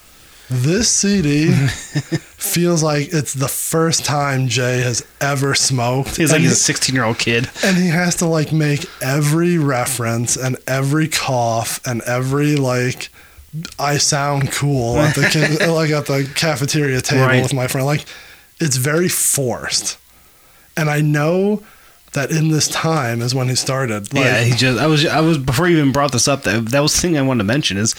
this 0.51 0.89
cd 0.91 1.53
feels 2.39 2.83
like 2.83 3.09
it's 3.13 3.35
the 3.35 3.49
first 3.49 4.05
time 4.05 4.49
Jay 4.49 4.81
has 4.81 5.05
ever 5.21 5.55
smoked. 5.55 6.17
He's 6.17 6.31
like 6.31 6.37
and, 6.37 6.45
he's 6.45 6.53
a 6.53 6.57
16 6.57 6.95
year 6.95 7.05
old 7.05 7.19
kid. 7.19 7.49
and 7.65 7.77
he 7.77 7.89
has 7.89 8.17
to 8.17 8.27
like 8.27 8.53
make 8.53 8.87
every 9.03 9.59
reference 9.59 10.37
and 10.37 10.57
every 10.67 11.09
cough 11.09 11.81
and 11.87 12.01
every 12.03 12.57
like 12.57 13.11
I 13.79 13.99
sound 13.99 14.53
cool 14.53 14.99
at 14.99 15.15
the 15.15 15.69
like 15.75 15.91
at 15.91 16.07
the 16.07 16.31
cafeteria 16.35 17.01
table 17.01 17.27
Right. 17.27 17.43
with 17.43 17.53
my 17.55 17.67
friend. 17.67 17.87
Like 17.87 18.05
it's 18.61 18.77
very 18.77 19.09
forced, 19.09 19.99
and 20.77 20.89
I 20.91 21.01
know 21.01 21.63
that 22.13 22.31
in 22.31 22.49
this 22.49 22.69
time 22.69 23.21
is 23.21 23.35
when 23.35 23.49
he 23.49 23.55
started. 23.55 24.13
Like, 24.15 24.25
yeah, 24.25 24.41
he 24.43 24.53
just 24.55 24.79
I 24.81 24.87
was 24.87 25.05
I 25.07 25.21
was 25.21 25.39
before 25.39 25.69
you 25.69 25.79
even 25.79 25.93
brought 25.93 26.13
this 26.13 26.27
up. 26.29 26.43
That 26.43 26.67
that 26.71 26.81
was 26.81 26.95
the 26.95 27.01
thing 27.01 27.17
I 27.19 27.23
wanted 27.23 27.39
to 27.39 27.45
mention 27.45 27.77
is 27.77 27.95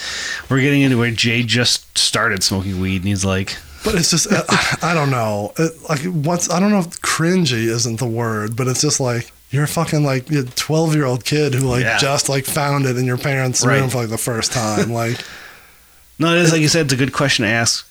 we're 0.50 0.62
getting 0.62 0.82
into 0.82 0.98
where 0.98 1.12
Jay 1.12 1.44
just 1.44 1.98
started 1.98 2.44
smoking 2.44 2.80
weed 2.82 2.98
and 2.98 3.06
he's 3.06 3.24
like, 3.26 3.56
But 3.84 3.96
it's 3.96 4.10
just 4.12 4.32
uh, 4.32 4.44
I 4.82 4.94
don't 4.94 5.12
know. 5.12 5.54
It, 5.58 5.74
like 5.90 6.02
what's 6.02 6.50
I 6.50 6.60
don't 6.60 6.72
know 6.72 6.80
if 6.80 7.02
cringy 7.02 7.68
isn't 7.68 8.00
the 8.00 8.08
word, 8.08 8.56
but 8.56 8.68
it's 8.68 8.82
just 8.82 9.00
like 9.00 9.32
you're 9.52 9.64
a 9.64 9.68
fucking 9.68 10.04
like 10.04 10.28
twelve 10.56 10.96
year 10.96 11.06
old 11.06 11.24
kid 11.26 11.54
who 11.54 11.68
like 11.68 11.84
Yeah. 11.84 11.98
just 11.98 12.30
like 12.30 12.46
found 12.46 12.86
it 12.86 12.98
in 12.98 13.06
your 13.06 13.18
parents' 13.18 13.66
Right. 13.66 13.80
room 13.80 13.90
for 13.90 13.98
like 14.00 14.10
the 14.10 14.18
first 14.18 14.52
time. 14.52 14.92
Like 14.92 15.18
no, 16.20 16.34
it 16.36 16.40
is 16.42 16.52
like 16.52 16.62
you 16.62 16.68
said. 16.68 16.86
It's 16.88 16.94
a 16.94 16.98
good 16.98 17.14
question 17.14 17.44
to 17.46 17.50
ask 17.52 17.86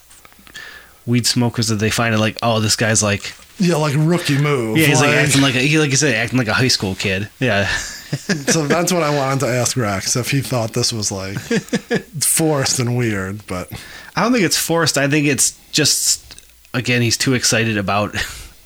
weed 1.07 1.27
smokers 1.27 1.69
that 1.69 1.77
they 1.77 1.91
find 1.91 2.15
it 2.15 2.19
like, 2.19 2.37
oh, 2.43 2.61
this 2.61 2.77
guy's 2.77 3.03
like, 3.03 3.33
yeah, 3.59 3.77
like 3.77 3.95
rookie 3.97 4.39
move. 4.39 4.79
yeah, 4.79 4.87
he's 4.87 5.01
like, 5.01 5.11
acting 5.11 5.43
like 5.43 5.55
a, 5.55 5.61
he 5.61 5.79
like 5.79 5.91
you 5.91 5.97
said, 5.97 6.15
acting 6.15 6.39
like 6.39 6.49
a 6.49 6.55
high 6.55 6.69
school 6.69 6.95
kid. 6.95 7.29
Yeah, 7.41 7.67
so 7.69 8.67
that's 8.67 8.93
what 8.93 9.03
I 9.03 9.11
wanted 9.17 9.41
to 9.41 9.49
ask 9.49 9.77
Rex 9.77 10.17
if 10.17 10.31
he 10.31 10.41
thought 10.41 10.73
this 10.73 10.93
was 10.93 11.11
like 11.13 11.39
forced 12.23 12.79
and 12.79 12.97
weird. 12.97 13.47
But 13.47 13.71
I 14.17 14.23
don't 14.23 14.33
think 14.33 14.45
it's 14.45 14.57
forced. 14.57 14.97
I 14.97 15.09
think 15.09 15.27
it's 15.27 15.59
just 15.73 16.43
again 16.75 17.03
he's 17.03 17.17
too 17.17 17.35
excited 17.35 17.77
about. 17.77 18.15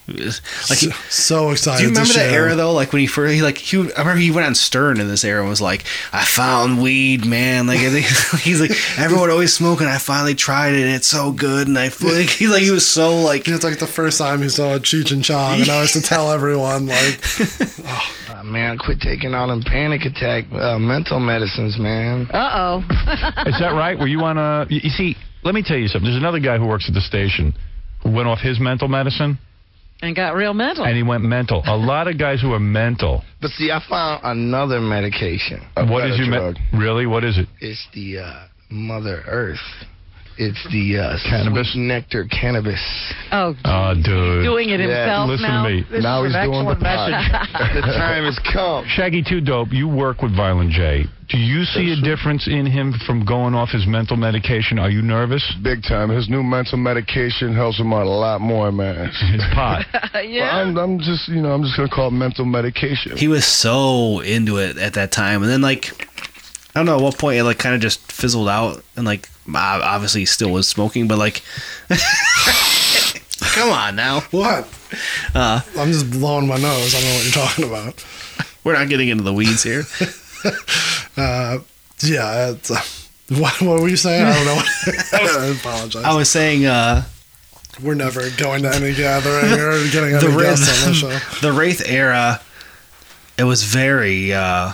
Like 0.08 0.78
he, 0.78 0.90
so 1.08 1.50
excited. 1.50 1.78
Do 1.78 1.82
you 1.84 1.88
remember 1.90 2.12
that 2.14 2.32
era 2.32 2.56
though? 2.56 2.72
Like 2.72 2.92
when 2.92 3.00
he 3.00 3.06
first, 3.06 3.34
he 3.34 3.42
like 3.42 3.56
he, 3.56 3.78
I 3.78 4.00
remember 4.00 4.16
he 4.16 4.32
went 4.32 4.46
on 4.46 4.54
Stern 4.56 4.98
in 4.98 5.06
this 5.06 5.24
era 5.24 5.40
and 5.40 5.48
was 5.48 5.60
like, 5.60 5.84
"I 6.12 6.24
found 6.24 6.82
weed, 6.82 7.24
man." 7.24 7.66
Like 7.68 7.78
he's 8.40 8.60
like 8.60 8.72
everyone 8.98 9.30
always 9.30 9.54
smoking. 9.54 9.86
I 9.86 9.98
finally 9.98 10.34
tried 10.34 10.74
it, 10.74 10.82
and 10.82 10.94
it's 10.94 11.06
so 11.06 11.30
good. 11.30 11.68
And 11.68 11.78
I 11.78 11.88
feel 11.88 12.12
like 12.12 12.28
he's 12.28 12.50
like 12.50 12.62
he 12.62 12.72
was 12.72 12.86
so 12.86 13.20
like 13.20 13.46
It's 13.46 13.62
like 13.62 13.78
the 13.78 13.86
first 13.86 14.18
time 14.18 14.42
he 14.42 14.48
saw 14.48 14.78
Cheech 14.78 15.12
and 15.12 15.22
Chong, 15.22 15.60
and 15.60 15.70
I 15.70 15.80
was 15.80 15.92
to 15.92 16.02
tell 16.02 16.32
everyone 16.32 16.86
like, 16.86 17.20
Uh, 18.28 18.42
man, 18.44 18.78
quit 18.78 19.00
taking 19.00 19.34
all 19.34 19.46
them 19.48 19.62
panic 19.62 20.04
attack 20.04 20.44
uh, 20.52 20.78
mental 20.80 21.20
medicines, 21.20 21.78
man. 21.78 22.26
Uh 22.32 22.50
oh. 22.54 22.78
Is 23.46 23.58
that 23.60 23.72
right? 23.74 23.96
Were 23.96 24.08
you 24.08 24.20
on 24.22 24.36
a? 24.36 24.66
You 24.68 24.80
you 24.82 24.90
see, 24.90 25.16
let 25.44 25.54
me 25.54 25.62
tell 25.62 25.76
you 25.78 25.86
something. 25.86 26.10
There's 26.10 26.20
another 26.20 26.40
guy 26.40 26.58
who 26.58 26.66
works 26.66 26.86
at 26.88 26.94
the 26.94 27.00
station 27.00 27.54
who 28.02 28.10
went 28.10 28.26
off 28.26 28.40
his 28.40 28.58
mental 28.58 28.88
medicine 28.88 29.38
and 30.02 30.14
got 30.16 30.34
real 30.34 30.52
mental. 30.52 30.84
and 30.84 30.96
he 30.96 31.02
went 31.02 31.22
mental. 31.24 31.62
A 31.66 31.76
lot 31.76 32.08
of 32.08 32.18
guys 32.18 32.40
who 32.40 32.52
are 32.52 32.58
mental. 32.60 33.22
But 33.40 33.50
see, 33.52 33.70
I 33.70 33.80
found 33.88 34.20
another 34.24 34.80
medication. 34.80 35.62
A 35.76 35.86
What 35.86 36.06
is 36.06 36.18
your 36.18 36.28
drug. 36.28 36.56
me- 36.72 36.78
really? 36.78 37.06
What 37.06 37.24
is 37.24 37.38
it? 37.38 37.48
It's 37.60 37.86
the 37.94 38.18
uh, 38.18 38.44
Mother 38.70 39.22
Earth. 39.26 39.58
It's 40.38 40.62
the 40.72 40.96
uh, 40.98 41.18
Cannabis? 41.28 41.72
sweet 41.72 41.82
nectar 41.82 42.24
cannabis. 42.24 42.80
oh, 43.32 43.54
Oh, 43.66 43.92
dude. 43.94 44.42
doing 44.42 44.70
it 44.70 44.80
Yeah, 44.80 44.86
himself 44.86 45.28
listen 45.28 45.46
now. 45.48 45.62
to 45.64 45.68
me. 45.70 45.84
This 45.90 46.02
now 46.02 46.24
is 46.24 46.28
he's 46.32 46.36
an 46.36 46.50
doing 46.50 46.64
the 46.64 46.70
excellent 46.72 46.80
pot. 46.80 47.10
message. 47.10 47.74
the 47.74 47.80
time 47.92 48.24
has 48.24 48.38
come. 48.52 48.84
Shaggy 48.88 49.22
Two 49.22 49.40
Dope, 49.42 49.68
you 49.72 49.88
work 49.88 50.22
with 50.22 50.34
Violent 50.34 50.70
J. 50.72 51.04
Do 51.32 51.38
you 51.38 51.64
see 51.64 51.90
a 51.92 51.96
difference 51.96 52.46
in 52.46 52.66
him 52.66 52.92
from 53.06 53.24
going 53.24 53.54
off 53.54 53.70
his 53.70 53.86
mental 53.86 54.18
medication? 54.18 54.78
Are 54.78 54.90
you 54.90 55.00
nervous? 55.00 55.42
Big 55.62 55.82
time. 55.82 56.10
His 56.10 56.28
new 56.28 56.42
mental 56.42 56.76
medication 56.76 57.54
helps 57.54 57.78
him 57.80 57.90
out 57.90 58.04
a 58.04 58.10
lot 58.10 58.42
more, 58.42 58.70
man. 58.70 59.06
His 59.32 59.42
pot. 59.54 59.86
yeah. 60.26 60.56
Well, 60.58 60.68
I'm, 60.68 60.76
I'm 60.78 60.98
just, 60.98 61.28
you 61.28 61.40
know, 61.40 61.52
I'm 61.52 61.62
just 61.62 61.74
gonna 61.74 61.88
call 61.88 62.08
it 62.08 62.10
mental 62.10 62.44
medication. 62.44 63.16
he 63.16 63.28
was 63.28 63.46
so 63.46 64.20
into 64.20 64.58
it 64.58 64.76
at 64.76 64.92
that 64.92 65.10
time, 65.10 65.42
and 65.42 65.50
then 65.50 65.62
like 65.62 66.06
I 66.74 66.80
don't 66.80 66.84
know 66.84 66.96
at 66.96 67.02
what 67.02 67.16
point 67.16 67.38
it 67.38 67.44
like 67.44 67.58
kind 67.58 67.74
of 67.74 67.80
just 67.80 68.12
fizzled 68.12 68.50
out, 68.50 68.84
and 68.94 69.06
like 69.06 69.30
ob- 69.48 69.82
obviously 69.82 70.20
he 70.20 70.26
still 70.26 70.50
was 70.50 70.68
smoking, 70.68 71.08
but 71.08 71.16
like 71.16 71.40
come 73.40 73.70
on 73.70 73.96
now, 73.96 74.20
"What?" 74.32 74.68
Uh, 75.34 75.62
I'm 75.78 75.92
just 75.92 76.10
blowing 76.10 76.46
my 76.46 76.58
nose. 76.58 76.94
I 76.94 77.00
don't 77.00 77.08
know 77.08 77.14
what 77.14 77.24
you're 77.24 77.46
talking 77.46 77.64
about. 77.64 78.04
we're 78.64 78.74
not 78.74 78.90
getting 78.90 79.08
into 79.08 79.24
the 79.24 79.32
weeds 79.32 79.62
here. 79.62 79.84
Uh, 81.16 81.58
yeah. 82.02 82.54
Uh, 82.70 82.76
what, 83.38 83.60
what 83.60 83.80
were 83.82 83.88
you 83.88 83.96
saying? 83.98 84.24
I 84.26 84.32
don't 84.34 84.46
know. 84.46 84.62
I 85.42 85.54
apologize. 85.58 86.02
I 86.04 86.14
was 86.14 86.30
saying 86.30 86.64
uh, 86.64 87.04
We're 87.82 87.94
never 87.94 88.28
going 88.38 88.62
to 88.62 88.74
any 88.74 88.94
gathering 88.94 89.52
or 89.52 89.72
getting 89.92 90.12
the 90.12 90.26
any 90.32 90.42
guests 90.42 90.84
on 90.86 90.92
the 90.92 91.08
Wraith, 91.08 91.22
show. 91.22 91.40
the 91.46 91.52
Wraith 91.52 91.82
era, 91.86 92.40
it 93.36 93.44
was 93.44 93.62
very 93.64 94.32
uh 94.32 94.72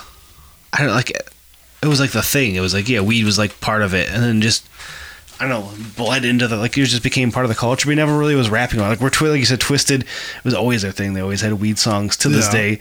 I 0.73 0.79
don't 0.79 0.89
like 0.95 1.11
it 1.11 1.87
was 1.87 1.99
like 2.01 2.11
the 2.13 2.23
thing. 2.23 2.55
It 2.55 2.61
was 2.61 2.73
like 2.73 2.89
yeah, 2.89 3.01
weed 3.01 3.25
was 3.25 3.37
like 3.39 3.61
part 3.61 3.83
of 3.83 3.93
it, 3.95 4.09
and 4.09 4.23
then 4.23 4.41
just 4.41 4.65
I 5.41 5.49
don't 5.49 5.51
know 5.51 5.73
bled 5.97 6.25
into 6.25 6.47
the 6.47 6.57
like 6.57 6.79
it 6.79 6.85
just 6.85 7.03
became 7.03 7.33
part 7.33 7.47
of 7.47 7.51
the 7.51 7.57
culture. 7.57 7.89
We 7.89 7.95
never 7.97 8.17
really 8.17 8.37
was 8.37 8.49
rapping 8.49 8.79
about 8.79 8.87
it. 8.87 8.91
like 8.91 9.01
we're 9.01 9.11
twi- 9.11 9.31
like 9.31 9.41
you 9.41 9.45
said, 9.47 9.61
Twiztid. 9.61 10.03
It 10.03 10.45
was 10.45 10.55
always 10.55 10.83
their 10.83 10.93
thing. 10.93 11.15
They 11.15 11.21
always 11.21 11.41
had 11.41 11.55
weed 11.55 11.79
songs 11.79 12.17
to 12.19 12.29
this 12.29 12.47
Yeah. 12.47 12.53
day. 12.53 12.81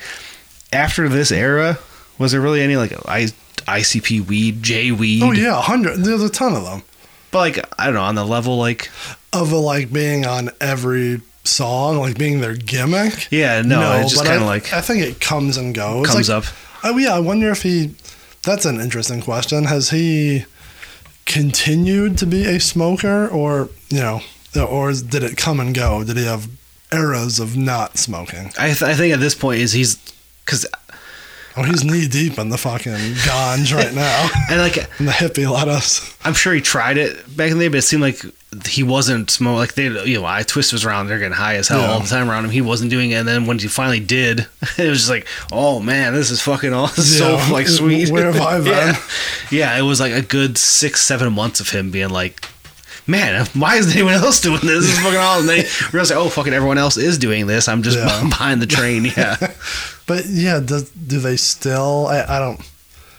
After 0.72 1.08
this 1.10 1.32
era, 1.32 1.80
was 2.18 2.32
there 2.32 2.42
really 2.42 2.62
any 2.62 2.76
like 2.78 2.94
I 3.08 3.28
ICP 3.68 4.26
weed, 4.28 4.64
J 4.64 4.92
weed? 4.92 5.24
Oh 5.24 5.32
yeah, 5.32 5.58
a 5.58 5.62
hundred. 5.62 5.98
There's 6.04 6.24
a 6.24 6.30
ton 6.30 6.56
of 6.56 6.64
them. 6.64 6.84
But 7.32 7.40
like 7.40 7.60
I 7.80 7.86
don't 7.86 7.96
know 7.96 8.02
on 8.02 8.16
the 8.16 8.26
level 8.26 8.58
like 8.58 8.90
Of 9.34 9.52
a, 9.52 9.58
like 9.58 9.92
being 9.92 10.26
on 10.26 10.50
every 10.62 11.22
song, 11.44 11.98
like 11.98 12.18
being 12.18 12.40
their 12.42 12.56
gimmick. 12.56 13.28
yeah 13.32 13.62
no, 13.62 14.00
it's 14.02 14.12
just 14.14 14.26
kind 14.26 14.42
of 14.42 14.48
like 14.48 14.72
I 14.74 14.82
think 14.82 15.04
it 15.04 15.20
comes 15.20 15.58
and 15.58 15.74
goes. 15.76 16.08
comes 16.08 16.30
Like, 16.30 16.38
up. 16.46 16.54
Oh 16.84 16.98
yeah, 16.98 17.14
I 17.16 17.20
wonder 17.20 17.50
if 17.50 17.64
he. 17.64 17.96
That's 18.44 18.64
an 18.66 18.80
interesting 18.80 19.22
question. 19.22 19.66
Has 19.66 19.90
he 19.90 20.46
continued 21.26 22.18
to 22.20 22.26
be 22.26 22.46
a 22.46 22.60
smoker, 22.60 23.28
or 23.28 23.70
you 23.90 24.00
know, 24.00 24.22
or 24.60 24.92
did 24.94 25.24
it 25.24 25.38
come 25.38 25.60
and 25.60 25.76
go? 25.76 26.04
Did 26.04 26.18
he 26.18 26.26
have 26.26 26.48
eras 26.92 27.40
of 27.40 27.58
not 27.58 27.98
smoking? 27.98 28.52
I, 28.58 28.68
th- 28.68 28.84
I 28.84 28.94
think 28.96 29.14
at 29.14 29.20
this 29.20 29.36
point 29.36 29.60
is 29.60 29.74
he's 29.74 29.96
because 30.46 30.66
Oh, 31.58 31.64
he's 31.64 31.84
knee 31.84 32.08
deep 32.08 32.38
in 32.38 32.50
the 32.50 32.58
fucking 32.58 32.92
ganj 32.94 33.76
right 33.76 33.94
now, 33.94 34.30
and 34.52 34.60
like 34.62 34.78
in 35.00 35.06
the 35.08 35.12
hippie 35.12 35.52
lettuce. 35.52 36.16
I'm 36.24 36.34
sure 36.36 36.54
he 36.54 36.62
tried 36.62 36.98
it 36.98 37.36
back 37.36 37.50
in 37.52 37.58
the 37.58 37.66
day, 37.66 37.70
but 37.70 37.78
it 37.80 37.82
seemed 37.82 38.04
like 38.04 38.22
he 38.68 38.84
wasn't 38.84 39.30
smoking. 39.32 39.58
Like 39.58 39.74
they, 39.74 39.86
you 40.06 40.20
know, 40.20 40.26
I 40.26 40.44
twist 40.44 40.72
was 40.72 40.86
around, 40.86 41.08
they're 41.08 41.18
getting 41.20 41.34
high 41.34 41.56
as 41.56 41.68
hell 41.68 41.82
Yeah. 41.82 41.88
all 41.92 42.00
the 42.00 42.08
time 42.08 42.30
around 42.30 42.46
him. 42.46 42.52
He 42.52 42.62
wasn't 42.62 42.92
doing 42.92 43.12
it, 43.12 43.16
and 43.16 43.28
then 43.28 43.46
when 43.48 43.58
he 43.58 43.68
finally 43.68 44.00
did, 44.00 44.42
it 44.78 44.88
was 44.90 45.00
just 45.00 45.10
like, 45.10 45.26
oh 45.52 45.80
man, 45.80 46.14
this 46.14 46.30
is 46.30 46.42
fucking 46.42 46.72
is 46.74 47.20
Yeah. 47.20 47.44
so 47.48 47.54
like 47.54 47.68
sweet. 47.68 48.10
Where 48.10 48.32
have 48.32 48.40
I 48.42 48.60
been? 48.60 48.68
yeah. 48.68 49.00
yeah, 49.50 49.78
it 49.78 49.82
was 49.84 50.00
like 50.00 50.14
a 50.14 50.22
good 50.22 50.58
six, 50.58 51.02
seven 51.02 51.34
months 51.34 51.60
of 51.60 51.70
him 51.72 51.90
being 51.92 52.10
like. 52.10 52.46
Man, 53.08 53.46
why 53.54 53.76
isn't 53.78 53.94
anyone 53.94 54.14
else 54.14 54.42
doing 54.42 54.60
this? 54.62 54.86
This 54.86 54.98
is 54.98 55.00
fucking 55.00 55.18
awesome. 55.20 55.48
They 55.48 55.66
realize, 55.94 56.12
oh, 56.12 56.30
fucking 56.30 56.54
everyone 56.54 56.78
else 56.78 56.98
is 56.98 57.18
doing 57.18 57.48
this. 57.48 57.68
I'm 57.68 57.82
just 57.84 57.98
Yeah. 57.98 58.22
behind 58.30 58.62
the 58.62 58.68
train. 58.68 59.06
Yeah. 59.06 59.38
But 60.06 60.26
yeah, 60.28 60.60
does, 60.60 60.90
do 60.92 61.20
they 61.20 61.38
still? 61.38 62.08
I, 62.08 62.24
I 62.24 62.40
don't. 62.40 62.60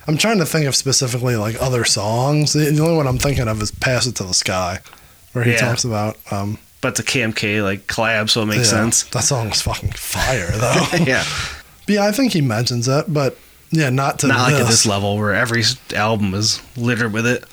I'm 0.07 0.17
trying 0.17 0.39
to 0.39 0.47
think 0.47 0.67
of 0.67 0.75
specifically 0.75 1.37
like 1.37 1.61
other 1.61 1.85
songs. 1.85 2.53
The, 2.55 2.71
the 2.71 2.83
only 2.83 2.97
one 2.97 3.07
I'm 3.07 3.19
thinking 3.19 3.47
of 3.49 3.61
is 3.61 3.71
"Pass 3.71 4.07
It 4.07 4.15
to 4.17 4.25
the 4.25 4.33
Sky," 4.35 4.79
where 5.33 5.45
he 5.45 5.53
Yeah. 5.53 5.59
talks 5.59 5.85
about. 5.85 6.17
Um, 6.31 6.59
but 6.81 6.89
it's 6.91 7.01
a 7.01 7.05
KMK 7.05 7.63
like 7.63 7.87
collab, 7.87 8.31
so 8.31 8.43
it 8.43 8.47
makes 8.47 8.73
yeah, 8.73 8.79
sense. 8.79 9.03
That 9.05 9.25
song's 9.25 9.61
fucking 9.61 9.91
fire, 9.91 10.51
though. 10.53 10.87
yeah. 11.05 11.25
But 11.87 11.95
yeah, 11.95 12.05
I 12.07 12.13
think 12.13 12.33
he 12.33 12.41
mentions 12.41 12.89
it, 12.89 13.13
but 13.13 13.37
yeah, 13.71 13.91
not 13.91 14.21
to 14.21 14.29
Not 14.29 14.39
like 14.39 14.55
at 14.55 14.59
this. 14.61 14.69
this 14.69 14.87
level 14.87 15.19
where 15.19 15.35
every 15.35 15.63
album 15.95 16.33
is 16.35 16.63
littered 16.77 17.13
with 17.13 17.27
it. 17.27 17.45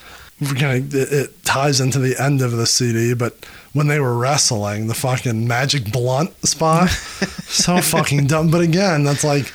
We're 0.42 0.54
gonna- 0.54 0.76
it, 0.76 0.94
it 0.94 1.46
ties 1.46 1.80
into 1.80 2.00
the 2.00 2.22
end 2.22 2.42
of 2.42 2.52
the 2.52 2.66
CD, 2.68 3.14
but 3.14 3.46
when 3.74 3.88
they 3.88 4.00
were 4.00 4.18
wrestling, 4.18 4.88
the 4.88 4.94
fucking 4.94 5.48
magic 5.48 5.92
blunt 5.92 6.32
spot, 6.48 6.90
so 7.48 7.80
fucking 7.82 8.28
dumb. 8.28 8.50
But 8.52 8.62
again, 8.62 9.04
that's 9.04 9.24
like 9.24 9.52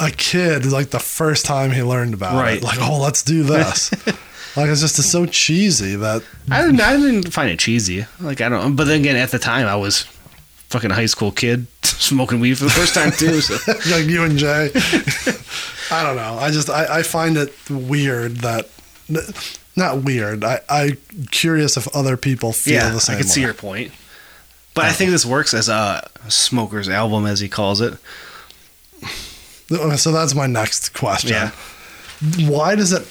a 0.00 0.10
kid, 0.10 0.66
like 0.66 0.90
the 0.90 0.98
first 0.98 1.44
time 1.44 1.70
he 1.72 1.82
learned 1.82 2.14
about 2.14 2.34
Right. 2.34 2.56
it. 2.58 2.62
Like, 2.64 2.78
oh, 2.80 3.00
let's 3.00 3.22
do 3.22 3.42
this. 3.42 3.90
like 4.56 4.68
it's 4.70 4.80
just 4.80 4.98
it's 4.98 5.10
so 5.10 5.26
cheesy 5.26 5.96
that 5.96 6.22
I 6.50 6.62
didn't, 6.62 6.80
I 6.80 6.96
didn't 6.96 7.32
find 7.32 7.50
it 7.50 7.58
cheesy. 7.58 8.06
Like 8.20 8.40
I 8.40 8.48
don't. 8.48 8.76
But 8.76 8.84
then 8.86 9.00
again, 9.00 9.16
at 9.16 9.30
the 9.30 9.38
time, 9.38 9.66
I 9.66 9.76
was 9.76 10.02
fucking 10.68 10.90
high 10.90 11.06
school 11.06 11.30
kid 11.32 11.66
smoking 11.84 12.40
weed 12.40 12.54
for 12.58 12.64
the 12.64 12.70
first 12.70 12.94
time 12.94 13.12
too. 13.12 13.40
So. 13.40 13.56
like 13.94 14.06
you 14.06 14.24
and 14.24 14.38
Jay. 14.38 14.70
I 15.90 16.02
don't 16.02 16.16
know. 16.16 16.38
I 16.40 16.50
just 16.50 16.70
I, 16.70 16.98
I 16.98 17.02
find 17.02 17.36
it 17.36 17.52
weird 17.70 18.36
that 18.38 18.68
not 19.76 20.02
weird. 20.02 20.44
I 20.44 20.60
I 20.68 20.96
curious 21.30 21.76
if 21.76 21.88
other 21.94 22.16
people 22.16 22.52
feel 22.52 22.74
yeah, 22.74 22.90
the 22.90 23.00
same 23.00 23.16
I 23.16 23.18
can 23.20 23.28
see 23.28 23.40
your 23.42 23.54
point. 23.54 23.92
But 24.74 24.86
I 24.86 24.92
think 24.92 25.10
this 25.12 25.24
works 25.24 25.54
as 25.54 25.68
a 25.68 26.08
smoker's 26.28 26.88
album, 26.88 27.26
as 27.26 27.38
he 27.40 27.48
calls 27.48 27.80
it. 27.80 27.94
So 29.96 30.12
that's 30.12 30.34
my 30.34 30.46
next 30.46 30.92
question. 30.94 31.30
Yeah, 31.30 31.50
Why 32.48 32.74
does 32.74 32.92
it? 32.92 33.06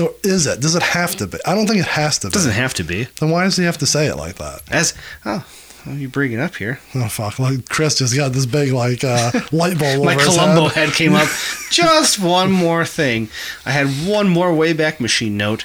Or 0.00 0.14
is 0.22 0.46
it? 0.46 0.60
Does 0.60 0.74
it 0.74 0.82
have 0.82 1.16
to 1.16 1.26
be? 1.26 1.38
I 1.44 1.54
don't 1.54 1.66
think 1.66 1.80
it 1.80 1.86
has 1.86 2.18
to 2.20 2.28
it 2.28 2.30
be. 2.30 2.34
doesn't 2.34 2.52
have 2.52 2.74
to 2.74 2.84
be 2.84 3.04
Then 3.18 3.30
why 3.30 3.44
does 3.44 3.56
he 3.56 3.64
have 3.64 3.78
to 3.78 3.86
say 3.86 4.06
it 4.06 4.16
like 4.16 4.36
that? 4.36 4.62
as. 4.70 4.94
Oh, 5.24 5.44
are 5.86 5.92
you 5.94 6.08
bringing 6.08 6.40
up 6.40 6.56
here? 6.56 6.78
Oh 6.94 7.08
fuck! 7.08 7.38
Like 7.38 7.68
Chris 7.68 7.96
just 7.98 8.14
got 8.14 8.32
this 8.32 8.46
big 8.46 8.72
like 8.72 9.02
uh, 9.04 9.30
light 9.52 9.78
bulb 9.78 10.04
My 10.04 10.14
over 10.14 10.24
his 10.24 10.36
Columbo 10.36 10.68
head. 10.68 10.88
head 10.88 10.94
came 10.94 11.14
up. 11.14 11.28
Just 11.70 12.18
one 12.18 12.50
more 12.52 12.84
thing. 12.84 13.28
I 13.64 13.70
had 13.70 13.86
one 14.06 14.28
more 14.28 14.50
Wayback 14.52 15.00
Machine 15.00 15.36
note. 15.36 15.64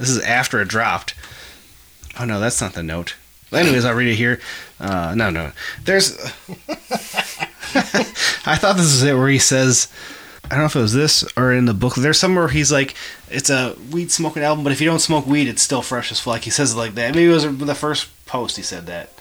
This 0.00 0.08
is 0.10 0.20
after 0.22 0.60
it 0.60 0.66
dropped. 0.68 1.14
Oh 2.18 2.24
no, 2.24 2.40
that's 2.40 2.60
not 2.60 2.72
the 2.72 2.82
note. 2.82 3.14
Anyways, 3.52 3.84
I'll 3.84 3.94
read 3.94 4.08
it 4.10 4.16
here. 4.16 4.40
Uh, 4.80 5.14
no, 5.16 5.30
no. 5.30 5.52
There's. 5.84 6.16
I 7.74 8.56
thought 8.56 8.76
this 8.76 8.86
is 8.86 9.02
it 9.02 9.14
where 9.14 9.28
he 9.28 9.38
says. 9.38 9.88
I 10.44 10.48
don't 10.54 10.60
know 10.60 10.64
if 10.66 10.74
it 10.76 10.80
was 10.80 10.94
this 10.94 11.22
or 11.36 11.52
in 11.52 11.66
the 11.66 11.74
book. 11.74 11.94
There's 11.94 12.18
somewhere 12.18 12.48
he's 12.48 12.72
like, 12.72 12.94
it's 13.30 13.50
a 13.50 13.76
weed 13.92 14.10
smoking 14.10 14.42
album, 14.42 14.64
but 14.64 14.72
if 14.72 14.80
you 14.80 14.86
don't 14.88 14.98
smoke 14.98 15.24
weed, 15.24 15.46
it's 15.46 15.62
still 15.62 15.80
fresh 15.82 16.10
as 16.10 16.18
fuck. 16.18 16.40
He 16.40 16.50
says 16.50 16.72
it 16.72 16.76
like 16.76 16.94
that. 16.96 17.14
Maybe 17.14 17.30
it 17.30 17.34
was 17.34 17.56
the 17.58 17.74
first 17.74 18.08
post 18.26 18.56
he 18.56 18.62
said 18.64 18.86
that. 18.86 19.12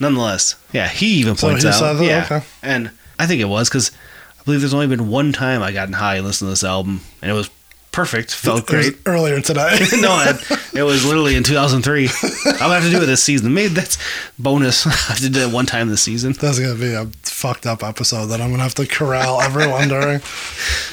Nonetheless, 0.00 0.56
yeah, 0.72 0.88
he 0.88 1.06
even 1.20 1.36
points 1.36 1.62
So 1.62 1.70
he 1.70 1.76
out. 1.84 1.92
that? 1.98 2.04
yeah, 2.04 2.24
Okay. 2.24 2.44
and 2.60 2.90
I 3.20 3.26
think 3.26 3.40
it 3.40 3.44
was 3.44 3.68
because 3.68 3.92
I 4.40 4.42
believe 4.42 4.60
there's 4.62 4.74
only 4.74 4.88
been 4.88 5.08
one 5.08 5.32
time 5.32 5.62
I 5.62 5.70
gotten 5.70 5.94
high 5.94 6.16
and 6.16 6.26
listened 6.26 6.48
to 6.48 6.50
this 6.52 6.64
album, 6.64 7.02
and 7.22 7.30
it 7.30 7.34
was 7.34 7.50
perfect. 7.94 8.34
Felt 8.34 8.66
great. 8.66 8.96
earlier 9.06 9.40
today. 9.40 9.78
no, 10.00 10.22
it, 10.26 10.74
it 10.74 10.82
was 10.82 11.04
literally 11.04 11.36
in 11.36 11.42
2003. 11.42 12.08
I'm 12.46 12.58
gonna 12.58 12.74
have 12.74 12.82
to 12.84 12.90
do 12.90 13.02
it 13.02 13.06
this 13.06 13.22
season. 13.22 13.54
Maybe 13.54 13.72
that's 13.74 13.96
bonus. 14.38 14.86
I 15.10 15.14
did 15.16 15.36
it 15.36 15.50
one 15.52 15.66
time 15.66 15.88
this 15.88 16.02
season. 16.02 16.32
That's 16.32 16.58
gonna 16.58 16.74
be 16.74 16.92
a 16.92 17.06
fucked 17.22 17.66
up 17.66 17.82
episode 17.82 18.26
that 18.26 18.40
I'm 18.40 18.50
gonna 18.50 18.62
have 18.62 18.74
to 18.74 18.86
corral 18.86 19.40
everyone 19.40 19.88
during. 19.88 20.20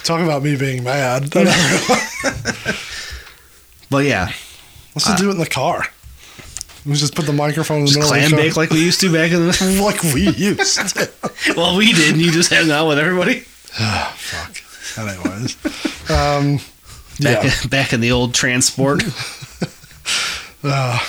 Talk 0.04 0.22
about 0.22 0.44
me 0.44 0.56
being 0.56 0.84
mad. 0.84 1.32
But 3.90 4.06
yeah, 4.06 4.32
Let's 4.96 5.06
just 5.06 5.18
do 5.18 5.30
it 5.30 5.34
in 5.34 5.38
the 5.38 5.46
car. 5.46 5.86
Let's 6.86 7.00
just 7.00 7.16
put 7.16 7.26
the 7.26 7.34
microphone 7.34 7.80
in 7.80 7.86
the 7.86 7.92
just 7.92 8.00
middle 8.00 8.10
clam 8.12 8.26
of 8.26 8.32
the 8.32 8.36
bake 8.38 8.58
like 8.58 8.70
we 8.70 8.84
used 8.84 9.02
to 9.02 9.12
back 9.12 9.32
in 9.32 9.48
the. 9.48 9.82
like 9.84 10.02
we 10.14 10.30
used 10.30 10.96
to. 10.96 11.10
well, 11.56 11.78
we 11.78 11.94
did, 11.94 12.14
and 12.14 12.22
you 12.22 12.32
just 12.32 12.50
hang 12.50 12.72
out 12.72 12.88
with 12.88 13.00
everybody. 13.00 13.44
Oh, 13.80 14.14
Fuck. 14.18 14.58
Anyways, 14.98 15.58
um, 16.10 16.60
Back, 17.20 17.44
yeah. 17.44 17.52
back 17.70 17.94
in 17.94 18.02
the 18.02 18.12
old 18.12 18.34
transport. 18.34 19.04
Uh, 20.64 21.00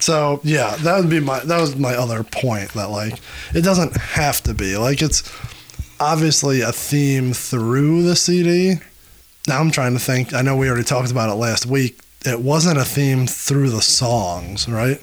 so 0.00 0.40
yeah, 0.42 0.74
that 0.76 0.98
would 0.98 1.08
be 1.08 1.20
my 1.20 1.38
that 1.40 1.60
was 1.60 1.76
my 1.76 1.94
other 1.94 2.24
point 2.24 2.72
that 2.72 2.90
like 2.90 3.20
it 3.54 3.62
doesn't 3.62 3.96
have 3.96 4.42
to 4.42 4.52
be 4.54 4.76
like 4.76 5.00
it's 5.00 5.22
obviously 6.00 6.60
a 6.60 6.72
theme 6.72 7.32
through 7.32 8.02
the 8.02 8.16
CD. 8.16 8.74
Now 9.46 9.60
I'm 9.60 9.70
trying 9.70 9.92
to 9.94 10.00
think. 10.00 10.34
I 10.34 10.42
know 10.42 10.56
we 10.56 10.68
already 10.68 10.82
talked 10.84 11.10
about 11.12 11.30
it 11.30 11.34
last 11.34 11.66
week. 11.66 12.00
It 12.26 12.40
wasn't 12.40 12.78
a 12.78 12.84
theme 12.84 13.26
through 13.28 13.70
the 13.70 13.80
songs, 13.82 14.68
right? 14.68 15.00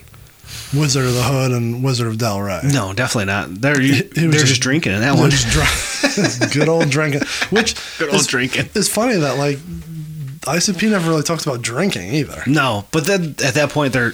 Wizard 0.75 1.05
of 1.05 1.13
the 1.13 1.23
Hood 1.23 1.51
and 1.53 1.81
Wizard 1.81 2.07
of 2.07 2.15
Delray. 2.17 2.73
No, 2.73 2.91
definitely 2.91 3.25
not. 3.27 3.61
They're 3.61 3.79
He- 3.79 3.93
he 3.93 4.01
they're 4.01 4.31
just, 4.31 4.47
just- 4.47 4.61
drinking 4.61 4.91
in 4.91 4.99
that 4.99 5.15
one. 5.17 5.29
just 5.31 5.47
dr- 5.49 6.51
good 6.51 6.67
old 6.67 6.89
drinking. 6.89 7.21
Which 7.51 7.75
Good 7.97 8.09
old 8.09 8.19
is, 8.19 8.27
drinking. 8.27 8.67
It's 8.75 8.89
funny 8.89 9.15
that 9.15 9.37
like 9.37 9.59
ICP 10.41 10.89
never 10.89 11.09
really 11.09 11.23
talks 11.23 11.45
about 11.45 11.61
drinking 11.61 12.13
either. 12.13 12.43
No, 12.47 12.85
but 12.91 13.05
then 13.05 13.35
at 13.43 13.53
that 13.55 13.69
point 13.69 13.93
they're 13.93 14.13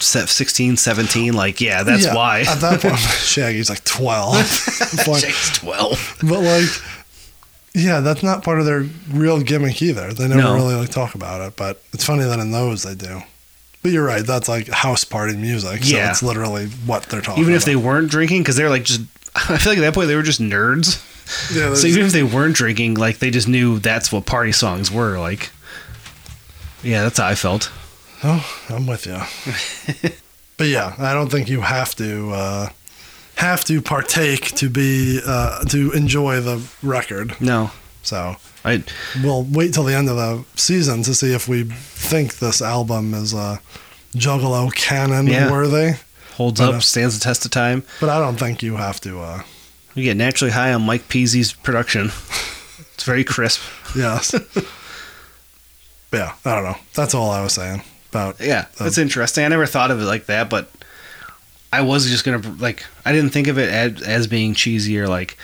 se- 0.00 0.26
16, 0.26 0.76
17. 0.76 1.32
Like, 1.34 1.60
yeah, 1.60 1.82
that's 1.82 2.04
Yeah, 2.04 2.14
why. 2.14 2.40
At 2.40 2.60
that 2.60 2.80
point, 2.80 2.98
Shaggy's 2.98 3.70
like 3.70 3.84
12. 3.84 4.34
But- 5.06 5.20
Jake's 5.20 5.58
12. 5.58 6.18
but 6.28 6.40
like, 6.40 6.68
yeah, 7.74 8.00
that's 8.00 8.22
not 8.22 8.42
part 8.44 8.58
of 8.60 8.66
their 8.66 8.86
real 9.10 9.40
gimmick 9.40 9.80
either. 9.80 10.12
They 10.12 10.28
never 10.28 10.42
No. 10.42 10.54
really 10.54 10.74
like 10.74 10.90
talk 10.90 11.14
about 11.14 11.40
it. 11.40 11.56
But 11.56 11.82
it's 11.92 12.04
funny 12.04 12.24
that 12.24 12.38
in 12.38 12.50
those 12.50 12.82
they 12.82 12.94
do. 12.94 13.22
But 13.82 13.92
you're 13.92 14.04
right. 14.04 14.24
That's 14.26 14.48
like 14.48 14.68
house 14.68 15.04
party 15.04 15.36
music. 15.36 15.82
So 15.84 15.96
Yeah. 15.96 16.10
it's 16.10 16.22
literally 16.22 16.66
what 16.86 17.04
they're 17.04 17.20
talking 17.22 17.40
Even 17.40 17.54
about. 17.54 17.62
if 17.62 17.64
they 17.64 17.76
weren't 17.76 18.10
drinking, 18.10 18.42
because 18.42 18.56
they're 18.56 18.68
like 18.70 18.84
just. 18.84 19.00
I 19.34 19.56
feel 19.56 19.72
like 19.72 19.78
at 19.78 19.82
that 19.82 19.94
point 19.94 20.08
they 20.08 20.16
were 20.16 20.22
just 20.22 20.40
nerds. 20.40 21.02
Yeah, 21.52 21.74
So 21.74 21.86
even 21.86 22.06
if 22.06 22.12
they 22.12 22.22
weren't 22.22 22.54
drinking, 22.56 22.94
like 22.94 23.18
they 23.18 23.30
just 23.30 23.48
knew 23.48 23.78
that's 23.78 24.10
what 24.12 24.26
party 24.26 24.52
songs 24.52 24.90
were. 24.90 25.18
Like, 25.18 25.50
yeah, 26.82 27.02
that's 27.02 27.18
how 27.18 27.26
I 27.28 27.34
felt. 27.34 27.70
Oh, 28.24 28.44
I'm 28.68 28.86
with 28.86 29.06
you. 29.06 29.16
but 30.56 30.66
yeah, 30.68 30.94
I 30.98 31.12
don't 31.12 31.30
think 31.30 31.48
you 31.48 31.60
have 31.62 31.94
to 31.96 32.30
uh, 32.32 32.68
have 33.36 33.64
to 33.64 33.80
partake 33.82 34.54
to 34.56 34.68
be 34.70 35.20
uh, 35.26 35.64
to 35.66 35.90
enjoy 35.92 36.40
the 36.40 36.62
record. 36.82 37.40
No, 37.40 37.70
So 38.02 38.36
I 38.64 38.82
we'll 39.22 39.42
wait 39.44 39.74
till 39.74 39.84
the 39.84 39.94
end 39.94 40.08
of 40.08 40.16
the 40.16 40.44
season 40.60 41.02
to 41.04 41.14
see 41.14 41.32
if 41.34 41.48
we 41.48 41.64
think 41.64 42.38
this 42.38 42.62
album 42.62 43.14
is 43.14 43.34
uh, 43.34 43.58
Juggalo 44.14 44.72
canon 44.74 45.26
Yeah. 45.26 45.50
worthy. 45.50 45.94
holds 46.36 46.60
But, 46.60 46.68
up, 46.68 46.74
uh, 46.76 46.80
stands 46.80 47.18
the 47.18 47.24
test 47.24 47.44
of 47.44 47.50
time. 47.50 47.82
But 48.00 48.08
I 48.10 48.18
don't 48.18 48.36
think 48.38 48.62
you 48.62 48.76
have 48.76 49.00
to. 49.02 49.20
Uh, 49.20 49.42
We 49.94 50.04
get 50.04 50.16
naturally 50.16 50.52
high 50.52 50.72
on 50.72 50.82
Mike 50.82 51.08
Peasy's 51.08 51.52
production. 51.52 52.06
It's 52.94 53.04
very 53.04 53.24
crisp. 53.24 53.60
yes. 53.96 54.32
yeah, 56.12 56.34
I 56.44 56.54
don't 56.54 56.64
know. 56.64 56.76
That's 56.94 57.14
all 57.14 57.30
I 57.30 57.42
was 57.42 57.52
saying 57.54 57.82
about. 58.10 58.40
Yeah, 58.40 58.66
Uh, 58.78 58.84
that's 58.84 58.98
interesting. 58.98 59.44
I 59.44 59.48
never 59.48 59.66
thought 59.66 59.90
of 59.90 60.00
it 60.00 60.04
like 60.04 60.26
that, 60.26 60.48
but 60.50 60.70
I 61.72 61.80
was 61.82 62.08
just 62.08 62.24
gonna 62.24 62.46
like 62.58 62.84
I 63.04 63.12
didn't 63.12 63.30
think 63.30 63.48
of 63.48 63.58
it 63.58 63.70
as, 63.70 64.02
as 64.02 64.26
being 64.26 64.54
cheesy 64.54 64.98
or 65.00 65.08
like 65.08 65.36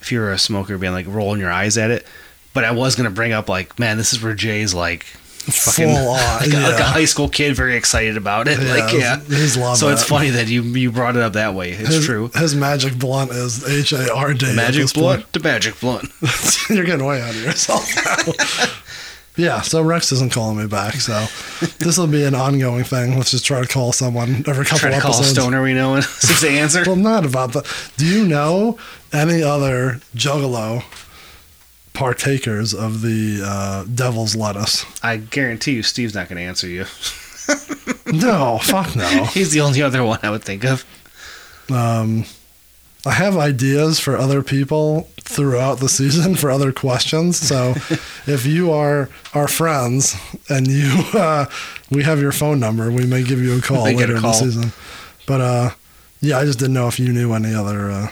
if 0.00 0.12
you're 0.12 0.32
a 0.32 0.38
smoker 0.38 0.78
being 0.78 0.92
like 0.92 1.06
rolling 1.08 1.40
your 1.40 1.50
eyes 1.52 1.76
at 1.76 1.90
it. 1.90 2.06
But 2.54 2.64
I 2.64 2.70
was 2.70 2.94
gonna 2.96 3.10
bring 3.10 3.32
up 3.32 3.48
like, 3.48 3.78
man, 3.78 3.96
this 3.98 4.12
is 4.12 4.22
where 4.22 4.34
Jay's 4.34 4.72
like 4.74 5.06
fucking 5.52 5.88
Full 5.94 6.08
on, 6.08 6.16
like, 6.40 6.52
a, 6.52 6.58
like 6.70 6.80
a 6.80 6.84
high 6.84 7.04
school 7.04 7.28
kid, 7.28 7.54
very 7.56 7.76
excited 7.76 8.16
about 8.16 8.48
it. 8.48 8.58
like, 8.58 8.92
yeah, 8.92 9.18
he's 9.20 9.56
loving 9.56 9.76
so 9.76 9.88
it's 9.88 10.02
it. 10.02 10.06
funny 10.06 10.30
that 10.30 10.48
you 10.48 10.62
you 10.62 10.90
brought 10.92 11.16
it 11.16 11.22
up 11.22 11.32
that 11.34 11.54
way. 11.54 11.70
It's 11.72 11.88
his, 11.94 12.06
true. 12.06 12.30
His 12.34 12.54
magic 12.54 12.98
blunt 12.98 13.30
is 13.30 13.66
H 13.68 13.92
A 13.92 14.12
R 14.14 14.34
D. 14.34 14.54
Magic 14.54 14.92
blunt 14.92 15.22
point. 15.22 15.32
to 15.34 15.40
magic 15.40 15.80
blunt. 15.80 16.10
You're 16.70 16.84
getting 16.84 17.04
way 17.06 17.20
out 17.22 17.30
of 17.30 17.42
yourself 17.42 17.84
now. 17.96 18.72
yeah, 19.36 19.60
so 19.60 19.82
Rex 19.82 20.10
isn't 20.12 20.32
calling 20.32 20.56
me 20.58 20.66
back, 20.66 20.94
so 20.94 21.26
this 21.78 21.96
will 21.96 22.06
be 22.08 22.24
an 22.24 22.34
ongoing 22.34 22.84
thing. 22.84 23.16
Let's 23.16 23.30
just 23.30 23.46
try 23.46 23.60
to 23.60 23.68
call 23.68 23.92
someone 23.92 24.44
every 24.46 24.64
couple 24.64 24.78
Try 24.80 24.90
to 24.90 25.00
call 25.00 25.12
a 25.12 25.16
episodes. 25.16 25.30
stoner 25.38 25.62
we 25.62 25.74
know 25.74 25.94
and 25.94 26.04
see 26.22 26.32
if 26.32 26.40
they 26.40 26.58
answer. 26.58 26.82
Well, 26.86 26.96
not 26.96 27.24
about 27.24 27.52
that. 27.52 27.66
Do 27.96 28.04
you 28.06 28.26
know 28.26 28.78
any 29.12 29.42
other 29.42 30.00
Juggalo 30.14 30.82
partakers 31.98 32.72
of 32.74 33.02
the 33.02 33.42
uh, 33.44 33.84
Devil's 33.92 34.36
Lettuce? 34.36 34.84
I 35.02 35.16
guarantee 35.16 35.72
you, 35.72 35.82
Steve's 35.82 36.14
not 36.14 36.28
going 36.28 36.38
to 36.38 36.44
answer 36.44 36.68
you. 36.68 36.86
No, 38.12 38.58
fuck 38.62 38.96
no. 38.96 39.24
He's 39.34 39.52
the 39.52 39.60
only 39.60 39.82
other 39.82 40.02
one 40.04 40.18
I 40.22 40.30
would 40.30 40.42
think 40.42 40.64
of. 40.64 40.84
Um, 41.70 42.24
I 43.06 43.12
have 43.12 43.36
ideas 43.36 44.00
for 44.00 44.16
other 44.16 44.42
people 44.42 45.10
throughout 45.20 45.78
the 45.80 45.88
season 45.88 46.34
for 46.34 46.50
other 46.50 46.72
questions. 46.72 47.38
So 47.38 47.70
if 48.26 48.46
you 48.46 48.70
are 48.72 49.10
our 49.34 49.48
friends 49.48 50.16
and 50.48 50.66
you, 50.68 51.04
uh, 51.14 51.46
we 51.90 52.02
have 52.02 52.20
your 52.20 52.32
phone 52.32 52.60
number, 52.60 52.90
we 52.90 53.06
may 53.06 53.22
give 53.22 53.40
you 53.40 53.58
a 53.58 53.60
call 53.60 53.84
later 53.84 54.14
a 54.14 54.16
in 54.16 54.22
the 54.22 54.32
season. 54.32 54.72
But 55.26 55.40
uh, 55.40 55.70
yeah, 56.20 56.38
I 56.38 56.44
just 56.44 56.58
didn't 56.58 56.74
know 56.74 56.88
if 56.88 56.98
you 56.98 57.12
knew 57.12 57.32
any 57.34 57.54
other. 57.54 57.90
Uh, 57.90 58.08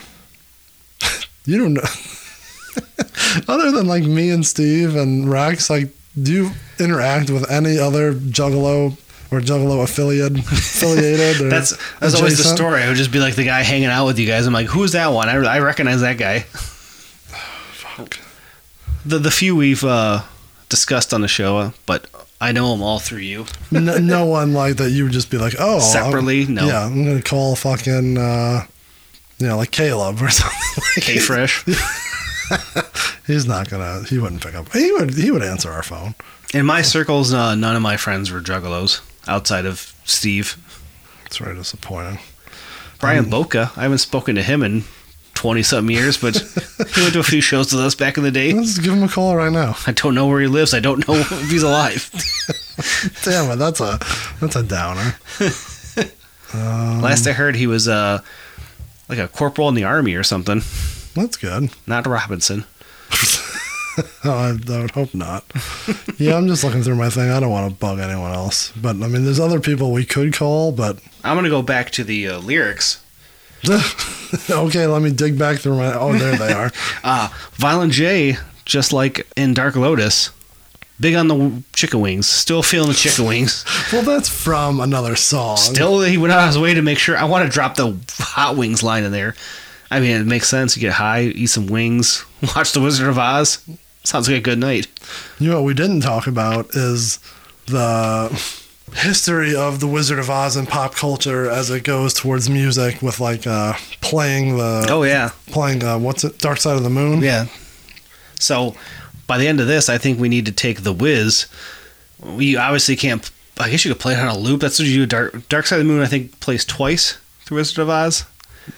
you 1.46 1.58
don't 1.58 1.74
know. 1.74 1.82
other 3.48 3.70
than 3.70 3.86
like 3.86 4.04
me 4.04 4.30
and 4.30 4.44
Steve 4.46 4.96
and 4.96 5.30
Rex, 5.30 5.68
like, 5.70 5.88
do 6.20 6.32
you 6.32 6.50
interact 6.78 7.30
with 7.30 7.50
any 7.50 7.78
other 7.78 8.14
Juggalo 8.14 8.96
or 9.30 9.40
Juggalo 9.40 9.82
affiliate 9.82 10.38
affiliated? 10.38 11.40
Or 11.42 11.48
That's 11.50 11.76
that's 11.98 12.14
always 12.14 12.38
the 12.38 12.44
story. 12.44 12.82
I 12.82 12.88
would 12.88 12.96
just 12.96 13.12
be 13.12 13.18
like 13.18 13.34
the 13.34 13.44
guy 13.44 13.62
hanging 13.62 13.88
out 13.88 14.06
with 14.06 14.18
you 14.18 14.26
guys. 14.26 14.46
I'm 14.46 14.52
like, 14.54 14.66
who's 14.68 14.92
that 14.92 15.08
one? 15.08 15.28
I, 15.28 15.34
I 15.36 15.58
recognize 15.60 16.00
that 16.02 16.18
guy. 16.18 16.40
Fuck. 17.72 18.18
The 19.04 19.18
the 19.18 19.30
few 19.30 19.54
we've 19.56 19.84
uh, 19.84 20.22
discussed 20.68 21.12
on 21.14 21.20
the 21.20 21.28
show, 21.28 21.72
but 21.86 22.06
I 22.40 22.52
know 22.52 22.70
them 22.72 22.82
all 22.82 22.98
through 22.98 23.20
you. 23.20 23.46
no, 23.70 23.98
no 23.98 24.24
one 24.26 24.52
like 24.52 24.76
that. 24.76 24.90
You 24.90 25.04
would 25.04 25.12
just 25.12 25.30
be 25.30 25.38
like, 25.38 25.54
oh, 25.58 25.72
I'm- 25.78 25.80
Separately? 25.80 26.46
No. 26.46 26.66
Yeah, 26.66 26.84
I'm 26.84 27.04
gonna 27.04 27.22
call 27.22 27.56
fucking, 27.56 28.18
uh, 28.18 28.66
you 29.38 29.46
know, 29.48 29.56
like 29.58 29.70
Caleb 29.70 30.20
or 30.22 30.28
something. 30.30 31.02
K 31.02 31.18
Fresh. 31.18 31.64
He's 33.26 33.46
not 33.46 33.68
gonna. 33.68 34.04
He 34.04 34.18
wouldn't 34.18 34.42
pick 34.42 34.54
up. 34.54 34.72
He 34.72 34.92
would. 34.92 35.14
He 35.14 35.30
would 35.30 35.42
answer 35.42 35.70
our 35.72 35.82
phone. 35.82 36.14
In 36.54 36.64
my 36.66 36.82
circles, 36.82 37.32
uh, 37.32 37.54
none 37.54 37.74
of 37.76 37.82
my 37.82 37.96
friends 37.96 38.30
were 38.30 38.40
juggalos 38.40 39.00
outside 39.26 39.66
of 39.66 39.92
Steve. 40.04 40.56
It's 41.26 41.38
very 41.38 41.56
disappointing. 41.56 42.20
Brian 43.00 43.24
Um, 43.24 43.30
Boca, 43.30 43.72
I 43.76 43.82
haven't 43.82 43.98
spoken 43.98 44.36
to 44.36 44.42
him 44.42 44.62
in 44.62 44.84
20 45.34 45.62
something 45.64 45.94
years, 45.94 46.16
but 46.16 46.36
he 46.94 47.00
went 47.02 47.12
to 47.14 47.18
a 47.18 47.24
few 47.24 47.40
shows 47.40 47.72
with 47.72 47.84
us 47.84 47.94
back 47.94 48.16
in 48.16 48.22
the 48.22 48.30
day. 48.30 48.52
Let's 48.52 48.78
give 48.78 48.92
him 48.94 49.02
a 49.02 49.08
call 49.08 49.36
right 49.36 49.52
now. 49.52 49.76
I 49.86 49.92
don't 49.92 50.14
know 50.14 50.26
where 50.28 50.40
he 50.40 50.46
lives. 50.46 50.72
I 50.72 50.80
don't 50.80 51.06
know 51.06 51.14
if 51.16 51.28
he's 51.50 51.62
alive. 51.64 52.08
Damn 53.24 53.50
it, 53.50 53.56
that's 53.56 53.80
a 53.80 53.98
that's 54.40 54.56
a 54.56 54.62
downer. 54.62 55.16
Um, 56.54 57.02
Last 57.02 57.26
I 57.26 57.32
heard, 57.32 57.56
he 57.56 57.66
was 57.66 57.88
uh, 57.88 58.20
like 59.08 59.18
a 59.18 59.26
corporal 59.28 59.68
in 59.68 59.74
the 59.74 59.84
army 59.84 60.14
or 60.14 60.22
something. 60.22 60.62
That's 61.16 61.36
good. 61.36 61.70
Not 61.86 62.06
Robinson. 62.06 62.64
I, 64.24 64.58
I 64.68 64.80
would 64.80 64.90
hope 64.90 65.14
not. 65.14 65.44
yeah, 66.18 66.36
I'm 66.36 66.46
just 66.46 66.62
looking 66.62 66.82
through 66.82 66.96
my 66.96 67.08
thing. 67.08 67.30
I 67.30 67.40
don't 67.40 67.50
want 67.50 67.72
to 67.72 67.78
bug 67.78 67.98
anyone 67.98 68.32
else. 68.32 68.70
But 68.72 68.96
I 68.96 69.08
mean, 69.08 69.24
there's 69.24 69.40
other 69.40 69.58
people 69.58 69.92
we 69.92 70.04
could 70.04 70.34
call, 70.34 70.72
but 70.72 70.98
I'm 71.24 71.36
gonna 71.36 71.48
go 71.48 71.62
back 71.62 71.90
to 71.92 72.04
the 72.04 72.28
uh, 72.28 72.38
lyrics. 72.40 73.02
okay, 74.50 74.86
let 74.86 75.00
me 75.02 75.10
dig 75.10 75.38
back 75.38 75.58
through 75.58 75.76
my. 75.76 75.94
Oh, 75.94 76.12
there 76.12 76.36
they 76.36 76.52
are. 76.52 76.70
Uh, 77.02 77.28
Violent 77.52 77.92
J, 77.92 78.36
just 78.64 78.92
like 78.92 79.26
in 79.36 79.54
Dark 79.54 79.76
Lotus, 79.76 80.30
big 80.98 81.14
on 81.14 81.28
the 81.28 81.62
chicken 81.72 82.00
wings. 82.00 82.28
Still 82.28 82.62
feeling 82.62 82.88
the 82.88 82.94
chicken 82.94 83.24
wings. 83.26 83.64
Well, 83.92 84.02
that's 84.02 84.28
from 84.28 84.80
another 84.80 85.14
song. 85.14 85.56
Still, 85.56 86.00
he 86.00 86.18
went 86.18 86.32
out 86.32 86.40
of 86.40 86.46
his 86.48 86.58
way 86.58 86.74
to 86.74 86.82
make 86.82 86.98
sure. 86.98 87.16
I 87.16 87.24
want 87.24 87.44
to 87.46 87.50
drop 87.50 87.76
the 87.76 87.96
hot 88.18 88.56
wings 88.56 88.82
line 88.82 89.04
in 89.04 89.12
there. 89.12 89.36
I 89.90 90.00
mean, 90.00 90.20
it 90.20 90.26
makes 90.26 90.48
sense. 90.48 90.76
You 90.76 90.80
get 90.80 90.94
high, 90.94 91.22
eat 91.22 91.46
some 91.46 91.66
wings, 91.66 92.24
watch 92.56 92.72
The 92.72 92.80
Wizard 92.80 93.08
of 93.08 93.18
Oz. 93.18 93.64
Sounds 94.04 94.28
like 94.28 94.38
a 94.38 94.40
good 94.40 94.58
night. 94.58 94.86
You 95.38 95.50
know 95.50 95.56
what 95.56 95.66
we 95.66 95.74
didn't 95.74 96.00
talk 96.00 96.26
about 96.26 96.70
is 96.74 97.18
the 97.66 98.30
history 98.94 99.54
of 99.54 99.80
the 99.80 99.86
Wizard 99.86 100.18
of 100.18 100.30
Oz 100.30 100.56
in 100.56 100.66
pop 100.66 100.94
culture 100.94 101.50
as 101.50 101.70
it 101.70 101.82
goes 101.82 102.14
towards 102.14 102.48
music 102.48 103.02
with 103.02 103.18
like 103.20 103.46
uh 103.46 103.74
playing 104.00 104.56
the 104.58 104.86
Oh 104.88 105.02
yeah, 105.02 105.30
playing 105.48 105.82
uh 105.82 105.98
what's 105.98 106.22
it 106.24 106.38
Dark 106.38 106.58
Side 106.58 106.76
of 106.76 106.82
the 106.84 106.90
Moon. 106.90 107.20
yeah. 107.20 107.46
So 108.38 108.76
by 109.26 109.38
the 109.38 109.48
end 109.48 109.60
of 109.60 109.66
this, 109.66 109.88
I 109.88 109.98
think 109.98 110.20
we 110.20 110.28
need 110.28 110.46
to 110.46 110.52
take 110.52 110.82
the 110.82 110.92
Wiz. 110.92 111.46
We 112.20 112.56
obviously 112.56 112.94
can't. 112.96 113.28
I 113.58 113.70
guess 113.70 113.84
you 113.84 113.92
could 113.92 114.00
play 114.00 114.12
it 114.12 114.18
on 114.20 114.28
a 114.28 114.38
loop. 114.38 114.60
That's 114.60 114.78
what 114.78 114.86
you 114.86 114.98
do. 114.98 115.06
Dark 115.06 115.48
Dark 115.48 115.66
Side 115.66 115.80
of 115.80 115.86
the 115.86 115.92
Moon, 115.92 116.02
I 116.02 116.06
think, 116.06 116.38
plays 116.40 116.64
twice. 116.64 117.18
The 117.48 117.54
Wizard 117.54 117.78
of 117.78 117.88
Oz. 117.90 118.24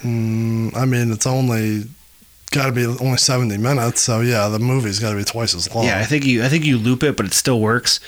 Mm, 0.03 0.77
I 0.77 0.85
mean, 0.85 1.13
it's 1.13 1.27
only 1.27 1.85
got 2.51 2.67
to 2.67 2.73
be 2.73 2.87
only 2.87 3.17
70 3.19 3.57
minutes, 3.59 4.01
so 4.01 4.21
yeah, 4.21 4.49
the 4.49 4.59
movie's 4.59 4.99
got 4.99 5.11
to 5.11 5.17
be 5.17 5.25
twice 5.25 5.55
as 5.55 5.73
long. 5.75 5.85
Yeah, 5.85 5.99
I 5.99 6.05
think 6.05 6.25
you 6.25 6.45
I 6.45 6.49
think 6.49 6.65
you 6.65 6.79
loop 6.79 7.03
it, 7.03 7.17
but 7.17 7.27
it 7.27 7.33
still 7.33 7.61
works. 7.61 8.01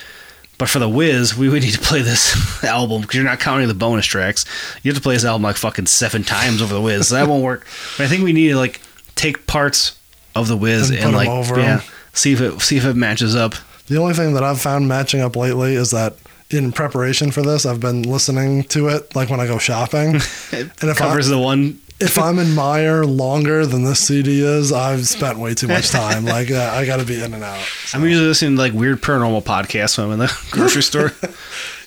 But 0.58 0.68
for 0.68 0.78
the 0.78 0.88
Wiz 0.90 1.34
we 1.36 1.48
would 1.48 1.62
need 1.62 1.72
to 1.72 1.80
play 1.80 2.02
this 2.02 2.62
album 2.64 3.00
because 3.00 3.14
you're 3.16 3.24
not 3.24 3.40
counting 3.40 3.68
the 3.68 3.74
bonus 3.74 4.04
tracks. 4.06 4.44
You 4.82 4.90
have 4.90 4.96
to 4.96 5.02
play 5.02 5.14
this 5.14 5.24
album 5.24 5.42
like 5.42 5.56
fucking 5.56 5.86
seven 5.86 6.22
times 6.22 6.60
over 6.60 6.74
the 6.74 6.80
Wiz 6.82 7.08
So 7.08 7.14
that 7.14 7.28
won't 7.28 7.42
work. 7.42 7.66
But 7.96 8.04
I 8.04 8.08
think 8.08 8.24
we 8.24 8.34
need 8.34 8.48
to 8.48 8.56
like 8.56 8.80
take 9.14 9.46
parts 9.46 9.98
of 10.34 10.48
the 10.48 10.56
Wiz 10.56 10.90
And 10.90 10.98
and, 10.98 11.16
like 11.16 11.28
over 11.28 11.58
yeah, 11.58 11.80
see 12.12 12.32
if 12.32 12.40
it 12.40 12.60
see 12.60 12.76
if 12.76 12.84
it 12.84 12.94
matches 12.94 13.34
up. 13.34 13.54
The 13.88 13.96
only 13.96 14.14
thing 14.14 14.34
that 14.34 14.44
I've 14.44 14.60
found 14.60 14.86
matching 14.86 15.20
up 15.20 15.34
lately 15.34 15.74
is 15.74 15.90
that 15.92 16.16
in 16.50 16.72
preparation 16.72 17.30
for 17.30 17.42
this, 17.42 17.64
I've 17.66 17.80
been 17.80 18.02
listening 18.02 18.64
to 18.64 18.88
it 18.88 19.14
like 19.14 19.30
when 19.30 19.40
I 19.40 19.46
go 19.46 19.58
shopping. 19.58 20.20
And 20.52 20.70
if 20.82 20.96
covers 20.96 21.28
I- 21.28 21.34
the 21.34 21.38
one. 21.38 21.78
if 22.00 22.18
I'm 22.18 22.38
in 22.38 22.48
Meijer 22.48 23.04
longer 23.06 23.66
than 23.66 23.84
this 23.84 24.00
CD 24.00 24.42
is, 24.42 24.72
I've 24.72 25.06
spent 25.06 25.38
way 25.38 25.54
too 25.54 25.68
much 25.68 25.90
time. 25.90 26.24
Like 26.36 26.50
uh, 26.50 26.70
I 26.72 26.86
got 26.86 26.98
to 26.98 27.04
be 27.06 27.22
in 27.22 27.34
and 27.34 27.44
out. 27.44 27.62
I'm 27.94 28.02
usually 28.04 28.26
listening 28.28 28.56
to 28.56 28.62
like 28.62 28.72
weird 28.72 29.00
paranormal 29.02 29.42
podcasts 29.44 29.96
when 29.98 30.06
I'm 30.08 30.12
in 30.14 30.18
the 30.20 30.38
grocery 30.50 30.82
store. 30.82 31.12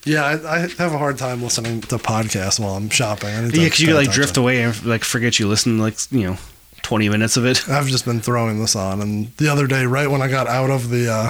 Yeah, 0.05 0.23
I, 0.25 0.55
I 0.55 0.59
have 0.59 0.93
a 0.93 0.97
hard 0.97 1.17
time 1.17 1.41
listening 1.41 1.81
to 1.81 1.97
podcasts 1.97 2.59
while 2.59 2.75
I'm 2.75 2.89
shopping. 2.89 3.29
I 3.29 3.41
need 3.45 3.53
to 3.53 3.59
yeah, 3.61 3.65
because 3.67 3.79
you 3.81 3.87
like 3.93 4.03
attention. 4.03 4.13
drift 4.21 4.37
away 4.37 4.61
and 4.63 4.85
like 4.85 5.03
forget 5.03 5.39
you 5.39 5.47
listened 5.47 5.79
like 5.81 5.95
you 6.11 6.23
know 6.23 6.37
20 6.83 7.07
minutes 7.09 7.37
of 7.37 7.45
it. 7.45 7.67
I've 7.69 7.87
just 7.87 8.03
been 8.05 8.19
throwing 8.19 8.59
this 8.59 8.75
on, 8.75 9.01
and 9.01 9.27
the 9.37 9.47
other 9.47 9.65
day, 9.67 9.85
right 9.85 10.09
when 10.09 10.21
I 10.21 10.27
got 10.27 10.47
out 10.47 10.69
of 10.69 10.89
the 10.89 11.09
uh, 11.11 11.29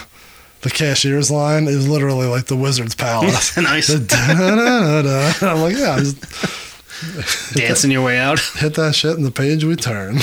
the 0.63 0.69
cashier's 0.69 1.29
line, 1.29 1.67
is 1.67 1.87
literally 1.87 2.27
like 2.27 2.45
the 2.45 2.55
Wizard's 2.57 2.95
Palace. 2.95 3.55
nice. 3.57 3.89
I'm 3.89 5.61
like, 5.61 5.75
yeah, 5.77 5.99
just 5.99 6.17
Dancing 7.53 7.91
your 7.91 8.03
way 8.03 8.17
out. 8.17 8.39
hit 8.55 8.75
that 8.75 8.95
shit, 8.95 9.17
and 9.17 9.25
the 9.25 9.31
page 9.31 9.63
we 9.63 9.75
turn. 9.75 10.15
Do 10.15 10.19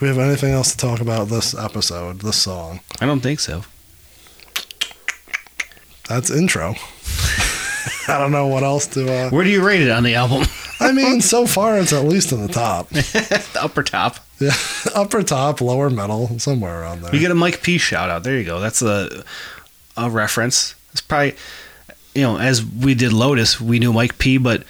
we 0.00 0.08
have 0.08 0.18
anything 0.18 0.52
else 0.52 0.72
to 0.72 0.76
talk 0.76 1.00
about 1.00 1.28
this 1.28 1.54
episode, 1.54 2.20
this 2.20 2.36
song? 2.36 2.80
I 3.00 3.06
don't 3.06 3.20
think 3.20 3.38
so. 3.38 3.64
That's 6.08 6.30
intro. 6.30 6.74
I 8.08 8.18
don't 8.18 8.32
know 8.32 8.48
what 8.48 8.64
else 8.64 8.86
to. 8.88 9.12
Uh, 9.12 9.30
Where 9.30 9.44
do 9.44 9.50
you 9.50 9.64
rate 9.64 9.82
it 9.82 9.90
on 9.90 10.02
the 10.02 10.16
album? 10.16 10.44
I 10.80 10.90
mean, 10.92 11.20
so 11.20 11.46
far 11.46 11.78
it's 11.78 11.92
at 11.92 12.04
least 12.04 12.32
in 12.32 12.42
the 12.44 12.52
top. 12.52 12.88
the 12.88 13.58
upper 13.60 13.84
top. 13.84 14.16
Yeah, 14.40 14.54
upper 14.94 15.22
top, 15.22 15.60
lower 15.60 15.90
middle, 15.90 16.38
somewhere 16.38 16.80
around 16.80 17.02
there. 17.02 17.14
You 17.14 17.20
get 17.20 17.30
a 17.30 17.34
Mike 17.34 17.62
P 17.62 17.78
shout 17.78 18.08
out. 18.10 18.24
There 18.24 18.36
you 18.36 18.44
go. 18.44 18.58
That's 18.58 18.82
a 18.82 19.22
a 19.96 20.10
reference. 20.10 20.74
It's 20.92 21.00
probably 21.00 21.34
you 22.14 22.22
know 22.22 22.38
as 22.38 22.64
we 22.64 22.94
did 22.94 23.12
Lotus, 23.12 23.60
we 23.60 23.78
knew 23.78 23.92
Mike 23.92 24.18
P, 24.18 24.38
but 24.38 24.64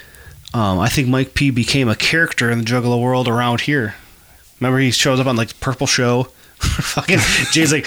um, 0.53 0.79
I 0.81 0.89
think 0.89 1.09
Mike 1.09 1.35
P 1.35 1.51
became 1.51 1.89
a 1.89 1.97
character 1.97 2.51
in 2.51 2.59
the 2.59 2.65
Juggalo 2.65 3.01
world 3.01 3.29
around 3.29 3.63
here. 3.63 3.95
Remember, 4.59 4.79
he 4.79 4.91
shows 4.91 5.21
up 5.21 5.27
on 5.27 5.37
like 5.37 5.49
the 5.49 5.55
Purple 5.55 5.87
Show. 5.87 6.25
Fucking 6.61 7.19
Jay's 7.53 7.73
like, 7.73 7.87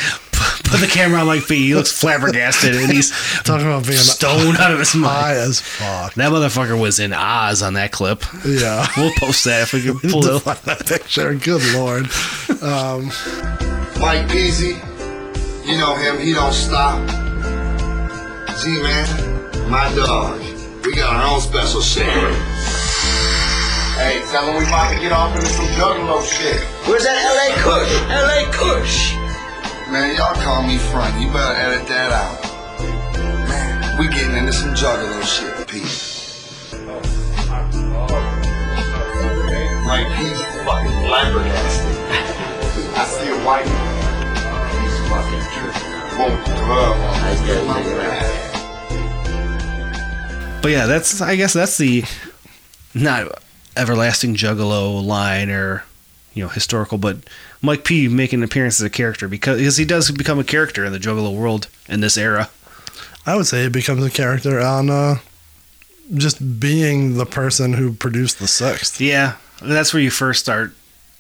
put 0.73 0.81
the 0.81 0.91
camera 0.91 1.19
on 1.21 1.27
like 1.27 1.47
P. 1.47 1.67
He 1.67 1.75
looks 1.75 1.91
flabbergasted 1.91 2.75
and 2.75 2.91
he's 2.91 3.11
Talking 3.43 3.67
about 3.67 3.85
being 3.85 3.97
stoned 3.97 4.57
out 4.57 4.71
of 4.71 4.79
his 4.79 4.95
mind. 4.95 5.13
high 5.15 5.35
as 5.35 5.61
fuck. 5.61 6.13
That 6.15 6.31
motherfucker 6.31 6.79
was 6.79 6.99
in 6.99 7.13
Oz 7.13 7.61
on 7.61 7.73
that 7.75 7.91
clip. 7.91 8.23
Yeah. 8.45 8.85
We'll 8.97 9.11
post 9.17 9.45
that 9.45 9.61
if 9.63 9.73
we 9.73 9.81
can 9.83 9.99
pull 10.11 10.25
it. 10.25 10.39
find 10.41 10.57
that 10.59 10.85
picture. 10.85 11.33
Good 11.35 11.61
lord. 11.73 12.05
Um, 12.61 13.05
Mike 13.99 14.27
Peasy, 14.27 14.73
you 15.65 15.77
know 15.77 15.95
him, 15.95 16.19
he 16.19 16.33
don't 16.33 16.53
stop. 16.53 16.99
Z 18.57 18.69
man, 18.81 19.69
my 19.69 19.93
dog. 19.95 20.39
We 20.85 20.93
got 20.95 21.15
our 21.15 21.33
own 21.35 21.41
special 21.41 21.81
shit. 21.81 22.05
Hey, 23.97 24.21
tell 24.31 24.47
him 24.47 24.57
we 24.57 24.65
about 24.67 24.93
to 24.93 24.99
get 24.99 25.11
off 25.11 25.35
into 25.35 25.47
some 25.47 25.65
juggalo 25.77 26.21
shit. 26.25 26.59
Where's 26.87 27.03
that 27.03 27.17
LA 27.23 27.55
Kush? 27.61 27.91
LA 28.09 28.51
Kush. 28.51 29.13
Man, 29.93 30.15
y'all 30.15 30.33
call 30.33 30.63
me 30.63 30.79
front. 30.79 31.21
You 31.21 31.27
better 31.31 31.55
edit 31.55 31.87
that 31.87 32.11
out. 32.11 32.41
Man, 33.47 33.99
we 33.99 34.07
getting 34.07 34.35
into 34.35 34.51
some 34.51 34.73
juggalo 34.73 35.21
shit, 35.21 35.53
Pete. 35.67 35.83
Mike, 39.85 40.07
he's 40.17 40.41
fucking 40.65 40.89
flabbergasted. 41.05 41.95
I 42.97 43.05
see 43.05 43.29
a 43.29 43.37
white 43.45 43.67
man. 43.67 44.81
He's 44.81 44.97
fucking 45.09 45.45
tripping. 45.53 45.93
Won't 46.17 46.41
glove 46.43 46.97
on. 46.97 47.13
But 50.63 50.71
yeah, 50.71 50.87
that's 50.87 51.21
I 51.21 51.35
guess 51.35 51.53
that's 51.53 51.77
the 51.77 52.03
not 52.95 53.27
everlasting 53.77 54.33
juggalo 54.33 55.05
line 55.05 55.51
or 55.51 55.83
you 56.33 56.43
know 56.43 56.49
historical, 56.49 56.97
but 56.97 57.17
Mike 57.63 57.83
P 57.83 58.07
making 58.07 58.39
an 58.39 58.43
appearance 58.43 58.79
as 58.79 58.85
a 58.85 58.89
character 58.89 59.27
because, 59.27 59.57
because 59.57 59.77
he 59.77 59.85
does 59.85 60.11
become 60.11 60.37
a 60.37 60.43
character 60.43 60.83
in 60.85 60.91
the 60.91 60.99
juggalo 60.99 61.35
world 61.35 61.67
in 61.89 62.01
this 62.01 62.17
era. 62.17 62.49
I 63.25 63.35
would 63.35 63.47
say 63.47 63.63
it 63.65 63.71
becomes 63.71 64.03
a 64.05 64.09
character 64.11 64.59
on 64.59 64.89
uh, 64.89 65.15
just 66.13 66.59
being 66.59 67.15
the 67.15 67.25
person 67.25 67.73
who 67.73 67.93
produced 67.93 68.37
the 68.39 68.47
sixth. 68.47 68.99
Yeah, 68.99 69.37
that's 69.61 69.93
where 69.93 70.03
you 70.03 70.11
first 70.11 70.41
start. 70.41 70.75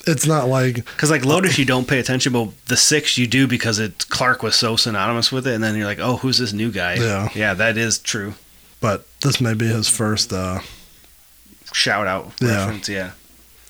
It's 0.05 0.27
not 0.27 0.49
like 0.49 0.75
Because 0.83 1.09
like 1.09 1.23
Lotus, 1.23 1.57
you 1.57 1.63
don't 1.63 1.87
pay 1.87 1.97
attention, 1.99 2.33
but 2.33 2.49
the 2.65 2.75
six 2.75 3.17
you 3.17 3.25
do 3.25 3.47
because 3.47 3.79
it 3.79 4.05
Clark 4.09 4.43
was 4.43 4.53
so 4.57 4.75
synonymous 4.75 5.31
with 5.31 5.47
it, 5.47 5.53
and 5.55 5.63
then 5.63 5.77
you're 5.77 5.85
like, 5.85 5.99
oh, 5.99 6.17
who's 6.17 6.39
this 6.39 6.51
new 6.51 6.71
guy? 6.71 6.95
Yeah. 6.95 7.29
yeah, 7.33 7.53
that 7.53 7.77
is 7.77 7.99
true. 7.99 8.33
but 8.81 9.07
this 9.21 9.39
may 9.39 9.53
be 9.53 9.65
his 9.67 9.87
first. 9.87 10.33
Uh, 10.33 10.59
Shout 11.71 12.05
out 12.05 12.33
Yeah. 12.41 12.65
reference, 12.65 12.89
yeah. 12.89 13.11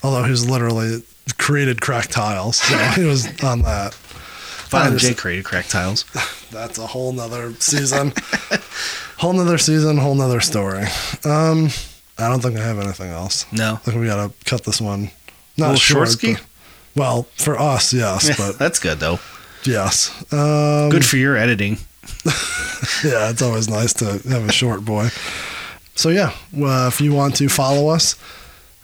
although 0.03 0.23
he's 0.23 0.43
literally 0.49 1.03
created 1.37 1.81
crack 1.81 2.07
tiles, 2.07 2.57
so 2.57 2.77
he 2.95 3.03
was 3.05 3.25
on 3.43 3.61
that. 3.63 3.93
Violent 4.69 4.87
understand. 4.93 5.15
J 5.15 5.21
created 5.21 5.45
crack 5.45 5.67
tiles. 5.67 6.03
That's 6.51 6.77
a 6.79 6.87
whole 6.87 7.11
nother 7.13 7.53
season. 7.59 8.13
whole 9.17 9.33
nother 9.33 9.57
season, 9.57 9.97
whole 9.97 10.15
nother 10.15 10.41
story. 10.41 10.85
Um, 11.25 11.69
I 12.17 12.27
don't 12.29 12.41
think 12.41 12.57
I 12.57 12.63
have 12.63 12.79
anything 12.79 13.09
else. 13.11 13.45
No, 13.51 13.73
I 13.73 13.77
think 13.77 13.97
we 13.97 14.07
gotta 14.07 14.33
cut 14.45 14.63
this 14.63 14.81
one. 14.81 15.11
Not 15.57 15.77
short-ski? 15.77 16.33
but- 16.33 16.45
well, 16.95 17.23
for 17.37 17.59
us, 17.59 17.91
yes, 17.93 18.37
but 18.37 18.59
that's 18.59 18.77
good 18.79 18.99
though. 18.99 19.19
yes. 19.63 20.11
Um, 20.31 20.89
Good 20.89 21.03
for 21.05 21.17
your 21.17 21.35
editing. 21.35 21.77
yeah, 23.03 23.29
it's 23.31 23.41
always 23.41 23.67
nice 23.67 23.93
to 23.93 24.05
have 24.29 24.47
a 24.47 24.51
short 24.51 24.85
boy. 24.85 25.09
So 25.95 26.09
yeah, 26.09 26.33
well, 26.51 26.87
if 26.87 27.01
you 27.01 27.13
want 27.13 27.35
to 27.37 27.49
follow 27.49 27.89
us, 27.89 28.15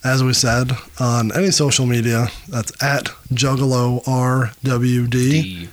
as 0.03 0.23
we 0.23 0.33
said 0.33 0.71
on 0.99 1.31
any 1.35 1.51
social 1.51 1.85
media, 1.85 2.27
that's 2.47 2.71
at 2.83 3.05
Juggalo 3.33 4.03
RWD. 4.05 5.11
D. 5.11 5.69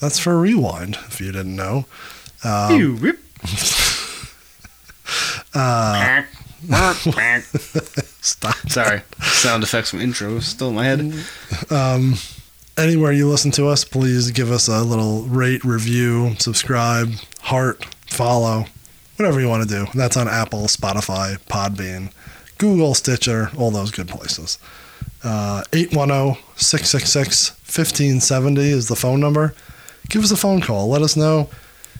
That's 0.00 0.18
for 0.18 0.38
rewind. 0.38 0.96
If 1.06 1.20
you 1.20 1.32
didn't 1.32 1.56
know. 1.56 1.86
Um, 2.44 2.76
You 2.78 2.92
rip. 2.94 3.18
uh, 5.54 6.22
stop. 8.20 8.56
Sorry, 8.68 9.02
sound 9.20 9.62
effects 9.62 9.90
from 9.90 10.00
intro 10.00 10.36
is 10.36 10.46
still 10.46 10.70
in 10.70 10.74
my 10.74 10.84
head. 10.84 11.12
Um, 11.70 12.14
anywhere 12.78 13.12
you 13.12 13.28
listen 13.28 13.50
to 13.52 13.68
us, 13.68 13.84
please 13.84 14.30
give 14.30 14.50
us 14.50 14.68
a 14.68 14.82
little 14.82 15.22
rate, 15.24 15.64
review, 15.64 16.34
subscribe, 16.38 17.12
heart, 17.42 17.84
follow, 18.06 18.64
whatever 19.16 19.40
you 19.40 19.48
want 19.48 19.68
to 19.68 19.70
do. 19.74 19.86
That's 19.94 20.16
on 20.16 20.28
Apple, 20.28 20.60
Spotify, 20.62 21.38
Podbean, 21.46 22.10
Google, 22.58 22.94
Stitcher, 22.94 23.50
all 23.56 23.70
those 23.70 23.90
good 23.90 24.08
places. 24.08 24.58
Uh, 25.22 25.62
810 25.72 26.42
666 26.56 27.50
1570 27.50 28.62
is 28.62 28.88
the 28.88 28.96
phone 28.96 29.20
number. 29.20 29.54
Give 30.08 30.22
us 30.22 30.30
a 30.30 30.36
phone 30.36 30.60
call. 30.60 30.88
Let 30.88 31.02
us 31.02 31.16
know 31.16 31.48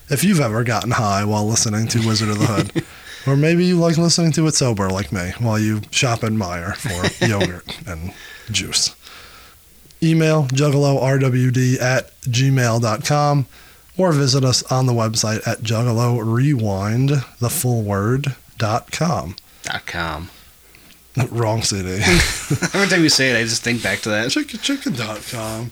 if 0.09 0.23
you've 0.23 0.39
ever 0.39 0.63
gotten 0.63 0.91
high 0.91 1.25
while 1.25 1.47
listening 1.47 1.87
to 1.87 2.07
Wizard 2.07 2.29
of 2.29 2.39
the 2.39 2.45
Hood. 2.45 2.85
or 3.27 3.35
maybe 3.35 3.65
you 3.65 3.77
like 3.77 3.97
listening 3.97 4.31
to 4.33 4.45
it 4.47 4.53
sober 4.53 4.89
like 4.89 5.11
me 5.11 5.33
while 5.39 5.59
you 5.59 5.81
shop 5.91 6.23
at 6.23 6.31
Meijer 6.31 6.75
for 6.75 7.25
yogurt 7.25 7.65
and 7.87 8.13
juice. 8.51 8.95
Email 10.03 10.43
juggalorwd 10.45 11.81
at 11.81 12.21
gmail.com 12.21 13.47
or 13.97 14.11
visit 14.11 14.43
us 14.43 14.63
on 14.71 14.85
the 14.85 14.93
website 14.93 15.47
at 15.47 15.61
juggalo 15.61 17.19
the 17.39 17.49
full 17.49 17.81
word, 17.81 18.35
dot 18.57 18.91
com. 18.91 19.35
Dot 19.63 19.85
com. 19.85 20.29
Wrong 21.29 21.61
city. 21.61 22.01
Every 22.73 22.87
time 22.87 23.03
you 23.03 23.09
say 23.09 23.31
it, 23.31 23.37
I 23.37 23.43
just 23.43 23.63
think 23.63 23.81
back 23.81 23.99
to 24.01 24.09
that. 24.09 24.31
Chicken, 24.31 24.59
chicken.com. 24.59 25.71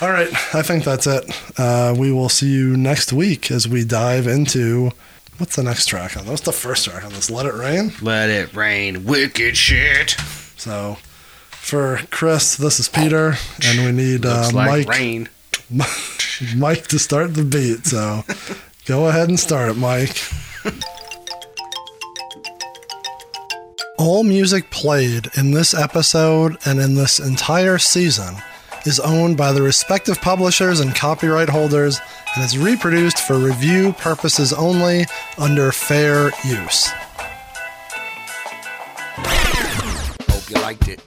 All 0.00 0.10
right, 0.10 0.28
I 0.54 0.62
think 0.62 0.84
that's 0.84 1.06
it. 1.06 1.24
Uh, 1.58 1.94
we 1.98 2.12
will 2.12 2.28
see 2.28 2.48
you 2.48 2.76
next 2.76 3.12
week 3.12 3.50
as 3.50 3.66
we 3.66 3.84
dive 3.84 4.26
into 4.28 4.92
what's 5.38 5.56
the 5.56 5.62
next 5.62 5.86
track 5.86 6.16
on? 6.16 6.26
What's 6.26 6.42
the 6.42 6.52
first 6.52 6.84
track 6.84 7.04
on 7.04 7.12
this? 7.14 7.30
Let 7.30 7.46
It 7.46 7.54
Rain. 7.54 7.92
Let 8.02 8.30
it 8.30 8.54
rain, 8.54 9.04
wicked 9.04 9.56
shit. 9.56 10.10
So, 10.56 10.98
for 11.50 12.00
Chris, 12.10 12.56
this 12.56 12.78
is 12.78 12.88
Peter, 12.88 13.34
and 13.66 13.86
we 13.86 13.92
need 13.92 14.24
uh, 14.26 14.50
like 14.52 14.86
Mike. 14.86 14.88
rain. 14.88 15.28
Mike 16.56 16.86
to 16.88 16.98
start 16.98 17.34
the 17.34 17.44
beat. 17.44 17.86
So, 17.86 18.22
go 18.86 19.08
ahead 19.08 19.28
and 19.28 19.38
start 19.40 19.70
it, 19.70 19.76
Mike. 19.76 20.16
All 23.98 24.22
music 24.22 24.70
played 24.70 25.28
in 25.36 25.50
this 25.50 25.74
episode 25.74 26.56
and 26.64 26.78
in 26.78 26.94
this 26.94 27.18
entire 27.18 27.78
season 27.78 28.36
is 28.86 29.00
owned 29.00 29.36
by 29.36 29.50
the 29.50 29.60
respective 29.60 30.20
publishers 30.20 30.78
and 30.78 30.94
copyright 30.94 31.48
holders 31.48 31.98
and 32.36 32.44
is 32.44 32.56
reproduced 32.56 33.18
for 33.18 33.36
review 33.36 33.92
purposes 33.94 34.52
only 34.52 35.04
under 35.36 35.72
fair 35.72 36.30
use. 36.44 36.86
Hope 40.28 40.48
you 40.48 40.56
liked 40.62 40.86
it. 40.86 41.02